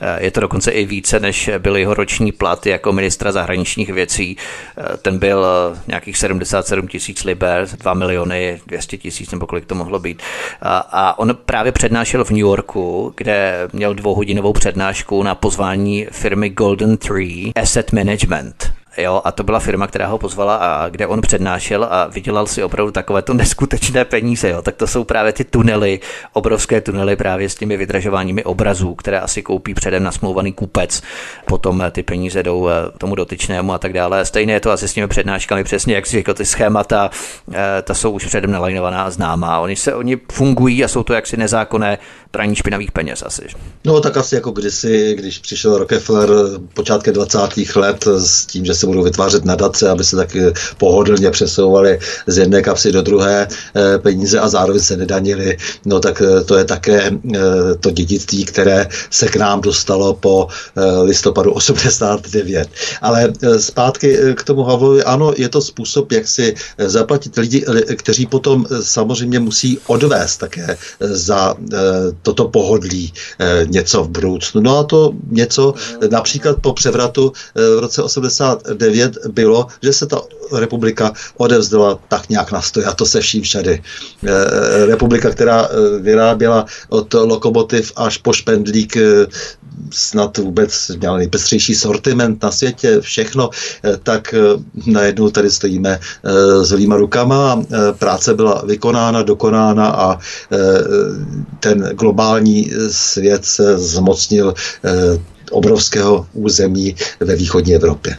Eh, 0.00 0.24
je 0.24 0.30
to 0.30 0.40
dokonce 0.40 0.70
i 0.70 0.84
více, 0.84 1.20
než 1.20 1.50
byl 1.58 1.76
jeho 1.76 1.94
roční 1.94 2.32
plat 2.32 2.66
jako 2.66 2.92
ministra 2.92 3.32
zahraničních 3.32 3.88
věcí. 3.92 4.36
Eh, 4.78 4.96
ten 4.96 5.18
byl 5.18 5.46
eh, 5.46 5.80
nějakých 5.86 6.16
77 6.18 6.88
tisíc 6.88 7.24
liber, 7.24 7.68
2 7.78 7.94
miliony 7.94 8.60
200 8.66 8.98
tisíc, 8.98 9.30
nebo 9.30 9.46
kolik 9.46 9.66
to 9.66 9.74
mohlo 9.74 9.98
být. 9.98 10.22
A 10.62 11.18
on 11.18 11.38
právě 11.44 11.72
přednášel 11.72 12.24
v 12.24 12.30
New 12.30 12.38
Yorku, 12.38 13.12
kde 13.16 13.68
měl 13.72 13.94
dvouhodinovou 13.94 14.52
přednášku 14.52 15.22
na 15.22 15.34
pozvání 15.34 16.06
firmy 16.10 16.50
Golden 16.50 16.96
Tree 16.96 17.52
Asset 17.54 17.92
Management. 17.92 18.77
Jo, 18.98 19.22
a 19.24 19.32
to 19.32 19.42
byla 19.42 19.60
firma, 19.60 19.86
která 19.86 20.06
ho 20.06 20.18
pozvala 20.18 20.56
a 20.56 20.88
kde 20.88 21.06
on 21.06 21.20
přednášel 21.20 21.84
a 21.90 22.06
vydělal 22.06 22.46
si 22.46 22.62
opravdu 22.62 22.92
takovéto 22.92 23.34
neskutečné 23.34 24.04
peníze. 24.04 24.48
Jo. 24.48 24.62
Tak 24.62 24.76
to 24.76 24.86
jsou 24.86 25.04
právě 25.04 25.32
ty 25.32 25.44
tunely, 25.44 26.00
obrovské 26.32 26.80
tunely 26.80 27.16
právě 27.16 27.48
s 27.48 27.54
těmi 27.54 27.76
vydražováními 27.76 28.44
obrazů, 28.44 28.94
které 28.94 29.20
asi 29.20 29.42
koupí 29.42 29.74
předem 29.74 30.02
nasmlouvaný 30.02 30.52
kupec. 30.52 31.02
Potom 31.46 31.84
ty 31.92 32.02
peníze 32.02 32.42
jdou 32.42 32.68
eh, 32.68 32.72
tomu 32.98 33.14
dotyčnému 33.14 33.72
a 33.72 33.78
tak 33.78 33.92
dále. 33.92 34.24
Stejně 34.24 34.52
je 34.52 34.60
to 34.60 34.70
asi 34.70 34.88
s 34.88 34.92
těmi 34.92 35.08
přednáškami, 35.08 35.64
přesně 35.64 35.94
jak 35.94 36.06
si 36.06 36.16
řekl, 36.16 36.34
ty 36.34 36.44
schémata, 36.44 37.10
eh, 37.52 37.82
ta 37.82 37.94
jsou 37.94 38.10
už 38.10 38.26
předem 38.26 38.50
nalajnovaná 38.50 39.02
a 39.02 39.10
známá. 39.10 39.58
Oni 39.58 39.76
se, 39.76 39.94
oni 39.94 40.18
fungují 40.32 40.84
a 40.84 40.88
jsou 40.88 41.02
to 41.02 41.12
jaksi 41.12 41.36
nezákonné 41.36 41.98
praní 42.30 42.56
špinavých 42.56 42.92
peněz 42.92 43.22
asi. 43.26 43.42
No 43.84 44.00
tak 44.00 44.16
asi 44.16 44.34
jako 44.34 44.50
kdysi, 44.50 45.14
když 45.18 45.38
přišel 45.38 45.78
Rockefeller 45.78 46.30
počátkem 46.74 47.14
20. 47.14 47.38
let 47.76 48.08
s 48.18 48.46
tím, 48.46 48.64
že 48.64 48.74
se 48.74 48.86
budou 48.88 49.02
vytvářet 49.02 49.44
nadace, 49.44 49.90
aby 49.90 50.04
se 50.04 50.16
tak 50.16 50.36
pohodlně 50.78 51.30
přesouvaly 51.30 51.98
z 52.26 52.38
jedné 52.38 52.62
kapsy 52.62 52.92
do 52.92 53.02
druhé 53.02 53.48
peníze 53.98 54.38
a 54.38 54.48
zároveň 54.48 54.82
se 54.82 54.96
nedanili, 54.96 55.56
no 55.84 56.00
tak 56.00 56.22
to 56.44 56.56
je 56.56 56.64
také 56.64 57.10
to 57.80 57.90
dědictví, 57.90 58.44
které 58.44 58.88
se 59.10 59.28
k 59.28 59.36
nám 59.36 59.60
dostalo 59.60 60.14
po 60.14 60.48
listopadu 61.02 61.52
89. 61.52 62.68
Ale 63.02 63.32
zpátky 63.58 64.18
k 64.34 64.44
tomu 64.44 64.64
Havlovi, 64.64 65.04
ano, 65.04 65.32
je 65.36 65.48
to 65.48 65.60
způsob, 65.60 66.12
jak 66.12 66.28
si 66.28 66.54
zaplatit 66.78 67.36
lidi, 67.36 67.64
kteří 67.96 68.26
potom 68.26 68.66
samozřejmě 68.82 69.40
musí 69.40 69.78
odvést 69.86 70.36
také 70.36 70.76
za 71.00 71.54
toto 72.22 72.48
pohodlí 72.48 73.12
něco 73.64 74.04
v 74.04 74.08
budoucnu. 74.08 74.60
No 74.60 74.78
a 74.78 74.84
to 74.84 75.12
něco 75.30 75.74
například 76.10 76.58
po 76.60 76.72
převratu 76.72 77.32
v 77.54 77.78
roce 77.78 78.02
89 78.78 79.26
bylo, 79.32 79.66
že 79.82 79.92
se 79.92 80.06
ta 80.06 80.20
republika 80.52 81.12
odevzdala 81.36 81.98
tak 82.08 82.28
nějak 82.28 82.52
na 82.52 82.62
stoj 82.62 82.84
a 82.86 82.94
to 82.94 83.06
se 83.06 83.20
vším 83.20 83.42
všady. 83.42 83.82
Republika, 84.86 85.30
která 85.30 85.68
vyráběla 86.00 86.66
od 86.88 87.14
lokomotiv 87.14 87.92
až 87.96 88.16
po 88.16 88.32
špendlík 88.32 88.96
snad 89.90 90.38
vůbec 90.38 90.90
měla 90.98 91.16
nejpestřejší 91.16 91.74
sortiment 91.74 92.42
na 92.42 92.50
světě, 92.50 93.00
všechno, 93.00 93.50
tak 94.02 94.34
najednou 94.86 95.30
tady 95.30 95.50
stojíme 95.50 96.00
s 96.62 96.70
holýma 96.70 96.96
rukama. 96.96 97.64
Práce 97.98 98.34
byla 98.34 98.62
vykonána, 98.66 99.22
dokonána 99.22 99.86
a 99.88 100.18
ten 101.60 101.90
globální 101.94 102.70
svět 102.90 103.44
se 103.44 103.78
zmocnil 103.78 104.54
obrovského 105.50 106.26
území 106.32 106.96
ve 107.20 107.36
východní 107.36 107.74
Evropě. 107.74 108.18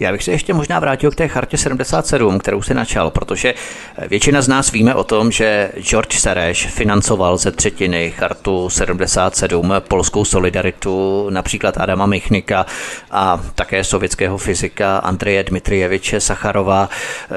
Já 0.00 0.12
bych 0.12 0.22
se 0.22 0.30
ještě 0.30 0.54
možná 0.54 0.80
vrátil 0.80 1.10
k 1.10 1.14
té 1.14 1.28
chartě 1.28 1.56
77, 1.56 2.38
kterou 2.38 2.62
si 2.62 2.74
načal, 2.74 3.10
protože 3.10 3.54
většina 4.08 4.42
z 4.42 4.48
nás 4.48 4.72
víme 4.72 4.94
o 4.94 5.04
tom, 5.04 5.30
že 5.32 5.72
George 5.78 6.18
Sereš 6.18 6.66
financoval 6.66 7.36
ze 7.36 7.50
třetiny 7.50 8.10
chartu 8.16 8.70
77, 8.70 9.72
polskou 9.78 10.24
solidaritu, 10.24 11.26
například 11.30 11.78
Adama 11.78 12.06
Michnika 12.06 12.66
a 13.10 13.40
také 13.54 13.84
sovětského 13.84 14.38
fyzika 14.38 14.98
Andreje 14.98 15.44
Dmitrijeviče 15.44 16.20
Sacharova. 16.20 16.88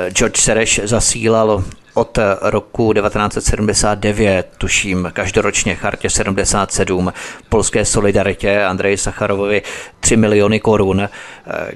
George 0.09 0.37
Sereš 0.37 0.81
zasílal 0.83 1.63
od 1.97 2.17
roku 2.41 2.93
1979, 2.93 4.47
tuším 4.57 5.09
každoročně 5.13 5.75
chartě 5.75 6.09
77, 6.09 7.13
polské 7.49 7.85
solidaritě 7.85 8.63
Andreji 8.63 8.97
Sacharovovi 8.97 9.61
3 9.99 10.17
miliony 10.17 10.59
korun. 10.59 11.09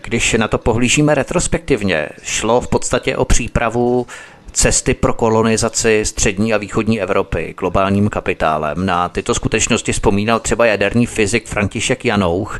Když 0.03 0.33
na 0.33 0.47
to 0.47 0.57
pohlížíme 0.57 1.15
retrospektivně, 1.15 2.09
šlo 2.23 2.61
v 2.61 2.67
podstatě 2.67 3.17
o 3.17 3.25
přípravu 3.25 4.07
cesty 4.53 4.93
pro 4.93 5.13
kolonizaci 5.13 6.01
střední 6.05 6.53
a 6.53 6.57
východní 6.57 7.01
Evropy 7.01 7.55
globálním 7.59 8.09
kapitálem. 8.09 8.85
Na 8.85 9.09
tyto 9.09 9.33
skutečnosti 9.35 9.91
vzpomínal 9.91 10.39
třeba 10.39 10.65
jaderný 10.65 11.05
fyzik 11.05 11.47
František 11.47 12.05
Janouch, 12.05 12.59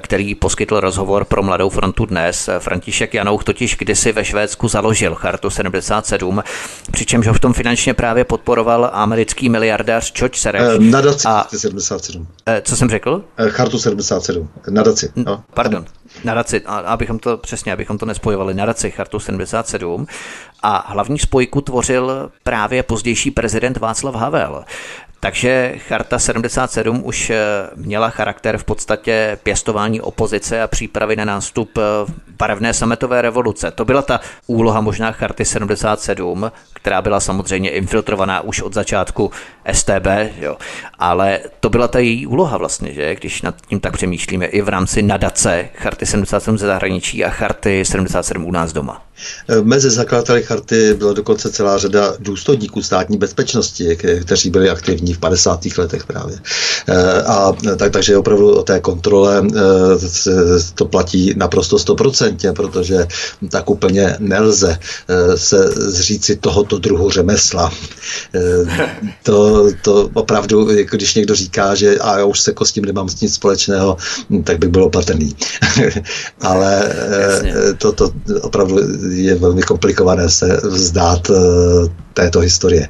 který 0.00 0.34
poskytl 0.34 0.80
rozhovor 0.80 1.24
pro 1.24 1.42
Mladou 1.42 1.68
frontu 1.68 2.06
dnes. 2.06 2.48
František 2.58 3.14
Janouch 3.14 3.44
totiž 3.44 3.76
kdysi 3.76 4.12
ve 4.12 4.24
Švédsku 4.24 4.68
založil 4.68 5.14
Chartu 5.14 5.50
77, 5.50 6.42
přičemž 6.92 7.26
ho 7.26 7.34
v 7.34 7.40
tom 7.40 7.52
finančně 7.52 7.94
právě 7.94 8.24
podporoval 8.24 8.90
americký 8.92 9.48
miliardář 9.48 10.12
George 10.12 10.36
Sereš. 10.36 10.62
Eh, 10.62 10.78
nadaci 10.78 11.28
a, 11.28 11.46
77. 11.56 12.26
Eh, 12.46 12.62
co 12.64 12.76
jsem 12.76 12.90
řekl? 12.90 13.24
Eh, 13.36 13.50
Chartu 13.50 13.78
77. 13.78 14.48
Nadaci. 14.70 15.12
No. 15.16 15.44
Pardon. 15.54 15.84
Nadaci, 16.24 16.60
abychom 16.66 17.18
to 17.18 17.36
přesně, 17.36 17.72
abychom 17.72 17.98
to 17.98 18.06
nespojovali, 18.06 18.54
nadaci 18.54 18.90
Chartu 18.90 19.18
77 19.18 20.06
a 20.62 20.92
hlavní 20.92 21.18
spojku 21.18 21.60
tvořil 21.60 22.30
právě 22.42 22.82
pozdější 22.82 23.30
prezident 23.30 23.76
Václav 23.76 24.14
Havel. 24.14 24.64
Takže 25.24 25.74
Charta 25.88 26.18
77 26.18 27.00
už 27.04 27.30
eh, 27.30 27.36
měla 27.76 28.10
charakter 28.10 28.58
v 28.58 28.64
podstatě 28.64 29.38
pěstování 29.42 30.00
opozice 30.00 30.62
a 30.62 30.66
přípravy 30.66 31.16
na 31.16 31.24
nástup 31.24 31.78
eh, 31.78 32.12
barevné 32.38 32.74
sametové 32.74 33.22
revoluce. 33.22 33.70
To 33.70 33.84
byla 33.84 34.02
ta 34.02 34.20
úloha 34.46 34.80
možná 34.80 35.12
Charty 35.12 35.44
77, 35.44 36.52
která 36.72 37.02
byla 37.02 37.20
samozřejmě 37.20 37.70
infiltrovaná 37.70 38.40
už 38.40 38.62
od 38.62 38.74
začátku 38.74 39.30
STB, 39.72 40.06
jo. 40.38 40.56
ale 40.98 41.40
to 41.60 41.70
byla 41.70 41.88
ta 41.88 41.98
její 41.98 42.26
úloha 42.26 42.58
vlastně, 42.58 42.92
že 42.92 43.14
když 43.14 43.42
nad 43.42 43.54
tím 43.66 43.80
tak 43.80 43.92
přemýšlíme 43.92 44.46
i 44.46 44.62
v 44.62 44.68
rámci 44.68 45.02
nadace 45.02 45.68
Charty 45.74 46.06
77 46.06 46.58
ze 46.58 46.66
zahraničí 46.66 47.24
a 47.24 47.30
Charty 47.30 47.84
77 47.84 48.44
u 48.44 48.52
nás 48.52 48.72
doma. 48.72 49.02
Eh, 49.48 49.62
mezi 49.62 49.90
zakladateli 49.90 50.42
charty 50.42 50.94
byla 50.94 51.12
dokonce 51.12 51.50
celá 51.50 51.78
řada 51.78 52.14
důstojníků 52.18 52.82
státní 52.82 53.18
bezpečnosti, 53.18 53.96
kteří 54.20 54.50
byli 54.50 54.70
aktivní 54.70 55.14
v 55.14 55.18
50. 55.18 55.78
letech 55.78 56.06
právě. 56.06 56.38
Eh, 56.88 57.22
a 57.22 57.52
tak, 57.76 57.92
takže 57.92 58.16
opravdu 58.16 58.54
o 58.54 58.62
té 58.62 58.80
kontrole 58.80 59.42
eh, 59.46 59.60
to 60.74 60.84
platí 60.84 61.34
naprosto 61.36 61.78
stoprocentně, 61.78 62.52
protože 62.52 63.06
tak 63.50 63.70
úplně 63.70 64.16
nelze 64.18 64.78
se 65.36 65.70
zříci 65.76 66.36
tohoto 66.36 66.78
druhu 66.78 67.10
řemesla. 67.10 67.72
To, 69.22 69.68
to 69.82 70.10
opravdu, 70.14 70.70
jako 70.70 70.96
když 70.96 71.14
někdo 71.14 71.34
říká, 71.34 71.74
že 71.74 71.98
a 71.98 72.18
já 72.18 72.24
už 72.24 72.40
se 72.40 72.54
s 72.62 72.72
tím 72.72 72.84
nemám 72.84 73.08
nic 73.22 73.34
společného, 73.34 73.96
tak 74.44 74.58
bych 74.58 74.70
byl 74.70 74.84
opatrný. 74.84 75.36
Ale 76.40 76.94
to, 77.78 77.92
to 77.92 78.10
opravdu 78.42 78.78
je 79.12 79.34
velmi 79.34 79.62
komplikované 79.62 80.28
se 80.28 80.60
vzdát 80.64 81.30
eh, 81.30 81.88
této 82.12 82.40
historie. 82.40 82.88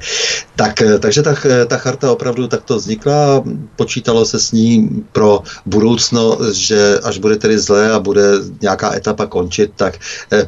Tak, 0.56 0.82
eh, 0.82 0.98
takže 0.98 1.22
ta, 1.22 1.34
eh, 1.44 1.66
ta 1.66 1.76
charta 1.76 2.12
opravdu 2.12 2.48
takto 2.48 2.76
vznikla, 2.76 3.44
počítalo 3.76 4.24
se 4.24 4.40
s 4.40 4.52
ní 4.52 5.04
pro 5.12 5.42
budoucno, 5.66 6.38
že 6.52 6.98
až 7.02 7.18
bude 7.18 7.36
tedy 7.36 7.58
zlé 7.58 7.92
a 7.92 8.00
bude 8.00 8.22
nějaká 8.60 8.94
etapa 8.94 9.26
končit, 9.26 9.70
tak 9.76 9.98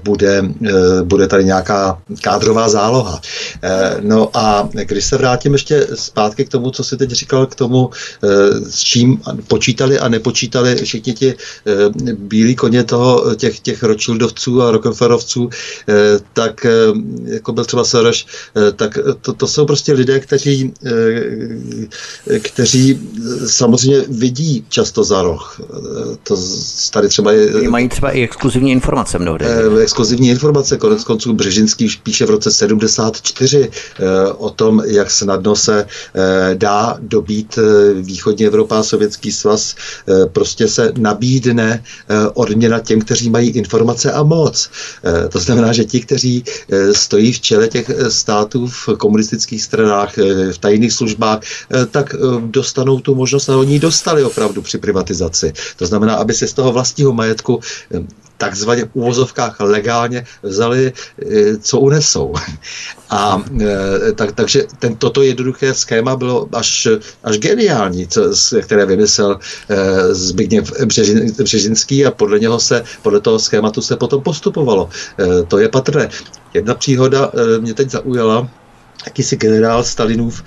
bude, 0.04 0.42
bude 1.04 1.26
tady 1.26 1.44
nějaká 1.44 1.98
kádrová 2.22 2.68
záloha. 2.68 3.20
No 4.00 4.30
a 4.34 4.68
když 4.72 5.04
se 5.04 5.16
vrátím 5.16 5.52
ještě 5.52 5.86
zpátky 5.94 6.44
k 6.44 6.48
tomu, 6.48 6.70
co 6.70 6.84
si 6.84 6.96
teď 6.96 7.10
říkal, 7.10 7.46
k 7.46 7.54
tomu, 7.54 7.90
s 8.68 8.80
čím 8.80 9.20
počítali 9.48 9.98
a 9.98 10.08
nepočítali 10.08 10.74
všichni 10.76 11.12
ti 11.12 11.34
bílí 12.18 12.54
koně 12.56 12.84
toho, 12.84 13.34
těch, 13.34 13.60
těch 13.60 13.82
Rothschildovců 13.82 14.62
a 14.62 14.70
Rockefellerovců, 14.70 15.50
Eh, 15.88 16.18
tak 16.32 16.64
eh, 16.64 16.70
jako 17.24 17.52
byl 17.52 17.64
třeba 17.64 17.84
Soros, 17.84 18.26
eh, 18.56 18.63
tak 18.72 18.98
to, 19.20 19.32
to 19.32 19.46
jsou 19.46 19.66
prostě 19.66 19.92
lidé, 19.92 20.20
kteří, 20.20 20.74
kteří 22.42 23.00
samozřejmě 23.46 24.04
vidí 24.08 24.64
často 24.68 25.04
za 25.04 25.22
roh. 25.22 25.60
To 26.22 26.36
tady 26.92 27.08
třeba 27.08 27.32
je... 27.32 27.68
Mají 27.70 27.88
třeba 27.88 28.10
i 28.10 28.22
exkluzivní 28.22 28.72
informace 28.72 29.18
mnohdy. 29.18 29.46
Exkluzivní 29.82 30.28
informace, 30.28 30.76
konec 30.76 31.04
konců 31.04 31.32
Břežinský 31.32 31.88
píše 32.02 32.26
v 32.26 32.30
roce 32.30 32.50
74 32.50 33.70
o 34.36 34.50
tom, 34.50 34.82
jak 34.86 35.10
snadno 35.10 35.56
se 35.56 35.86
dá 36.54 36.96
dobít 37.00 37.58
východní 37.94 38.46
Evropa 38.46 38.78
a 38.78 38.82
sovětský 38.82 39.32
svaz, 39.32 39.74
prostě 40.32 40.68
se 40.68 40.92
nabídne 40.98 41.84
odměna 42.34 42.80
těm, 42.80 43.00
kteří 43.00 43.30
mají 43.30 43.50
informace 43.50 44.12
a 44.12 44.22
moc. 44.22 44.70
To 45.30 45.38
znamená, 45.38 45.72
že 45.72 45.84
ti, 45.84 46.00
kteří 46.00 46.44
eh, 46.44 46.94
stojí 46.94 47.32
v 47.32 47.40
čele 47.40 47.68
těch 47.68 47.90
eh, 47.90 48.10
států 48.54 48.66
v 48.66 48.98
komunistických 48.98 49.62
stranách, 49.62 50.18
eh, 50.18 50.52
v 50.52 50.58
tajných 50.58 50.92
službách, 50.92 51.40
tak 51.90 52.14
dostanou 52.40 53.00
tu 53.00 53.14
možnost 53.14 53.48
a 53.48 53.58
oni 53.58 53.78
dostali 53.78 54.24
opravdu 54.24 54.62
při 54.62 54.78
privatizaci. 54.78 55.52
To 55.76 55.86
znamená, 55.86 56.14
aby 56.14 56.34
se 56.34 56.46
z 56.46 56.52
toho 56.52 56.72
vlastního 56.72 57.12
majetku 57.12 57.60
takzvaně 58.36 58.84
v 58.84 58.90
uvozovkách 58.92 59.60
legálně 59.60 60.24
vzali, 60.42 60.92
co 61.60 61.78
unesou. 61.78 62.34
A 63.10 63.42
tak, 64.14 64.32
takže 64.32 64.66
ten, 64.78 64.96
toto 64.96 65.22
jednoduché 65.22 65.74
schéma 65.74 66.16
bylo 66.16 66.48
až, 66.52 66.88
až 67.24 67.38
geniální, 67.38 68.08
co, 68.08 68.20
které 68.62 68.86
vymyslel 68.86 69.38
Zbigněv 70.10 70.72
Břežin, 70.86 71.32
Břežinský 71.42 72.06
a 72.06 72.10
podle 72.10 72.38
něho 72.38 72.60
se, 72.60 72.84
podle 73.02 73.20
toho 73.20 73.38
schématu 73.38 73.82
se 73.82 73.96
potom 73.96 74.22
postupovalo. 74.22 74.88
To 75.48 75.58
je 75.58 75.68
patrné. 75.68 76.08
Jedna 76.54 76.74
příhoda 76.74 77.32
mě 77.60 77.74
teď 77.74 77.90
zaujala, 77.90 78.48
jakýsi 79.06 79.36
generál 79.36 79.84
Stalinův 79.84 80.42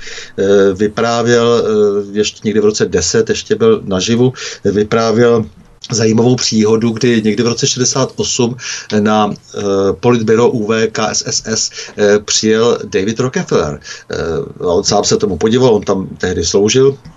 vyprávěl, 0.73 1.64
ještě 2.11 2.41
někdy 2.43 2.59
v 2.59 2.65
roce 2.65 2.85
10, 2.85 3.30
ještě 3.30 3.55
byl 3.55 3.81
naživu, 3.85 4.34
vyprávěl 4.64 5.45
zajímavou 5.91 6.35
příhodu, 6.35 6.89
kdy 6.89 7.22
někdy 7.22 7.43
v 7.43 7.47
roce 7.47 7.68
68 7.68 8.55
na 8.99 9.26
uh, 9.26 9.34
politbyro 9.99 10.49
UV 10.49 10.69
KSSS 10.91 11.72
uh, 11.97 12.23
přijel 12.26 12.77
David 12.84 13.19
Rockefeller. 13.19 13.80
Uh, 14.59 14.72
on 14.72 14.84
sám 14.84 15.03
se 15.03 15.18
tomu 15.18 15.38
podíval, 15.38 15.76
on 15.76 15.81
tam 15.81 16.07
tehdy 16.18 16.45
sloužil 16.45 16.97
Eh, 16.97 17.16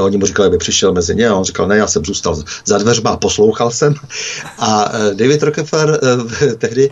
oni 0.00 0.16
mu 0.16 0.26
říkali, 0.26 0.48
aby 0.48 0.58
přišel 0.58 0.92
mezi 0.92 1.14
ně 1.16 1.28
a 1.28 1.34
on 1.34 1.44
říkal, 1.44 1.68
ne, 1.68 1.76
já 1.76 1.86
jsem 1.86 2.04
zůstal 2.04 2.42
za 2.64 2.78
dveřma 2.78 3.10
a 3.10 3.16
poslouchal 3.16 3.70
jsem. 3.70 3.94
A 4.58 4.92
eh, 4.92 5.14
David 5.14 5.42
Rockefeller 5.42 6.00
eh, 6.02 6.54
tehdy 6.54 6.90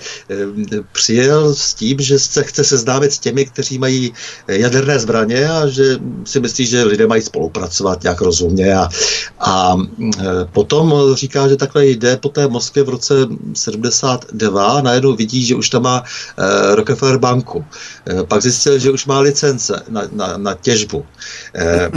přijel 0.92 1.54
s 1.54 1.74
tím, 1.74 2.00
že 2.00 2.18
se 2.18 2.42
chce 2.42 2.64
seznámit 2.64 3.12
s 3.12 3.18
těmi, 3.18 3.44
kteří 3.44 3.78
mají 3.78 4.12
jaderné 4.48 4.98
zbraně 4.98 5.48
a 5.48 5.66
že 5.66 5.98
si 6.24 6.40
myslí, 6.40 6.66
že 6.66 6.84
lidé 6.84 7.06
mají 7.06 7.22
spolupracovat 7.22 8.02
nějak 8.02 8.20
rozumně. 8.20 8.74
A, 8.74 8.88
a 9.40 9.76
potom 10.52 10.94
říká, 11.14 11.48
že 11.48 11.56
takhle 11.56 11.86
jde 11.86 12.16
po 12.16 12.28
té 12.28 12.48
Moskvě 12.48 12.84
v 12.84 12.88
roce 12.88 13.14
72 13.54 14.66
a 14.66 14.82
najednou 14.82 15.16
vidí, 15.16 15.44
že 15.44 15.54
už 15.54 15.70
tam 15.70 15.82
má 15.82 16.04
Rockefeller 16.74 17.18
banku. 17.18 17.64
Pak 18.28 18.42
zjistil, 18.42 18.78
že 18.78 18.90
už 18.90 19.06
má 19.06 19.20
licence 19.20 19.82
na, 19.88 20.02
na, 20.12 20.36
na 20.36 20.54
těžbu 20.54 21.04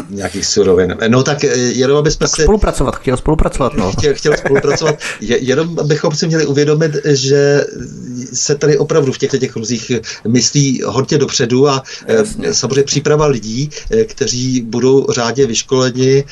nějakých 0.09 0.45
surovin. 0.45 0.74
No 1.07 1.23
tak 1.23 1.43
eh, 1.43 1.57
jenom 1.57 1.97
aby 1.97 2.11
jsme 2.11 2.27
tak 2.27 2.35
si... 2.35 2.41
spolupracovat, 2.41 2.95
chtěl 2.95 3.17
spolupracovat, 3.17 3.73
no. 3.73 3.91
Chtěl, 3.91 4.13
chtěl 4.13 4.37
spolupracovat, 4.37 4.95
jenom 5.19 5.75
bychom 5.83 6.15
si 6.15 6.27
měli 6.27 6.45
uvědomit, 6.45 6.91
že 7.05 7.65
se 8.33 8.55
tady 8.55 8.77
opravdu 8.77 9.11
v 9.11 9.17
těchto 9.17 9.37
těch 9.37 9.55
ruzích 9.55 9.91
myslí 10.27 10.81
hodně 10.85 11.17
dopředu 11.17 11.69
a 11.69 11.83
eh, 12.07 12.13
Jasně. 12.13 12.53
samozřejmě 12.53 12.83
příprava 12.83 13.25
lidí, 13.25 13.69
eh, 13.91 14.03
kteří 14.03 14.61
budou 14.61 15.07
řádě 15.09 15.45
vyškoleni 15.45 16.23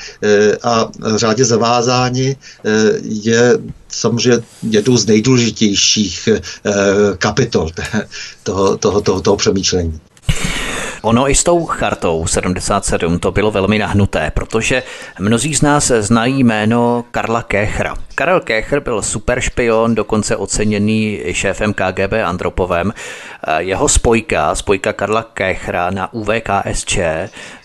a 0.62 0.88
řádě 1.16 1.44
zavázáni, 1.44 2.36
je 3.02 3.58
samozřejmě 3.88 4.44
jednou 4.70 4.96
z 4.96 5.06
nejdůležitějších 5.06 6.28
kapitol 7.18 7.70
toho, 8.42 8.76
toho, 8.76 9.00
toho, 9.00 9.20
toho 9.20 9.36
přemýšlení. 9.36 10.00
Ono 11.04 11.28
i 11.30 11.34
s 11.34 11.44
tou 11.44 11.66
chartou 11.66 12.26
77 12.26 13.18
to 13.18 13.32
bylo 13.32 13.50
velmi 13.50 13.78
nahnuté, 13.78 14.30
protože 14.34 14.82
mnozí 15.18 15.54
z 15.54 15.62
nás 15.62 15.86
znají 15.86 16.44
jméno 16.44 17.04
Karla 17.10 17.42
Kéchra. 17.42 17.94
Karel 18.14 18.40
Kéchr 18.40 18.80
byl 18.80 19.02
super 19.02 19.40
špion, 19.40 19.94
dokonce 19.94 20.36
oceněný 20.36 21.20
šéfem 21.32 21.74
KGB 21.74 22.12
Andropovem. 22.24 22.92
Jeho 23.58 23.88
spojka, 23.88 24.54
spojka 24.54 24.92
Karla 24.92 25.22
Kéchra 25.22 25.90
na 25.90 26.12
UVKSČ, 26.12 26.98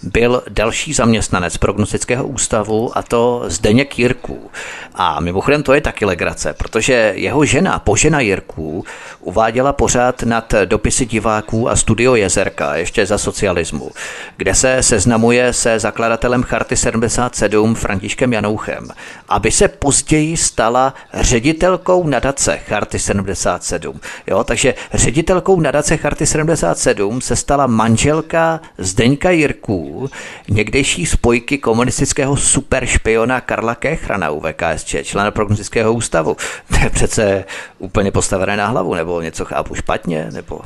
byl 0.04 0.44
další 0.50 0.94
zaměstnanec 0.94 1.58
prognostického 1.58 2.28
ústavu 2.28 2.98
a 2.98 3.02
to 3.02 3.44
Zdeněk 3.48 4.00
Jirků. 4.00 4.52
A 4.96 5.20
mimochodem 5.20 5.64
to 5.64 5.74
je 5.74 5.82
taky 5.82 6.06
legrace, 6.06 6.54
protože 6.54 7.14
jeho 7.16 7.46
žena, 7.46 7.80
požena 7.80 8.20
Jirků, 8.20 8.86
uváděla 9.20 9.74
pořád 9.74 10.24
nad 10.24 10.54
dopisy 10.66 11.06
diváků 11.06 11.70
a 11.70 11.76
studio 11.76 12.16
Jezerka 12.16 12.76
ještě 12.76 13.06
za 13.06 13.18
socialismu, 13.30 13.92
kde 14.38 14.56
se 14.56 14.84
seznamuje 14.84 15.54
se 15.54 15.80
zakladatelem 15.80 16.44
Charty 16.44 16.76
77 16.76 17.76
Františkem 17.76 18.34
Janouchem, 18.34 18.88
aby 19.30 19.52
se 19.52 19.68
později 19.68 20.38
stala 20.38 20.94
ředitelkou 21.14 22.08
nadace 22.08 22.58
Charty 22.58 23.00
77. 23.00 24.00
Jo, 24.28 24.44
takže 24.44 24.74
ředitelkou 24.94 25.60
nadace 25.60 25.98
Charty 25.98 26.26
77 26.26 27.22
se 27.22 27.36
stala 27.36 27.68
manželka 27.68 28.60
Zdeňka 28.78 29.30
Jirků, 29.30 30.10
někdejší 30.50 31.06
spojky 31.06 31.58
komunistického 31.58 32.38
superšpiona 32.38 33.42
Karla 33.42 33.76
Kéchra 33.76 34.18
na 34.18 34.30
UVKSČ, 34.30 34.96
člena 35.04 35.32
prognostického 35.32 35.94
ústavu. 35.94 36.38
To 36.70 36.76
je 36.84 36.90
přece 36.90 37.46
úplně 37.80 38.12
postavené 38.12 38.58
na 38.58 38.68
hlavu, 38.68 38.94
nebo 38.94 39.22
něco 39.22 39.46
chápu 39.46 39.76
špatně, 39.76 40.30
nebo... 40.32 40.62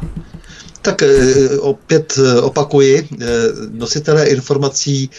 Tak 0.84 1.02
eh, 1.02 1.60
opět 1.60 2.14
eh, 2.18 2.42
opakuji, 2.42 3.08
eh, 3.22 3.26
nositelé 3.72 4.26
informací, 4.28 5.10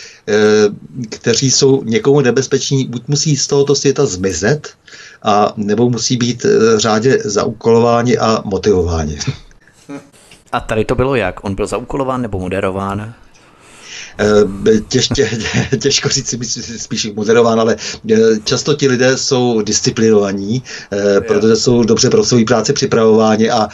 kteří 1.10 1.50
jsou 1.50 1.84
někomu 1.84 2.20
nebezpeční, 2.20 2.84
buď 2.84 3.02
musí 3.08 3.36
z 3.36 3.46
tohoto 3.46 3.74
světa 3.74 4.06
zmizet, 4.06 4.68
a 5.22 5.52
nebo 5.56 5.90
musí 5.90 6.16
být 6.16 6.46
řádě 6.76 7.18
zaúkolováni 7.24 8.18
a 8.18 8.42
motivováni. 8.44 9.18
A 10.52 10.60
tady 10.60 10.84
to 10.84 10.94
bylo 10.94 11.14
jak? 11.14 11.44
On 11.44 11.54
byl 11.54 11.66
zaúkolován 11.66 12.22
nebo 12.22 12.38
moderován? 12.38 13.14
Eh, 14.18 14.80
těž, 14.88 15.08
tě, 15.08 15.30
těžko 15.78 16.08
říct 16.08 16.34
spíš 16.76 17.12
moderován, 17.14 17.60
ale 17.60 17.76
eh, 18.12 18.16
často 18.44 18.74
ti 18.74 18.88
lidé 18.88 19.16
jsou 19.18 19.62
disciplinovaní, 19.62 20.62
eh, 20.92 21.20
protože 21.20 21.56
jsou 21.56 21.82
dobře 21.82 22.10
pro 22.10 22.24
svou 22.24 22.44
práci 22.44 22.72
připravováni 22.72 23.50
a 23.50 23.68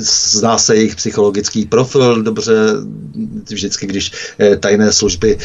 zná 0.00 0.58
se 0.58 0.76
jejich 0.76 0.96
psychologický 0.96 1.64
profil 1.64 2.22
dobře. 2.22 2.52
Vždycky, 3.50 3.86
když 3.86 4.12
tajné 4.60 4.92
služby 4.92 5.38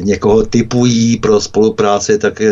někoho 0.00 0.42
typují 0.42 1.16
pro 1.16 1.40
spolupráci, 1.40 2.18
tak 2.18 2.42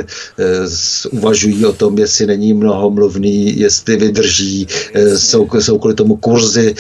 uvažují 1.11 1.67
o 1.67 1.73
tom, 1.73 1.99
jestli 1.99 2.27
není 2.27 2.55
mnohomluvný, 2.55 3.59
jestli 3.59 3.97
vydrží. 3.97 4.67
Jsou, 5.17 5.49
jsou 5.59 5.79
kvůli 5.79 5.95
tomu 5.95 6.17
kurzy 6.17 6.75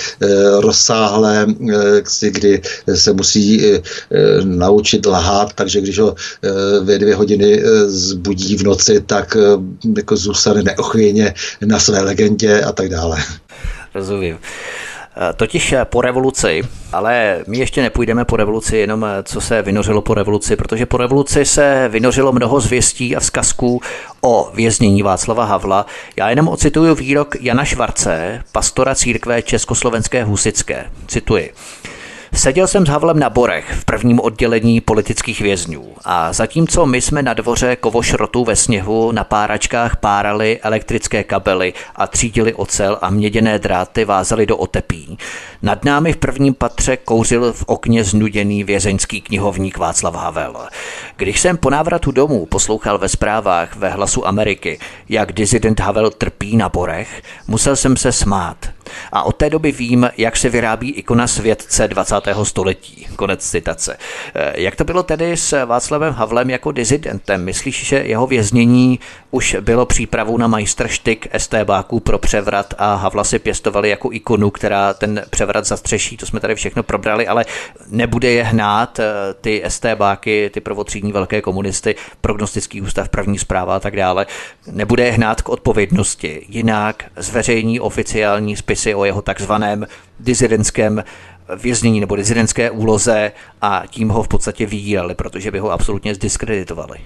rozsáhlé, 0.60 1.46
kdy 2.20 2.62
se 2.94 3.12
musí 3.12 3.56
Eh, 3.64 3.82
naučit 4.44 5.06
lhát, 5.06 5.52
takže 5.52 5.80
když 5.80 5.98
ho 5.98 6.14
eh, 6.14 6.50
ve 6.80 6.98
dvě 6.98 7.14
hodiny 7.14 7.60
eh, 7.60 7.88
zbudí 7.88 8.56
v 8.56 8.62
noci, 8.62 9.00
tak 9.00 9.36
jako 9.96 10.16
zůstane 10.16 10.62
neochvějně 10.62 11.34
na 11.64 11.78
své 11.78 12.00
legendě 12.00 12.62
a 12.62 12.72
tak 12.72 12.88
dále. 12.88 13.18
Rozumím. 13.94 14.38
Totiž 15.36 15.74
po 15.84 16.00
revoluci, 16.00 16.62
ale 16.92 17.44
my 17.46 17.58
ještě 17.58 17.82
nepůjdeme 17.82 18.24
po 18.24 18.36
revoluci, 18.36 18.76
jenom 18.76 19.06
co 19.22 19.40
se 19.40 19.62
vynořilo 19.62 20.02
po 20.02 20.14
revoluci, 20.14 20.56
protože 20.56 20.86
po 20.86 20.96
revoluci 20.96 21.44
se 21.44 21.88
vynořilo 21.88 22.32
mnoho 22.32 22.60
zvěstí 22.60 23.16
a 23.16 23.20
vzkazků 23.20 23.80
o 24.20 24.50
věznění 24.54 25.02
Václava 25.02 25.44
Havla. 25.44 25.86
Já 26.16 26.30
jenom 26.30 26.48
ocituju 26.48 26.94
výrok 26.94 27.36
Jana 27.40 27.64
Švarce, 27.64 28.42
pastora 28.52 28.94
církve 28.94 29.42
Československé 29.42 30.24
husické. 30.24 30.84
Cituji. 31.06 31.52
Seděl 32.36 32.66
jsem 32.66 32.86
s 32.86 32.88
Havlem 32.88 33.18
na 33.18 33.30
Borech 33.30 33.72
v 33.72 33.84
prvním 33.84 34.20
oddělení 34.20 34.80
politických 34.80 35.40
vězňů 35.40 35.94
a 36.04 36.32
zatímco 36.32 36.86
my 36.86 37.00
jsme 37.00 37.22
na 37.22 37.34
dvoře 37.34 37.76
kovošrotu 37.76 38.44
ve 38.44 38.56
sněhu 38.56 39.12
na 39.12 39.24
páračkách 39.24 39.96
párali 39.96 40.60
elektrické 40.60 41.24
kabely 41.24 41.74
a 41.96 42.06
třídili 42.06 42.54
ocel 42.54 42.98
a 43.00 43.10
měděné 43.10 43.58
dráty 43.58 44.04
vázali 44.04 44.46
do 44.46 44.56
otepí, 44.56 45.18
nad 45.62 45.84
námi 45.84 46.12
v 46.12 46.16
prvním 46.16 46.54
patře 46.54 46.96
kouřil 46.96 47.52
v 47.52 47.64
okně 47.66 48.04
znuděný 48.04 48.64
vězeňský 48.64 49.20
knihovník 49.20 49.78
Václav 49.78 50.14
Havel. 50.14 50.56
Když 51.16 51.40
jsem 51.40 51.56
po 51.56 51.70
návratu 51.70 52.10
domů 52.10 52.46
poslouchal 52.46 52.98
ve 52.98 53.08
zprávách 53.08 53.76
ve 53.76 53.88
hlasu 53.88 54.26
Ameriky, 54.26 54.78
jak 55.08 55.32
dizident 55.32 55.80
Havel 55.80 56.10
trpí 56.10 56.56
na 56.56 56.68
Borech, 56.68 57.22
musel 57.48 57.76
jsem 57.76 57.96
se 57.96 58.12
smát. 58.12 58.75
A 59.12 59.22
od 59.22 59.36
té 59.36 59.50
doby 59.50 59.72
vím, 59.72 60.10
jak 60.16 60.36
se 60.36 60.48
vyrábí 60.48 60.90
ikona 60.90 61.26
světce 61.26 61.88
20. 61.88 62.14
století. 62.42 63.06
Konec 63.16 63.50
citace. 63.50 63.96
Eh, 64.34 64.52
jak 64.60 64.76
to 64.76 64.84
bylo 64.84 65.02
tedy 65.02 65.36
s 65.36 65.64
Václavem 65.64 66.14
Havlem 66.14 66.50
jako 66.50 66.72
dizidentem? 66.72 67.44
Myslíš, 67.44 67.84
že 67.84 67.96
jeho 67.96 68.26
věznění 68.26 69.00
už 69.30 69.56
bylo 69.60 69.86
přípravou 69.86 70.38
na 70.38 70.46
majstrštyk 70.46 71.28
STBáků 71.36 72.00
pro 72.00 72.18
převrat 72.18 72.74
a 72.78 72.94
Havla 72.94 73.24
si 73.24 73.38
pěstovali 73.38 73.90
jako 73.90 74.12
ikonu, 74.12 74.50
která 74.50 74.94
ten 74.94 75.22
převrat 75.30 75.64
zastřeší? 75.64 76.16
To 76.16 76.26
jsme 76.26 76.40
tady 76.40 76.54
všechno 76.54 76.82
probrali, 76.82 77.26
ale 77.26 77.44
nebude 77.88 78.30
je 78.30 78.44
hnát 78.44 78.98
eh, 78.98 79.04
ty 79.40 79.62
STBáky, 79.68 80.50
ty 80.54 80.60
prvotřídní 80.60 81.12
velké 81.12 81.42
komunisty, 81.42 81.94
prognostický 82.20 82.82
ústav, 82.82 83.08
první 83.08 83.38
zpráva 83.38 83.76
a 83.76 83.80
tak 83.80 83.96
dále. 83.96 84.26
Nebude 84.70 85.04
je 85.04 85.12
hnát 85.12 85.42
k 85.42 85.48
odpovědnosti. 85.48 86.46
Jinak 86.48 87.04
zveřejní 87.16 87.80
oficiální 87.80 88.56
spis 88.56 88.75
dopisy 88.76 88.94
o 88.94 89.04
jeho 89.04 89.22
takzvaném 89.22 89.86
dizidentském 90.20 91.04
věznění 91.62 92.00
nebo 92.00 92.16
dizidentské 92.16 92.70
úloze 92.70 93.32
a 93.62 93.82
tím 93.88 94.08
ho 94.08 94.22
v 94.22 94.28
podstatě 94.28 94.66
vyjíjeli, 94.66 95.14
protože 95.14 95.50
by 95.50 95.58
ho 95.58 95.70
absolutně 95.70 96.14
zdiskreditovali. 96.14 96.98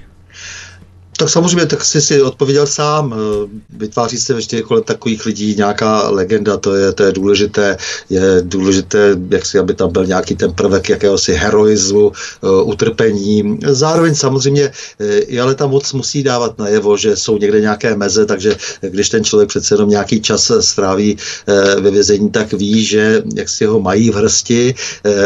Tak 1.21 1.29
samozřejmě, 1.29 1.67
tak 1.67 1.85
jsi 1.85 2.01
si 2.01 2.23
odpověděl 2.23 2.67
sám. 2.67 3.13
Eh, 3.13 3.49
vytváří 3.77 4.17
se 4.19 4.35
vždy 4.35 4.63
kolem 4.63 4.83
takových 4.83 5.27
lidí 5.27 5.55
nějaká 5.57 6.09
legenda, 6.09 6.57
to 6.57 6.75
je, 6.75 6.93
to 6.93 7.03
je 7.03 7.13
důležité. 7.13 7.77
Je 8.11 8.41
důležité, 8.41 9.17
jak 9.31 9.47
si, 9.47 9.59
aby 9.59 9.75
tam 9.75 9.93
byl 9.93 10.07
nějaký 10.07 10.35
ten 10.35 10.53
prvek 10.53 10.89
jakéhosi 10.89 11.33
heroizmu, 11.33 12.13
eh, 12.13 12.63
utrpení. 12.63 13.61
Zároveň 13.69 14.15
samozřejmě 14.15 14.73
eh, 15.29 15.41
ale 15.41 15.55
ta 15.55 15.67
moc 15.67 15.93
musí 15.93 16.23
dávat 16.23 16.59
najevo, 16.59 16.97
že 16.97 17.17
jsou 17.17 17.39
někde 17.39 17.61
nějaké 17.61 17.97
meze, 17.97 18.27
takže 18.27 18.57
když 18.81 19.09
ten 19.09 19.25
člověk 19.25 19.49
přece 19.49 19.75
jenom 19.75 19.91
nějaký 19.93 20.21
čas 20.21 20.53
stráví 20.61 21.17
ve 21.81 21.91
vězení, 21.91 22.31
tak 22.31 22.53
ví, 22.53 22.85
že 22.85 23.23
jak 23.35 23.49
si 23.49 23.65
ho 23.65 23.81
mají 23.81 24.11
v 24.11 24.15
hrsti 24.15 24.75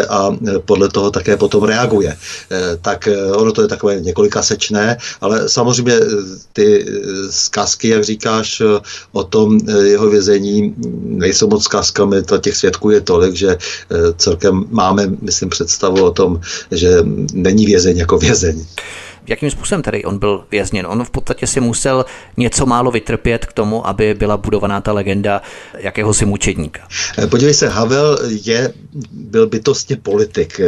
a 0.08 0.30
podle 0.64 0.88
toho 0.88 1.10
také 1.10 1.36
potom 1.36 1.64
reaguje. 1.64 2.16
Tak 2.82 3.08
ono 3.34 3.52
to 3.52 3.62
je 3.62 3.68
takové 3.68 4.00
několika 4.00 4.42
sečné, 4.42 4.96
ale 5.20 5.48
samozřejmě 5.48 5.83
samozřejmě 5.90 6.36
ty 6.52 6.86
zkazky, 7.30 7.88
jak 7.88 8.04
říkáš, 8.04 8.62
o 9.12 9.24
tom 9.24 9.58
jeho 9.82 10.10
vězení 10.10 10.74
nejsou 11.04 11.48
moc 11.48 11.64
zkazkami, 11.64 12.22
to 12.22 12.38
těch 12.38 12.56
svědků 12.56 12.90
je 12.90 13.00
tolik, 13.00 13.34
že 13.34 13.58
celkem 14.16 14.64
máme, 14.70 15.06
myslím, 15.20 15.48
představu 15.48 16.04
o 16.04 16.10
tom, 16.10 16.40
že 16.70 16.98
není 17.32 17.66
vězeň 17.66 17.96
jako 17.96 18.18
vězeň 18.18 18.66
jakým 19.26 19.50
způsobem 19.50 19.82
tady 19.82 20.04
on 20.04 20.18
byl 20.18 20.44
vězněn? 20.50 20.86
On 20.86 21.04
v 21.04 21.10
podstatě 21.10 21.46
si 21.46 21.60
musel 21.60 22.04
něco 22.36 22.66
málo 22.66 22.90
vytrpět 22.90 23.46
k 23.46 23.52
tomu, 23.52 23.86
aby 23.86 24.14
byla 24.14 24.36
budovaná 24.36 24.80
ta 24.80 24.92
legenda 24.92 25.42
jakéhosi 25.78 26.24
mučedníka. 26.24 26.88
Eh, 27.18 27.26
podívej 27.26 27.54
se, 27.54 27.68
Havel 27.68 28.18
je, 28.26 28.72
byl 29.12 29.46
bytostně 29.46 29.96
politik. 29.96 30.60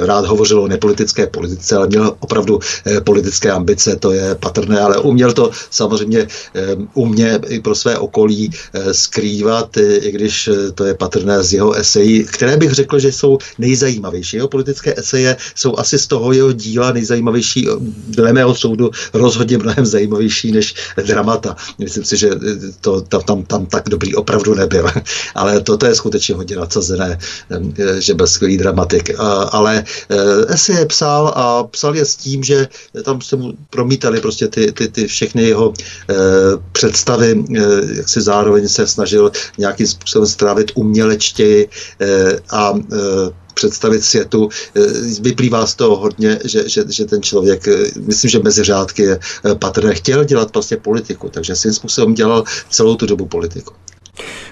Rád 0.00 0.26
hovořil 0.26 0.60
o 0.60 0.68
nepolitické 0.68 1.26
politice, 1.26 1.76
ale 1.76 1.86
měl 1.86 2.16
opravdu 2.20 2.60
eh, 2.86 3.00
politické 3.00 3.50
ambice, 3.50 3.96
to 3.96 4.12
je 4.12 4.34
patrné, 4.34 4.80
ale 4.80 4.98
uměl 4.98 5.32
to 5.32 5.50
samozřejmě 5.70 6.20
eh, 6.20 6.76
umě 6.94 7.38
i 7.48 7.60
pro 7.60 7.74
své 7.74 7.98
okolí 7.98 8.50
skrývat, 8.92 9.76
i 9.76 10.12
když 10.12 10.50
to 10.74 10.84
je 10.84 10.94
patrné 10.94 11.42
z 11.42 11.52
jeho 11.52 11.72
esejí, 11.72 12.24
které 12.24 12.56
bych 12.56 12.72
řekl, 12.72 12.98
že 12.98 13.12
jsou 13.12 13.38
nejzajímavější. 13.58 14.36
Jeho 14.36 14.48
politické 14.48 14.94
eseje 14.96 15.36
jsou 15.54 15.78
asi 15.78 15.98
z 15.98 16.06
toho 16.06 16.32
jeho 16.32 16.52
díla 16.52 16.92
nejzajímavější 16.92 17.68
dle 18.08 18.32
mého 18.32 18.54
soudu 18.54 18.90
rozhodně 19.14 19.58
mnohem 19.58 19.86
zajímavější 19.86 20.52
než 20.52 20.74
dramata. 21.06 21.56
Myslím 21.78 22.04
si, 22.04 22.16
že 22.16 22.30
to 22.80 23.00
tam, 23.00 23.22
tam, 23.22 23.42
tam 23.42 23.66
tak 23.66 23.88
dobrý 23.88 24.14
opravdu 24.14 24.54
nebyl. 24.54 24.86
Ale 25.34 25.60
toto 25.60 25.86
je 25.86 25.94
skutečně 25.94 26.34
hodně 26.34 26.56
nadsazené, 26.56 27.18
že 27.98 28.14
byl 28.14 28.26
skvělý 28.26 28.58
dramatik. 28.58 29.10
Ale 29.52 29.84
esy 30.48 30.72
je 30.72 30.86
psal 30.86 31.32
a 31.36 31.64
psal 31.64 31.96
je 31.96 32.04
s 32.04 32.16
tím, 32.16 32.44
že 32.44 32.68
tam 33.04 33.20
se 33.20 33.36
mu 33.36 33.52
promítali 33.70 34.20
prostě 34.20 34.48
ty, 34.48 34.72
ty, 34.72 34.88
ty 34.88 35.06
všechny 35.06 35.42
jeho 35.42 35.72
eh, 36.10 36.14
představy, 36.72 37.44
eh, 37.56 37.62
jak 37.96 38.08
si 38.08 38.20
zároveň 38.20 38.68
se 38.68 38.86
snažil 38.86 39.32
nějakým 39.58 39.86
způsobem 39.86 40.26
strávit 40.26 40.72
umělečtěji 40.74 41.68
eh, 42.00 42.38
a 42.50 42.74
představit 43.54 44.04
světu. 44.04 44.48
Eh, 44.76 44.80
vyplývá 45.20 45.66
z 45.66 45.74
toho 45.74 45.96
hodně, 45.96 46.38
že, 46.44 46.68
že, 46.68 46.84
že 46.88 47.04
ten 47.04 47.22
člověk, 47.22 47.68
eh, 47.68 47.90
myslím, 47.96 48.30
že 48.30 48.38
mezi 48.38 48.64
řádky 48.64 49.02
je 49.02 49.18
eh, 49.44 49.54
patrné, 49.54 49.94
chtěl 49.94 50.24
dělat 50.24 50.54
vlastně 50.54 50.76
politiku, 50.76 51.28
takže 51.28 51.56
svým 51.56 51.72
způsobem 51.72 52.14
dělal 52.14 52.44
celou 52.70 52.96
tu 52.96 53.06
dobu 53.06 53.26
politiku. 53.26 53.74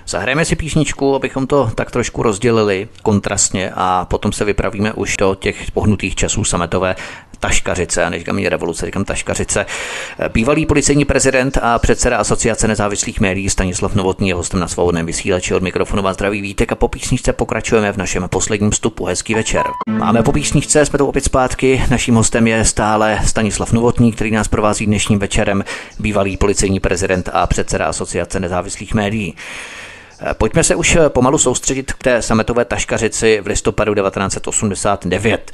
Zahrajeme 0.09 0.45
si 0.45 0.57
písničku, 0.57 1.15
abychom 1.15 1.47
to 1.47 1.71
tak 1.75 1.91
trošku 1.91 2.23
rozdělili 2.23 2.89
kontrastně 3.03 3.73
a 3.75 4.05
potom 4.05 4.33
se 4.33 4.45
vypravíme 4.45 4.93
už 4.93 5.17
do 5.17 5.35
těch 5.35 5.71
pohnutých 5.71 6.15
časů 6.15 6.45
sametové 6.45 6.97
Taškařice, 7.41 8.05
a 8.05 8.11
neříkám 8.11 8.37
ani 8.37 8.49
revoluce, 8.49 8.87
říkám 8.87 9.05
Taškařice. 9.05 9.67
Bývalý 10.33 10.67
policejní 10.67 11.05
prezident 11.05 11.59
a 11.63 11.79
předseda 11.79 12.17
Asociace 12.17 12.69
nezávislých 12.69 13.21
médií 13.21 13.51
Stanislav 13.51 13.95
Novotný 13.95 14.29
je 14.29 14.35
hostem 14.35 14.61
na 14.61 14.69
svobodném 14.69 15.07
vysílači 15.07 15.55
od 15.55 15.63
mikrofonu 15.63 16.03
vás 16.03 16.17
zdraví 16.17 16.41
vítek 16.41 16.73
a 16.73 16.75
po 16.75 16.89
písničce 16.89 17.33
pokračujeme 17.33 17.93
v 17.93 17.97
našem 17.97 18.29
posledním 18.29 18.71
vstupu. 18.71 19.05
Hezký 19.05 19.35
večer. 19.35 19.63
Máme 19.89 20.23
po 20.23 20.33
písničce, 20.33 20.87
jsme 20.87 20.99
tu 20.99 21.07
opět 21.07 21.25
zpátky. 21.25 21.83
Naším 21.91 22.15
hostem 22.15 22.47
je 22.47 22.65
stále 22.65 23.21
Stanislav 23.27 23.73
Novotný, 23.73 24.13
který 24.13 24.31
nás 24.31 24.49
provází 24.49 24.87
dnešním 24.87 25.19
večerem, 25.19 25.65
bývalý 25.99 26.37
policejní 26.37 26.81
prezident 26.81 27.29
a 27.33 27.47
předseda 27.47 27.87
Asociace 27.87 28.41
nezávislých 28.41 28.95
médií. 28.95 29.35
Pojďme 30.39 30.65
se 30.65 30.75
už 30.75 30.99
pomalu 31.09 31.39
soustředit 31.39 31.93
k 31.93 32.03
té 32.03 32.23
sametové 32.23 32.65
taškařici 32.65 33.41
v 33.41 33.47
listopadu 33.47 33.95
1989. 33.95 35.53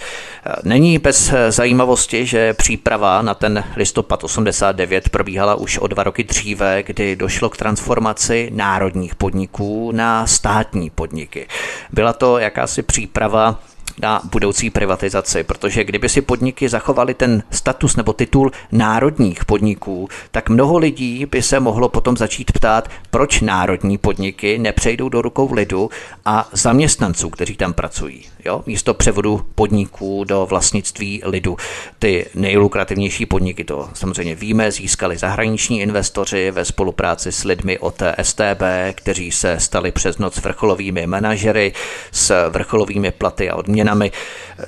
Není 0.62 0.98
bez 0.98 1.32
zajímavosti, 1.48 2.26
že 2.26 2.54
příprava 2.54 3.22
na 3.22 3.34
ten 3.34 3.64
listopad 3.76 4.24
89 4.24 5.08
probíhala 5.08 5.54
už 5.54 5.78
o 5.78 5.86
dva 5.86 6.02
roky 6.02 6.24
dříve, 6.24 6.82
kdy 6.82 7.16
došlo 7.16 7.48
k 7.50 7.56
transformaci 7.56 8.50
národních 8.54 9.14
podniků 9.14 9.92
na 9.92 10.26
státní 10.26 10.90
podniky. 10.90 11.48
Byla 11.92 12.12
to 12.12 12.38
jakási 12.38 12.82
příprava 12.82 13.60
na 14.02 14.20
budoucí 14.32 14.70
privatizaci, 14.70 15.44
protože 15.44 15.84
kdyby 15.84 16.08
si 16.08 16.20
podniky 16.20 16.68
zachovali 16.68 17.14
ten 17.14 17.42
status 17.50 17.96
nebo 17.96 18.12
titul 18.12 18.50
národních 18.72 19.44
podniků, 19.44 20.08
tak 20.30 20.48
mnoho 20.48 20.78
lidí 20.78 21.26
by 21.26 21.42
se 21.42 21.60
mohlo 21.60 21.88
potom 21.88 22.16
začít 22.16 22.52
ptát, 22.52 22.90
proč 23.10 23.40
národní 23.40 23.98
podniky 23.98 24.58
nepřejdou 24.58 25.08
do 25.08 25.22
rukou 25.22 25.52
lidu 25.52 25.90
a 26.24 26.48
zaměstnanců, 26.52 27.30
kteří 27.30 27.56
tam 27.56 27.72
pracují. 27.72 28.24
Jo? 28.44 28.62
Místo 28.66 28.94
převodu 28.94 29.46
podniků 29.54 30.24
do 30.24 30.46
vlastnictví 30.46 31.22
lidu. 31.24 31.56
Ty 31.98 32.26
nejlukrativnější 32.34 33.26
podniky, 33.26 33.64
to 33.64 33.88
samozřejmě 33.94 34.34
víme, 34.34 34.72
získali 34.72 35.16
zahraniční 35.16 35.80
investoři 35.80 36.50
ve 36.50 36.64
spolupráci 36.64 37.32
s 37.32 37.44
lidmi 37.44 37.78
od 37.78 38.02
STB, 38.22 38.62
kteří 38.94 39.32
se 39.32 39.60
stali 39.60 39.92
přes 39.92 40.18
noc 40.18 40.36
vrcholovými 40.36 41.06
manažery 41.06 41.72
s 42.12 42.48
vrcholovými 42.50 43.10
platy 43.10 43.50
a 43.50 43.56
odměnami 43.56 43.85
změnami. 43.86 44.12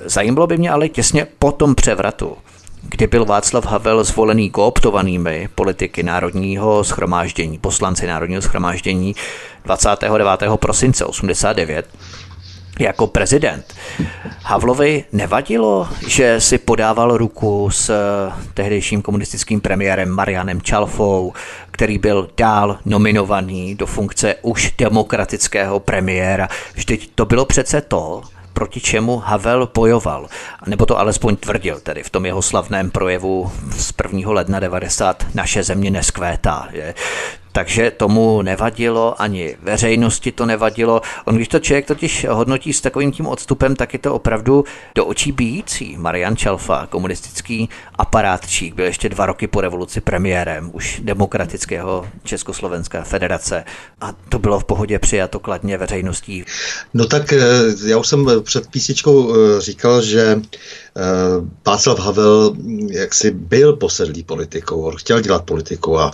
Zajímalo 0.05 0.47
by 0.47 0.57
mě 0.57 0.71
ale 0.71 0.89
těsně 0.89 1.27
po 1.39 1.51
tom 1.51 1.75
převratu, 1.75 2.37
kdy 2.81 3.07
byl 3.07 3.25
Václav 3.25 3.65
Havel 3.65 4.03
zvolený 4.03 4.49
kooptovanými 4.49 5.49
politiky 5.55 6.03
Národního 6.03 6.83
schromáždění, 6.83 7.57
poslanci 7.57 8.07
Národního 8.07 8.41
schromáždění 8.41 9.15
29. 9.63 10.25
prosince 10.55 11.05
89, 11.05 11.85
jako 12.79 13.07
prezident. 13.07 13.73
Havlovi 14.43 15.03
nevadilo, 15.11 15.87
že 16.07 16.41
si 16.41 16.57
podával 16.57 17.17
ruku 17.17 17.69
s 17.71 17.91
tehdejším 18.53 19.01
komunistickým 19.01 19.61
premiérem 19.61 20.09
Marianem 20.09 20.61
Čalfou, 20.61 21.33
který 21.71 21.97
byl 21.97 22.29
dál 22.37 22.77
nominovaný 22.85 23.75
do 23.75 23.85
funkce 23.85 24.35
už 24.41 24.73
demokratického 24.77 25.79
premiéra. 25.79 26.47
Vždyť 26.73 27.11
to 27.15 27.25
bylo 27.25 27.45
přece 27.45 27.81
to, 27.81 28.21
proti 28.59 28.81
čemu 28.81 29.17
Havel 29.17 29.71
bojoval, 29.73 30.27
nebo 30.67 30.85
to 30.85 30.99
alespoň 30.99 31.35
tvrdil 31.35 31.79
tedy 31.79 32.03
v 32.03 32.09
tom 32.09 32.25
jeho 32.25 32.41
slavném 32.41 32.91
projevu 32.91 33.51
z 33.71 33.93
1. 34.03 34.31
ledna 34.31 34.59
90 34.59 35.25
naše 35.33 35.63
země 35.63 35.91
neskvétá. 35.91 36.67
Je 36.71 36.95
takže 37.51 37.91
tomu 37.91 38.41
nevadilo, 38.41 39.21
ani 39.21 39.57
veřejnosti 39.61 40.31
to 40.31 40.45
nevadilo. 40.45 41.01
On, 41.25 41.35
když 41.35 41.47
to 41.47 41.59
člověk 41.59 41.85
totiž 41.85 42.25
hodnotí 42.29 42.73
s 42.73 42.81
takovým 42.81 43.11
tím 43.11 43.27
odstupem, 43.27 43.75
tak 43.75 43.93
je 43.93 43.99
to 43.99 44.13
opravdu 44.13 44.63
do 44.95 45.05
očí 45.05 45.31
bíjící. 45.31 45.97
Marian 45.97 46.37
Čalfa, 46.37 46.87
komunistický 46.87 47.69
aparátčík, 47.95 48.75
byl 48.75 48.85
ještě 48.85 49.09
dva 49.09 49.25
roky 49.25 49.47
po 49.47 49.61
revoluci 49.61 50.01
premiérem 50.01 50.69
už 50.73 51.01
demokratického 51.03 52.07
Československé 52.23 53.03
federace 53.03 53.63
a 54.01 54.13
to 54.29 54.39
bylo 54.39 54.59
v 54.59 54.65
pohodě 54.65 54.99
přijato 54.99 55.39
kladně 55.39 55.77
veřejností. 55.77 56.43
No 56.93 57.05
tak 57.05 57.33
eh, 57.33 57.39
já 57.85 57.97
už 57.97 58.07
jsem 58.07 58.27
před 58.43 58.67
písničkou 58.67 59.33
eh, 59.33 59.61
říkal, 59.61 60.01
že 60.01 60.41
eh, 60.41 61.01
Václav 61.65 61.99
Havel 61.99 62.55
jaksi 62.89 63.31
byl 63.31 63.75
posedlý 63.75 64.23
politikou, 64.23 64.81
on 64.81 64.95
chtěl 64.95 65.21
dělat 65.21 65.43
politiku 65.43 65.99
a 65.99 66.11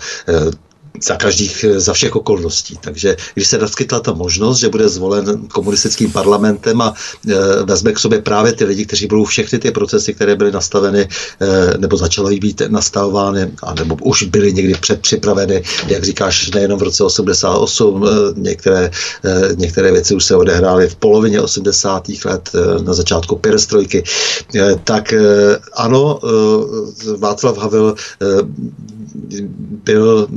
za 1.04 1.16
každých, 1.16 1.66
za 1.78 1.94
všech 1.94 2.16
okolností. 2.16 2.78
Takže 2.82 3.16
když 3.34 3.48
se 3.48 3.58
naskytla 3.58 4.00
ta 4.00 4.14
možnost, 4.14 4.60
že 4.60 4.70
bude 4.70 4.90
zvolen 4.90 5.48
komunistickým 5.48 6.12
parlamentem 6.12 6.82
a 6.82 6.94
e, 7.30 7.64
vezme 7.64 7.94
k 7.94 8.00
sobě 8.00 8.22
právě 8.22 8.54
ty 8.54 8.66
lidi, 8.66 8.86
kteří 8.86 9.08
budou 9.08 9.26
všechny 9.26 9.60
ty 9.60 9.72
procesy, 9.72 10.14
které 10.14 10.36
byly 10.36 10.52
nastaveny 10.52 11.02
e, 11.02 11.78
nebo 11.78 11.98
začaly 11.98 12.40
být 12.40 12.62
nastavovány, 12.68 13.52
a 13.64 13.74
nebo 13.74 13.96
už 13.96 14.24
byly 14.24 14.54
někdy 14.54 14.74
předpřipraveny, 14.74 15.64
jak 15.88 16.04
říkáš, 16.04 16.52
nejenom 16.52 16.80
v 16.80 16.84
roce 16.84 17.04
88, 17.04 18.06
e, 18.06 18.10
některé, 18.36 18.92
e, 19.26 19.56
některé 19.56 19.92
věci 19.92 20.16
už 20.16 20.26
se 20.26 20.36
odehrály 20.36 20.90
v 20.90 20.96
polovině 20.96 21.42
80. 21.42 22.08
let, 22.26 22.50
e, 22.54 22.84
na 22.84 22.94
začátku 22.94 23.36
perestrojky, 23.36 24.04
e, 24.56 24.76
tak 24.84 25.14
e, 25.14 25.20
ano, 25.74 26.20
e, 26.24 27.18
Václav 27.18 27.58
Havel 27.58 27.96
e, 28.22 28.26
byl 29.84 30.28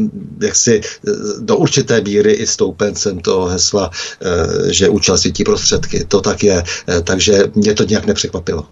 jaksi 0.40 0.80
eh, 0.80 1.10
do 1.40 1.56
určité 1.56 2.00
míry 2.00 2.32
i 2.32 2.46
stoupencem 2.46 3.20
toho 3.20 3.46
hesla, 3.46 3.90
eh, 3.90 4.72
že 4.72 4.88
účel 4.88 5.18
svítí 5.18 5.44
prostředky. 5.44 6.04
To 6.04 6.20
tak 6.20 6.42
je, 6.42 6.62
eh, 6.88 7.00
takže 7.00 7.42
mě 7.54 7.74
to 7.74 7.84
nějak 7.84 8.06
nepřekvapilo. 8.06 8.66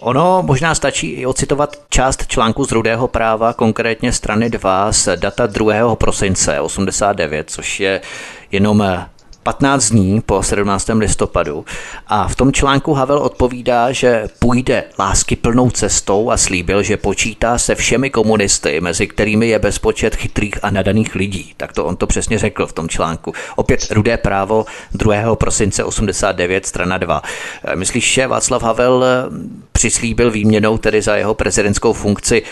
Ono 0.00 0.42
možná 0.42 0.74
stačí 0.74 1.10
i 1.10 1.26
ocitovat 1.26 1.76
část 1.90 2.26
článku 2.26 2.64
z 2.64 2.72
Rudého 2.72 3.08
práva, 3.08 3.52
konkrétně 3.52 4.12
strany 4.12 4.50
2 4.50 4.92
z 4.92 5.08
data 5.16 5.46
2. 5.46 5.96
prosince 5.96 6.60
89, 6.60 7.50
což 7.50 7.80
je 7.80 8.00
jenom 8.52 8.82
15 9.48 9.90
dní 9.90 10.20
po 10.20 10.42
17. 10.42 10.88
listopadu 10.98 11.64
a 12.06 12.28
v 12.28 12.36
tom 12.36 12.52
článku 12.52 12.94
Havel 12.94 13.18
odpovídá, 13.18 13.92
že 13.92 14.28
půjde 14.38 14.84
lásky 14.98 15.36
plnou 15.36 15.70
cestou 15.70 16.30
a 16.30 16.36
slíbil, 16.36 16.82
že 16.82 16.96
počítá 16.96 17.58
se 17.58 17.74
všemi 17.74 18.10
komunisty, 18.10 18.80
mezi 18.80 19.06
kterými 19.06 19.48
je 19.48 19.58
bezpočet 19.58 20.16
chytrých 20.16 20.54
a 20.62 20.70
nadaných 20.70 21.14
lidí. 21.14 21.54
Tak 21.56 21.72
to 21.72 21.84
on 21.84 21.96
to 21.96 22.06
přesně 22.06 22.38
řekl 22.38 22.66
v 22.66 22.72
tom 22.72 22.88
článku. 22.88 23.32
Opět 23.56 23.86
rudé 23.90 24.16
právo 24.16 24.66
2. 24.92 25.36
prosince 25.36 25.84
89, 25.84 26.66
strana 26.66 26.98
2. 26.98 27.22
Myslíš, 27.74 28.12
že 28.12 28.26
Václav 28.26 28.62
Havel 28.62 29.04
přislíbil 29.78 30.30
výměnou 30.30 30.78
tedy 30.78 31.02
za 31.02 31.16
jeho 31.16 31.34
prezidentskou 31.34 31.92
funkci 31.92 32.42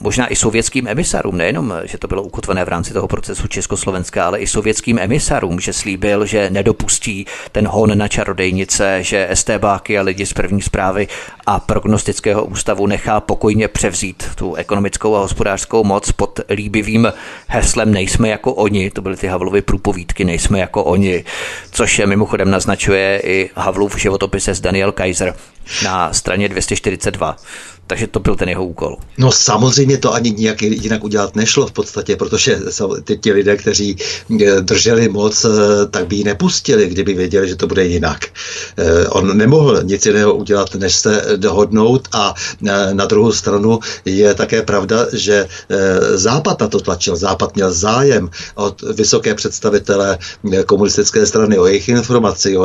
možná 0.00 0.32
i 0.32 0.36
sovětským 0.36 0.88
emisarům, 0.88 1.36
nejenom, 1.36 1.74
že 1.84 1.98
to 1.98 2.08
bylo 2.08 2.22
ukotvené 2.22 2.64
v 2.64 2.68
rámci 2.68 2.92
toho 2.92 3.08
procesu 3.08 3.48
Československa, 3.48 4.26
ale 4.26 4.38
i 4.38 4.46
sovětským 4.46 4.98
emisarům, 4.98 5.60
že 5.60 5.72
slíbil, 5.72 6.26
že 6.26 6.50
nedopustí 6.50 7.26
ten 7.52 7.68
hon 7.68 7.98
na 7.98 8.08
čarodejnice, 8.08 9.02
že 9.02 9.28
STBáky 9.34 9.98
a 9.98 10.02
lidi 10.02 10.26
z 10.26 10.32
první 10.32 10.62
zprávy 10.62 11.08
a 11.46 11.60
prognostického 11.60 12.44
ústavu 12.44 12.86
nechá 12.86 13.20
pokojně 13.20 13.68
převzít 13.68 14.24
tu 14.34 14.54
ekonomickou 14.54 15.16
a 15.16 15.20
hospodářskou 15.20 15.84
moc 15.84 16.12
pod 16.12 16.40
líbivým 16.50 17.12
heslem 17.46 17.92
Nejsme 17.92 18.28
jako 18.28 18.54
oni, 18.54 18.90
to 18.90 19.02
byly 19.02 19.16
ty 19.16 19.26
Havlovy 19.26 19.62
průpovídky 19.62 20.24
Nejsme 20.24 20.58
jako 20.58 20.84
oni, 20.84 21.24
což 21.70 21.98
je 21.98 22.06
mimochodem 22.06 22.50
naznačuje 22.50 23.20
i 23.24 23.50
Havlův 23.54 23.98
životopise 23.98 24.54
s 24.54 24.60
Daniel 24.60 24.92
Kaiser 24.92 25.34
na 25.84 26.12
straně 26.12 26.48
242. 26.48 27.36
Takže 27.92 28.06
to 28.06 28.20
byl 28.20 28.36
ten 28.36 28.48
jeho 28.48 28.64
úkol. 28.64 28.96
No 29.18 29.32
samozřejmě 29.32 29.98
to 29.98 30.14
ani 30.14 30.30
nijak 30.30 30.62
jinak 30.62 31.04
udělat 31.04 31.36
nešlo 31.36 31.66
v 31.66 31.72
podstatě, 31.72 32.16
protože 32.16 32.60
ty, 33.04 33.16
ti 33.16 33.32
lidé, 33.32 33.56
kteří 33.56 33.96
eh, 34.40 34.60
drželi 34.60 35.08
moc, 35.08 35.44
eh, 35.44 35.48
tak 35.90 36.06
by 36.06 36.16
ji 36.16 36.24
nepustili, 36.24 36.88
kdyby 36.88 37.14
věděli, 37.14 37.48
že 37.48 37.56
to 37.56 37.66
bude 37.66 37.84
jinak. 37.84 38.24
Eh, 38.76 39.08
on 39.08 39.36
nemohl 39.36 39.82
nic 39.82 40.06
jiného 40.06 40.34
udělat, 40.34 40.74
než 40.74 40.96
se 40.96 41.36
dohodnout 41.36 42.08
a 42.12 42.34
na 42.92 43.04
druhou 43.04 43.32
stranu 43.32 43.78
je 44.04 44.34
také 44.34 44.62
pravda, 44.62 45.06
že 45.12 45.48
Západ 46.14 46.60
na 46.60 46.68
to 46.68 46.80
tlačil. 46.80 47.16
Západ 47.16 47.54
měl 47.54 47.72
zájem 47.72 48.30
od 48.54 48.82
vysoké 48.82 49.34
představitele 49.34 50.18
komunistické 50.66 51.26
strany 51.26 51.58
o 51.58 51.66
jejich 51.66 51.88
informaci, 51.88 52.56
o, 52.56 52.62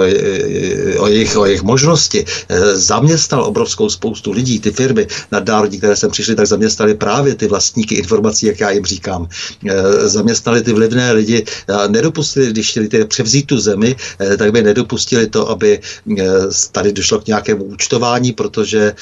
o, 0.97 1.07
jejich, 1.07 1.37
o 1.37 1.45
jejich 1.45 1.63
možnosti. 1.63 2.25
Zaměstnal 2.73 3.43
obrovskou 3.43 3.89
spoustu 3.89 4.31
lidí, 4.31 4.59
ty 4.59 4.71
firmy, 4.71 5.07
nadnárodní, 5.31 5.77
které 5.77 5.95
sem 5.95 6.11
přišly, 6.11 6.35
tak 6.35 6.47
zaměstnali 6.47 6.95
právě 6.95 7.35
ty 7.35 7.47
vlastníky 7.47 7.95
informací, 7.95 8.45
jak 8.45 8.59
já 8.59 8.71
jim 8.71 8.85
říkám. 8.85 9.27
Eh, 9.69 10.07
zaměstnali 10.09 10.61
ty 10.61 10.73
vlivné 10.73 11.11
lidi 11.11 11.45
a 11.67 11.87
nedopustili, 11.87 12.49
když 12.49 12.69
chtěli 12.69 13.05
převzít 13.05 13.47
tu 13.47 13.59
zemi, 13.59 13.95
eh, 14.19 14.37
tak 14.37 14.51
by 14.51 14.63
nedopustili 14.63 15.27
to, 15.27 15.49
aby 15.49 15.79
eh, 16.19 16.23
tady 16.71 16.91
došlo 16.93 17.19
k 17.19 17.27
nějakému 17.27 17.63
účtování, 17.63 18.33
protože 18.33 18.93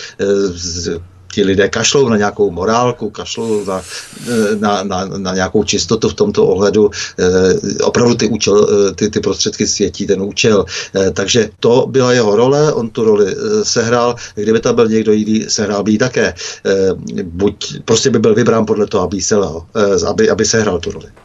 ti 1.35 1.43
lidé 1.43 1.67
kašlou 1.69 2.09
na 2.09 2.17
nějakou 2.17 2.51
morálku, 2.51 3.09
kašlou 3.09 3.65
na, 3.67 3.81
na, 4.59 4.83
na, 4.83 5.05
na 5.05 5.35
nějakou 5.35 5.63
čistotu 5.63 6.09
v 6.09 6.13
tomto 6.13 6.47
ohledu. 6.47 6.87
Eh, 7.19 7.83
opravdu 7.83 8.15
ty, 8.15 8.31
účel, 8.31 8.55
eh, 8.63 8.95
ty, 8.95 9.09
ty 9.09 9.19
prostředky 9.19 9.67
světí 9.67 10.07
ten 10.07 10.23
účel. 10.23 10.63
Eh, 10.95 11.11
takže 11.11 11.49
to 11.59 11.91
byla 11.91 12.15
jeho 12.15 12.35
role, 12.35 12.73
on 12.73 12.87
tu 12.89 13.03
roli 13.03 13.35
sehrál. 13.63 14.15
Kdyby 14.35 14.59
tam 14.59 14.75
byl 14.75 14.87
někdo 14.87 15.11
jiný, 15.11 15.51
sehrál 15.51 15.83
by 15.83 15.91
ji 15.91 15.97
také. 15.97 16.33
Buď 17.23 17.83
prostě 17.85 18.09
by 18.09 18.19
byl 18.19 18.35
vybrán 18.35 18.65
podle 18.65 18.87
toho, 18.87 19.03
aby, 19.03 19.21
selal, 19.21 19.67
aby, 20.07 20.29
aby 20.29 20.45
sehrál 20.45 20.79
tu 20.79 20.91
roli. 20.91 21.24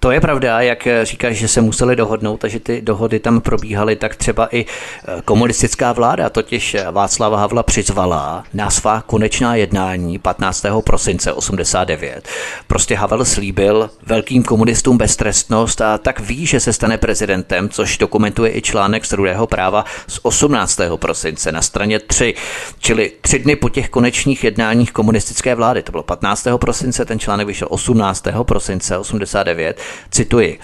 To 0.00 0.10
je 0.10 0.20
pravda, 0.20 0.60
jak 0.60 0.88
říkáš, 1.02 1.36
že 1.36 1.48
se 1.48 1.60
museli 1.60 1.96
dohodnout 1.96 2.44
a 2.44 2.48
že 2.48 2.60
ty 2.60 2.80
dohody 2.80 3.20
tam 3.20 3.40
probíhaly, 3.40 3.96
tak 3.96 4.16
třeba 4.16 4.48
i 4.52 4.64
eh, 4.64 5.22
komunistická 5.24 5.92
vláda 5.92 6.30
totiž 6.30 6.76
Václava 6.90 7.38
Havla 7.38 7.62
přizvala 7.62 8.44
na 8.54 8.70
svá 8.70 9.00
konečná 9.00 9.54
jednání 9.54 10.18
15. 10.18 10.66
prosince 10.84 11.32
89. 11.32 12.28
Prostě 12.66 12.94
Havel 12.94 13.24
slíbil 13.24 13.90
velkým 14.06 14.42
komunistům 14.42 14.98
beztrestnost 14.98 15.80
a 15.80 15.98
tak 15.98 16.20
ví, 16.20 16.46
že 16.46 16.60
se 16.60 16.72
stane 16.72 16.98
prezidentem, 16.98 17.68
což 17.68 17.98
dokumentuje 17.98 18.56
i 18.56 18.62
článek 18.62 19.04
z 19.04 19.12
Rudého 19.12 19.46
práva 19.46 19.84
z 20.06 20.20
18. 20.22 20.80
prosince 20.96 21.52
na 21.52 21.62
straně 21.62 21.98
3, 21.98 22.34
čili 22.78 23.12
tři 23.20 23.38
dny 23.38 23.56
po 23.56 23.68
těch 23.68 23.88
konečných 23.88 24.44
jednáních 24.44 24.92
komunistické 24.92 25.54
vlády. 25.54 25.82
To 25.82 25.92
bylo 25.92 26.02
15. 26.02 26.46
prosince, 26.56 27.04
ten 27.04 27.18
článek 27.18 27.46
vyšel 27.46 27.68
18. 27.70 28.24
prosince 28.44 28.98
89 28.98 29.87
Cituji. 30.10 30.58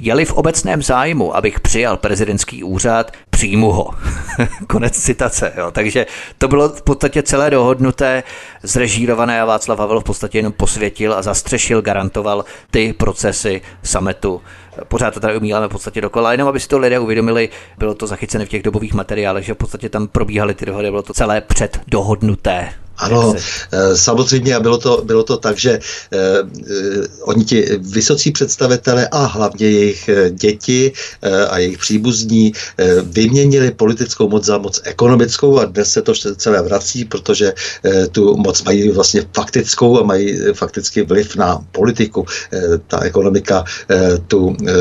Je-li 0.00 0.24
v 0.24 0.32
obecném 0.32 0.82
zájmu, 0.82 1.36
abych 1.36 1.60
přijal 1.60 1.96
prezidentský 1.96 2.64
úřad, 2.64 3.12
přijmu 3.30 3.72
ho. 3.72 3.90
Konec 4.66 4.98
citace. 4.98 5.52
Jo. 5.56 5.70
Takže 5.70 6.06
to 6.38 6.48
bylo 6.48 6.68
v 6.68 6.82
podstatě 6.82 7.22
celé 7.22 7.50
dohodnuté, 7.50 8.22
zrežírované 8.62 9.40
a 9.40 9.44
Václav 9.44 9.78
Havel 9.78 10.00
v 10.00 10.04
podstatě 10.04 10.38
jenom 10.38 10.52
posvětil 10.52 11.14
a 11.14 11.22
zastřešil, 11.22 11.82
garantoval 11.82 12.44
ty 12.70 12.92
procesy 12.92 13.60
sametu. 13.82 14.42
Pořád 14.88 15.14
to 15.14 15.20
tady 15.20 15.36
umíláme 15.36 15.66
v 15.66 15.70
podstatě 15.70 16.00
dokola, 16.00 16.32
jenom 16.32 16.48
aby 16.48 16.60
si 16.60 16.68
to 16.68 16.78
lidé 16.78 16.98
uvědomili, 16.98 17.48
bylo 17.78 17.94
to 17.94 18.06
zachycené 18.06 18.46
v 18.46 18.48
těch 18.48 18.62
dobových 18.62 18.94
materiálech, 18.94 19.44
že 19.44 19.54
v 19.54 19.56
podstatě 19.56 19.88
tam 19.88 20.08
probíhaly 20.08 20.54
ty 20.54 20.66
dohody, 20.66 20.90
bylo 20.90 21.02
to 21.02 21.14
celé 21.14 21.40
předdohodnuté. 21.40 22.72
Ano, 22.98 23.34
eh, 23.72 23.96
samozřejmě 23.96 24.56
a 24.56 24.60
bylo 24.60 24.78
to, 24.78 25.02
bylo 25.04 25.22
to 25.22 25.36
tak, 25.36 25.58
že 25.58 25.72
eh, 25.72 26.18
eh, 26.18 27.08
oni 27.22 27.44
ti 27.44 27.78
vysocí 27.80 28.32
představitele 28.32 29.08
a 29.08 29.24
hlavně 29.24 29.70
jejich 29.70 30.08
eh, 30.08 30.30
děti 30.30 30.92
eh, 31.22 31.46
a 31.46 31.58
jejich 31.58 31.78
příbuzní 31.78 32.52
eh, 32.78 33.02
vyměnili 33.02 33.70
politickou 33.70 34.28
moc 34.28 34.44
za 34.44 34.58
moc 34.58 34.80
ekonomickou 34.84 35.58
a 35.58 35.64
dnes 35.64 35.90
se 35.90 36.02
to 36.02 36.12
celé 36.14 36.62
vrací, 36.62 37.04
protože 37.04 37.52
eh, 37.84 38.06
tu 38.06 38.36
moc 38.36 38.62
mají 38.62 38.90
vlastně 38.90 39.24
faktickou 39.34 40.00
a 40.00 40.02
mají 40.02 40.38
fakticky 40.52 41.02
vliv 41.02 41.36
na 41.36 41.58
politiku. 41.72 42.26
Eh, 42.52 42.78
ta 42.86 43.00
ekonomika 43.00 43.64
eh, 43.90 44.18
tu, 44.26 44.56
eh, 44.66 44.74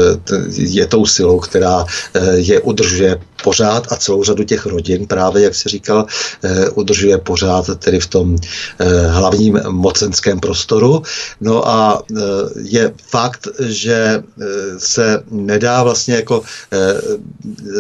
je 0.58 0.86
tou 0.88 1.06
silou, 1.06 1.40
která 1.40 1.86
eh, 2.14 2.38
je 2.38 2.62
udržuje 2.62 3.20
pořád 3.44 3.92
a 3.92 3.96
celou 3.96 4.24
řadu 4.24 4.44
těch 4.44 4.66
rodin 4.66 5.08
právě, 5.08 5.44
jak 5.44 5.56
si 5.56 5.70
říkal, 5.70 6.06
eh, 6.44 6.70
udržuje 6.70 7.18
pořád 7.18 7.70
tedy 7.80 8.00
v 8.00 8.08
tom 8.08 8.36
eh, 8.36 9.08
hlavním 9.08 9.60
mocenském 9.70 10.40
prostoru. 10.40 11.04
No 11.42 11.68
a 11.68 12.02
eh, 12.02 12.22
je 12.62 12.94
fakt, 13.10 13.48
že 13.60 14.24
se 14.78 15.24
nedá 15.32 15.84
vlastně 15.84 16.16
jako 16.16 16.42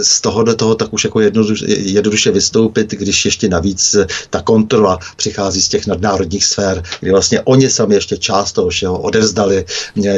z 0.01 0.21
toho 0.21 0.43
do 0.43 0.55
toho 0.55 0.75
tak 0.75 0.93
už 0.93 1.03
jako 1.03 1.19
jednoduše, 1.19 1.65
jednoduše 1.67 2.31
vystoupit, 2.31 2.91
když 2.91 3.25
ještě 3.25 3.49
navíc 3.49 3.95
ta 4.29 4.41
kontrola 4.41 4.99
přichází 5.15 5.61
z 5.61 5.67
těch 5.67 5.87
nadnárodních 5.87 6.45
sfér, 6.45 6.83
kdy 6.99 7.11
vlastně 7.11 7.41
oni 7.41 7.69
sami 7.69 7.95
ještě 7.95 8.17
část 8.17 8.51
toho 8.51 8.69
všeho 8.69 8.99
odevzdali 8.99 9.65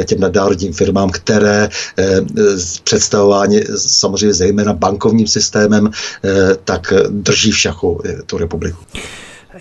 těm 0.04 0.20
nadnárodním 0.20 0.72
firmám, 0.72 1.10
které 1.10 1.68
představování 2.84 3.60
samozřejmě 3.76 4.34
zejména 4.34 4.72
bankovním 4.72 5.26
systémem, 5.30 5.90
tak 6.64 6.92
drží 7.08 7.52
v 7.52 7.58
šachu 7.58 8.00
tu 8.26 8.38
republiku. 8.38 8.78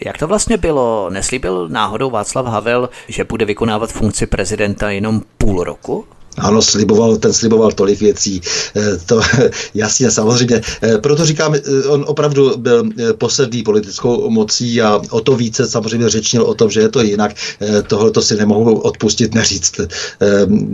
Jak 0.06 0.18
to 0.18 0.28
vlastně 0.28 0.58
bylo? 0.58 1.10
Neslíbil 1.10 1.70
náhodou 1.70 2.10
Václav 2.10 2.46
Havel, 2.46 2.90
že 3.08 3.24
bude 3.24 3.46
vykonávat 3.46 3.92
funkci 3.92 4.26
prezidenta 4.26 4.90
jenom 4.90 5.22
půl 5.38 5.64
roku? 5.64 6.06
Ano, 6.38 6.62
sliboval, 6.62 7.18
ten 7.18 7.34
sliboval 7.34 7.72
tolik 7.72 8.00
věcí. 8.00 8.42
Eh, 8.76 8.98
to 9.06 9.22
jasně, 9.74 10.12
samozřejmě. 10.12 10.62
Eh, 10.82 10.98
proto 10.98 11.26
říkám, 11.26 11.56
eh, 11.56 11.88
on 11.88 12.06
opravdu 12.08 12.58
byl 12.58 12.90
posedlý 13.18 13.64
politickou 13.64 14.30
mocí 14.30 14.82
a 14.82 15.02
o 15.10 15.22
to 15.22 15.36
více 15.36 15.68
samozřejmě 15.68 16.10
řečnil 16.10 16.44
o 16.44 16.54
tom, 16.54 16.70
že 16.70 16.80
je 16.80 16.90
to 16.90 17.02
jinak. 17.02 17.36
Tohle 17.88 18.12
to 18.12 18.22
si 18.22 18.36
nemohu 18.36 18.80
odpustit 18.80 19.36
neříct. 19.36 19.82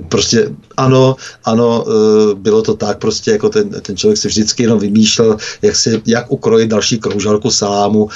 Prostě 0.09 0.49
ano, 0.77 1.15
ano, 1.43 1.85
bylo 2.33 2.61
to 2.61 2.73
tak, 2.73 2.97
prostě 2.97 3.31
jako 3.31 3.49
ten, 3.49 3.69
ten 3.69 3.97
člověk 3.97 4.17
si 4.17 4.27
vždycky 4.27 4.63
jenom 4.63 4.79
vymýšlel, 4.79 5.37
jak, 5.61 5.75
si, 5.75 6.01
jak 6.05 6.31
ukrojit 6.31 6.69
další 6.69 6.99
kroužalku 6.99 7.51
salámu, 7.51 8.09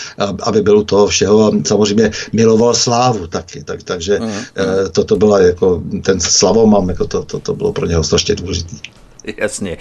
aby 0.43 0.61
bylo 0.61 0.83
toho 0.83 1.07
všeho 1.07 1.45
a 1.45 1.51
samozřejmě 1.65 2.11
miloval 2.33 2.73
slávu 2.75 3.27
taky. 3.27 3.63
Tak, 3.63 3.83
takže 3.83 4.19
uh-huh. 4.19 4.89
toto 4.91 5.15
byla 5.15 5.39
jako 5.39 5.83
ten 6.03 6.19
slavomam, 6.19 6.89
jako 6.89 7.07
to, 7.07 7.23
to 7.31 7.39
to 7.39 7.53
bylo 7.53 7.73
pro 7.73 7.85
něho 7.85 8.03
strašně 8.03 8.35
důležité. 8.35 8.75
Jasně. 9.37 9.77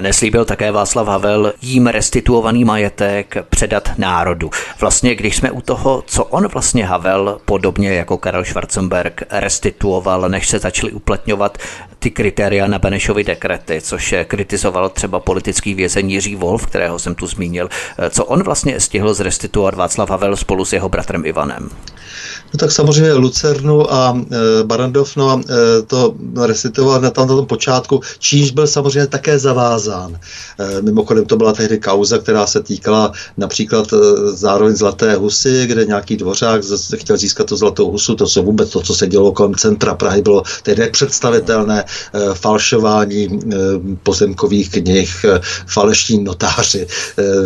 Neslíbil 0.00 0.44
také 0.44 0.72
Václav 0.72 1.08
Havel 1.08 1.52
jím 1.62 1.86
restituovaný 1.86 2.64
majetek 2.64 3.36
předat 3.50 3.90
národu. 3.98 4.50
Vlastně, 4.80 5.14
když 5.14 5.36
jsme 5.36 5.50
u 5.50 5.60
toho, 5.60 6.02
co 6.06 6.24
on 6.24 6.48
vlastně 6.48 6.86
Havel, 6.86 7.40
podobně 7.44 7.92
jako 7.92 8.18
Karel 8.18 8.44
Schwarzenberg, 8.44 9.22
restituoval, 9.30 10.28
než 10.28 10.48
se 10.48 10.58
začaly 10.58 10.92
uplatňovat 10.92 11.58
ty 11.98 12.10
kritéria 12.10 12.66
na 12.66 12.78
Benešovy 12.78 13.24
dekrety, 13.24 13.80
což 13.80 14.14
kritizoval 14.24 14.88
třeba 14.88 15.20
politický 15.20 15.74
vězeň 15.74 16.10
Jiří 16.10 16.36
Wolf, 16.36 16.66
kterého 16.66 16.98
jsem 16.98 17.14
tu 17.14 17.26
zmínil. 17.26 17.68
Co 18.10 18.24
on 18.24 18.42
vlastně 18.42 18.80
stihl 18.80 19.14
zrestituovat 19.14 19.74
Václav 19.74 20.10
Havel 20.10 20.36
spolu 20.36 20.64
s 20.64 20.72
jeho 20.72 20.88
bratrem 20.88 21.26
Ivanem? 21.26 21.70
No 22.54 22.58
tak 22.58 22.72
samozřejmě 22.72 23.12
Lucernu 23.12 23.92
a 23.92 24.18
e, 24.32 24.64
Barandov 24.64 25.16
no, 25.16 25.40
e, 25.50 25.82
to 25.82 26.14
restituoval 26.46 27.00
na 27.00 27.10
tom, 27.10 27.28
na 27.28 27.36
tom 27.36 27.46
počátku, 27.46 28.00
čímž 28.18 28.50
byl 28.50 28.66
samozřejmě 28.66 29.06
také 29.06 29.38
zavázán. 29.38 30.18
E, 30.58 30.82
mimochodem 30.82 31.24
to 31.24 31.36
byla 31.36 31.52
tehdy 31.52 31.78
kauza, 31.78 32.18
která 32.18 32.46
se 32.46 32.62
týkala 32.62 33.12
například 33.36 33.92
e, 33.92 33.96
zároveň 34.30 34.76
Zlaté 34.76 35.14
husy, 35.14 35.66
kde 35.66 35.84
nějaký 35.84 36.16
dvořák 36.16 36.62
chtěl 36.96 37.16
získat 37.16 37.46
to 37.46 37.56
Zlatou 37.56 37.90
husu, 37.90 38.14
to 38.14 38.26
jsou 38.26 38.42
vůbec 38.42 38.70
to, 38.70 38.80
co 38.80 38.94
se 38.94 39.06
dělo 39.06 39.32
kolem 39.32 39.54
centra 39.54 39.94
Prahy, 39.94 40.22
bylo 40.22 40.42
tehdy 40.62 40.90
představitelné 40.90 41.84
falšování 42.34 43.40
pozemkových 44.02 44.70
knih, 44.70 45.24
falešní 45.66 46.24
notáři, 46.24 46.86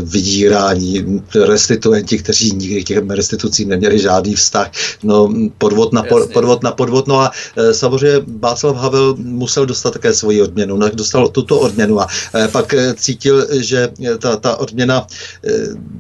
vydírání, 0.03 1.23
restituenti, 1.47 2.19
kteří 2.19 2.53
nikdy 2.53 2.85
k 2.85 2.87
těm 2.87 3.11
restitucím 3.11 3.69
neměli 3.69 3.99
žádný 3.99 4.35
vztah, 4.35 4.71
no, 5.03 5.33
podvod 5.59 5.93
na, 5.93 6.03
pod, 6.03 6.33
podvod 6.33 6.63
na 6.63 6.73
podvod, 6.73 7.07
no 7.07 7.21
a 7.21 7.31
samozřejmě 7.73 8.21
Václav 8.41 8.77
Havel 8.77 9.15
musel 9.19 9.67
dostat 9.67 9.91
také 9.91 10.13
svoji 10.13 10.43
odměnu, 10.43 10.77
no, 10.77 10.89
dostal 10.89 11.29
tuto 11.29 11.59
odměnu 11.61 12.01
a 12.01 12.09
pak 12.53 12.75
cítil, 12.97 13.47
že 13.61 13.89
ta, 14.19 14.37
ta 14.37 14.57
odměna 14.57 15.07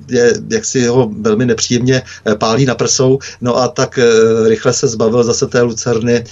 je, 0.08 0.34
jak 0.50 0.64
si 0.64 0.86
ho 0.86 1.10
velmi 1.20 1.46
nepříjemně 1.46 2.02
pálí 2.38 2.66
na 2.66 2.74
prsou, 2.74 3.18
no 3.40 3.56
a 3.56 3.68
tak 3.68 3.98
rychle 4.46 4.72
se 4.72 4.88
zbavil 4.88 5.24
zase 5.24 5.46
té 5.46 5.62
Lucerny 5.62 6.24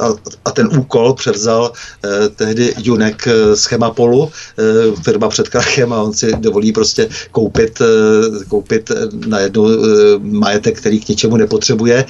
a, 0.00 0.08
a 0.44 0.50
ten 0.50 0.68
úkol 0.78 1.03
převzal 1.12 1.72
tehdy 2.36 2.74
Junek 2.78 3.28
z 3.54 3.64
Chemapolu, 3.64 4.30
firma 5.02 5.28
před 5.28 5.48
krachem 5.48 5.92
a 5.92 6.02
on 6.02 6.12
si 6.12 6.32
dovolí 6.38 6.72
prostě 6.72 7.08
koupit, 7.30 7.82
koupit 8.48 8.90
na 9.26 9.40
jednu 9.40 9.66
majetek, 10.20 10.78
který 10.78 11.00
k 11.00 11.08
něčemu 11.08 11.36
nepotřebuje. 11.36 12.04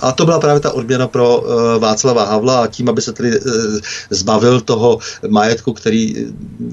A 0.00 0.12
to 0.12 0.24
byla 0.24 0.40
právě 0.40 0.60
ta 0.60 0.72
odměna 0.72 1.06
pro 1.06 1.44
Václava 1.78 2.24
Havla 2.24 2.62
a 2.62 2.66
tím, 2.66 2.88
aby 2.88 3.02
se 3.02 3.12
tedy 3.12 3.40
zbavil 4.10 4.60
toho 4.60 4.98
majetku, 5.28 5.72
který 5.72 6.26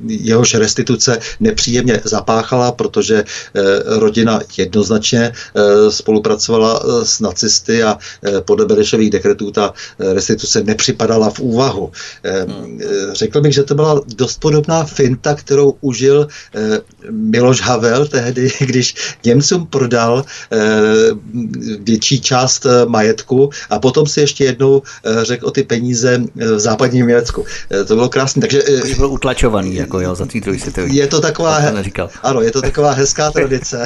jehož 0.07 0.53
restituce 0.53 1.19
nepříjemně 1.39 2.01
zapáchala, 2.03 2.71
protože 2.71 3.23
rodina 3.85 4.39
jednoznačně 4.57 5.33
spolupracovala 5.89 6.81
s 7.03 7.19
nacisty 7.19 7.83
a 7.83 7.97
podle 8.45 8.65
Benešových 8.65 9.09
dekretů 9.09 9.51
ta 9.51 9.73
restituce 9.99 10.63
nepřipadala 10.63 11.29
v. 11.29 11.50
Hmm. 12.47 12.79
Řekl 13.13 13.41
bych, 13.41 13.53
že 13.53 13.63
to 13.63 13.75
byla 13.75 14.01
dost 14.15 14.39
podobná 14.39 14.83
finta, 14.83 15.35
kterou 15.35 15.77
užil 15.81 16.27
Miloš 17.09 17.61
Havel 17.61 18.07
tehdy, 18.07 18.51
když 18.59 18.95
Němcům 19.25 19.65
prodal 19.65 20.25
větší 21.79 22.21
část 22.21 22.65
majetku 22.87 23.49
a 23.69 23.79
potom 23.79 24.07
si 24.07 24.19
ještě 24.19 24.43
jednou 24.43 24.81
řekl 25.21 25.47
o 25.47 25.51
ty 25.51 25.63
peníze 25.63 26.23
v 26.35 26.59
západním 26.59 27.07
Německu. 27.07 27.45
To 27.87 27.95
bylo 27.95 28.09
krásné. 28.09 28.41
Takže, 28.41 28.63
byl 28.97 29.11
utlačovaný, 29.11 29.75
jako 29.75 29.99
jo, 29.99 30.15
za 30.15 30.25
tý 30.25 30.41
Je 30.85 31.07
to 31.07 31.21
taková, 31.21 31.61
ano, 32.23 32.41
je 32.41 32.51
to 32.51 32.61
taková 32.61 32.91
hezká 32.91 33.31
tradice. 33.35 33.85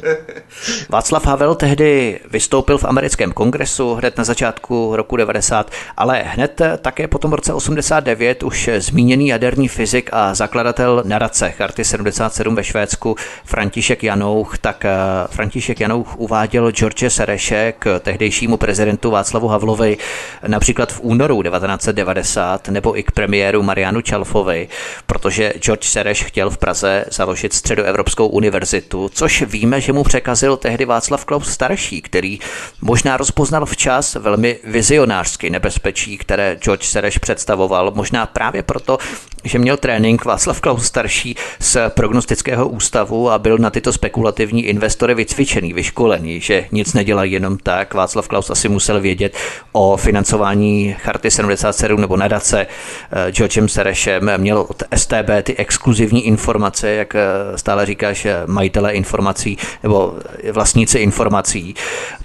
Václav 0.88 1.26
Havel 1.26 1.54
tehdy 1.54 2.20
vystoupil 2.30 2.78
v 2.78 2.84
americkém 2.84 3.32
kongresu 3.32 3.94
hned 3.94 4.18
na 4.18 4.24
začátku 4.24 4.96
roku 4.96 5.16
90, 5.16 5.70
ale 5.96 6.22
hned 6.22 6.60
také 6.80 7.08
potom 7.08 7.30
v 7.30 7.34
roce 7.34 7.52
89 7.52 8.42
už 8.42 8.70
zmíněný 8.78 9.28
jaderný 9.28 9.68
fyzik 9.68 10.10
a 10.12 10.34
zakladatel 10.34 11.02
nadace 11.06 11.50
Charty 11.50 11.84
77 11.84 12.54
ve 12.54 12.64
Švédsku 12.64 13.16
František 13.44 14.04
Janouch, 14.04 14.58
tak 14.58 14.84
eh, 14.84 14.90
František 15.26 15.80
Janouch 15.80 16.16
uváděl 16.16 16.70
George 16.70 17.04
Sereše 17.08 17.74
k 17.78 17.98
tehdejšímu 18.00 18.56
prezidentu 18.56 19.10
Václavu 19.10 19.48
Havlovi 19.48 19.98
například 20.46 20.92
v 20.92 21.00
únoru 21.00 21.42
1990 21.42 22.68
nebo 22.68 22.98
i 22.98 23.02
k 23.02 23.10
premiéru 23.10 23.62
Marianu 23.62 24.00
Čalfovi, 24.00 24.68
protože 25.06 25.52
George 25.58 25.84
Sereš 25.84 26.24
chtěl 26.24 26.50
v 26.50 26.58
Praze 26.58 27.04
založit 27.10 27.52
Středoevropskou 27.52 28.26
univerzitu, 28.26 29.10
což 29.14 29.42
víme, 29.42 29.81
že 29.82 29.92
mu 29.92 30.04
překazil 30.04 30.56
tehdy 30.56 30.84
Václav 30.84 31.24
Klaus 31.24 31.48
starší, 31.48 32.02
který 32.02 32.38
možná 32.80 33.16
rozpoznal 33.16 33.66
včas 33.66 34.14
velmi 34.14 34.58
vizionářsky 34.64 35.50
nebezpečí, 35.50 36.18
které 36.18 36.56
George 36.60 36.84
Sereš 36.84 37.18
představoval, 37.18 37.92
možná 37.94 38.26
právě 38.26 38.62
proto, 38.62 38.98
že 39.44 39.58
měl 39.58 39.76
trénink 39.76 40.24
Václav 40.24 40.60
Klaus 40.60 40.84
starší 40.86 41.36
z 41.60 41.76
prognostického 41.88 42.68
ústavu 42.68 43.30
a 43.30 43.38
byl 43.38 43.58
na 43.58 43.70
tyto 43.70 43.92
spekulativní 43.92 44.64
investory 44.64 45.14
vycvičený, 45.14 45.72
vyškolený, 45.72 46.40
že 46.40 46.66
nic 46.72 46.94
nedělají 46.94 47.32
jenom 47.32 47.58
tak. 47.58 47.94
Václav 47.94 48.28
Klaus 48.28 48.50
asi 48.50 48.68
musel 48.68 49.00
vědět 49.00 49.36
o 49.72 49.96
financování 49.96 50.96
Charty 50.98 51.30
77 51.30 52.00
nebo 52.00 52.16
nadace 52.16 52.66
eh, 52.66 53.32
Georgem 53.32 53.68
Serešem, 53.68 54.30
měl 54.36 54.58
od 54.68 54.82
STB 54.96 55.30
ty 55.42 55.56
exkluzivní 55.56 56.26
informace, 56.26 56.90
jak 56.90 57.14
eh, 57.14 57.22
stále 57.56 57.86
říkáš, 57.86 58.26
majitele 58.46 58.92
informací 58.92 59.58
nebo 59.82 60.14
vlastníci 60.52 60.98
informací. 60.98 61.74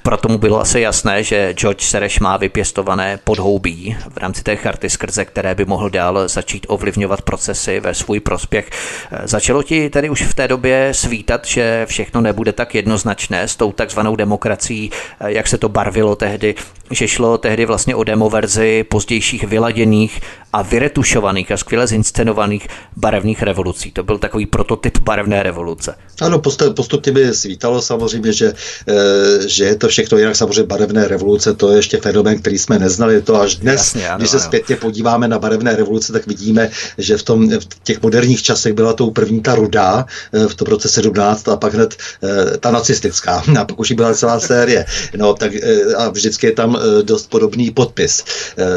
Proto 0.04 0.30
mu 0.30 0.38
bylo 0.38 0.62
asi 0.62 0.80
jasné, 0.80 1.24
že 1.24 1.54
George 1.54 1.84
Sereš 1.84 2.20
má 2.20 2.38
vypěstované 2.38 3.20
podhoubí 3.24 3.98
v 4.10 4.18
rámci 4.18 4.44
té 4.44 4.56
charty, 4.56 4.90
skrze 4.90 5.26
které 5.26 5.56
by 5.56 5.66
mohl 5.66 5.90
dál 5.90 6.28
začít 6.28 6.66
ovlivňovat 6.70 7.22
procesy 7.22 7.80
ve 7.80 7.94
svůj 7.94 8.20
prospěch. 8.20 8.70
Začalo 9.24 9.64
ti 9.64 9.90
tedy 9.90 10.10
už 10.10 10.22
v 10.22 10.34
té 10.34 10.48
době 10.48 10.90
svítat, 10.92 11.46
že 11.46 11.86
všechno 11.90 12.22
nebude 12.22 12.54
tak 12.54 12.76
jednoznačné 12.76 13.48
s 13.48 13.56
tou 13.56 13.72
takzvanou 13.72 14.16
demokracií, 14.16 14.92
jak 15.28 15.48
se 15.48 15.58
to 15.58 15.70
barvilo 15.70 16.16
tehdy, 16.16 16.56
že 16.92 17.08
šlo 17.08 17.38
tehdy 17.38 17.66
vlastně 17.66 17.96
o 17.96 18.04
demoverzi 18.04 18.84
pozdějších 18.84 19.44
vyladěných 19.44 20.22
a 20.54 20.62
vyretušovaných 20.62 21.52
a 21.52 21.58
skvěle 21.58 21.88
zinscenovaných 21.88 22.68
barevných 22.96 23.44
revolucí. 23.44 23.92
To 23.92 24.04
byl 24.04 24.18
takový 24.18 24.46
prototyp 24.46 24.98
barevné 24.98 25.44
revoluce. 25.44 25.96
Ano, 26.22 26.42
postupně 26.76 27.12
by 27.12 27.34
svítalo 27.34 27.82
samozřejmě, 27.82 28.34
že, 28.34 28.54
eh, 28.88 29.48
že 29.48 29.66
je 29.66 29.76
to 29.76 29.88
všechno 29.88 30.18
jinak. 30.18 30.36
Samozřejmě 30.36 30.64
barevné 30.64 31.08
revoluce, 31.08 31.54
to 31.54 31.72
je 31.72 31.78
ještě 31.78 31.98
fenomén, 31.98 32.40
který 32.40 32.58
jsme 32.58 32.80
neznali. 32.80 33.22
To 33.22 33.42
až 33.42 33.56
dnes, 33.56 33.76
Jasně, 33.76 34.10
ano, 34.10 34.18
když 34.18 34.30
se 34.30 34.38
ano. 34.38 34.46
zpětně 34.46 34.76
podíváme 34.76 35.28
na 35.28 35.40
barevné 35.40 35.76
revoluce, 35.76 36.14
tak 36.14 36.28
vidíme, 36.28 36.70
že 36.98 37.18
v, 37.18 37.24
tom, 37.24 37.50
v 37.50 37.68
těch 37.84 38.02
moderních 38.02 38.44
časech 38.44 38.74
byla 38.74 38.94
tou 38.94 39.12
první 39.12 39.42
ta 39.42 39.56
rudá 39.56 40.06
eh, 40.34 40.48
v 40.48 40.56
tom 40.56 40.68
roce 40.68 40.90
17 40.90 41.48
a 41.50 41.56
pak 41.56 41.74
hned 41.74 41.96
eh, 42.24 42.58
ta 42.58 42.72
nacistická. 42.72 43.44
A 43.60 43.66
pak 43.66 43.80
už 43.80 43.92
byla 43.92 44.14
celá 44.14 44.40
série. 44.40 44.86
No, 45.18 45.34
tak 45.34 45.52
a 45.98 46.10
vždycky 46.10 46.48
je 46.48 46.52
tam 46.52 46.78
dost 47.02 47.30
podobný 47.30 47.72
podpis. 47.72 48.24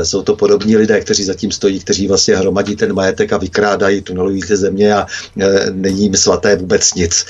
Jsou 0.02 0.22
to 0.22 0.36
podobní 0.36 0.76
lidé, 0.76 1.00
kteří 1.00 1.24
zatím 1.24 1.52
stojí, 1.52 1.69
kteří 1.78 2.08
vlastně 2.08 2.36
hromadí 2.36 2.76
ten 2.76 2.92
majetek 2.92 3.32
a 3.32 3.38
vykrádají, 3.38 4.00
tunelují 4.00 4.42
ty 4.42 4.56
země 4.56 4.94
a 4.94 5.06
není 5.70 6.02
jim 6.02 6.16
svaté 6.16 6.56
vůbec 6.56 6.94
nic. 6.94 7.26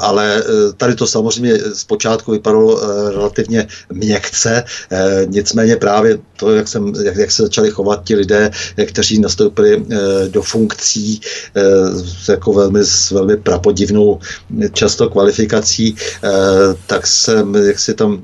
Ale 0.00 0.42
tady 0.76 0.94
to 0.94 1.06
samozřejmě 1.06 1.58
zpočátku 1.74 2.32
vypadalo 2.32 2.80
relativně 3.10 3.66
měkce, 3.92 4.64
nicméně 5.26 5.76
právě 5.76 6.18
to, 6.36 6.54
jak, 6.54 6.68
jsem, 6.68 6.92
jak, 7.02 7.16
jak 7.16 7.30
se 7.30 7.42
začali 7.42 7.70
chovat 7.70 8.04
ti 8.04 8.14
lidé, 8.14 8.50
kteří 8.86 9.20
nastoupili 9.20 9.86
do 10.28 10.42
funkcí 10.42 11.20
jako 12.28 12.52
velmi, 12.52 12.84
s 12.84 13.10
velmi 13.10 13.36
prapodivnou 13.36 14.18
často 14.72 15.08
kvalifikací, 15.10 15.96
tak 16.86 17.06
jsem, 17.06 17.54
jak 17.54 17.78
si 17.78 17.94
tam, 17.94 18.22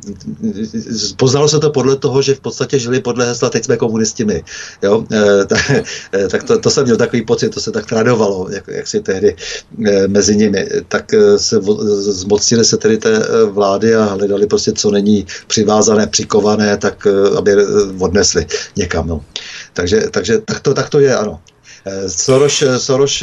poznalo 1.17 1.49
se 1.49 1.59
to 1.59 1.71
podle 1.71 1.97
toho, 1.97 2.23
že 2.23 2.35
v 2.35 2.41
podstatě 2.41 2.79
žili 2.79 3.01
podle 3.01 3.27
hesla 3.27 3.51
teď 3.51 3.65
jsme 3.65 3.77
komunisti 3.77 4.25
my. 4.25 4.45
Jo? 4.83 5.05
Tak, 5.47 5.61
tak 6.31 6.43
to, 6.43 6.59
to 6.59 6.71
jsem 6.71 6.85
měl 6.85 6.97
takový 6.97 7.23
pocit, 7.23 7.49
to 7.49 7.61
se 7.61 7.71
tak 7.73 7.87
tradovalo, 7.87 8.49
jak, 8.51 8.65
jak 8.69 8.87
si 8.87 9.01
tehdy 9.01 9.37
mezi 10.07 10.37
nimi. 10.37 10.69
Tak 10.89 11.15
se 11.37 11.61
zmocnili 12.13 12.65
se 12.65 12.77
tedy 12.77 12.99
té 12.99 13.19
vlády 13.47 13.95
a 13.95 14.05
hledali 14.05 14.47
prostě, 14.47 14.73
co 14.73 14.91
není 14.91 15.27
přivázané, 15.47 16.07
přikované, 16.07 16.77
tak 16.77 17.07
aby 17.37 17.57
odnesli 18.01 18.47
někam. 18.77 19.09
No. 19.09 19.25
Takže, 19.73 20.01
takže 20.11 20.39
tak, 20.39 20.61
to, 20.61 20.75
tak 20.75 20.91
to 20.91 21.01
je, 21.01 21.17
ano. 21.17 21.41
Soros, 22.07 22.63
Soros 22.79 23.23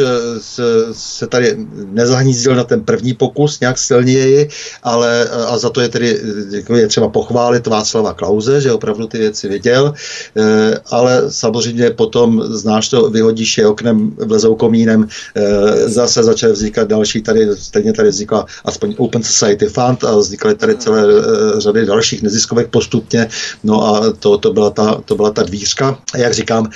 se 0.91 1.27
tady 1.27 1.67
nezahnízdil 1.85 2.55
na 2.55 2.63
ten 2.63 2.81
první 2.83 3.13
pokus 3.13 3.59
nějak 3.59 3.77
silněji, 3.77 4.49
ale 4.83 5.29
a 5.29 5.57
za 5.57 5.69
to 5.69 5.81
je 5.81 5.89
tedy 5.89 6.21
jako 6.51 6.75
je 6.75 6.87
třeba 6.87 7.09
pochválit 7.09 7.67
Václava 7.67 8.13
Klauze, 8.13 8.61
že 8.61 8.71
opravdu 8.71 9.07
ty 9.07 9.17
věci 9.17 9.47
věděl, 9.47 9.93
eh, 10.37 10.77
ale 10.85 11.23
samozřejmě 11.29 11.89
potom, 11.89 12.43
znáš 12.43 12.89
to, 12.89 13.09
vyhodíš 13.09 13.57
je 13.57 13.67
oknem, 13.67 14.11
vlezou 14.17 14.55
komínem, 14.55 15.07
eh, 15.35 15.89
zase 15.89 16.23
začaly 16.23 16.53
vznikat 16.53 16.87
další, 16.87 17.21
tady 17.21 17.47
stejně 17.55 17.93
tady 17.93 18.09
vznikla 18.09 18.45
aspoň 18.65 18.95
Open 18.97 19.23
Society 19.23 19.65
Fund 19.65 20.03
a 20.03 20.15
vznikaly 20.15 20.55
tady 20.55 20.77
celé 20.77 21.01
eh, 21.01 21.59
řady 21.61 21.85
dalších 21.85 22.23
neziskovek 22.23 22.69
postupně, 22.69 23.27
no 23.63 23.87
a 23.87 24.13
to, 24.19 24.37
to, 24.37 24.53
byla, 24.53 24.69
ta, 24.69 25.01
to 25.05 25.15
byla 25.15 25.31
ta 25.31 25.43
dvířka. 25.43 25.99
Jak 26.15 26.33
říkám, 26.33 26.69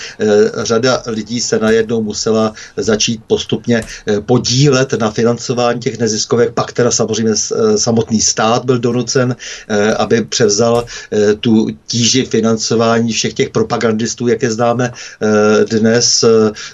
řada 0.63 1.03
lidí 1.07 1.41
se 1.41 1.53
se 1.53 1.59
najednou 1.73 2.01
musela 2.01 2.53
začít 2.77 3.21
postupně 3.27 3.83
podílet 4.25 4.93
na 4.93 5.11
financování 5.11 5.79
těch 5.79 5.99
neziskovek, 5.99 6.53
pak 6.53 6.73
teda 6.73 6.91
samozřejmě 6.91 7.33
samotný 7.75 8.21
stát 8.21 8.65
byl 8.65 8.79
donucen, 8.79 9.35
aby 9.97 10.25
převzal 10.25 10.85
tu 11.39 11.67
tíži 11.87 12.25
financování 12.25 13.11
všech 13.11 13.33
těch 13.33 13.49
propagandistů, 13.49 14.27
jak 14.27 14.41
je 14.43 14.51
známe 14.51 14.91
dnes. 15.69 16.25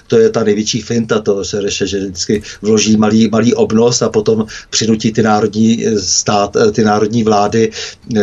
To 0.06 0.18
je 0.18 0.28
ta 0.30 0.44
největší 0.44 0.80
finta 0.80 1.20
toho 1.20 1.44
se 1.44 1.60
reše, 1.60 1.86
že 1.86 1.98
vždycky 1.98 2.42
vloží 2.62 2.96
malý, 2.96 3.28
malý 3.28 3.54
obnos 3.54 4.02
a 4.02 4.08
potom 4.08 4.46
přinutí 4.70 5.12
ty 5.12 5.22
národní 5.22 5.84
stát, 5.98 6.56
ty 6.72 6.84
národní 6.84 7.24
vlády, 7.24 7.70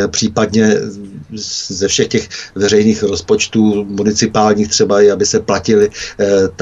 případně 0.08 0.78
ze 1.70 1.88
všech 1.88 2.08
těch 2.08 2.30
veřejných 2.56 3.04
rozpočtů, 3.04 3.86
municipálních 3.90 4.68
třeba, 4.68 4.98
aby 5.14 5.26
se 5.26 5.40
platili 5.40 5.90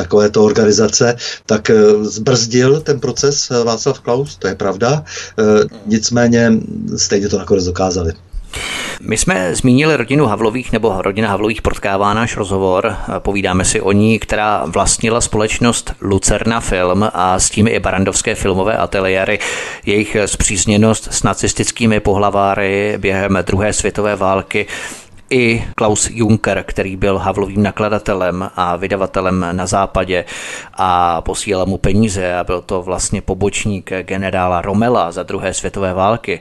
takovéto 0.05 0.43
organizace, 0.45 1.17
tak 1.45 1.71
zbrzdil 2.01 2.81
ten 2.81 2.99
proces 2.99 3.49
Václav 3.49 3.99
Klaus, 3.99 4.37
to 4.37 4.47
je 4.47 4.55
pravda. 4.55 5.03
Nicméně 5.85 6.51
stejně 6.97 7.29
to 7.29 7.37
nakonec 7.37 7.65
dokázali. 7.65 8.13
My 9.01 9.17
jsme 9.17 9.55
zmínili 9.55 9.95
rodinu 9.95 10.25
Havlových, 10.25 10.71
nebo 10.71 11.01
rodina 11.01 11.29
Havlových 11.29 11.61
potkává 11.61 12.13
náš 12.13 12.37
rozhovor. 12.37 12.95
Povídáme 13.19 13.65
si 13.65 13.81
o 13.81 13.91
ní, 13.91 14.19
která 14.19 14.65
vlastnila 14.65 15.21
společnost 15.21 15.93
Lucerna 16.01 16.59
Film 16.59 17.09
a 17.13 17.39
s 17.39 17.49
tím 17.49 17.67
i 17.67 17.79
barandovské 17.79 18.35
filmové 18.35 18.77
ateliéry. 18.77 19.39
Jejich 19.85 20.17
zpřízněnost 20.25 21.07
s 21.11 21.23
nacistickými 21.23 21.99
pohlaváry 21.99 22.95
během 22.97 23.37
druhé 23.45 23.73
světové 23.73 24.15
války 24.15 24.67
i 25.29 25.63
Klaus 25.75 26.09
Juncker, 26.09 26.63
který 26.67 26.95
byl 26.95 27.17
Havlovým 27.17 27.63
nakladatelem 27.63 28.49
a 28.55 28.75
vydavatelem 28.75 29.45
na 29.51 29.67
západě 29.67 30.25
a 30.73 31.21
posílal 31.21 31.65
mu 31.65 31.77
peníze 31.77 32.35
a 32.35 32.43
byl 32.43 32.61
to 32.61 32.81
vlastně 32.81 33.21
pobočník 33.21 33.91
generála 34.01 34.61
Romela 34.61 35.11
za 35.11 35.23
druhé 35.23 35.53
světové 35.53 35.93
války, 35.93 36.39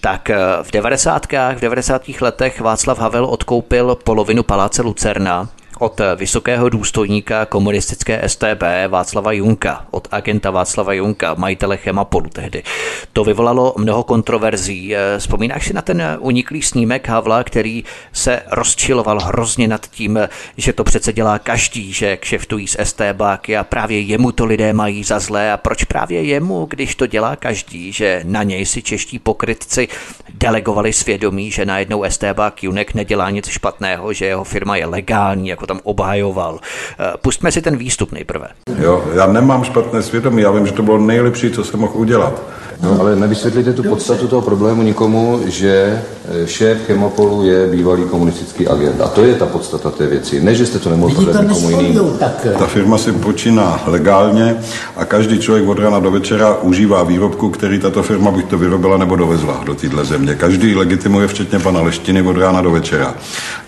tak 0.00 0.30
eh, 0.30 0.36
v 0.62 0.70
90. 0.70 1.26
v 1.54 1.60
90. 1.60 2.02
letech 2.20 2.60
Václav 2.60 2.98
Havel 2.98 3.24
odkoupil 3.24 3.98
polovinu 4.04 4.42
paláce 4.42 4.82
Lucerna 4.82 5.48
od 5.82 6.00
vysokého 6.16 6.68
důstojníka 6.68 7.46
komunistické 7.46 8.28
STB 8.28 8.62
Václava 8.88 9.32
Junka, 9.32 9.84
od 9.90 10.08
agenta 10.10 10.50
Václava 10.50 10.92
Junka, 10.92 11.34
majitele 11.34 11.76
Chemapolu 11.76 12.28
tehdy. 12.30 12.62
To 13.12 13.24
vyvolalo 13.24 13.74
mnoho 13.78 14.02
kontroverzí. 14.02 14.94
Vzpomínáš 15.18 15.66
si 15.66 15.72
na 15.72 15.82
ten 15.82 16.02
uniklý 16.20 16.62
snímek 16.62 17.08
Havla, 17.08 17.44
který 17.44 17.84
se 18.12 18.42
rozčiloval 18.50 19.20
hrozně 19.20 19.68
nad 19.68 19.86
tím, 19.86 20.18
že 20.56 20.72
to 20.72 20.84
přece 20.84 21.12
dělá 21.12 21.38
každý, 21.38 21.92
že 21.92 22.16
kšeftují 22.16 22.68
z 22.68 22.76
STBáky 22.82 23.56
a 23.56 23.64
právě 23.64 24.00
jemu 24.00 24.32
to 24.32 24.44
lidé 24.44 24.72
mají 24.72 25.04
za 25.04 25.18
zlé 25.18 25.52
a 25.52 25.56
proč 25.56 25.84
právě 25.84 26.22
jemu, 26.22 26.66
když 26.70 26.94
to 26.94 27.06
dělá 27.06 27.36
každý, 27.36 27.92
že 27.92 28.20
na 28.24 28.42
něj 28.42 28.66
si 28.66 28.82
čeští 28.82 29.18
pokrytci 29.18 29.88
delegovali 30.34 30.92
svědomí, 30.92 31.50
že 31.50 31.66
najednou 31.66 32.04
STBák 32.08 32.62
Junek 32.62 32.94
nedělá 32.94 33.30
nic 33.30 33.48
špatného, 33.48 34.12
že 34.12 34.26
jeho 34.26 34.44
firma 34.44 34.76
je 34.76 34.86
legální, 34.86 35.48
jako 35.48 35.71
tam 35.72 35.80
obhajoval. 35.84 36.60
Eh, 36.60 37.12
pustme 37.22 37.52
si 37.52 37.62
ten 37.62 37.76
výstup 37.76 38.12
nejprve. 38.12 38.48
Jo, 38.78 39.04
já 39.14 39.26
nemám 39.26 39.64
špatné 39.64 40.02
svědomí, 40.02 40.42
já 40.42 40.50
vím, 40.50 40.66
že 40.66 40.72
to 40.72 40.82
bylo 40.82 40.98
nejlepší, 40.98 41.50
co 41.50 41.64
jsem 41.64 41.80
mohl 41.80 41.92
udělat. 41.96 42.42
No, 42.82 43.00
ale 43.00 43.16
nevysvětlíte 43.16 43.72
tu 43.72 43.82
podstatu 43.82 44.28
toho 44.28 44.42
problému 44.42 44.82
nikomu, 44.82 45.40
že 45.46 46.02
eh, 46.28 46.46
šéf 46.46 46.78
Chemopolu 46.86 47.44
je 47.44 47.66
bývalý 47.66 48.04
komunistický 48.04 48.68
agent. 48.68 49.00
A 49.00 49.08
to 49.08 49.24
je 49.24 49.34
ta 49.34 49.46
podstata 49.46 49.90
té 49.90 50.06
věci. 50.06 50.40
Ne, 50.40 50.54
že 50.54 50.66
jste 50.66 50.78
to 50.78 50.90
nemohl 50.90 51.14
prodat 51.14 51.42
nikomu 51.42 51.70
jinému. 51.70 52.18
Ta 52.58 52.66
firma 52.66 52.98
si 52.98 53.12
počíná 53.12 53.80
legálně 53.86 54.56
a 54.96 55.04
každý 55.04 55.38
člověk 55.38 55.68
od 55.68 55.78
rána 55.78 56.00
do 56.00 56.10
večera 56.10 56.56
užívá 56.62 57.02
výrobku, 57.02 57.50
který 57.50 57.78
tato 57.78 58.02
firma 58.02 58.30
buď 58.30 58.44
to 58.44 58.58
vyrobila 58.58 58.96
nebo 58.96 59.16
dovezla 59.16 59.60
do 59.64 59.74
téhle 59.74 60.04
země. 60.04 60.34
Každý 60.34 60.74
legitimuje, 60.74 61.28
včetně 61.28 61.58
pana 61.58 61.82
Leštiny, 61.82 62.22
od 62.22 62.36
rána 62.36 62.60
do 62.60 62.70
večera. 62.70 63.14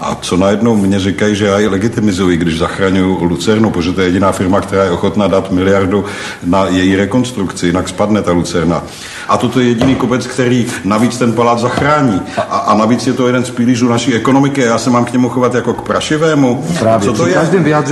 A 0.00 0.18
co 0.20 0.36
najednou 0.36 0.76
mě 0.76 1.00
říkají, 1.00 1.36
že 1.36 1.46
já 1.46 1.58
ji 1.58 1.68
legitimizuji, 1.94 2.36
když 2.36 2.58
zachraňuji 2.58 3.24
Lucernu, 3.24 3.70
protože 3.70 3.92
to 3.92 4.00
je 4.00 4.06
jediná 4.06 4.32
firma, 4.32 4.60
která 4.60 4.84
je 4.84 4.90
ochotná 4.90 5.26
dát 5.26 5.50
miliardu 5.50 6.04
na 6.44 6.66
její 6.66 6.96
rekonstrukci, 6.96 7.66
jinak 7.66 7.88
spadne 7.88 8.22
ta 8.22 8.32
Lucerna. 8.32 8.82
A 9.28 9.36
toto 9.36 9.60
je 9.60 9.68
jediný 9.68 9.94
kopec, 9.94 10.26
který 10.26 10.66
navíc 10.84 11.18
ten 11.18 11.32
palác 11.32 11.60
zachrání. 11.60 12.20
A, 12.36 12.42
a 12.42 12.74
navíc 12.74 13.06
je 13.06 13.12
to 13.12 13.26
jeden 13.26 13.44
z 13.44 13.50
pilířů 13.50 13.88
naší 13.88 14.14
ekonomiky. 14.14 14.60
Já 14.60 14.78
se 14.78 14.90
mám 14.90 15.04
k 15.04 15.12
němu 15.12 15.28
chovat 15.28 15.54
jako 15.54 15.74
k 15.74 15.82
prašivému. 15.82 16.64
Právě, 16.78 17.08
co 17.08 17.12
to 17.12 17.26
je? 17.26 17.34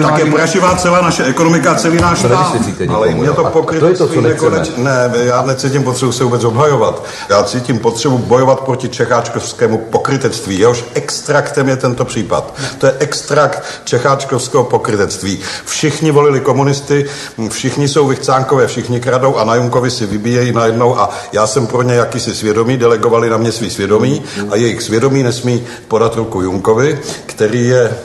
Tak 0.03 0.19
je 0.19 0.33
prašivá 0.33 0.77
celá 0.77 1.01
naše 1.01 1.25
ekonomika, 1.25 1.75
celý 1.75 1.97
náš 2.01 2.19
stát. 2.19 2.57
Ale 2.89 3.11
mě 3.11 3.31
to 3.31 3.45
pokrytectví 3.45 4.21
nekoneč... 4.21 4.73
Ne, 4.77 5.11
já 5.15 5.43
necítím 5.43 5.83
potřebu 5.83 6.13
se 6.13 6.25
vůbec 6.25 6.45
obhajovat. 6.45 7.05
Já 7.29 7.43
cítím 7.43 7.79
potřebu 7.79 8.19
bojovat 8.19 8.61
proti 8.61 8.89
čecháčkovskému 8.89 9.79
pokrytectví. 9.79 10.59
Jehož 10.59 10.85
extraktem 10.95 11.69
je 11.69 11.77
tento 11.77 12.05
případ. 12.05 12.55
To 12.79 12.87
je 12.87 12.95
extrakt 12.99 13.63
čecháčkovského 13.85 14.65
pokrytectví. 14.65 15.39
Všichni 15.65 16.11
volili 16.11 16.41
komunisty, 16.41 17.07
všichni 17.49 17.89
jsou 17.89 18.07
vychcánkové, 18.07 18.67
všichni 18.67 19.01
kradou 19.01 19.37
a 19.37 19.45
na 19.45 19.55
Junkovi 19.55 19.91
si 19.91 20.07
vybíjejí 20.07 20.53
najednou 20.53 20.99
a 20.99 21.11
já 21.33 21.47
jsem 21.47 21.67
pro 21.67 21.83
ně 21.83 21.95
jakýsi 21.95 22.35
svědomí, 22.35 22.77
delegovali 22.77 23.31
na 23.31 23.37
mě 23.37 23.53
svý 23.53 23.71
svědomí 23.71 24.23
a 24.51 24.57
jejich 24.57 24.83
svědomí 24.83 25.23
nesmí 25.23 25.67
podat 25.89 26.17
ruku 26.17 26.43
Junkovi, 26.43 26.99
který 27.27 27.69
je 27.69 27.97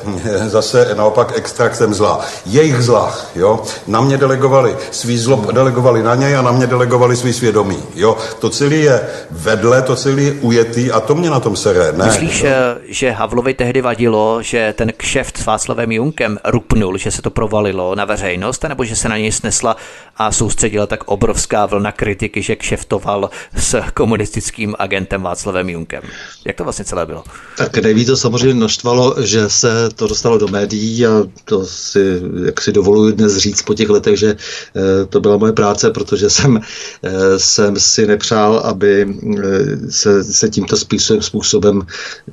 zase 0.47 0.95
naopak 0.97 1.33
extraktem 1.35 1.93
zla. 1.93 2.19
Jejich 2.45 2.81
zla, 2.81 3.15
jo, 3.35 3.63
na 3.87 4.01
mě 4.01 4.17
delegovali 4.17 4.75
svý 4.91 5.17
zlo, 5.17 5.45
delegovali 5.51 6.03
na 6.03 6.15
něj 6.15 6.35
a 6.35 6.41
na 6.41 6.51
mě 6.51 6.67
delegovali 6.67 7.15
svý 7.15 7.33
svědomí, 7.33 7.83
jo. 7.95 8.17
To 8.39 8.49
celé 8.49 8.75
je 8.75 9.01
vedle, 9.31 9.81
to 9.81 9.95
celé 9.95 10.21
je 10.21 10.33
ujetý 10.41 10.91
a 10.91 10.99
to 10.99 11.15
mě 11.15 11.29
na 11.29 11.39
tom 11.39 11.55
sere, 11.55 11.91
ne. 11.91 12.05
Myslíš, 12.05 12.43
no. 12.43 12.49
že 12.87 13.11
Havlovi 13.11 13.53
tehdy 13.53 13.81
vadilo, 13.81 14.41
že 14.41 14.73
ten 14.77 14.91
kšeft 14.97 15.37
s 15.37 15.66
Václavem 15.67 15.91
Junkem 15.91 16.39
rupnul, 16.45 16.97
že 16.97 17.11
se 17.11 17.21
to 17.21 17.29
provalilo 17.29 17.95
na 17.95 18.05
veřejnost, 18.05 18.63
nebo 18.69 18.85
že 18.85 18.95
se 18.95 19.09
na 19.09 19.17
něj 19.17 19.31
snesla 19.31 19.75
a 20.17 20.31
soustředila 20.31 20.87
tak 20.87 21.03
obrovská 21.03 21.65
vlna 21.65 21.91
kritiky, 21.91 22.41
že 22.41 22.55
kšeftoval 22.55 23.29
s 23.55 23.81
komunistickým 23.93 24.75
agentem 24.79 25.21
Václavem 25.21 25.69
Junkem. 25.69 26.03
Jak 26.45 26.55
to 26.55 26.63
vlastně 26.63 26.85
celé 26.85 27.05
bylo? 27.05 27.23
Tak 27.57 27.77
nejví 27.77 28.05
to 28.05 28.17
samozřejmě 28.17 28.53
naštvalo, 28.53 29.15
že 29.23 29.49
se 29.49 29.89
to 29.95 30.07
dostalo 30.07 30.37
do 30.37 30.47
médií 30.47 31.05
a 31.05 31.23
to 31.45 31.65
si, 31.65 32.21
jak 32.45 32.61
si 32.61 32.71
dovoluji 32.71 33.13
dnes 33.13 33.37
říct 33.37 33.61
po 33.61 33.73
těch 33.73 33.89
letech, 33.89 34.19
že 34.19 34.35
eh, 34.35 35.05
to 35.05 35.19
byla 35.19 35.37
moje 35.37 35.53
práce, 35.53 35.91
protože 35.91 36.29
jsem, 36.29 36.61
eh, 37.03 37.39
jsem 37.39 37.79
si 37.79 38.07
nepřál, 38.07 38.59
aby 38.59 39.07
eh, 39.07 39.91
se, 39.91 40.23
se 40.23 40.49
tímto 40.49 40.77
způsobem, 40.77 41.21
způsobem, 41.21 41.81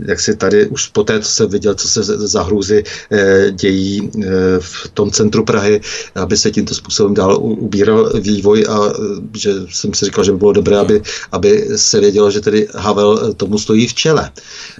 jak 0.06 0.20
si 0.20 0.36
tady 0.36 0.66
už 0.66 0.88
po 0.88 1.04
té, 1.04 1.20
co 1.20 1.30
jsem 1.30 1.48
viděl, 1.48 1.74
co 1.74 1.88
se 1.88 2.02
za 2.04 2.42
hrůzy 2.42 2.84
dějí 3.50 4.10
v 4.58 4.88
tom 4.94 5.10
centru 5.10 5.44
Prahy, 5.44 5.80
aby 6.14 6.36
se 6.36 6.50
tímto 6.50 6.74
způsobem 6.74 7.14
dál 7.14 7.38
ubíral 7.40 8.10
vývoj 8.20 8.66
a 8.68 8.78
že 9.36 9.50
jsem 9.70 9.94
si 9.94 10.04
říkal, 10.04 10.24
že 10.24 10.32
by 10.32 10.38
bylo 10.38 10.52
dobré, 10.52 10.78
aby, 10.78 11.02
aby 11.32 11.68
se 11.76 12.00
vědělo, 12.00 12.30
že 12.30 12.40
tedy 12.40 12.68
Havel 12.74 13.34
tomu 13.34 13.58
stojí 13.58 13.86
v 13.86 13.94
čele. 13.94 14.30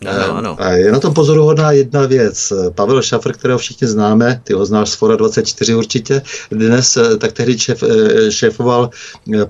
Ano, 0.07 0.37
ano. 0.37 0.57
A 0.59 0.71
je 0.71 0.93
na 0.93 1.01
tom 1.01 1.15
pozoruhodná 1.15 1.73
jedna 1.73 2.07
věc. 2.07 2.53
Pavel 2.75 3.03
Šafr, 3.03 3.33
kterého 3.33 3.59
všichni 3.59 3.89
známe, 3.89 4.41
ty 4.45 4.53
ho 4.53 4.67
znáš 4.67 4.91
z 4.91 4.95
Fora 4.95 5.17
24 5.17 5.75
určitě, 5.75 6.23
dnes 6.51 6.99
tak 7.19 7.33
tehdy 7.33 7.59
šéf, 7.59 7.85
šéfoval 8.29 8.91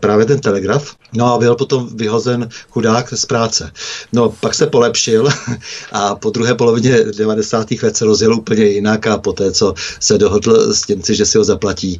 právě 0.01 0.27
ten 0.27 0.41
Telegraf, 0.41 0.95
no 1.13 1.35
a 1.35 1.39
byl 1.39 1.55
potom 1.55 1.89
vyhozen 1.97 2.49
chudák 2.71 3.13
z 3.13 3.27
práce. 3.27 3.71
No, 4.13 4.35
pak 4.41 4.55
se 4.55 4.67
polepšil 4.67 5.29
a 5.93 6.15
po 6.15 6.31
druhé 6.31 6.55
polovině 6.55 7.05
90. 7.17 7.67
let 7.83 7.97
se 7.97 8.05
rozjel 8.05 8.35
úplně 8.35 8.65
jinak 8.85 9.07
a 9.07 9.19
poté, 9.19 9.53
co 9.53 9.75
se 10.01 10.19
dohodl 10.19 10.75
s 10.75 10.89
Němci, 10.89 11.15
že 11.15 11.27
si 11.27 11.39
ho 11.39 11.45
zaplatí 11.45 11.99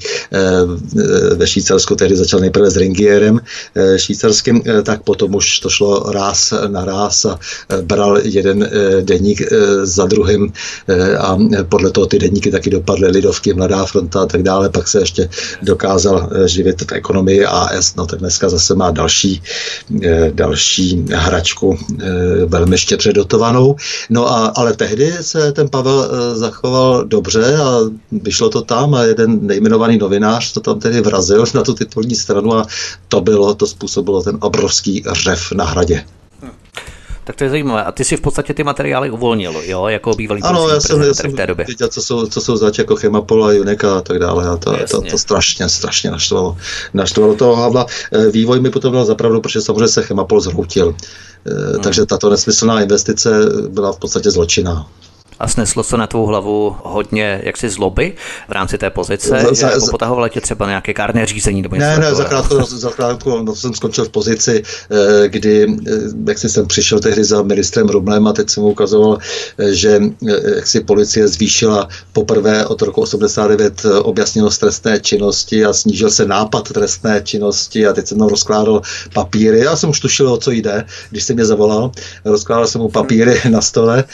ve 1.35 1.47
Švýcarsku, 1.47 1.97
tehdy 1.97 2.17
začal 2.17 2.41
nejprve 2.41 2.71
s 2.71 2.77
Ringierem 2.77 3.41
eh, 3.41 3.99
švýcarským, 3.99 4.63
eh, 4.67 4.83
tak 4.83 5.03
potom 5.03 5.35
už 5.35 5.65
to 5.65 5.69
šlo 5.73 6.13
ráz 6.13 6.53
na 6.69 6.85
ráz 6.85 7.25
a 7.25 7.39
eh, 7.41 7.83
bral 7.83 8.21
jeden 8.23 8.69
deník 9.01 9.43
za 9.83 10.05
druhým 10.07 10.53
a 11.19 11.39
podle 11.69 11.91
toho 11.91 12.07
ty 12.07 12.19
deníky 12.19 12.51
taky 12.51 12.71
dopadly 12.71 13.09
Lidovky, 13.09 13.55
Mladá 13.55 13.87
fronta 13.87 14.23
a 14.23 14.27
tak 14.27 14.43
dále, 14.43 14.69
pak 14.69 14.89
se 14.89 14.99
ještě 14.99 15.29
dokázal 15.63 16.31
živit 16.47 16.83
v 16.83 16.93
ekonomii 16.93 17.45
AS, 17.45 17.95
no 17.95 18.07
tak 18.07 18.19
dneska 18.19 18.49
zase 18.49 18.75
má 18.75 18.91
další, 18.91 19.43
další 20.33 21.05
hračku 21.13 21.79
velmi 22.47 22.79
štědře 22.79 23.13
dotovanou. 23.13 23.77
No 24.11 24.29
a, 24.29 24.47
ale 24.57 24.73
tehdy 24.73 25.13
se 25.21 25.53
ten 25.53 25.69
Pavel 25.69 26.09
zachoval 26.35 26.74
dobře 27.05 27.57
a 27.57 27.79
vyšlo 28.13 28.51
to 28.51 28.63
tam 28.63 28.95
a 28.95 29.03
jeden 29.03 29.47
nejmenovaný 29.47 29.99
novinář 29.99 30.53
to 30.53 30.61
tam 30.61 30.81
tedy 30.81 31.01
vrazil 31.01 31.45
na 31.55 31.63
tu 31.63 31.75
titulní 31.75 32.15
stranu 32.15 32.55
a 32.55 32.67
to 33.09 33.21
bylo, 33.21 33.55
to 33.55 33.67
způsobilo 33.67 34.23
ten 34.23 34.39
obrovský 34.41 35.05
řev 35.13 35.53
na 35.53 35.65
hradě. 35.65 36.05
Tak 37.25 37.37
to 37.37 37.45
je 37.45 37.51
zajímavé. 37.51 37.85
A 37.85 37.93
ty 37.93 38.05
si 38.05 38.17
v 38.17 38.21
podstatě 38.21 38.55
ty 38.55 38.65
materiály 38.65 39.11
uvolnil, 39.11 39.63
jo, 39.65 39.87
jako 39.87 40.15
bývalý 40.15 40.43
Ano, 40.43 40.69
já 40.69 40.81
jsem, 40.81 41.03
já 41.03 41.15
jsem 41.15 41.33
v 41.33 41.35
té 41.35 41.47
době. 41.47 41.65
věděl, 41.65 41.89
co 41.89 42.03
jsou, 42.03 42.27
co 42.27 42.41
jsou 42.41 42.57
zač 42.57 42.79
jako 42.79 42.97
Chemapol 42.97 43.45
a 43.45 43.53
Juneka 43.53 43.99
a 43.99 44.01
tak 44.01 44.19
dále. 44.19 44.49
A 44.49 44.57
to, 44.57 44.77
to, 44.91 45.03
to, 45.03 45.19
strašně, 45.19 45.69
strašně 45.69 46.11
naštvalo. 46.11 46.57
Naštvalo 46.95 47.35
toho 47.35 47.57
Havla. 47.57 47.87
Eh, 48.13 48.31
vývoj 48.31 48.61
mi 48.61 48.71
potom 48.71 48.93
dal 48.93 49.05
zapravdu, 49.05 49.41
protože 49.41 49.61
samozřejmě 49.61 49.89
se 49.89 50.03
Chemapol 50.03 50.41
zhroutil. 50.41 50.87
Hmm. 50.87 51.83
Takže 51.83 52.07
tato 52.07 52.31
nesmyslná 52.31 52.81
investice 52.81 53.31
byla 53.69 53.93
v 53.93 53.99
podstatě 53.99 54.31
zločinná. 54.31 54.87
A 55.45 55.49
sneslo 55.49 55.83
se 55.83 55.97
na 55.97 56.07
tvou 56.07 56.27
hlavu 56.27 56.77
hodně 56.83 57.41
jaksi 57.45 57.69
zloby 57.69 58.13
v 58.49 58.53
rámci 58.53 58.79
té 58.79 58.91
pozice, 58.91 59.29
za, 59.29 59.55
že 59.55 59.67
jako 59.67 59.87
potahovalo 59.91 60.29
tě 60.29 60.41
třeba 60.41 60.67
nějaké 60.67 60.95
kárné 60.95 61.27
řízení? 61.27 61.63
Nebo 61.63 61.77
ne, 61.77 61.99
ne, 61.99 62.15
za 62.15 62.25
krátko, 62.25 62.65
za 62.65 62.91
krátko 62.91 63.43
no, 63.43 63.55
jsem 63.55 63.75
skončil 63.75 64.05
v 64.05 64.09
pozici, 64.09 64.63
eh, 64.91 65.29
kdy, 65.29 65.67
eh, 65.87 65.93
jak 66.29 66.39
jsem 66.39 66.67
přišel 66.67 67.01
tehdy 67.01 67.25
za 67.25 67.43
ministrem 67.43 67.89
Rumlem 67.89 68.27
a 68.27 68.33
teď 68.33 68.51
jsem 68.51 68.63
mu 68.63 68.69
ukazoval, 68.69 69.19
eh, 69.59 69.75
že 69.75 70.01
jak 70.55 70.67
si 70.67 70.81
policie 70.81 71.29
zvýšila 71.29 71.89
poprvé 72.13 72.67
od 72.67 72.83
roku 72.83 73.01
89 73.01 73.87
objasněnost 74.03 74.61
trestné 74.61 75.01
činnosti 75.01 75.65
a 75.65 75.73
snížil 75.73 76.11
se 76.11 76.25
nápad 76.25 76.73
trestné 76.73 77.21
činnosti 77.25 77.87
a 77.87 77.93
teď 77.93 78.07
jsem 78.07 78.19
tam 78.19 78.29
rozkládal 78.29 78.83
papíry. 79.15 79.61
Já 79.61 79.77
jsem 79.77 79.91
už 79.91 80.01
tušil, 80.01 80.33
o 80.33 80.37
co 80.37 80.51
jde, 80.51 80.85
když 81.11 81.25
jsem 81.25 81.37
mě 81.37 81.45
zavolal. 81.45 81.93
Rozkládal 82.25 82.67
jsem 82.67 82.81
mu 82.81 82.89
papíry 82.89 83.41
na 83.51 83.61
stole 83.61 84.05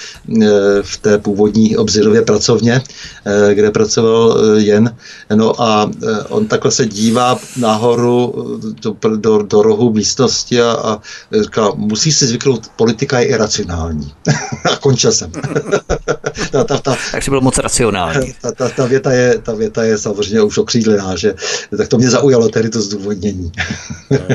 v 0.82 0.96
té 0.98 1.19
původní 1.20 1.76
obzirově 1.76 2.22
pracovně, 2.22 2.82
eh, 3.26 3.54
kde 3.54 3.70
pracoval 3.70 4.38
eh, 4.38 4.60
jen. 4.60 4.96
No 5.34 5.62
a 5.62 5.90
eh, 6.02 6.22
on 6.28 6.46
takhle 6.46 6.70
se 6.70 6.86
dívá 6.86 7.38
nahoru 7.56 8.34
do, 8.82 9.16
do, 9.16 9.42
do 9.42 9.62
rohu 9.62 9.92
místnosti 9.92 10.60
a, 10.60 10.70
a 10.70 11.00
říká, 11.42 11.72
musí 11.74 12.12
si 12.12 12.26
zvyknout, 12.26 12.68
politika 12.76 13.18
je 13.18 13.26
iracionální. 13.26 14.12
a 14.72 14.76
končil 14.76 15.12
jsem. 15.12 15.32
ta, 16.50 16.64
ta, 16.64 16.78
ta, 16.78 16.96
tak 17.12 17.22
jsi 17.22 17.30
byl 17.30 17.40
moc 17.40 17.58
racionální. 17.58 18.34
Ta, 18.40 18.52
ta, 18.52 18.68
ta, 18.68 18.86
věta 18.86 19.12
je, 19.12 19.38
ta 19.38 19.54
věta 19.54 19.84
je 19.84 19.98
samozřejmě 19.98 20.42
už 20.42 20.58
okřídlená, 20.58 21.16
že 21.16 21.34
tak 21.76 21.88
to 21.88 21.98
mě 21.98 22.10
zaujalo 22.10 22.48
tedy 22.48 22.68
to 22.68 22.80
zdůvodnění. 22.80 23.52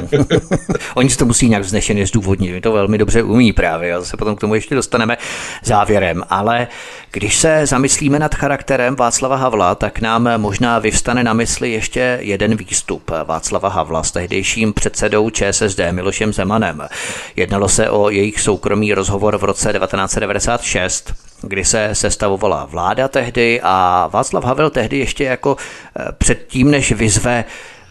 Oni 0.95 1.09
si 1.09 1.17
to 1.17 1.25
musí 1.25 1.49
nějak 1.49 1.63
vznešeně 1.63 2.07
zdůvodnit, 2.07 2.53
my 2.53 2.61
to 2.61 2.71
velmi 2.71 2.97
dobře 2.97 3.23
umí 3.23 3.53
právě, 3.53 3.93
a 3.93 4.03
se 4.03 4.17
potom 4.17 4.35
k 4.35 4.39
tomu 4.39 4.55
ještě 4.55 4.75
dostaneme 4.75 5.17
závěrem, 5.63 6.23
ale 6.29 6.64
když 7.11 7.37
se 7.37 7.65
zamyslíme 7.65 8.19
nad 8.19 8.35
charakterem 8.35 8.95
Václava 8.95 9.35
Havla, 9.35 9.75
tak 9.75 9.99
nám 9.99 10.29
možná 10.37 10.79
vyvstane 10.79 11.23
na 11.23 11.33
mysli 11.33 11.71
ještě 11.71 12.17
jeden 12.21 12.55
výstup 12.55 13.11
Václava 13.25 13.69
Havla 13.69 14.03
s 14.03 14.11
tehdejším 14.11 14.73
předsedou 14.73 15.29
ČSSD 15.29 15.79
Milošem 15.91 16.33
Zemanem. 16.33 16.87
Jednalo 17.35 17.69
se 17.69 17.89
o 17.89 18.09
jejich 18.09 18.41
soukromý 18.41 18.93
rozhovor 18.93 19.37
v 19.37 19.43
roce 19.43 19.73
1996 19.73 21.13
kdy 21.41 21.65
se 21.65 21.89
sestavovala 21.93 22.65
vláda 22.65 23.07
tehdy 23.07 23.61
a 23.63 24.09
Václav 24.13 24.43
Havel 24.43 24.69
tehdy 24.69 24.97
ještě 24.97 25.23
jako 25.23 25.57
eh, 25.99 26.11
předtím, 26.17 26.71
než 26.71 26.91
vyzve 26.91 27.43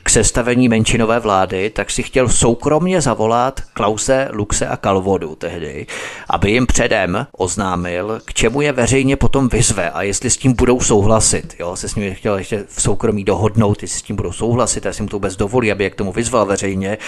k 0.04 0.10
sestavení 0.10 0.68
menšinové 0.68 1.20
vlády, 1.20 1.70
tak 1.70 1.90
si 1.90 2.02
chtěl 2.02 2.28
soukromně 2.28 3.00
zavolat 3.00 3.60
Klause, 3.72 4.28
Luxe 4.32 4.66
a 4.66 4.76
Kalvodu 4.76 5.34
tehdy, 5.34 5.86
aby 6.30 6.50
jim 6.50 6.66
předem 6.66 7.26
oznámil, 7.36 8.20
k 8.24 8.34
čemu 8.34 8.60
je 8.60 8.72
veřejně 8.72 9.16
potom 9.16 9.48
vyzve 9.48 9.90
a 9.90 10.02
jestli 10.02 10.30
s 10.30 10.36
tím 10.36 10.52
budou 10.52 10.80
souhlasit. 10.80 11.54
Jo, 11.58 11.76
se 11.76 11.88
s 11.88 11.94
nimi 11.94 12.14
chtěl 12.14 12.38
ještě 12.38 12.64
v 12.68 12.82
soukromí 12.82 13.24
dohodnout, 13.24 13.82
jestli 13.82 13.98
s 13.98 14.02
tím 14.02 14.16
budou 14.16 14.32
souhlasit, 14.32 14.84
jestli 14.84 15.02
mu 15.02 15.08
to 15.08 15.16
vůbec 15.16 15.36
dovolí, 15.36 15.72
aby 15.72 15.84
je 15.84 15.90
k 15.90 15.94
tomu 15.94 16.12
vyzval 16.12 16.46
veřejně. 16.46 16.98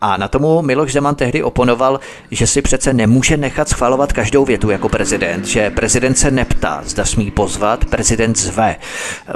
A 0.00 0.16
na 0.16 0.28
tomu 0.28 0.62
Miloš 0.62 0.92
Zeman 0.92 1.14
tehdy 1.14 1.42
oponoval, 1.42 2.00
že 2.30 2.46
si 2.46 2.62
přece 2.62 2.92
nemůže 2.92 3.36
nechat 3.36 3.68
schvalovat 3.68 4.12
každou 4.12 4.44
větu 4.44 4.70
jako 4.70 4.88
prezident, 4.88 5.46
že 5.46 5.70
prezident 5.70 6.14
se 6.14 6.30
neptá, 6.30 6.82
zda 6.86 7.04
smí 7.04 7.30
pozvat, 7.30 7.84
prezident 7.84 8.38
zve. 8.38 8.76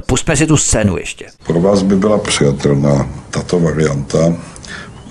Pustme 0.06 0.36
si 0.36 0.46
tu 0.46 0.56
scénu 0.56 0.96
ještě. 0.96 1.26
Pro 1.46 1.60
vás 1.60 1.82
by 1.82 1.96
byla 1.96 2.18
přijatelná 2.18 3.07
tato 3.30 3.60
varianta, 3.60 4.34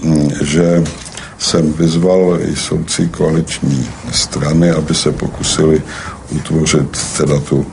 mm, 0.04 0.30
že 0.42 0.84
jsem 1.38 1.74
vyzval 1.74 2.38
i 2.42 2.56
soucí 2.56 3.10
koaliční 3.10 3.88
strany, 4.12 4.72
aby 4.72 4.96
se 4.96 5.12
pokusili 5.12 5.82
utvořit 6.32 6.98
teda 7.18 7.40
tu 7.40 7.66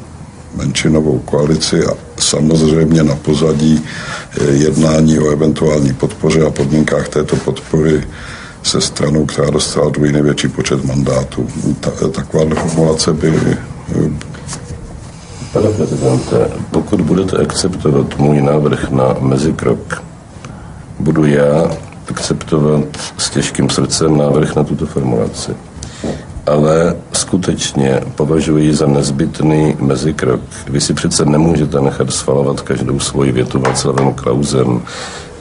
menšinovou 0.57 1.19
koalici 1.19 1.85
a 1.85 1.91
samozřejmě 2.19 3.03
na 3.03 3.15
pozadí 3.15 3.85
eh, 4.41 4.45
jednání 4.45 5.19
o 5.19 5.31
eventuální 5.31 5.93
podpoře 5.93 6.43
a 6.47 6.51
podmínkách 6.51 7.09
této 7.09 7.37
podpory 7.37 8.05
se 8.63 8.81
stranou, 8.81 9.27
která 9.27 9.51
dostala 9.51 9.91
druhý 9.91 10.13
největší 10.13 10.49
počet 10.49 10.85
mandátů. 10.85 11.49
Ta, 11.81 11.91
taková 11.91 12.55
formulace 12.55 13.13
by 13.13 13.29
eh, 13.29 14.35
Pane 15.53 15.69
prezidente, 15.69 16.51
pokud 16.71 17.01
budete 17.01 17.37
akceptovat 17.37 18.19
můj 18.19 18.43
návrh 18.43 18.91
na 18.91 19.17
mezikrok 19.21 20.03
budu 20.99 21.27
já 21.27 21.71
akceptovat 22.11 22.85
s 23.19 23.31
těžkým 23.31 23.71
srdcem 23.71 24.17
návrh 24.19 24.57
na 24.57 24.65
tuto 24.65 24.87
formulaci. 24.87 25.53
Ale 26.47 26.97
skutečně 27.13 28.01
považuji 28.15 28.75
za 28.75 28.87
nezbytný 28.87 29.77
mezikrok. 29.81 30.41
Vy 30.71 30.81
si 30.81 30.95
přece 30.95 31.25
nemůžete 31.25 31.81
nechat 31.81 32.11
svalovat 32.13 32.61
každou 32.61 33.01
svoji 33.01 33.33
větu 33.33 33.59
Václavem 33.59 34.13
Klausem. 34.13 34.83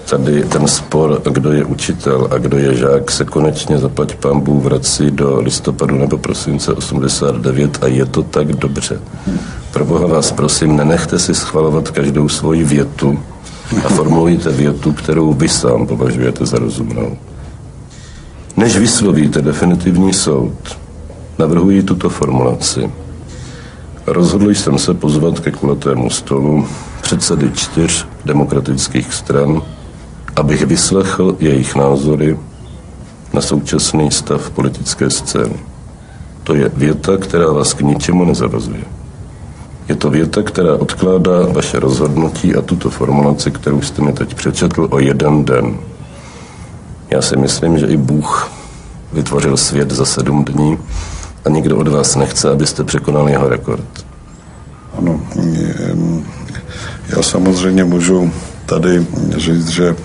Tady 0.09 0.43
ten 0.43 0.67
spor, 0.67 1.21
kdo 1.31 1.51
je 1.51 1.65
učitel 1.65 2.27
a 2.31 2.37
kdo 2.37 2.57
je 2.57 2.75
žák, 2.75 3.11
se 3.11 3.25
konečně 3.25 3.77
zaplať 3.77 4.15
pambu 4.15 4.59
vrací 4.59 5.11
do 5.11 5.41
listopadu 5.41 5.95
nebo 5.97 6.17
prosince 6.17 6.73
89 6.73 7.77
a 7.81 7.87
je 7.87 8.05
to 8.05 8.23
tak 8.23 8.47
dobře. 8.47 8.99
Pro 9.71 9.85
boha 9.85 10.07
vás 10.07 10.31
prosím, 10.31 10.75
nenechte 10.75 11.19
si 11.19 11.35
schvalovat 11.35 11.91
každou 11.91 12.29
svoji 12.29 12.63
větu, 12.63 13.19
a 13.85 13.89
formulujte 13.89 14.51
větu, 14.51 14.93
kterou 14.93 15.33
vy 15.33 15.49
sám 15.49 15.87
považujete 15.87 16.45
za 16.45 16.57
rozumnou. 16.57 17.17
Než 18.57 18.77
vyslovíte 18.77 19.41
definitivní 19.41 20.13
soud, 20.13 20.77
navrhuji 21.39 21.83
tuto 21.83 22.09
formulaci. 22.09 22.91
Rozhodl 24.07 24.49
jsem 24.49 24.77
se 24.77 24.93
pozvat 24.93 25.39
ke 25.39 25.51
kulatému 25.51 26.09
stolu 26.09 26.67
předsedy 27.01 27.51
čtyř 27.53 28.07
demokratických 28.25 29.13
stran, 29.13 29.61
abych 30.35 30.65
vyslechl 30.65 31.35
jejich 31.39 31.75
názory 31.75 32.39
na 33.33 33.41
současný 33.41 34.11
stav 34.11 34.49
politické 34.49 35.09
scény. 35.09 35.59
To 36.43 36.55
je 36.55 36.71
věta, 36.77 37.17
která 37.17 37.51
vás 37.51 37.73
k 37.73 37.81
ničemu 37.81 38.25
nezavazuje. 38.25 38.83
Je 39.89 39.95
to 39.95 40.09
věta, 40.09 40.41
která 40.43 40.75
odkládá 40.75 41.31
vaše 41.51 41.79
rozhodnutí 41.79 42.55
a 42.55 42.61
tuto 42.61 42.89
formulaci, 42.89 43.51
kterou 43.51 43.81
jste 43.81 44.01
mi 44.01 44.13
teď 44.13 44.33
přečetl, 44.33 44.87
o 44.91 44.99
jeden 44.99 45.45
den. 45.45 45.77
Já 47.09 47.21
si 47.21 47.37
myslím, 47.37 47.77
že 47.77 47.85
i 47.85 47.97
Bůh 47.97 48.51
vytvořil 49.13 49.57
svět 49.57 49.91
za 49.91 50.05
sedm 50.05 50.45
dní 50.45 50.77
a 51.45 51.49
nikdo 51.49 51.77
od 51.77 51.87
vás 51.87 52.15
nechce, 52.15 52.51
abyste 52.51 52.83
překonali 52.83 53.31
jeho 53.31 53.49
rekord. 53.49 54.05
Ano, 54.97 55.21
já 57.07 57.21
samozřejmě 57.21 57.83
můžu 57.83 58.31
tady 58.65 59.05
říct, 59.37 59.67
že 59.67 59.95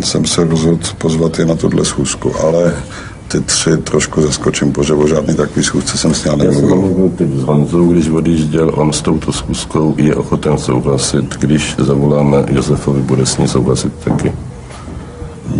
jsem 0.00 0.24
se 0.24 0.44
rozhodl 0.44 0.78
pozvat 0.98 1.38
je 1.38 1.46
na 1.46 1.54
tuhle 1.54 1.84
schůzku, 1.84 2.40
ale 2.40 2.74
ty 3.34 3.40
tři 3.40 3.76
trošku 3.76 4.22
zaskočím, 4.22 4.72
protože 4.72 4.94
o 4.94 5.08
žádný 5.08 5.34
takový 5.34 5.64
schůzce 5.64 5.98
jsem 5.98 6.14
s 6.14 6.24
ním 6.24 6.38
nemluvil. 6.38 6.62
Já 6.62 6.68
jsem 6.68 6.78
mluvil 6.78 7.08
teď 7.08 7.28
s 7.34 7.42
Honzou, 7.42 7.92
když 7.92 8.08
odjížděl, 8.08 8.70
on 8.74 8.92
s 8.92 9.02
touto 9.02 9.32
schůzkou 9.32 9.94
je 9.96 10.14
ochoten 10.14 10.58
souhlasit. 10.58 11.36
Když 11.38 11.74
zavoláme 11.78 12.44
Josefovi, 12.50 13.02
bude 13.02 13.26
s 13.26 13.38
ní 13.38 13.48
souhlasit 13.48 13.92
taky. 14.04 14.32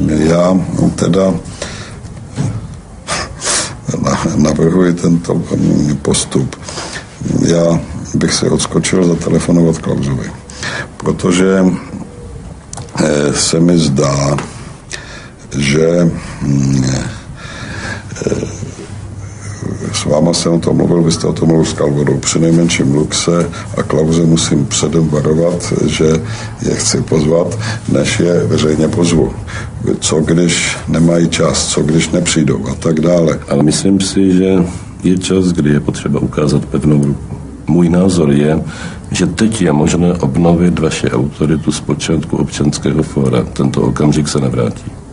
Já 0.08 0.60
teda 0.94 1.34
navrhuji 4.36 4.92
tento 4.92 5.42
postup. 6.02 6.56
Já 7.46 7.80
bych 8.14 8.34
se 8.34 8.50
odskočil 8.50 9.08
zatelefonovat 9.08 9.78
Klausovi, 9.78 10.30
protože 10.96 11.64
eh, 13.04 13.32
se 13.32 13.60
mi 13.60 13.78
zdá, 13.78 14.36
že 15.56 16.10
mm, 16.42 16.84
s 19.92 20.04
váma 20.04 20.32
jsem 20.32 20.52
o 20.52 20.58
tom 20.58 20.76
mluvil, 20.76 21.02
vy 21.02 21.12
jste 21.12 21.26
o 21.26 21.32
tom 21.32 21.48
mluvil 21.48 21.64
s 21.64 21.72
Kalvodou. 21.72 22.18
Při 22.18 22.38
nejmenším 22.38 22.94
Luxe 22.94 23.50
a 23.76 23.82
Klauze 23.82 24.22
musím 24.22 24.66
předem 24.66 25.08
varovat, 25.08 25.72
že 25.86 26.04
je 26.62 26.74
chci 26.74 27.00
pozvat, 27.00 27.58
než 27.92 28.20
je 28.20 28.46
veřejně 28.46 28.88
pozvu. 28.88 29.32
Co 30.00 30.20
když 30.20 30.76
nemají 30.88 31.28
čas, 31.28 31.66
co 31.66 31.82
když 31.82 32.10
nepřijdou 32.10 32.68
a 32.68 32.74
tak 32.74 33.00
dále. 33.00 33.38
Ale 33.48 33.62
myslím 33.62 34.00
si, 34.00 34.32
že 34.36 34.64
je 35.02 35.18
čas, 35.18 35.44
kdy 35.44 35.70
je 35.70 35.80
potřeba 35.80 36.20
ukázat 36.20 36.64
pevnou 36.64 37.04
ruku. 37.04 37.36
Můj 37.66 37.88
názor 37.88 38.30
je, 38.30 38.64
že 39.10 39.26
teď 39.26 39.62
je 39.62 39.72
možné 39.72 40.12
obnovit 40.12 40.78
vaši 40.78 41.10
autoritu 41.10 41.72
z 41.72 41.80
počátku 41.80 42.36
občanského 42.36 43.02
fóra. 43.02 43.42
Tento 43.52 43.82
okamžik 43.82 44.28
se 44.28 44.40
nevrátí. 44.40 45.03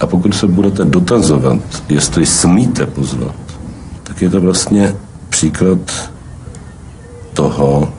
A 0.00 0.06
pokud 0.06 0.34
se 0.34 0.46
budete 0.46 0.84
dotazovat, 0.84 1.58
jestli 1.88 2.26
smíte 2.26 2.86
pozvat, 2.86 3.34
tak 4.02 4.22
je 4.22 4.30
to 4.30 4.40
vlastně 4.40 4.94
příklad 5.28 6.10
toho, 7.32 7.92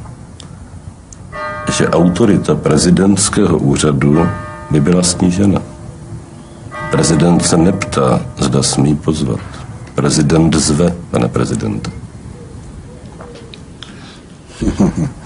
že 1.71 1.89
autorita 1.89 2.55
prezidentského 2.55 3.57
úřadu 3.57 4.27
by 4.71 4.79
byla 4.81 5.03
snížena. 5.03 5.61
Prezident 6.91 7.45
se 7.45 7.57
neptá, 7.57 8.21
zda 8.37 8.63
smí 8.63 8.95
pozvat. 8.95 9.39
Prezident 9.95 10.55
zve, 10.55 10.95
pane 11.11 11.27
prezidente. 11.27 11.91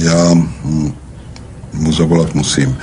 Já 0.00 0.34
mu 1.72 1.89
zavolat 2.00 2.34
musím. 2.34 2.76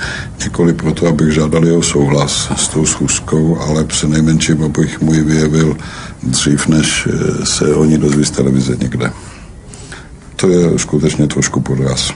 Nikoli 0.44 0.72
proto, 0.72 1.06
abych 1.06 1.32
žádal 1.32 1.64
jeho 1.66 1.82
souhlas 1.82 2.50
s 2.56 2.68
tou 2.68 2.86
schůzkou, 2.86 3.58
ale 3.58 3.86
nejmenším, 4.06 4.62
abych 4.62 5.00
mu 5.00 5.14
ji 5.14 5.22
vyjevil 5.22 5.76
dřív, 6.22 6.66
než 6.66 7.08
eh, 7.10 7.46
se 7.46 7.74
o 7.74 7.84
ní 7.84 7.98
dozví 7.98 8.24
z 8.24 8.30
televize 8.30 8.76
někde. 8.76 9.12
To 10.36 10.48
je 10.48 10.78
skutečně 10.78 11.26
trošku 11.26 11.60
podraz. 11.60 12.12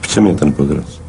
V 0.00 0.06
čem 0.08 0.26
je 0.26 0.34
ten 0.34 0.52
podraz? 0.52 1.00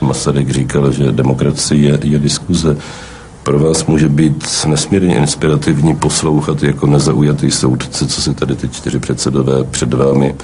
Masaryk 0.00 0.50
říkal, 0.50 0.92
že 0.92 1.12
demokracie 1.12 1.80
je, 1.80 1.98
je 2.02 2.18
diskuze. 2.18 2.76
Pro 3.42 3.58
vás 3.58 3.86
může 3.86 4.08
být 4.08 4.64
nesmírně 4.66 5.16
inspirativní 5.16 5.96
poslouchat 5.96 6.62
jako 6.62 6.86
nezaujatý 6.86 7.50
soudce, 7.50 8.06
co 8.06 8.22
si 8.22 8.34
tady 8.34 8.56
ty 8.56 8.68
čtyři 8.68 8.98
předsedové 8.98 9.64
před 9.64 9.94
vámi 9.94 10.34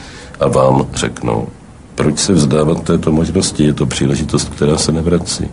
a 0.41 0.49
vám 0.49 0.87
řeknou. 0.95 1.49
Proč 1.95 2.19
se 2.19 2.33
vzdávat 2.33 2.83
této 2.83 3.13
možnosti? 3.13 3.65
Je 3.65 3.73
to 3.73 3.87
příležitost, 3.87 4.49
která 4.49 4.77
se 4.77 4.93
nevrací. 4.93 5.49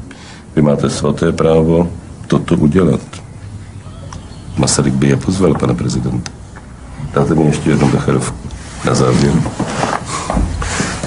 Vy 0.55 0.61
máte 0.61 0.89
svaté 0.89 1.31
právo 1.31 1.89
toto 2.27 2.55
udělat. 2.55 3.01
Masaryk 4.57 4.93
by 4.93 5.07
je 5.07 5.17
pozval, 5.17 5.53
pane 5.53 5.73
prezident. 5.73 6.31
Dáte 7.13 7.35
mi 7.35 7.45
ještě 7.45 7.69
jednu 7.69 7.91
becherovku 7.91 8.37
na 8.85 8.95
závěr. 8.95 9.33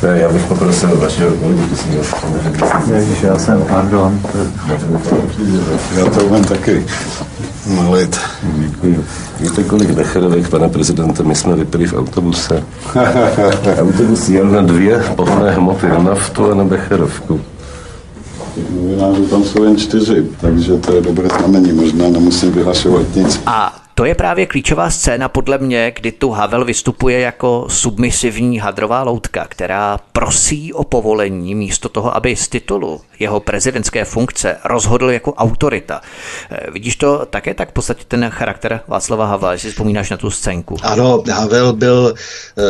Já 0.03 0.29
bych 0.33 0.45
poprosil 0.45 0.97
vašeho 0.97 1.31
kolegu, 1.37 1.63
jsi 1.77 2.93
Ježiš, 2.93 3.23
já 3.23 3.39
jsem, 3.39 3.63
pardon. 3.69 4.21
Já 5.97 6.05
to 6.05 6.25
umím 6.25 6.45
taky 6.45 6.87
malit. 7.67 8.21
Děkuji. 8.43 9.05
Víte, 9.41 9.63
kolik 9.63 9.91
becherovek, 9.91 10.49
pane 10.49 10.69
prezidente, 10.69 11.23
my 11.23 11.35
jsme 11.35 11.57
vypili 11.57 11.87
v 11.87 11.95
autobuse. 11.95 12.63
Autobus 13.81 14.29
jel 14.29 14.47
na 14.47 14.63
dvě 14.63 14.99
pohonné 15.17 15.51
hmoty, 15.51 15.89
na 15.89 15.99
naftu 15.99 16.51
a 16.51 16.55
na 16.55 16.65
becherovku. 16.65 17.41
Novinářů 18.83 19.27
tam 19.27 19.45
jsou 19.45 19.65
jen 19.65 19.77
čtyři, 19.77 20.27
takže 20.41 20.77
to 20.77 20.95
je 20.95 21.01
dobré 21.01 21.29
znamení. 21.39 21.73
Možná 21.73 22.09
nemusím 22.09 22.53
vyhlašovat 22.53 23.03
nic. 23.15 23.41
A 23.47 23.77
to 23.99 24.05
je 24.05 24.15
právě 24.15 24.47
klíčová 24.47 24.91
scéna 24.91 25.29
podle 25.29 25.59
mě, 25.59 25.93
kdy 25.97 26.13
tu 26.13 26.31
Havel 26.31 26.65
vystupuje 26.65 27.21
jako 27.21 27.67
submisivní 27.69 28.59
hadrová 28.59 29.03
loutka, 29.03 29.47
která 29.49 30.01
prosí 30.13 30.73
o 30.73 30.85
povolení 30.85 31.55
místo 31.55 31.89
toho, 31.89 32.17
aby 32.17 32.37
z 32.37 32.49
titulu 32.49 33.01
jeho 33.19 33.41
prezidentské 33.41 34.05
funkce 34.05 34.57
rozhodl 34.65 35.11
jako 35.11 35.35
autorita. 35.35 36.01
Eh, 36.51 36.71
vidíš 36.71 36.97
to 36.97 37.27
také 37.31 37.55
tak 37.55 37.71
v 37.71 37.73
podstatě 37.73 38.05
ten 38.09 38.31
charakter 38.31 38.81
Václava 38.89 39.27
Havla, 39.27 39.53
jestli 39.53 39.71
vzpomínáš 39.71 40.11
na 40.11 40.17
tu 40.17 40.31
scénku? 40.31 40.77
Ano, 40.83 41.23
Havel 41.33 41.73
byl 41.73 42.15
eh, 42.15 42.63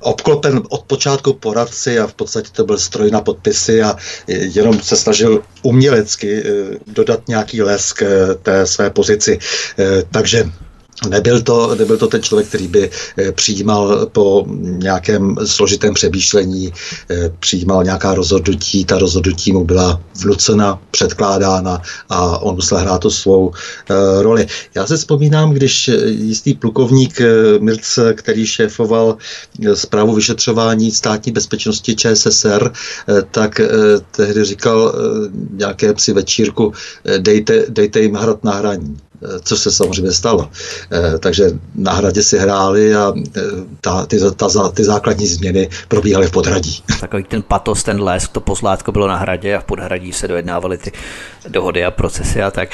obklopen 0.00 0.62
od 0.68 0.82
počátku 0.82 1.32
poradci 1.32 1.98
a 1.98 2.06
v 2.06 2.14
podstatě 2.14 2.48
to 2.52 2.64
byl 2.64 2.78
stroj 2.78 3.10
na 3.10 3.20
podpisy 3.20 3.82
a 3.82 3.96
jenom 4.26 4.80
se 4.80 4.96
snažil 4.96 5.42
umělecky 5.62 6.42
eh, 6.42 6.78
dodat 6.86 7.28
nějaký 7.28 7.62
lesk 7.62 8.02
eh, 8.02 8.34
té 8.42 8.66
své 8.66 8.90
pozici. 8.90 9.38
Eh, 9.78 10.02
takže 10.10 10.44
Nebyl 11.08 11.42
to, 11.42 11.74
nebyl 11.74 11.96
to 11.96 12.06
ten 12.06 12.22
člověk, 12.22 12.48
který 12.48 12.68
by 12.68 12.90
eh, 13.18 13.32
přijímal 13.32 14.06
po 14.06 14.46
nějakém 14.62 15.36
složitém 15.44 15.94
přemýšlení, 15.94 16.72
eh, 17.10 17.32
přijímal 17.40 17.84
nějaká 17.84 18.14
rozhodnutí, 18.14 18.84
ta 18.84 18.98
rozhodnutí 18.98 19.52
mu 19.52 19.64
byla 19.64 20.00
vnucena, 20.22 20.82
předkládána 20.90 21.82
a 22.08 22.38
on 22.38 22.54
musel 22.54 22.78
hrát 22.78 23.00
tu 23.00 23.10
svou 23.10 23.52
eh, 23.90 24.22
roli. 24.22 24.46
Já 24.74 24.86
se 24.86 24.96
vzpomínám, 24.96 25.52
když 25.52 25.90
jistý 26.04 26.54
plukovník 26.54 27.20
Mirc, 27.60 27.98
který 28.12 28.46
šéfoval 28.46 29.16
zprávu 29.74 30.14
vyšetřování 30.14 30.90
státní 30.90 31.32
bezpečnosti 31.32 31.96
ČSSR, 31.96 32.72
tak 33.30 33.60
tehdy 34.16 34.44
říkal 34.44 34.94
nějaké 35.50 35.94
psi 35.94 36.12
večírku, 36.12 36.72
dejte, 37.18 37.64
dejte 37.68 38.00
jim 38.00 38.14
hrad 38.14 38.44
na 38.44 38.52
hraní. 38.52 38.96
Eh, 39.24 39.40
co 39.40 39.56
se 39.56 39.72
samozřejmě 39.72 40.12
stalo. 40.12 40.48
Eh, 40.92 41.18
takže 41.18 41.44
na 41.74 41.92
hradě 41.92 42.22
si 42.22 42.38
hráli 42.38 42.94
a 42.94 43.12
eh, 43.36 43.40
ta, 43.80 44.06
ty, 44.06 44.18
ta, 44.36 44.68
ty 44.74 44.84
základní 44.84 45.26
změny 45.26 45.68
probíhaly 45.88 46.26
v 46.26 46.30
podhradí. 46.30 46.82
Takový 47.00 47.24
ten 47.24 47.42
patos, 47.42 47.82
ten 47.82 48.02
les, 48.02 48.28
to 48.28 48.40
poslátko 48.40 48.92
bylo 48.92 49.08
na 49.08 49.16
hradě 49.16 49.56
a 49.56 49.60
v 49.60 49.64
podhradí 49.64 50.12
se 50.12 50.28
dojednávaly 50.28 50.78
ty 50.78 50.92
dohody 51.48 51.84
a 51.84 51.90
procesy 51.90 52.42
a 52.42 52.50
tak. 52.50 52.68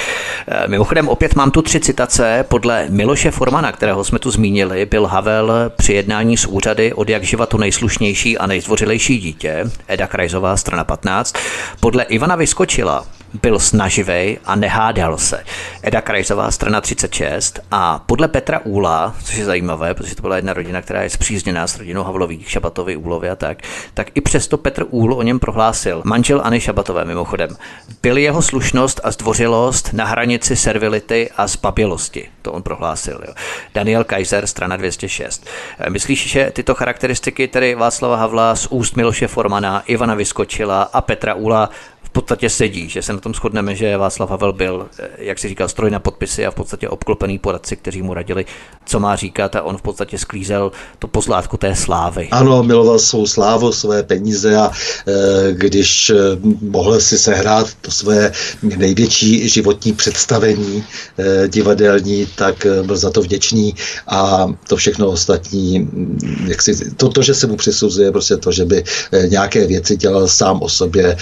Mimochodem 0.66 1.08
opět 1.08 1.34
mám 1.34 1.50
tu 1.50 1.62
tři 1.62 1.80
citace. 1.80 2.44
Podle 2.48 2.86
Miloše 2.88 3.30
Formana, 3.30 3.72
kterého 3.72 4.04
jsme 4.04 4.18
tu 4.18 4.30
zmínili, 4.30 4.86
byl 4.86 5.06
Havel 5.06 5.52
při 5.76 5.92
jednání 5.92 6.36
s 6.36 6.46
úřady 6.46 6.92
od 6.92 7.08
jak 7.08 7.24
živa 7.24 7.46
to 7.46 7.58
nejslušnější 7.58 8.38
a 8.38 8.46
nejzdvořilejší 8.46 9.18
dítě, 9.18 9.70
Eda 9.88 10.06
Krajzová, 10.06 10.56
strana 10.56 10.84
15. 10.84 11.36
Podle 11.80 12.04
Ivana 12.04 12.36
Vyskočila 12.36 13.06
byl 13.42 13.58
snaživý 13.58 14.38
a 14.44 14.54
nehádal 14.54 15.18
se. 15.18 15.44
Eda 15.82 16.00
Krajzová, 16.00 16.50
strana 16.50 16.80
36 16.80 17.60
a 17.70 17.98
podle 18.06 18.28
Petra 18.28 18.60
Úla, 18.64 19.14
což 19.24 19.36
je 19.36 19.44
zajímavé, 19.44 19.94
protože 19.94 20.14
to 20.14 20.22
byla 20.22 20.36
jedna 20.36 20.52
rodina, 20.52 20.82
která 20.82 21.02
je 21.02 21.10
zpřízněná 21.10 21.66
s 21.66 21.78
rodinou 21.78 22.02
Havlových, 22.02 22.50
Šabatovi, 22.50 22.96
Úlovy 22.96 23.30
a 23.30 23.36
tak, 23.36 23.58
tak 23.94 24.10
i 24.14 24.20
přesto 24.20 24.58
Petr 24.58 24.86
Úl 24.90 25.14
o 25.14 25.22
něm 25.22 25.38
prohlásil, 25.38 26.02
manželAny 26.04 26.60
Šabatové 26.60 27.04
mimochodem, 27.04 27.56
byly 28.02 28.22
jeho 28.22 28.42
slušnost 28.42 29.00
a 29.04 29.10
zdvořilost 29.10 29.92
na 29.92 30.04
hranici 30.04 30.56
servility 30.56 31.30
a 31.36 31.46
zbabělosti. 31.46 32.28
To 32.42 32.52
on 32.52 32.62
prohlásil. 32.62 33.20
Jo. 33.26 33.34
Daniel 33.74 34.04
Kaiser, 34.04 34.46
strana 34.46 34.76
206. 34.76 35.46
Myslíš, 35.88 36.30
že 36.30 36.50
tyto 36.52 36.74
charakteristiky 36.74 37.48
tedy 37.48 37.74
Václava 37.74 38.16
Havla 38.16 38.56
z 38.56 38.66
úst 38.66 38.96
Miloše 38.96 39.28
Formana, 39.28 39.82
Ivana 39.86 40.14
Vyskočila 40.14 40.82
a 40.82 41.00
Petra 41.00 41.34
Úla 41.34 41.70
podstatě 42.16 42.50
sedí, 42.50 42.88
že 42.88 43.02
se 43.02 43.12
na 43.12 43.20
tom 43.20 43.34
shodneme, 43.34 43.74
že 43.74 43.96
Václav 43.96 44.30
Havel 44.30 44.52
byl, 44.52 44.88
eh, 44.98 45.08
jak 45.18 45.38
si 45.38 45.48
říkal, 45.48 45.68
stroj 45.68 45.90
na 45.90 45.98
podpisy 45.98 46.46
a 46.46 46.50
v 46.50 46.54
podstatě 46.54 46.88
obklopený 46.88 47.38
poradci, 47.38 47.76
kteří 47.76 48.02
mu 48.02 48.14
radili, 48.14 48.44
co 48.86 49.00
má 49.00 49.16
říkat 49.16 49.56
a 49.56 49.62
on 49.62 49.76
v 49.76 49.82
podstatě 49.82 50.18
sklízel 50.18 50.72
to 50.98 51.08
pozlátko 51.08 51.56
té 51.56 51.74
slávy. 51.76 52.28
Ano, 52.32 52.62
miloval 52.62 52.98
svou 52.98 53.26
slávu, 53.26 53.72
své 53.72 54.02
peníze 54.02 54.56
a 54.56 54.70
e, 54.70 54.72
když 55.52 56.10
e, 56.10 56.14
mohl 56.60 57.00
si 57.00 57.18
sehrát 57.18 57.74
to 57.80 57.90
své 57.90 58.32
největší 58.62 59.48
životní 59.48 59.92
představení 59.92 60.84
divadelní, 61.48 62.26
tak 62.36 62.66
byl 62.82 62.96
za 62.96 63.10
to 63.10 63.22
vděčný 63.22 63.74
a 64.06 64.46
to 64.68 64.76
všechno 64.76 65.08
ostatní, 65.08 65.78
mm, 65.78 66.46
jak 66.48 66.62
si, 66.62 66.94
to, 66.96 67.08
to, 67.08 67.22
že 67.22 67.34
se 67.34 67.46
mu 67.46 67.56
přisuzuje 67.56 68.12
prostě 68.12 68.36
to, 68.36 68.52
že 68.52 68.64
by 68.64 68.84
nějaké 69.28 69.66
věci 69.66 69.96
dělal 69.96 70.28
sám 70.28 70.62
o 70.62 70.68
sobě, 70.68 71.16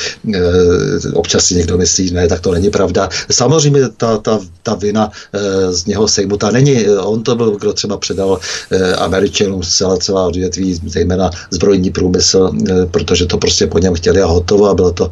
občas 1.12 1.44
si 1.44 1.54
někdo 1.54 1.78
myslí, 1.78 2.10
ne, 2.10 2.28
tak 2.28 2.40
to 2.40 2.52
není 2.52 2.70
pravda. 2.70 3.08
Samozřejmě 3.30 3.88
ta, 3.96 4.18
ta, 4.18 4.40
ta 4.62 4.74
vina 4.74 5.10
eh, 5.32 5.72
z 5.72 5.86
něho 5.86 6.08
sejmutá 6.08 6.50
není. 6.50 6.88
On 6.88 7.22
to 7.22 7.34
byl, 7.34 7.50
kdo 7.50 7.72
třeba 7.72 7.96
předal 7.96 8.38
eh, 8.70 8.94
Američanům 8.94 9.62
celá, 9.62 9.96
celá 9.96 10.26
odvětví, 10.26 10.80
zejména 10.86 11.30
zbrojní 11.50 11.90
průmysl, 11.90 12.50
eh, 12.52 12.86
protože 12.86 13.26
to 13.26 13.38
prostě 13.38 13.66
po 13.66 13.78
něm 13.78 13.94
chtěli 13.94 14.22
a 14.22 14.26
hotovo 14.26 14.68
a 14.68 14.74
bylo 14.74 14.92
to 14.92 15.10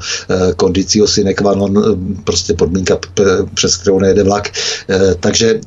kondicio 0.57 1.07
sine 1.07 1.35
qua 1.35 1.55
non, 1.55 1.75
prostě 2.25 2.55
podmínka, 2.55 2.99
přes 3.55 3.77
kterou 3.77 3.99
nejde 3.99 4.23
vlak. 4.23 4.51
Takže 5.21 5.61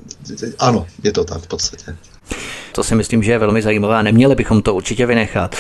ano, 0.60 0.86
je 1.04 1.12
to 1.12 1.24
tak 1.24 1.42
v 1.42 1.48
podstatě. 1.48 1.96
To 2.76 2.84
si 2.84 2.96
myslím, 2.96 3.24
že 3.24 3.32
je 3.32 3.40
velmi 3.40 3.62
zajímavé 3.62 3.96
a 3.96 4.02
neměli 4.02 4.36
bychom 4.36 4.62
to 4.62 4.76
určitě 4.76 5.06
vynechat. 5.06 5.56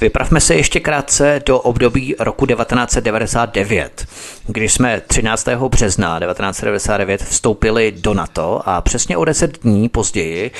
Vypravme 0.00 0.40
se 0.40 0.54
ještě 0.54 0.80
krátce 0.80 1.40
do 1.46 1.60
období 1.60 2.14
roku 2.18 2.46
1999, 2.46 4.06
kdy 4.46 4.68
jsme 4.68 5.02
13. 5.06 5.48
března 5.68 6.20
1999 6.20 7.22
vstoupili 7.22 7.92
do 7.96 8.14
NATO 8.14 8.62
a 8.64 8.80
přesně 8.80 9.16
o 9.16 9.24
10 9.24 9.62
dní 9.62 9.88
později, 9.88 10.50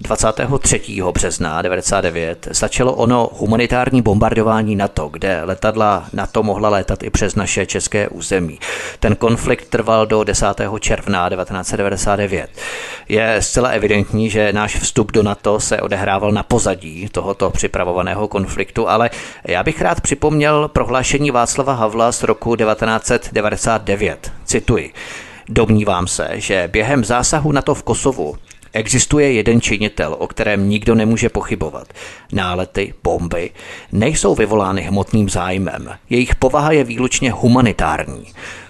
23. 0.00 0.80
března 1.12 1.62
1999, 1.62 2.48
začalo 2.50 2.92
ono 2.92 3.30
humanitární 3.32 4.02
bombardování 4.02 4.76
NATO, 4.76 5.08
kde 5.08 5.40
letadla 5.44 6.04
NATO 6.12 6.42
mohla 6.42 6.68
létat 6.68 7.02
i 7.02 7.10
přes 7.10 7.34
naše 7.34 7.66
české 7.66 8.08
území. 8.08 8.58
Ten 9.00 9.16
konflikt 9.16 9.68
trval 9.68 10.06
do 10.06 10.24
10. 10.24 10.46
června 10.80 11.28
1999. 11.28 12.50
Je 13.08 13.36
zcela 13.40 13.68
evidentní, 13.68 14.30
že 14.30 14.52
náš 14.52 14.76
vstup 14.76 15.12
do 15.12 15.22
NATO 15.22 15.53
se 15.60 15.80
odehrával 15.80 16.32
na 16.32 16.42
pozadí 16.42 17.08
tohoto 17.12 17.50
připravovaného 17.50 18.28
konfliktu, 18.28 18.88
ale 18.88 19.10
já 19.48 19.62
bych 19.62 19.80
rád 19.80 20.00
připomněl 20.00 20.68
prohlášení 20.68 21.30
Václava 21.30 21.72
Havla 21.72 22.12
z 22.12 22.22
roku 22.22 22.56
1999. 22.56 24.32
Cituji. 24.44 24.92
Domnívám 25.48 26.06
se, 26.06 26.28
že 26.34 26.68
během 26.72 27.04
zásahu 27.04 27.52
NATO 27.52 27.74
v 27.74 27.82
Kosovu 27.82 28.36
Existuje 28.76 29.32
jeden 29.32 29.60
činitel, 29.60 30.16
o 30.18 30.26
kterém 30.26 30.68
nikdo 30.68 30.94
nemůže 30.94 31.28
pochybovat. 31.28 31.92
Nálety, 32.32 32.94
bomby 33.02 33.50
nejsou 33.92 34.34
vyvolány 34.34 34.82
hmotným 34.82 35.28
zájmem. 35.28 35.90
Jejich 36.10 36.34
povaha 36.34 36.72
je 36.72 36.84
výlučně 36.84 37.32
humanitární. 37.32 38.26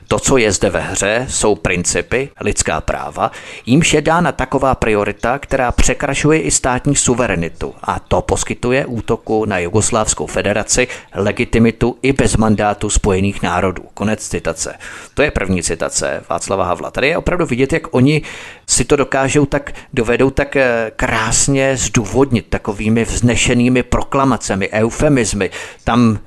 To, 0.08 0.18
co 0.18 0.36
je 0.36 0.52
zde 0.52 0.70
ve 0.70 0.80
hře, 0.80 1.26
jsou 1.28 1.54
principy, 1.54 2.28
lidská 2.40 2.80
práva, 2.80 3.30
jímž 3.66 3.94
je 3.94 4.00
dána 4.00 4.32
taková 4.32 4.74
priorita, 4.74 5.38
která 5.38 5.72
překračuje 5.72 6.40
i 6.40 6.50
státní 6.50 6.96
suverenitu 6.96 7.74
a 7.82 7.98
to 7.98 8.22
poskytuje 8.22 8.86
útoku 8.86 9.44
na 9.44 9.58
Jugoslávskou 9.58 10.26
federaci 10.26 10.88
legitimitu 11.14 11.98
i 12.02 12.12
bez 12.12 12.36
mandátu 12.36 12.90
Spojených 12.90 13.42
národů. 13.42 13.82
Konec 13.94 14.28
citace. 14.28 14.74
To 15.14 15.22
je 15.22 15.30
první 15.30 15.62
citace 15.62 16.22
Václava 16.28 16.64
Havla. 16.64 16.90
Tady 16.90 17.08
je 17.08 17.18
opravdu 17.18 17.46
vidět, 17.46 17.72
jak 17.72 17.94
oni 17.94 18.22
si 18.66 18.84
to 18.84 18.96
dokážou 18.96 19.46
tak, 19.46 19.72
dovedou 19.92 20.30
tak 20.30 20.56
eh, 20.56 20.92
krásně 20.96 21.76
zdůvodnit 21.76 22.46
takovými 22.48 23.04
vznešenými 23.04 23.82
proklamacemi, 23.82 24.68
eufemizmy. 24.68 25.50
Tam 25.84 26.18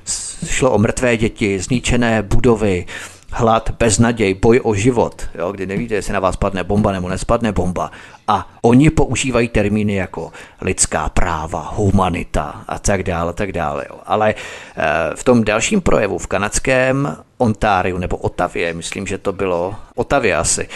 šlo 0.45 0.72
o 0.72 0.78
mrtvé 0.78 1.18
děti, 1.18 1.60
zničené 1.60 2.22
budovy, 2.22 2.86
hlad, 3.32 3.70
beznaděj, 3.80 4.34
boj 4.34 4.62
o 4.64 4.74
život, 4.74 5.28
jo, 5.36 5.52
kdy 5.52 5.66
nevíte, 5.66 5.95
jestli 5.95 6.14
na 6.14 6.20
vás 6.20 6.36
padne 6.36 6.64
bomba 6.64 6.91
nebo 6.91 7.10
nespadne 7.10 7.52
bomba. 7.52 7.91
A 8.28 8.49
oni 8.62 8.90
používají 8.90 9.48
termíny 9.48 9.95
jako 9.95 10.32
lidská 10.62 11.10
práva, 11.10 11.72
humanita 11.76 12.64
a 12.68 12.80
tak 12.80 13.04
dále, 13.04 13.34
tak 13.34 13.52
dále. 13.52 13.86
Jo. 13.90 13.99
Ale 14.06 14.36
eh, 14.78 14.84
v 15.16 15.24
tom 15.24 15.44
dalším 15.44 15.82
projevu 15.82 16.18
v 16.18 16.28
kanadském 16.28 17.18
Ontáriu 17.38 17.98
nebo 17.98 18.18
Otavě, 18.18 18.74
myslím, 18.74 19.08
že 19.08 19.18
to 19.18 19.34
bylo 19.34 19.76
Otavě 19.95 20.36
asi, 20.36 20.68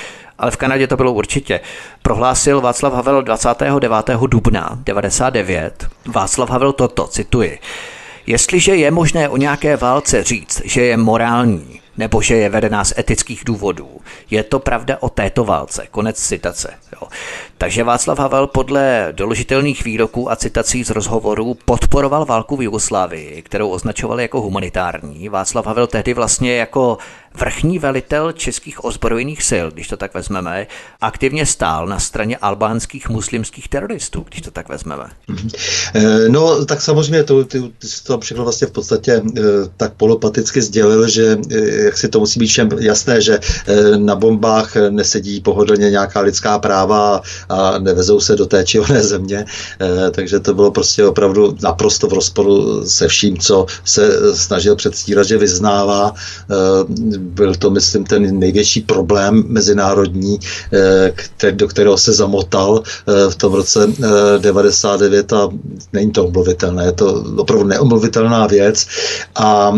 ale 0.41 0.51
v 0.51 0.57
Kanadě 0.57 0.87
to 0.87 0.97
bylo 0.97 1.13
určitě. 1.13 1.59
Prohlásil 2.01 2.61
Václav 2.61 2.93
Havel 2.93 3.21
29. 3.21 4.09
dubna 4.27 4.79
99. 4.83 5.87
Václav 6.07 6.49
Havel 6.49 6.73
toto, 6.73 7.07
cituji. 7.07 7.59
Jestliže 8.25 8.75
je 8.75 8.91
možné 8.91 9.29
o 9.29 9.37
nějaké 9.37 9.77
válce 9.77 10.23
říct, 10.23 10.61
že 10.65 10.81
je 10.81 10.97
morální, 10.97 11.80
nebo 12.01 12.21
že 12.21 12.35
je 12.35 12.49
vedená 12.49 12.85
z 12.85 12.93
etických 12.97 13.41
důvodů. 13.45 14.01
Je 14.29 14.43
to 14.43 14.59
pravda 14.59 14.97
o 14.99 15.09
této 15.09 15.45
válce. 15.45 15.87
Konec 15.91 16.17
citace. 16.17 16.73
Jo. 16.93 17.07
Takže 17.61 17.83
Václav 17.83 18.19
Havel 18.19 18.47
podle 18.47 19.07
doložitelných 19.11 19.85
výroků 19.85 20.31
a 20.31 20.35
citací 20.35 20.83
z 20.83 20.89
rozhovorů 20.89 21.57
podporoval 21.65 22.25
válku 22.25 22.57
v 22.57 22.61
Jugoslávii, 22.61 23.41
kterou 23.41 23.69
označoval 23.69 24.21
jako 24.21 24.41
humanitární. 24.41 25.29
Václav 25.29 25.65
Havel 25.65 25.87
tehdy 25.87 26.13
vlastně 26.13 26.55
jako 26.55 26.97
vrchní 27.33 27.79
velitel 27.79 28.31
českých 28.31 28.85
ozbrojených 28.85 29.43
sil, 29.49 29.65
když 29.71 29.87
to 29.87 29.97
tak 29.97 30.13
vezmeme, 30.13 30.67
aktivně 31.01 31.45
stál 31.45 31.87
na 31.87 31.99
straně 31.99 32.37
albánských 32.37 33.09
muslimských 33.09 33.67
teroristů, 33.67 34.25
když 34.29 34.41
to 34.41 34.51
tak 34.51 34.69
vezmeme. 34.69 35.03
Mhm. 35.27 35.49
Eh, 35.95 36.29
no, 36.29 36.65
tak 36.65 36.81
samozřejmě 36.81 37.23
to, 37.23 37.45
ty, 37.45 37.61
ty 37.61 37.87
to 38.03 38.19
všechno 38.19 38.43
vlastně 38.43 38.67
v 38.67 38.71
podstatě 38.71 39.21
eh, 39.37 39.41
tak 39.77 39.93
polopaticky 39.93 40.61
sdělil, 40.61 41.09
že 41.09 41.37
eh, 41.51 41.83
jak 41.83 41.97
si 41.97 42.09
to 42.09 42.19
musí 42.19 42.39
být 42.39 42.47
všem 42.47 42.69
jasné, 42.79 43.21
že 43.21 43.39
na 43.97 44.15
bombách 44.15 44.75
nesedí 44.89 45.41
pohodlně 45.41 45.89
nějaká 45.89 46.21
lidská 46.21 46.59
práva 46.59 47.21
a 47.51 47.79
nevezou 47.79 48.19
se 48.19 48.35
do 48.35 48.45
té 48.45 48.63
či 48.63 48.79
oné 48.79 49.03
země, 49.03 49.45
takže 50.11 50.39
to 50.39 50.53
bylo 50.53 50.71
prostě 50.71 51.05
opravdu 51.05 51.55
naprosto 51.61 52.07
v 52.07 52.13
rozporu 52.13 52.83
se 52.87 53.07
vším, 53.07 53.37
co 53.37 53.65
se 53.85 54.35
snažil 54.35 54.75
předstírat, 54.75 55.27
že 55.27 55.37
vyznává. 55.37 56.13
Byl 57.17 57.55
to, 57.55 57.69
myslím, 57.69 58.03
ten 58.03 58.39
největší 58.39 58.81
problém 58.81 59.43
mezinárodní, 59.47 60.39
eh, 60.73 61.51
do 61.51 61.67
kterého 61.67 61.97
se 61.97 62.13
zamotal 62.13 62.83
eh, 62.83 63.29
v 63.29 63.35
tom 63.35 63.53
roce 63.53 63.87
99 64.37 65.31
eh, 65.31 65.35
a 65.35 65.49
není 65.93 66.11
to 66.11 66.25
omluvitelné, 66.25 66.85
je 66.85 66.91
to 66.91 67.23
opravdu 67.37 67.67
neomluvitelná 67.67 68.47
věc. 68.47 68.85
A 69.35 69.73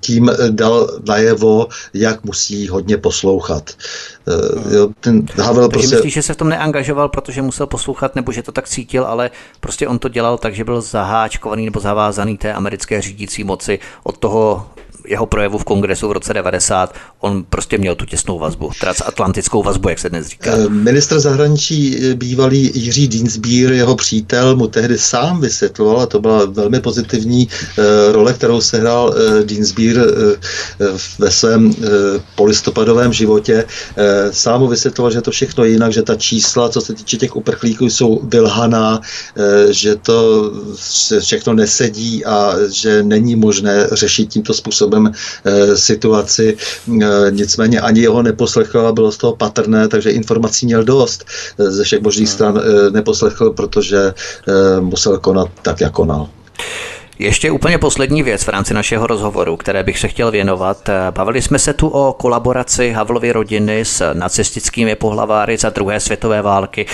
tím 0.00 0.30
dal 0.50 0.90
najevo, 1.08 1.66
jak 1.94 2.24
musí 2.24 2.68
hodně 2.68 2.96
poslouchat. 2.96 3.70
Jo, 4.70 4.88
ten 5.00 5.26
Havel 5.36 5.68
prostě... 5.68 5.94
myslíš, 5.94 6.14
že 6.14 6.22
se 6.22 6.34
v 6.34 6.36
tom 6.36 6.48
neangažoval, 6.48 7.08
protože 7.08 7.42
musel 7.42 7.66
poslouchat, 7.66 8.16
nebo 8.16 8.32
že 8.32 8.42
to 8.42 8.52
tak 8.52 8.68
cítil, 8.68 9.04
ale 9.04 9.30
prostě 9.60 9.88
on 9.88 9.98
to 9.98 10.08
dělal 10.08 10.38
tak, 10.38 10.54
že 10.54 10.64
byl 10.64 10.80
zaháčkovaný 10.80 11.64
nebo 11.64 11.80
zavázaný 11.80 12.38
té 12.38 12.52
americké 12.52 13.02
řídící 13.02 13.44
moci 13.44 13.78
od 14.02 14.18
toho 14.18 14.66
jeho 15.08 15.26
projevu 15.26 15.58
v 15.58 15.64
kongresu 15.64 16.08
v 16.08 16.12
roce 16.12 16.34
90, 16.34 16.94
on 17.20 17.44
prostě 17.50 17.78
měl 17.78 17.94
tu 17.94 18.04
těsnou 18.04 18.38
vazbu, 18.38 18.70
transatlantickou 18.80 19.62
vazbu, 19.62 19.88
jak 19.88 19.98
se 19.98 20.10
dnes 20.10 20.26
říká. 20.26 20.50
Eh, 20.54 20.68
ministr 20.68 21.20
zahraničí 21.20 21.98
eh, 21.98 22.14
bývalý 22.14 22.70
Jiří 22.74 23.08
Dinsbír, 23.08 23.72
jeho 23.72 23.96
přítel, 23.96 24.56
mu 24.56 24.66
tehdy 24.68 24.98
sám 24.98 25.40
vysvětloval, 25.40 26.00
a 26.00 26.06
to 26.06 26.20
byla 26.20 26.44
velmi 26.44 26.80
pozitivní 26.80 27.48
eh, 27.48 28.12
role, 28.12 28.32
kterou 28.32 28.60
sehrál 28.60 29.14
Dinsbír 29.44 30.00
ve 31.18 31.30
svém 31.30 31.74
polistopadovém 32.34 33.12
životě. 33.12 33.64
Sám 34.30 34.60
mu 34.60 34.68
vysvětloval, 34.68 35.12
že 35.12 35.20
to 35.20 35.30
všechno 35.30 35.64
je 35.64 35.70
jinak, 35.70 35.92
že 35.92 36.02
ta 36.02 36.16
čísla, 36.16 36.68
co 36.68 36.80
se 36.80 36.94
týče 36.94 37.16
těch 37.16 37.36
uprchlíků, 37.36 37.84
jsou 37.84 38.20
vylhaná, 38.22 39.00
že 39.70 39.96
to 39.96 40.50
všechno 41.20 41.54
nesedí 41.54 42.24
a 42.24 42.54
že 42.72 43.02
není 43.02 43.36
možné 43.36 43.88
řešit 43.92 44.26
tímto 44.26 44.54
způsobem 44.54 44.97
způsobem 44.98 45.12
eh, 45.44 45.76
situaci. 45.76 46.56
Eh, 47.02 47.30
nicméně 47.30 47.80
ani 47.80 48.00
jeho 48.00 48.22
neposlechl 48.22 48.86
a 48.86 48.92
bylo 48.92 49.12
z 49.12 49.16
toho 49.16 49.36
patrné, 49.36 49.88
takže 49.88 50.10
informací 50.10 50.66
měl 50.66 50.84
dost. 50.84 51.24
Eh, 51.58 51.70
ze 51.70 51.84
všech 51.84 52.02
možných 52.02 52.28
stran 52.28 52.60
neposlechl, 52.90 53.50
protože 53.50 54.14
musel 54.80 55.18
konat 55.18 55.48
tak, 55.62 55.80
jak 55.80 55.92
konal. 55.92 56.28
Ještě 57.18 57.50
úplně 57.50 57.78
poslední 57.78 58.22
věc 58.22 58.44
v 58.44 58.48
rámci 58.48 58.74
našeho 58.74 59.06
rozhovoru, 59.06 59.56
které 59.56 59.82
bych 59.82 59.98
se 59.98 60.08
chtěl 60.08 60.30
věnovat. 60.30 60.90
Bavili 61.10 61.42
jsme 61.42 61.58
se 61.58 61.74
tu 61.74 61.88
o 61.88 62.12
kolaboraci 62.12 62.92
Havlovy 62.92 63.32
rodiny 63.32 63.84
s 63.84 64.14
nacistickými 64.14 64.94
pohlaváry 64.94 65.56
za 65.56 65.70
druhé 65.70 66.00
světové 66.00 66.42
války, 66.42 66.86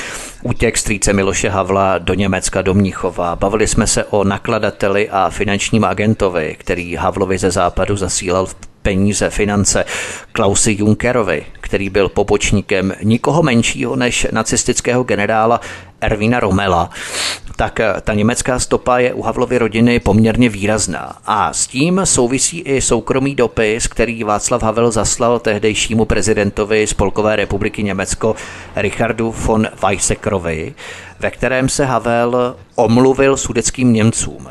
útěk 0.42 0.78
strýce 0.78 1.12
Miloše 1.12 1.48
Havla 1.48 1.98
do 1.98 2.14
Německa, 2.14 2.62
do 2.62 2.74
Mníchova. 2.74 3.36
Bavili 3.36 3.66
jsme 3.66 3.86
se 3.86 4.04
o 4.04 4.24
nakladateli 4.24 5.10
a 5.10 5.30
finančním 5.30 5.84
agentovi, 5.84 6.56
který 6.58 6.94
Havlovi 6.94 7.38
ze 7.38 7.50
západu 7.50 7.96
zasílal 7.96 8.46
v 8.46 8.73
peníze, 8.84 9.30
finance 9.30 9.84
Klausi 10.32 10.76
Junckerovi, 10.78 11.46
který 11.60 11.90
byl 11.90 12.08
pobočníkem 12.08 12.92
nikoho 13.02 13.42
menšího 13.42 13.96
než 13.96 14.26
nacistického 14.32 15.04
generála 15.04 15.60
Ervina 16.00 16.40
Romela, 16.40 16.90
tak 17.56 17.80
eh, 17.80 17.94
ta 18.00 18.14
německá 18.14 18.58
stopa 18.58 18.98
je 18.98 19.14
u 19.14 19.22
Havlovy 19.22 19.58
rodiny 19.58 20.00
poměrně 20.00 20.48
výrazná. 20.48 21.16
A 21.26 21.52
s 21.52 21.66
tím 21.66 22.00
souvisí 22.04 22.60
i 22.60 22.80
soukromý 22.80 23.34
dopis, 23.34 23.86
který 23.86 24.24
Václav 24.24 24.62
Havel 24.62 24.90
zaslal 24.90 25.38
tehdejšímu 25.38 26.04
prezidentovi 26.04 26.86
Spolkové 26.86 27.36
republiky 27.36 27.82
Německo 27.82 28.34
Richardu 28.76 29.34
von 29.38 29.68
Weizsäckerovi, 29.82 30.74
ve 31.20 31.30
kterém 31.30 31.68
se 31.68 31.84
Havel 31.84 32.56
omluvil 32.74 33.36
sudeckým 33.36 33.92
Němcům. 33.92 34.48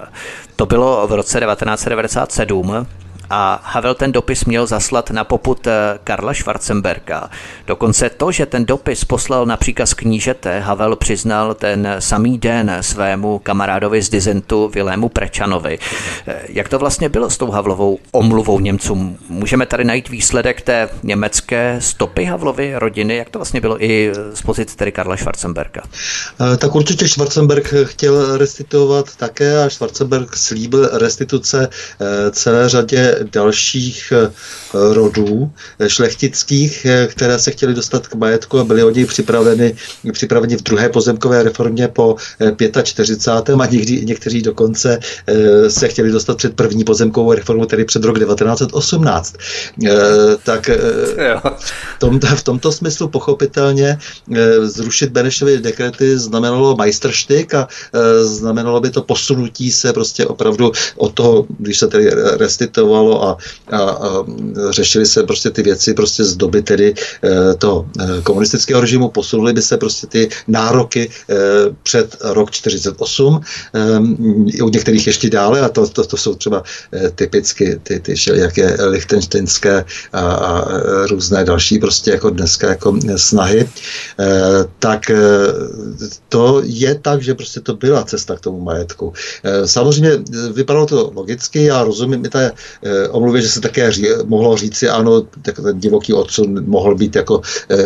To 0.55 0.65
bylo 0.65 1.07
v 1.07 1.14
roce 1.14 1.39
1997 1.39 2.88
a 3.29 3.61
Havel 3.63 3.95
ten 3.95 4.11
dopis 4.11 4.45
měl 4.45 4.67
zaslat 4.67 5.11
na 5.11 5.23
poput 5.23 5.67
eh, 5.67 5.99
Karla 6.03 6.33
Schwarzenberga. 6.33 7.29
Dokonce 7.67 8.09
to, 8.09 8.31
že 8.31 8.45
ten 8.45 8.65
dopis 8.65 9.05
poslal 9.05 9.45
na 9.45 9.57
příkaz 9.57 9.93
knížete, 9.93 10.59
Havel 10.59 10.95
přiznal 10.95 11.53
ten 11.53 11.87
samý 11.99 12.37
den 12.37 12.77
svému 12.81 13.39
kamarádovi 13.39 14.01
z 14.01 14.09
Dizentu 14.09 14.71
Vilému 14.73 15.09
Prečanovi. 15.09 15.79
Eh, 16.27 16.41
jak 16.49 16.69
to 16.69 16.79
vlastně 16.79 17.09
bylo 17.09 17.29
s 17.29 17.37
tou 17.37 17.51
Havlovou 17.51 17.99
omluvou 18.11 18.59
Němcům? 18.59 19.17
Můžeme 19.29 19.65
tady 19.65 19.83
najít 19.83 20.09
výsledek 20.09 20.61
té 20.61 20.89
německé 21.03 21.75
stopy 21.79 22.25
Havlovy 22.25 22.73
rodiny? 22.75 23.15
Jak 23.15 23.29
to 23.29 23.39
vlastně 23.39 23.61
bylo 23.61 23.83
i 23.83 24.11
z 24.33 24.41
pozice 24.41 24.77
tedy 24.77 24.91
Karla 24.91 25.17
Schwarzenberga? 25.17 25.81
Eh, 26.53 26.57
tak 26.57 26.75
určitě 26.75 27.07
Schwarzenberg 27.07 27.73
chtěl 27.83 28.37
restituovat 28.37 29.15
také 29.15 29.63
a 29.63 29.69
Schwarzenberg 29.69 30.35
slíbil 30.35 30.89
restituce 30.93 31.69
celé 32.31 32.69
řadě 32.69 33.12
dalších 33.31 34.14
eh, 34.15 34.31
rodů 34.94 35.52
eh, 35.80 35.90
šlechtických, 35.90 36.85
eh, 36.85 37.07
které 37.07 37.40
se 37.40 37.52
chtěly 37.52 37.73
dostat 37.73 38.07
k 38.07 38.15
majetku 38.15 38.60
a 38.60 38.64
byly 38.64 38.84
od 38.84 38.95
něj 38.95 39.06
připraveny, 39.06 39.76
připraveni 40.11 40.56
v 40.57 40.64
druhé 40.64 40.90
pozemkové 40.90 41.44
reformě 41.44 41.88
po 41.88 42.15
45. 42.84 43.56
a 43.60 43.65
někdy, 43.65 44.06
někteří 44.06 44.41
dokonce 44.41 44.99
se 45.68 45.88
chtěli 45.88 46.11
dostat 46.11 46.38
před 46.38 46.56
první 46.56 46.84
pozemkovou 46.84 47.34
reformu, 47.34 47.65
tedy 47.65 47.85
před 47.85 48.03
rok 48.03 48.19
1918. 48.19 49.35
Tak 50.44 50.69
v, 50.69 51.99
tom, 51.99 52.19
v 52.19 52.44
tomto 52.44 52.72
smyslu 52.72 53.07
pochopitelně 53.07 53.98
zrušit 54.64 55.10
Benešovy 55.10 55.57
dekrety 55.57 56.18
znamenalo 56.18 56.76
majstrštyk 56.76 57.53
a 57.53 57.68
znamenalo 58.22 58.80
by 58.80 58.90
to 58.90 59.02
posunutí 59.02 59.72
se 59.72 59.94
prostě 59.94 60.26
opravdu 60.26 60.72
od 60.95 61.14
toho, 61.14 61.45
když 61.60 61.80
se 61.80 61.88
tedy 61.88 62.11
restituovalo 63.03 63.23
a, 63.23 63.38
a, 63.71 63.77
a 63.80 64.25
řešily 64.69 65.05
se 65.05 65.23
prostě 65.23 65.49
ty 65.49 65.63
věci 65.63 65.93
prostě 65.93 66.23
z 66.23 66.35
doby 66.35 66.61
tedy 66.61 66.93
e, 67.23 67.53
toho 67.53 67.85
e, 67.99 68.21
komunistického 68.21 68.81
režimu, 68.81 69.09
posunuly 69.09 69.53
by 69.53 69.61
se 69.61 69.77
prostě 69.77 70.07
ty 70.07 70.30
nároky 70.47 71.09
e, 71.09 71.35
před 71.84 72.17
rok 72.21 72.51
48, 72.51 73.41
u 74.63 74.69
některých 74.69 75.07
ještě 75.07 75.30
dále 75.30 75.61
a 75.61 75.69
to, 75.69 75.88
to, 75.88 76.03
to 76.03 76.17
jsou 76.17 76.35
třeba 76.35 76.63
typicky 77.15 77.80
ty, 77.84 77.99
ty 77.99 78.15
jaké 78.34 78.77
lichtensteinské 78.85 79.85
a, 80.13 80.19
a 80.21 80.65
různé 81.07 81.43
další 81.43 81.80
prostě 81.80 82.11
jako 82.11 82.30
dneska 82.30 82.69
jako 82.69 82.99
snahy, 83.15 83.69
tak 84.80 85.11
to 86.30 86.61
je 86.65 86.95
tak, 86.95 87.21
že 87.21 87.34
prostě 87.34 87.59
to 87.59 87.75
byla 87.75 88.03
cesta 88.03 88.35
k 88.35 88.39
tomu 88.39 88.59
majetku. 88.61 89.13
Samozřejmě 89.65 90.11
vypadalo 90.53 90.85
to 90.85 91.11
logicky, 91.15 91.63
já 91.63 91.84
rozumím 91.84 92.25
i 92.25 92.30
ta 92.30 92.39
omluvě, 93.10 93.41
že 93.41 93.49
se 93.49 93.61
také 93.61 93.91
ří, 93.91 94.07
mohlo 94.26 94.57
říci, 94.57 94.90
ano, 94.90 95.22
tak 95.41 95.56
ten 95.56 95.80
divoký 95.80 96.14
odsun 96.14 96.64
mohl 96.65 96.95
být 96.95 97.15
jako, 97.15 97.41
eh, 97.70 97.84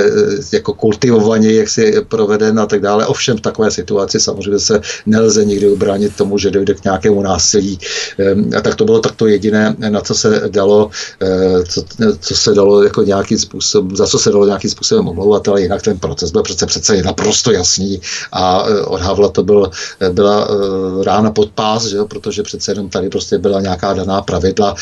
jako 0.53 0.73
kultivovaně 0.73 1.53
jaksi 1.53 1.93
proveden 2.07 2.59
a 2.59 2.65
tak 2.65 2.81
dále. 2.81 3.05
Ovšem 3.05 3.37
v 3.37 3.41
takové 3.41 3.71
situaci 3.71 4.19
samozřejmě 4.19 4.59
se 4.59 4.81
nelze 5.05 5.45
nikdy 5.45 5.67
ubránit 5.67 6.15
tomu, 6.15 6.37
že 6.37 6.51
dojde 6.51 6.73
k 6.73 6.83
nějakému 6.83 7.21
násilí. 7.21 7.79
Ehm, 8.17 8.49
a 8.57 8.61
tak 8.61 8.75
to 8.75 8.85
bylo 8.85 8.99
takto 8.99 9.27
jediné, 9.27 9.75
na 9.77 10.01
co 10.01 10.13
se 10.13 10.41
dalo, 10.49 10.89
eh, 11.21 11.63
co, 11.63 11.83
co 12.19 12.35
se 12.35 12.53
dalo 12.53 12.83
jako 12.83 13.03
nějakým 13.03 13.37
způsobem, 13.37 13.95
za 13.95 14.07
co 14.07 14.19
se 14.19 14.31
dalo 14.31 14.45
nějakým 14.45 14.71
způsobem 14.71 15.07
omlouvat, 15.07 15.47
ale 15.47 15.61
jinak 15.61 15.81
ten 15.81 15.99
proces 15.99 16.31
byl 16.31 16.43
přece 16.43 16.65
přece 16.65 17.03
naprosto 17.03 17.51
jasný 17.51 18.01
a 18.31 18.65
eh, 18.67 18.81
od 18.81 19.01
Havla 19.01 19.29
to 19.29 19.43
byl, 19.43 19.71
byla 20.11 20.47
rána 21.03 21.31
pod 21.31 21.51
pás, 21.51 21.85
že 21.85 21.97
protože 22.07 22.43
přece 22.43 22.71
jenom 22.71 22.89
tady 22.89 23.09
prostě 23.09 23.37
byla 23.37 23.61
nějaká 23.61 23.93
daná 23.93 24.21
pravidla, 24.21 24.75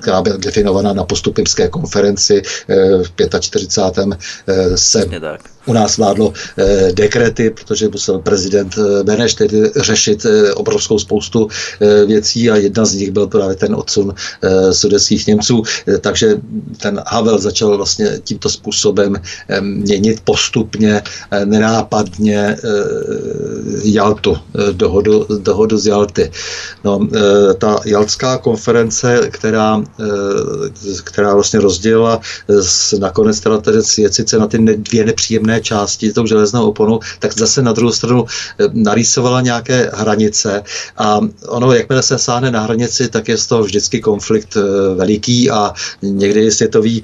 která 0.00 0.22
byla 0.22 0.36
definovaná 0.36 0.92
na 0.92 1.04
postupimské 1.04 1.68
konferenci 1.68 2.42
eh, 2.68 2.74
v 3.02 3.40
45. 3.40 4.18
Eh, 4.46 4.76
se 4.76 5.06
u 5.66 5.72
nás 5.72 5.96
vládlo 5.96 6.32
eh, 6.58 6.92
dekrety, 6.92 7.50
protože 7.50 7.88
musel 7.88 8.18
prezident 8.18 8.74
Beneš 9.02 9.34
tedy 9.34 9.70
řešit 9.76 10.26
obrovskou 10.54 10.98
spoustu 10.98 11.48
věcí 12.06 12.50
a 12.50 12.56
jedna 12.56 12.84
z 12.84 12.94
nich 12.94 13.10
byl 13.10 13.26
právě 13.26 13.56
ten 13.56 13.74
odsun 13.74 14.14
sudeckých 14.72 15.26
Němců. 15.26 15.62
Takže 16.00 16.36
ten 16.76 17.02
Havel 17.06 17.38
začal 17.38 17.76
vlastně 17.76 18.20
tímto 18.24 18.50
způsobem 18.50 19.16
měnit 19.60 20.20
postupně, 20.24 21.02
nenápadně 21.44 22.56
Jaltu, 23.82 24.36
dohodu, 24.72 25.26
dohodu 25.38 25.78
z 25.78 25.86
Jalty. 25.86 26.30
No, 26.84 27.08
ta 27.58 27.80
Jaltská 27.84 28.38
konference, 28.38 29.20
která 29.30 29.82
Eh, 30.04 31.02
která 31.04 31.34
vlastně 31.34 31.60
rozdělila 31.60 32.20
eh, 32.50 32.98
nakonec 32.98 33.40
teda 33.40 33.58
tedy 33.58 33.82
svět 33.82 34.14
sice 34.14 34.38
na 34.38 34.46
ty 34.46 34.58
dvě 34.58 35.04
nepříjemné 35.04 35.53
části 35.60 36.12
tou 36.12 36.26
železnou 36.26 36.66
oponou, 36.66 37.00
tak 37.18 37.34
zase 37.34 37.62
na 37.62 37.72
druhou 37.72 37.92
stranu 37.92 38.24
eh, 38.26 38.64
narýsovala 38.72 39.40
nějaké 39.40 39.90
hranice 39.94 40.62
a 40.96 41.20
ono, 41.48 41.72
jakmile 41.72 42.02
se 42.02 42.18
sáhne 42.18 42.50
na 42.50 42.60
hranici, 42.60 43.08
tak 43.08 43.28
je 43.28 43.38
z 43.38 43.46
toho 43.46 43.62
vždycky 43.62 44.00
konflikt 44.00 44.56
veliký 44.96 45.50
a 45.50 45.72
někdy 46.02 46.50
světový. 46.50 47.02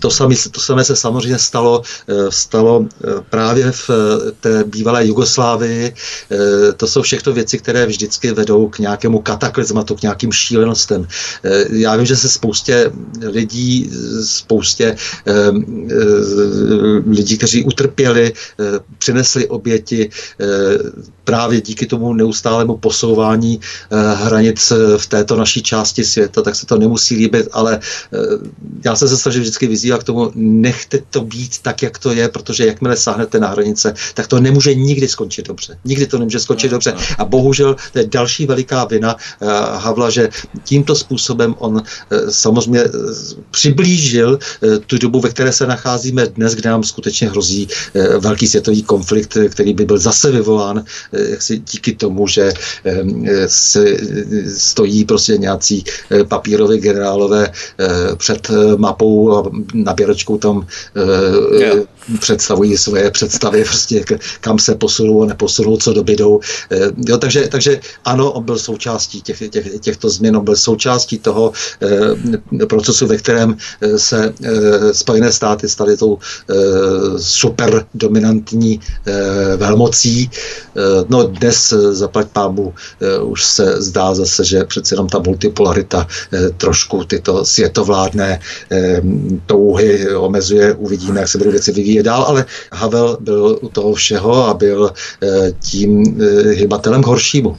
To 0.00 0.10
samé, 0.10 0.34
to 0.50 0.60
samé 0.60 0.84
se 0.84 0.96
samozřejmě 0.96 1.38
stalo, 1.38 1.82
stalo 2.28 2.86
právě 3.30 3.72
v 3.72 3.90
té 4.40 4.64
bývalé 4.64 5.06
Jugoslávii. 5.06 5.94
To 6.76 6.86
jsou 6.86 7.02
všechno 7.02 7.32
věci, 7.32 7.58
které 7.58 7.86
vždycky 7.86 8.32
vedou 8.32 8.68
k 8.68 8.78
nějakému 8.78 9.18
kataklizmatu, 9.18 9.94
k 9.94 10.02
nějakým 10.02 10.32
šílenostem. 10.32 11.06
Já 11.70 11.96
vím, 11.96 12.06
že 12.06 12.16
se 12.16 12.28
spoustě 12.28 12.92
lidí, 13.22 13.90
spoustě 14.24 14.96
eh, 15.26 15.32
eh, 15.32 17.00
lidí, 17.30 17.38
kteří 17.38 17.64
utrpěli, 17.64 18.32
eh, 18.32 18.64
přinesli 18.98 19.48
oběti 19.48 20.10
právě 21.24 21.60
díky 21.60 21.86
tomu 21.86 22.12
neustálému 22.12 22.76
posouvání 22.76 23.60
hranic 24.14 24.72
v 24.96 25.06
této 25.06 25.36
naší 25.36 25.62
části 25.62 26.04
světa, 26.04 26.42
tak 26.42 26.56
se 26.56 26.66
to 26.66 26.78
nemusí 26.78 27.16
líbit, 27.16 27.48
ale 27.52 27.80
já 28.84 28.96
jsem 28.96 29.08
se 29.08 29.16
snažil 29.16 29.42
vždycky 29.42 29.66
vyzývat 29.66 30.00
k 30.00 30.04
tomu, 30.04 30.32
nechte 30.34 30.98
to 31.10 31.20
být 31.20 31.58
tak, 31.62 31.82
jak 31.82 31.98
to 31.98 32.12
je, 32.12 32.28
protože 32.28 32.66
jakmile 32.66 32.96
sáhnete 32.96 33.40
na 33.40 33.48
hranice, 33.48 33.94
tak 34.14 34.26
to 34.26 34.40
nemůže 34.40 34.74
nikdy 34.74 35.08
skončit 35.08 35.48
dobře. 35.48 35.78
Nikdy 35.84 36.06
to 36.06 36.18
nemůže 36.18 36.40
skončit 36.40 36.68
dobře. 36.68 36.94
A 37.18 37.24
bohužel 37.24 37.76
to 37.92 37.98
je 37.98 38.06
další 38.06 38.46
veliká 38.46 38.84
vina 38.84 39.16
Havla, 39.76 40.10
že 40.10 40.28
tímto 40.64 40.94
způsobem 40.94 41.54
on 41.58 41.82
samozřejmě 42.30 42.80
eh, 42.80 42.90
přiblížil 43.50 44.38
eh, 44.38 44.78
tu 44.78 44.98
dobu, 44.98 45.20
ve 45.20 45.28
které 45.28 45.52
se 45.52 45.66
nacházíme 45.66 46.26
dnes, 46.26 46.54
kde 46.54 46.70
nám 46.70 46.84
skutečně 46.84 47.19
hrozí 47.26 47.68
eh, 47.94 48.18
velký 48.18 48.46
světový 48.46 48.82
konflikt, 48.82 49.38
který 49.48 49.74
by 49.74 49.84
byl 49.84 49.98
zase 49.98 50.30
vyvolán 50.30 50.84
jaksi 51.12 51.58
díky 51.58 51.92
tomu, 51.92 52.26
že 52.26 52.52
se 53.46 53.96
stojí 54.56 55.04
prostě 55.04 55.38
nějací 55.38 55.84
papíroví 56.28 56.78
generálové 56.78 57.52
před 58.16 58.50
mapou 58.76 59.36
a 59.36 59.50
naběračkou 59.74 60.38
tam 60.38 60.66
yeah. 61.58 61.86
Představují 62.20 62.76
svoje 62.76 63.10
představy, 63.10 63.64
prostě 63.64 64.04
kam 64.40 64.58
se 64.58 64.74
posunou 64.74 65.22
a 65.22 65.26
neposunou, 65.26 65.76
co 65.76 65.92
dobydou. 65.92 66.40
Jo, 67.06 67.18
takže, 67.18 67.48
takže 67.48 67.80
ano, 68.04 68.32
on 68.32 68.44
byl 68.44 68.58
součástí 68.58 69.22
těch, 69.22 69.50
těch, 69.50 69.80
těchto 69.80 70.10
změn, 70.10 70.36
on 70.36 70.44
byl 70.44 70.56
součástí 70.56 71.18
toho 71.18 71.52
procesu, 72.68 73.06
ve 73.06 73.16
kterém 73.16 73.56
eh, 73.80 73.98
se 73.98 74.34
eh, 74.44 74.94
Spojené 74.94 75.32
státy 75.32 75.68
staly 75.68 75.96
tou 75.96 76.18
eh, 76.18 76.54
super 77.18 77.86
dominantní 77.94 78.80
velmocí. 79.56 80.30
No 81.08 81.22
dnes 81.22 81.74
zaplať 81.90 82.28
pámu 82.28 82.74
už 83.22 83.44
se 83.44 83.82
zdá 83.82 84.14
zase, 84.14 84.44
že 84.44 84.64
přece 84.64 84.94
jenom 84.94 85.08
ta 85.08 85.18
multipolarita 85.18 86.06
trošku 86.56 87.04
tyto 87.04 87.44
světovládné 87.44 88.40
touhy 89.46 90.14
omezuje. 90.14 90.74
Uvidíme, 90.74 91.20
jak 91.20 91.28
se 91.28 91.38
budou 91.38 91.50
věci 91.50 91.72
vyvíjet 91.72 91.89
dál, 92.02 92.22
ale 92.22 92.44
Havel 92.72 93.16
byl 93.20 93.58
u 93.60 93.68
toho 93.68 93.92
všeho 93.94 94.46
a 94.46 94.54
byl 94.54 94.92
tím 95.60 96.20
hybatelem 96.54 97.02
k 97.02 97.06
horšímu. 97.06 97.56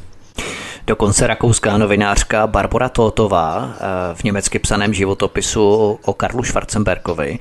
Dokonce 0.88 1.28
rakouská 1.28 1.78
novinářka 1.78 2.48
Barbara 2.48 2.90
Totová 2.90 3.74
eh, 3.74 3.86
v 4.14 4.24
německy 4.24 4.60
psaném 4.60 4.94
životopisu 4.94 6.00
o 6.06 6.14
Karlu 6.14 6.44
Schwarzenbergovi 6.44 7.40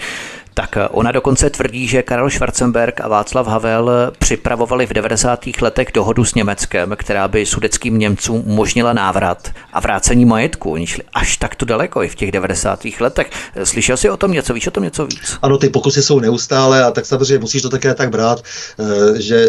Tak 0.55 0.77
eh, 0.77 0.89
ona 0.89 1.13
dokonce 1.13 1.51
tvrdí, 1.51 1.89
že 1.89 2.03
Karel 2.03 2.31
Schwarzenberg 2.31 3.01
a 3.01 3.09
Václav 3.09 3.47
Havel 3.47 3.91
připravovali 4.19 4.87
v 4.87 4.93
90. 4.93 5.41
letech 5.61 5.89
dohodu 5.95 6.25
s 6.25 6.35
Německem, 6.35 6.95
která 6.97 7.29
by 7.29 7.47
sudeckým 7.47 7.99
Němcům 7.99 8.43
umožnila 8.47 8.93
návrat 8.93 9.49
a 9.73 9.81
vrácení 9.81 10.25
majetku. 10.25 10.71
Oni 10.71 10.87
šli 10.87 11.03
až 11.13 11.37
takto 11.37 11.65
daleko 11.65 12.03
i 12.03 12.09
v 12.09 12.15
těch 12.15 12.33
90. 12.33 12.81
letech. 13.01 13.31
Slyšel 13.65 13.97
jsi 13.97 14.11
o 14.11 14.17
tom 14.17 14.33
něco? 14.33 14.55
Víš 14.55 14.67
o 14.67 14.71
tom 14.71 14.85
něco 14.85 15.07
víc? 15.07 15.39
Ano, 15.43 15.59
ty 15.59 15.69
pokusy 15.69 16.03
jsou 16.03 16.21
neustále 16.21 16.85
a 16.85 16.91
tak 16.91 17.07
samozřejmě 17.07 17.39
musíš 17.39 17.63
to 17.63 17.69
také 17.69 17.95
tak 17.95 18.11
brát, 18.11 18.43
eh, 18.79 19.21
že 19.21 19.49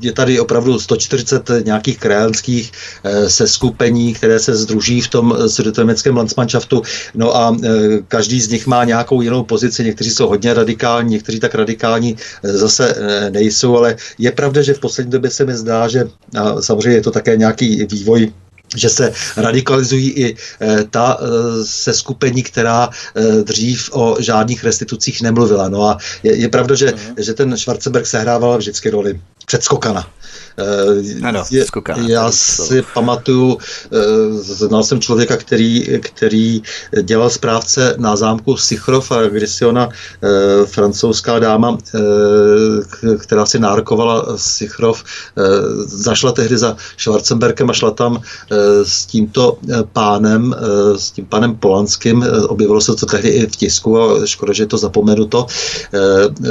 je 0.00 0.12
tady 0.12 0.40
opravdu 0.40 0.78
140 0.78 1.50
nějakých 1.64 1.98
krajanských 1.98 2.72
eh, 3.04 3.30
seskupení, 3.30 4.14
které 4.14 4.38
se 4.38 4.54
združí 4.54 5.00
v 5.00 5.08
tom 5.08 5.36
sudeto-německém 5.46 6.16
Landsmannschaftu. 6.16 6.82
No 7.14 7.36
a 7.36 7.56
každý 8.08 8.40
z 8.40 8.48
nich 8.48 8.66
má 8.66 8.84
nějakou 8.84 9.22
jinou 9.22 9.44
pozici. 9.44 9.84
Někteří 9.84 10.10
jsou 10.10 10.23
hodně 10.28 10.54
radikální, 10.54 11.10
někteří 11.10 11.40
tak 11.40 11.54
radikální 11.54 12.16
eh, 12.44 12.52
zase 12.52 12.94
eh, 12.96 13.30
nejsou, 13.30 13.76
ale 13.76 13.96
je 14.18 14.32
pravda, 14.32 14.62
že 14.62 14.74
v 14.74 14.80
poslední 14.80 15.12
době 15.12 15.30
se 15.30 15.44
mi 15.44 15.54
zdá, 15.54 15.88
že 15.88 16.08
a 16.38 16.62
samozřejmě 16.62 16.98
je 16.98 17.02
to 17.02 17.10
také 17.10 17.36
nějaký 17.36 17.86
vývoj 17.86 18.32
že 18.76 18.88
se 18.88 19.12
radikalizují 19.36 20.10
i 20.10 20.36
e, 20.60 20.84
ta 20.90 21.18
e, 21.20 21.24
seskupení, 21.64 22.42
která 22.42 22.88
e, 22.88 23.42
dřív 23.42 23.90
o 23.92 24.16
žádných 24.20 24.64
restitucích 24.64 25.22
nemluvila. 25.22 25.68
No 25.68 25.82
a 25.82 25.98
je, 26.22 26.36
je 26.36 26.48
pravda, 26.48 26.74
že, 26.74 26.86
uh-huh. 26.86 27.14
že 27.18 27.34
ten 27.34 27.56
Schwarzenberg 27.56 28.06
sehrával 28.06 28.58
vždycky 28.58 28.90
roli 28.90 29.20
předskokana. 29.46 30.10
Eh, 30.56 31.26
ano, 31.28 31.44
je, 31.50 31.64
já 32.06 32.30
si 32.30 32.82
pamatuju, 32.94 33.58
eh, 33.92 33.98
znal 34.32 34.84
jsem 34.84 35.00
člověka, 35.00 35.36
který, 35.36 35.98
který 36.00 36.62
dělal 37.02 37.30
správce 37.30 37.94
na 37.98 38.16
zámku 38.16 38.56
Sichrov 38.56 39.12
a 39.12 39.22
když 39.22 39.50
si 39.50 39.64
ona 39.64 39.88
eh, 39.88 40.66
francouzská 40.66 41.38
dáma, 41.38 41.78
která 43.18 43.46
si 43.46 43.58
nárkovala 43.58 44.36
Sichrov, 44.36 45.04
zašla 45.86 46.32
tehdy 46.32 46.58
za 46.58 46.76
Schwarzenberkem 46.98 47.70
a 47.70 47.72
šla 47.72 47.90
tam 47.90 48.20
s 48.82 49.06
tímto 49.06 49.58
pánem, 49.92 50.54
s 50.96 51.10
tím 51.10 51.26
panem 51.26 51.56
Polanským, 51.56 52.24
objevilo 52.48 52.80
se 52.80 52.94
to 52.94 53.06
tehdy 53.06 53.28
i 53.28 53.46
v 53.46 53.56
tisku 53.56 54.00
a 54.00 54.26
škoda, 54.26 54.52
že 54.52 54.62
je 54.62 54.66
to 54.66 54.78
zapomenuto, 54.78 55.46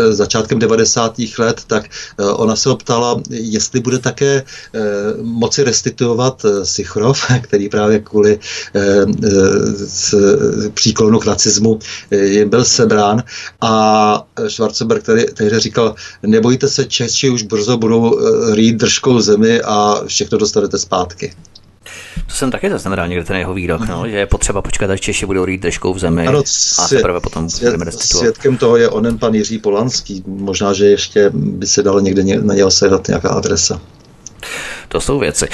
začátkem 0.09 0.59
90. 0.59 1.15
let, 1.39 1.61
tak 1.67 1.85
ona 2.17 2.55
se 2.55 2.69
optala, 2.69 3.21
jestli 3.29 3.79
bude 3.79 3.92
bude 3.93 4.01
také 4.01 4.43
eh, 4.43 4.81
moci 5.21 5.63
restituovat 5.63 6.45
eh, 6.45 6.65
Sichrov, 6.65 7.25
který 7.41 7.69
právě 7.69 7.99
kvůli 7.99 8.39
eh, 8.75 9.05
příklonu 10.73 11.19
k 11.19 11.25
nacismu 11.25 11.79
jim 12.11 12.49
byl 12.49 12.65
sebrán 12.65 13.23
a 13.61 13.73
Schwarzenberg 14.47 15.03
tady, 15.03 15.25
tady 15.25 15.59
říkal, 15.59 15.95
nebojte 16.23 16.67
se, 16.67 16.85
Češi 16.85 17.29
už 17.29 17.43
brzo 17.43 17.77
budou 17.77 18.19
rýt 18.53 18.75
držkou 18.75 19.21
zemi 19.21 19.61
a 19.61 20.01
všechno 20.07 20.37
dostanete 20.37 20.77
zpátky. 20.77 21.33
To 22.27 22.33
jsem 22.33 22.51
taky 22.51 22.69
zaznamenal 22.69 23.07
někde 23.07 23.25
ten 23.25 23.35
jeho 23.35 23.53
výrok, 23.53 23.87
no, 23.87 24.07
že 24.07 24.17
je 24.17 24.25
potřeba 24.25 24.61
počkat, 24.61 24.89
až 24.89 25.01
Češi 25.01 25.25
budou 25.25 25.45
rýt 25.45 25.61
držkou 25.61 25.93
v 25.93 25.99
zemi 25.99 26.27
ano, 26.27 26.43
a 26.79 26.87
teprve 26.87 27.19
potom 27.19 27.49
svět. 27.49 27.93
Svědkem 27.99 28.57
toho 28.57 28.77
je 28.77 28.89
onen 28.89 29.17
pan 29.17 29.33
Jiří 29.33 29.59
Polanský. 29.59 30.23
Možná, 30.27 30.73
že 30.73 30.85
ještě 30.85 31.31
by 31.33 31.67
se 31.67 31.83
dalo 31.83 31.99
někde 31.99 32.23
na 32.41 32.53
něho 32.53 32.71
sedat 32.71 33.07
nějaká 33.07 33.29
adresa. 33.29 33.81
To 34.87 35.01
jsou 35.01 35.19
věci. 35.19 35.47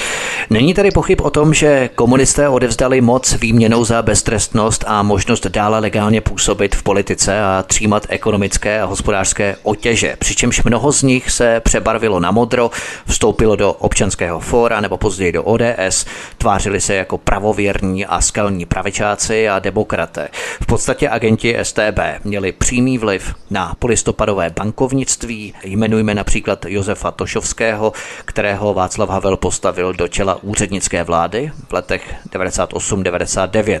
Není 0.50 0.74
tady 0.74 0.90
pochyb 0.90 1.20
o 1.20 1.30
tom, 1.30 1.54
že 1.54 1.90
komunisté 1.94 2.48
odevzdali 2.48 3.00
moc 3.00 3.32
výměnou 3.32 3.84
za 3.84 4.02
beztrestnost 4.02 4.84
a 4.86 5.02
možnost 5.02 5.46
dále 5.46 5.78
legálně 5.78 6.20
působit 6.20 6.74
v 6.74 6.82
politice 6.82 7.42
a 7.42 7.64
třímat 7.66 8.06
ekonomické 8.08 8.80
a 8.80 8.84
hospodářské 8.84 9.56
otěže. 9.62 10.16
Přičemž 10.18 10.62
mnoho 10.62 10.92
z 10.92 11.02
nich 11.02 11.30
se 11.30 11.60
přebarvilo 11.60 12.20
na 12.20 12.30
modro, 12.30 12.70
vstoupilo 13.06 13.56
do 13.56 13.72
občanského 13.72 14.40
fóra 14.40 14.80
nebo 14.80 14.96
později 14.96 15.32
do 15.32 15.42
ODS, 15.42 16.06
tvářili 16.38 16.80
se 16.80 16.94
jako 16.94 17.18
pravověrní 17.18 18.06
a 18.06 18.20
skalní 18.20 18.66
pravičáci 18.66 19.48
a 19.48 19.58
demokraté. 19.58 20.28
V 20.62 20.66
podstatě 20.66 21.08
agenti 21.08 21.56
STB 21.62 21.98
měli 22.24 22.52
přímý 22.52 22.98
vliv 22.98 23.34
na 23.50 23.74
polistopadové 23.78 24.50
bankovnictví. 24.50 25.54
Jmenujme 25.64 26.14
například 26.14 26.66
Josefa 26.68 27.10
Tošovského, 27.10 27.92
kterého 28.24 28.74
Václav 28.74 29.10
Havel 29.20 29.36
postavil 29.36 29.92
do 29.92 30.08
čela 30.08 30.38
úřednické 30.42 31.04
vlády 31.04 31.52
v 31.68 31.72
letech 31.72 32.14
98-99. 32.32 33.80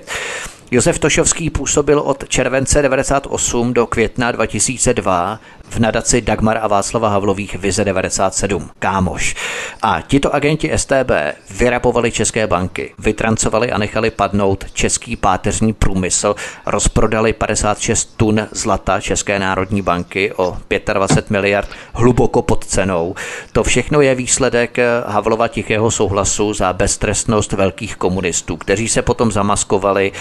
Josef 0.72 0.98
Tošovský 0.98 1.50
působil 1.50 1.98
od 1.98 2.28
července 2.28 2.82
98 2.82 3.74
do 3.74 3.86
května 3.86 4.32
2002 4.32 5.40
v 5.70 5.78
nadaci 5.78 6.20
Dagmar 6.20 6.58
a 6.62 6.66
Václava 6.66 7.08
Havlových 7.08 7.54
Vize 7.54 7.84
97, 7.84 8.70
Kámoš. 8.78 9.36
A 9.82 10.00
tito 10.00 10.34
agenti 10.34 10.70
STB 10.76 11.10
vyrapovali 11.50 12.12
české 12.12 12.46
banky, 12.46 12.94
vytrancovali 12.98 13.72
a 13.72 13.78
nechali 13.78 14.10
padnout 14.10 14.64
český 14.72 15.16
páteřní 15.16 15.72
průmysl, 15.72 16.34
rozprodali 16.66 17.32
56 17.32 18.16
tun 18.16 18.48
zlata 18.50 19.00
České 19.00 19.38
národní 19.38 19.82
banky 19.82 20.32
o 20.36 20.58
25 20.92 21.30
miliard 21.30 21.68
hluboko 21.94 22.42
pod 22.42 22.64
cenou. 22.64 23.14
To 23.52 23.62
všechno 23.62 24.00
je 24.00 24.14
výsledek 24.14 24.76
Havlova 25.06 25.48
tichého 25.48 25.90
souhlasu 25.90 26.54
za 26.54 26.72
beztrestnost 26.72 27.52
velkých 27.52 27.96
komunistů, 27.96 28.56
kteří 28.56 28.88
se 28.88 29.02
potom 29.02 29.32
zamaskovali 29.32 30.12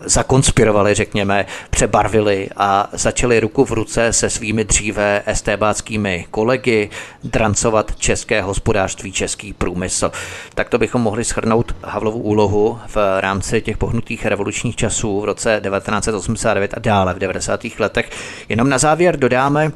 zakonspirovali, 0.00 0.94
řekněme, 0.94 1.46
přebarvili 1.70 2.48
a 2.56 2.88
začali 2.92 3.40
ruku 3.40 3.64
v 3.64 3.70
ruce 3.70 4.12
se 4.12 4.30
svými 4.30 4.64
dříve 4.64 5.22
estébáckými 5.26 6.26
kolegy 6.30 6.90
drancovat 7.24 7.96
české 7.96 8.42
hospodářství, 8.42 9.12
český 9.12 9.52
průmysl. 9.52 10.12
Tak 10.54 10.68
to 10.68 10.78
bychom 10.78 11.02
mohli 11.02 11.24
shrnout 11.24 11.76
Havlovu 11.84 12.18
úlohu 12.18 12.78
v 12.86 13.20
rámci 13.20 13.60
těch 13.60 13.78
pohnutých 13.78 14.26
revolučních 14.26 14.76
časů 14.76 15.20
v 15.20 15.24
roce 15.24 15.60
1989 15.70 16.74
a 16.76 16.80
dále 16.80 17.14
v 17.14 17.18
90. 17.18 17.60
letech. 17.78 18.10
Jenom 18.48 18.68
na 18.68 18.78
závěr 18.78 19.16
dodáme, 19.16 19.72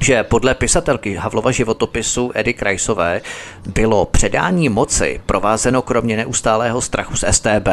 že 0.00 0.22
podle 0.22 0.54
pisatelky 0.54 1.14
Havlova 1.14 1.50
životopisu 1.50 2.30
Edy 2.34 2.54
Krajsové 2.54 3.20
bylo 3.74 4.06
předání 4.06 4.68
moci 4.68 5.20
provázeno 5.26 5.82
kromě 5.82 6.16
neustálého 6.16 6.80
strachu 6.80 7.16
z 7.16 7.24
STB 7.30 7.68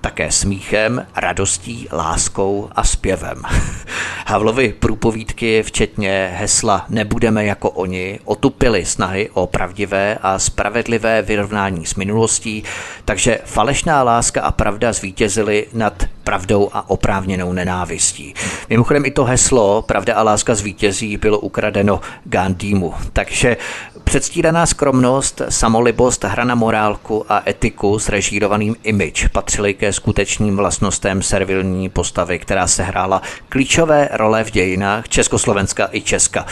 také 0.00 0.32
smíchem, 0.32 1.06
radostí, 1.16 1.88
láskou 1.92 2.70
a 2.72 2.84
zpěvem. 2.84 3.42
Havlovy 4.26 4.74
průpovídky, 4.78 5.62
včetně 5.62 6.32
hesla 6.34 6.86
Nebudeme 6.88 7.44
jako 7.44 7.70
oni, 7.70 8.18
otupily 8.24 8.84
snahy 8.84 9.30
o 9.34 9.46
pravdivé 9.46 10.18
a 10.22 10.38
spravedlivé 10.38 11.22
vyrovnání 11.22 11.86
s 11.86 11.94
minulostí, 11.94 12.62
takže 13.04 13.38
falešná 13.44 14.02
láska 14.02 14.42
a 14.42 14.52
pravda 14.52 14.92
zvítězily 14.92 15.66
nad 15.72 16.04
pravdou 16.24 16.70
a 16.72 16.90
oprávněnou 16.90 17.52
nenávistí. 17.52 18.34
Mimochodem 18.68 19.04
i 19.04 19.10
to 19.10 19.24
heslo 19.24 19.82
Pravda 19.82 20.14
a 20.14 20.22
láska 20.22 20.54
zvítězí 20.54 21.16
bylo 21.16 21.38
ukradeno 21.38 22.00
Gandhimu. 22.24 22.94
Takže 23.12 23.56
předstíraná 24.04 24.66
skromnost, 24.66 25.42
samolibost, 25.48 26.24
hra 26.24 26.44
na 26.44 26.54
morálku 26.54 27.32
a 27.32 27.42
etiku 27.46 27.98
s 27.98 28.08
režírovaným 28.08 28.76
image 28.82 29.28
patřily 29.28 29.74
ke 29.74 29.89
skutečným 29.92 30.56
vlastnostem 30.56 31.22
servilní 31.22 31.88
postavy, 31.88 32.38
která 32.38 32.66
se 32.66 32.82
hrála 32.82 33.22
klíčové 33.48 34.08
role 34.12 34.44
v 34.44 34.50
dějinách 34.50 35.08
Československa 35.08 35.88
i 35.92 36.00
Česka. 36.00 36.46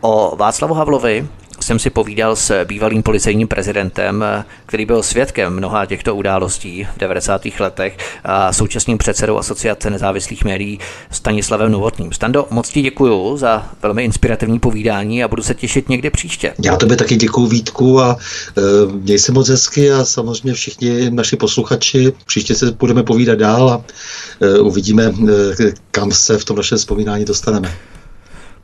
O 0.00 0.36
Václavu 0.36 0.74
Havlovi 0.74 1.28
jsem 1.70 1.78
si 1.78 1.90
povídal 1.90 2.36
s 2.36 2.64
bývalým 2.64 3.02
policejním 3.02 3.48
prezidentem, 3.48 4.24
který 4.66 4.86
byl 4.86 5.02
svědkem 5.02 5.52
mnoha 5.52 5.86
těchto 5.86 6.16
událostí 6.16 6.88
v 6.96 6.98
90. 6.98 7.42
letech 7.60 7.96
a 8.24 8.52
současným 8.52 8.98
předsedou 8.98 9.38
Asociace 9.38 9.90
nezávislých 9.90 10.44
médií 10.44 10.78
Stanislavem 11.10 11.72
Novotným. 11.72 12.12
Stando, 12.12 12.46
moc 12.50 12.68
ti 12.68 12.82
děkuji 12.82 13.36
za 13.36 13.70
velmi 13.82 14.04
inspirativní 14.04 14.58
povídání 14.58 15.24
a 15.24 15.28
budu 15.28 15.42
se 15.42 15.54
těšit 15.54 15.88
někde 15.88 16.10
příště. 16.10 16.54
Já 16.64 16.76
tobě 16.76 16.96
taky 16.96 17.16
děkuji 17.16 17.46
Vítku 17.46 18.00
a 18.00 18.16
e, 18.58 18.92
měj 18.92 19.18
se 19.18 19.32
moc 19.32 19.48
hezky 19.48 19.92
a 19.92 20.04
samozřejmě 20.04 20.54
všichni 20.54 21.10
naši 21.10 21.36
posluchači. 21.36 22.12
Příště 22.26 22.54
se 22.54 22.70
budeme 22.70 23.02
povídat 23.02 23.38
dál 23.38 23.70
a 23.70 23.84
e, 24.40 24.58
uvidíme, 24.58 25.04
e, 25.04 25.72
kam 25.90 26.12
se 26.12 26.38
v 26.38 26.44
tom 26.44 26.56
našem 26.56 26.78
vzpomínání 26.78 27.24
dostaneme. 27.24 27.76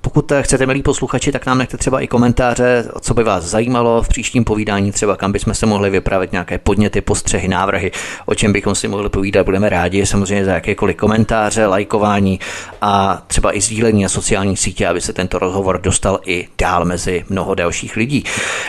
Pokud 0.07 0.33
chcete, 0.41 0.67
milí 0.67 0.83
posluchači, 0.83 1.33
tak 1.33 1.47
nám 1.47 1.59
nechte 1.59 1.77
třeba 1.77 2.01
i 2.01 2.07
komentáře, 2.07 2.85
co 3.01 3.15
by 3.15 3.25
vás 3.25 3.45
zajímalo 3.45 4.03
v 4.03 4.09
příštím 4.09 4.45
povídání, 4.45 4.93
třeba 4.93 5.17
kam 5.17 5.33
bychom 5.33 5.55
se 5.55 5.67
mohli 5.67 5.91
vypravit 5.91 6.33
nějaké 6.33 6.59
podněty, 6.59 7.01
postřehy, 7.01 7.49
návrhy, 7.49 7.93
o 8.27 8.35
čem 8.35 8.53
bychom 8.53 8.75
si 8.75 8.89
mohli 8.89 9.09
povídat. 9.09 9.45
Budeme 9.45 9.69
rádi 9.69 10.07
samozřejmě 10.07 10.45
za 10.45 10.55
jakékoliv 10.55 10.97
komentáře, 10.97 11.67
lajkování 11.67 12.41
a 12.81 13.23
třeba 13.27 13.57
i 13.57 13.61
sdílení 13.61 14.03
na 14.03 14.09
sociální 14.09 14.57
sítě, 14.57 14.89
aby 14.89 15.01
se 15.01 15.13
tento 15.13 15.39
rozhovor 15.39 15.81
dostal 15.81 16.21
i 16.27 16.49
dál 16.59 16.85
mezi 16.85 17.25
mnoho 17.29 17.55
dalších 17.55 17.97
lidí. 17.97 18.25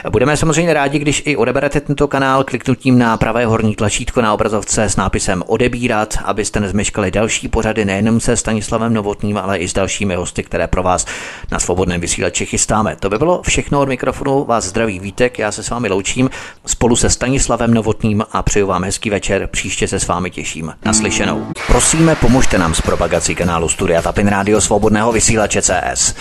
Budeme 0.09 0.37
samozřejmě 0.37 0.73
rádi, 0.73 0.99
když 0.99 1.23
i 1.25 1.35
odeberete 1.35 1.81
tento 1.81 2.07
kanál 2.07 2.43
kliknutím 2.43 2.99
na 2.99 3.17
pravé 3.17 3.45
horní 3.45 3.75
tlačítko 3.75 4.21
na 4.21 4.33
obrazovce 4.33 4.83
s 4.83 4.95
nápisem 4.95 5.43
odebírat, 5.47 6.17
abyste 6.25 6.59
nezmeškali 6.59 7.11
další 7.11 7.47
pořady 7.47 7.85
nejenom 7.85 8.19
se 8.19 8.37
Stanislavem 8.37 8.93
Novotným, 8.93 9.37
ale 9.37 9.57
i 9.57 9.67
s 9.67 9.73
dalšími 9.73 10.15
hosty, 10.15 10.43
které 10.43 10.67
pro 10.67 10.83
vás 10.83 11.05
na 11.51 11.59
svobodném 11.59 12.01
vysílači 12.01 12.45
chystáme. 12.45 12.95
To 12.99 13.09
by 13.09 13.17
bylo 13.17 13.41
všechno 13.41 13.81
od 13.81 13.89
mikrofonu. 13.89 14.45
Vás 14.45 14.63
zdraví 14.63 14.99
Vítek, 14.99 15.39
já 15.39 15.51
se 15.51 15.63
s 15.63 15.69
vámi 15.69 15.89
loučím 15.89 16.29
spolu 16.65 16.95
se 16.95 17.09
Stanislavem 17.09 17.73
Novotným 17.73 18.25
a 18.31 18.43
přeju 18.43 18.67
vám 18.67 18.83
hezký 18.83 19.09
večer. 19.09 19.47
Příště 19.47 19.87
se 19.87 19.99
s 19.99 20.07
vámi 20.07 20.31
těším. 20.31 20.73
Naslyšenou. 20.85 21.47
Prosíme, 21.67 22.15
pomožte 22.15 22.57
nám 22.57 22.75
s 22.75 22.81
propagací 22.81 23.35
kanálu 23.35 23.69
Studia 23.69 24.01
Tapin 24.01 24.27
Radio 24.27 24.61
Svobodného 24.61 25.11
vysílače 25.11 25.61
CS. 25.61 26.13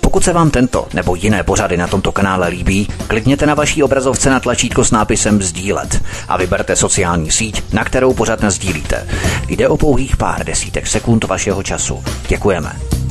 Pokud 0.00 0.24
se 0.24 0.32
vám 0.32 0.50
tento 0.50 0.88
nebo 0.94 1.14
jiné 1.14 1.42
pořady 1.42 1.76
na 1.76 1.86
tomto 1.86 2.12
kanále 2.12 2.48
líbí, 2.48 2.88
klikněte 3.06 3.46
na 3.46 3.54
vaší 3.54 3.82
obrazovce 3.82 4.30
na 4.30 4.40
tlačítko 4.40 4.84
s 4.84 4.90
nápisem 4.90 5.42
Sdílet 5.42 6.02
a 6.28 6.36
vyberte 6.36 6.76
sociální 6.76 7.30
síť, 7.30 7.62
na 7.72 7.84
kterou 7.84 8.14
pořád 8.14 8.44
sdílíte. 8.48 9.08
Jde 9.48 9.68
o 9.68 9.76
pouhých 9.76 10.16
pár 10.16 10.44
desítek 10.44 10.86
sekund 10.86 11.24
vašeho 11.24 11.62
času. 11.62 12.04
Děkujeme. 12.28 13.01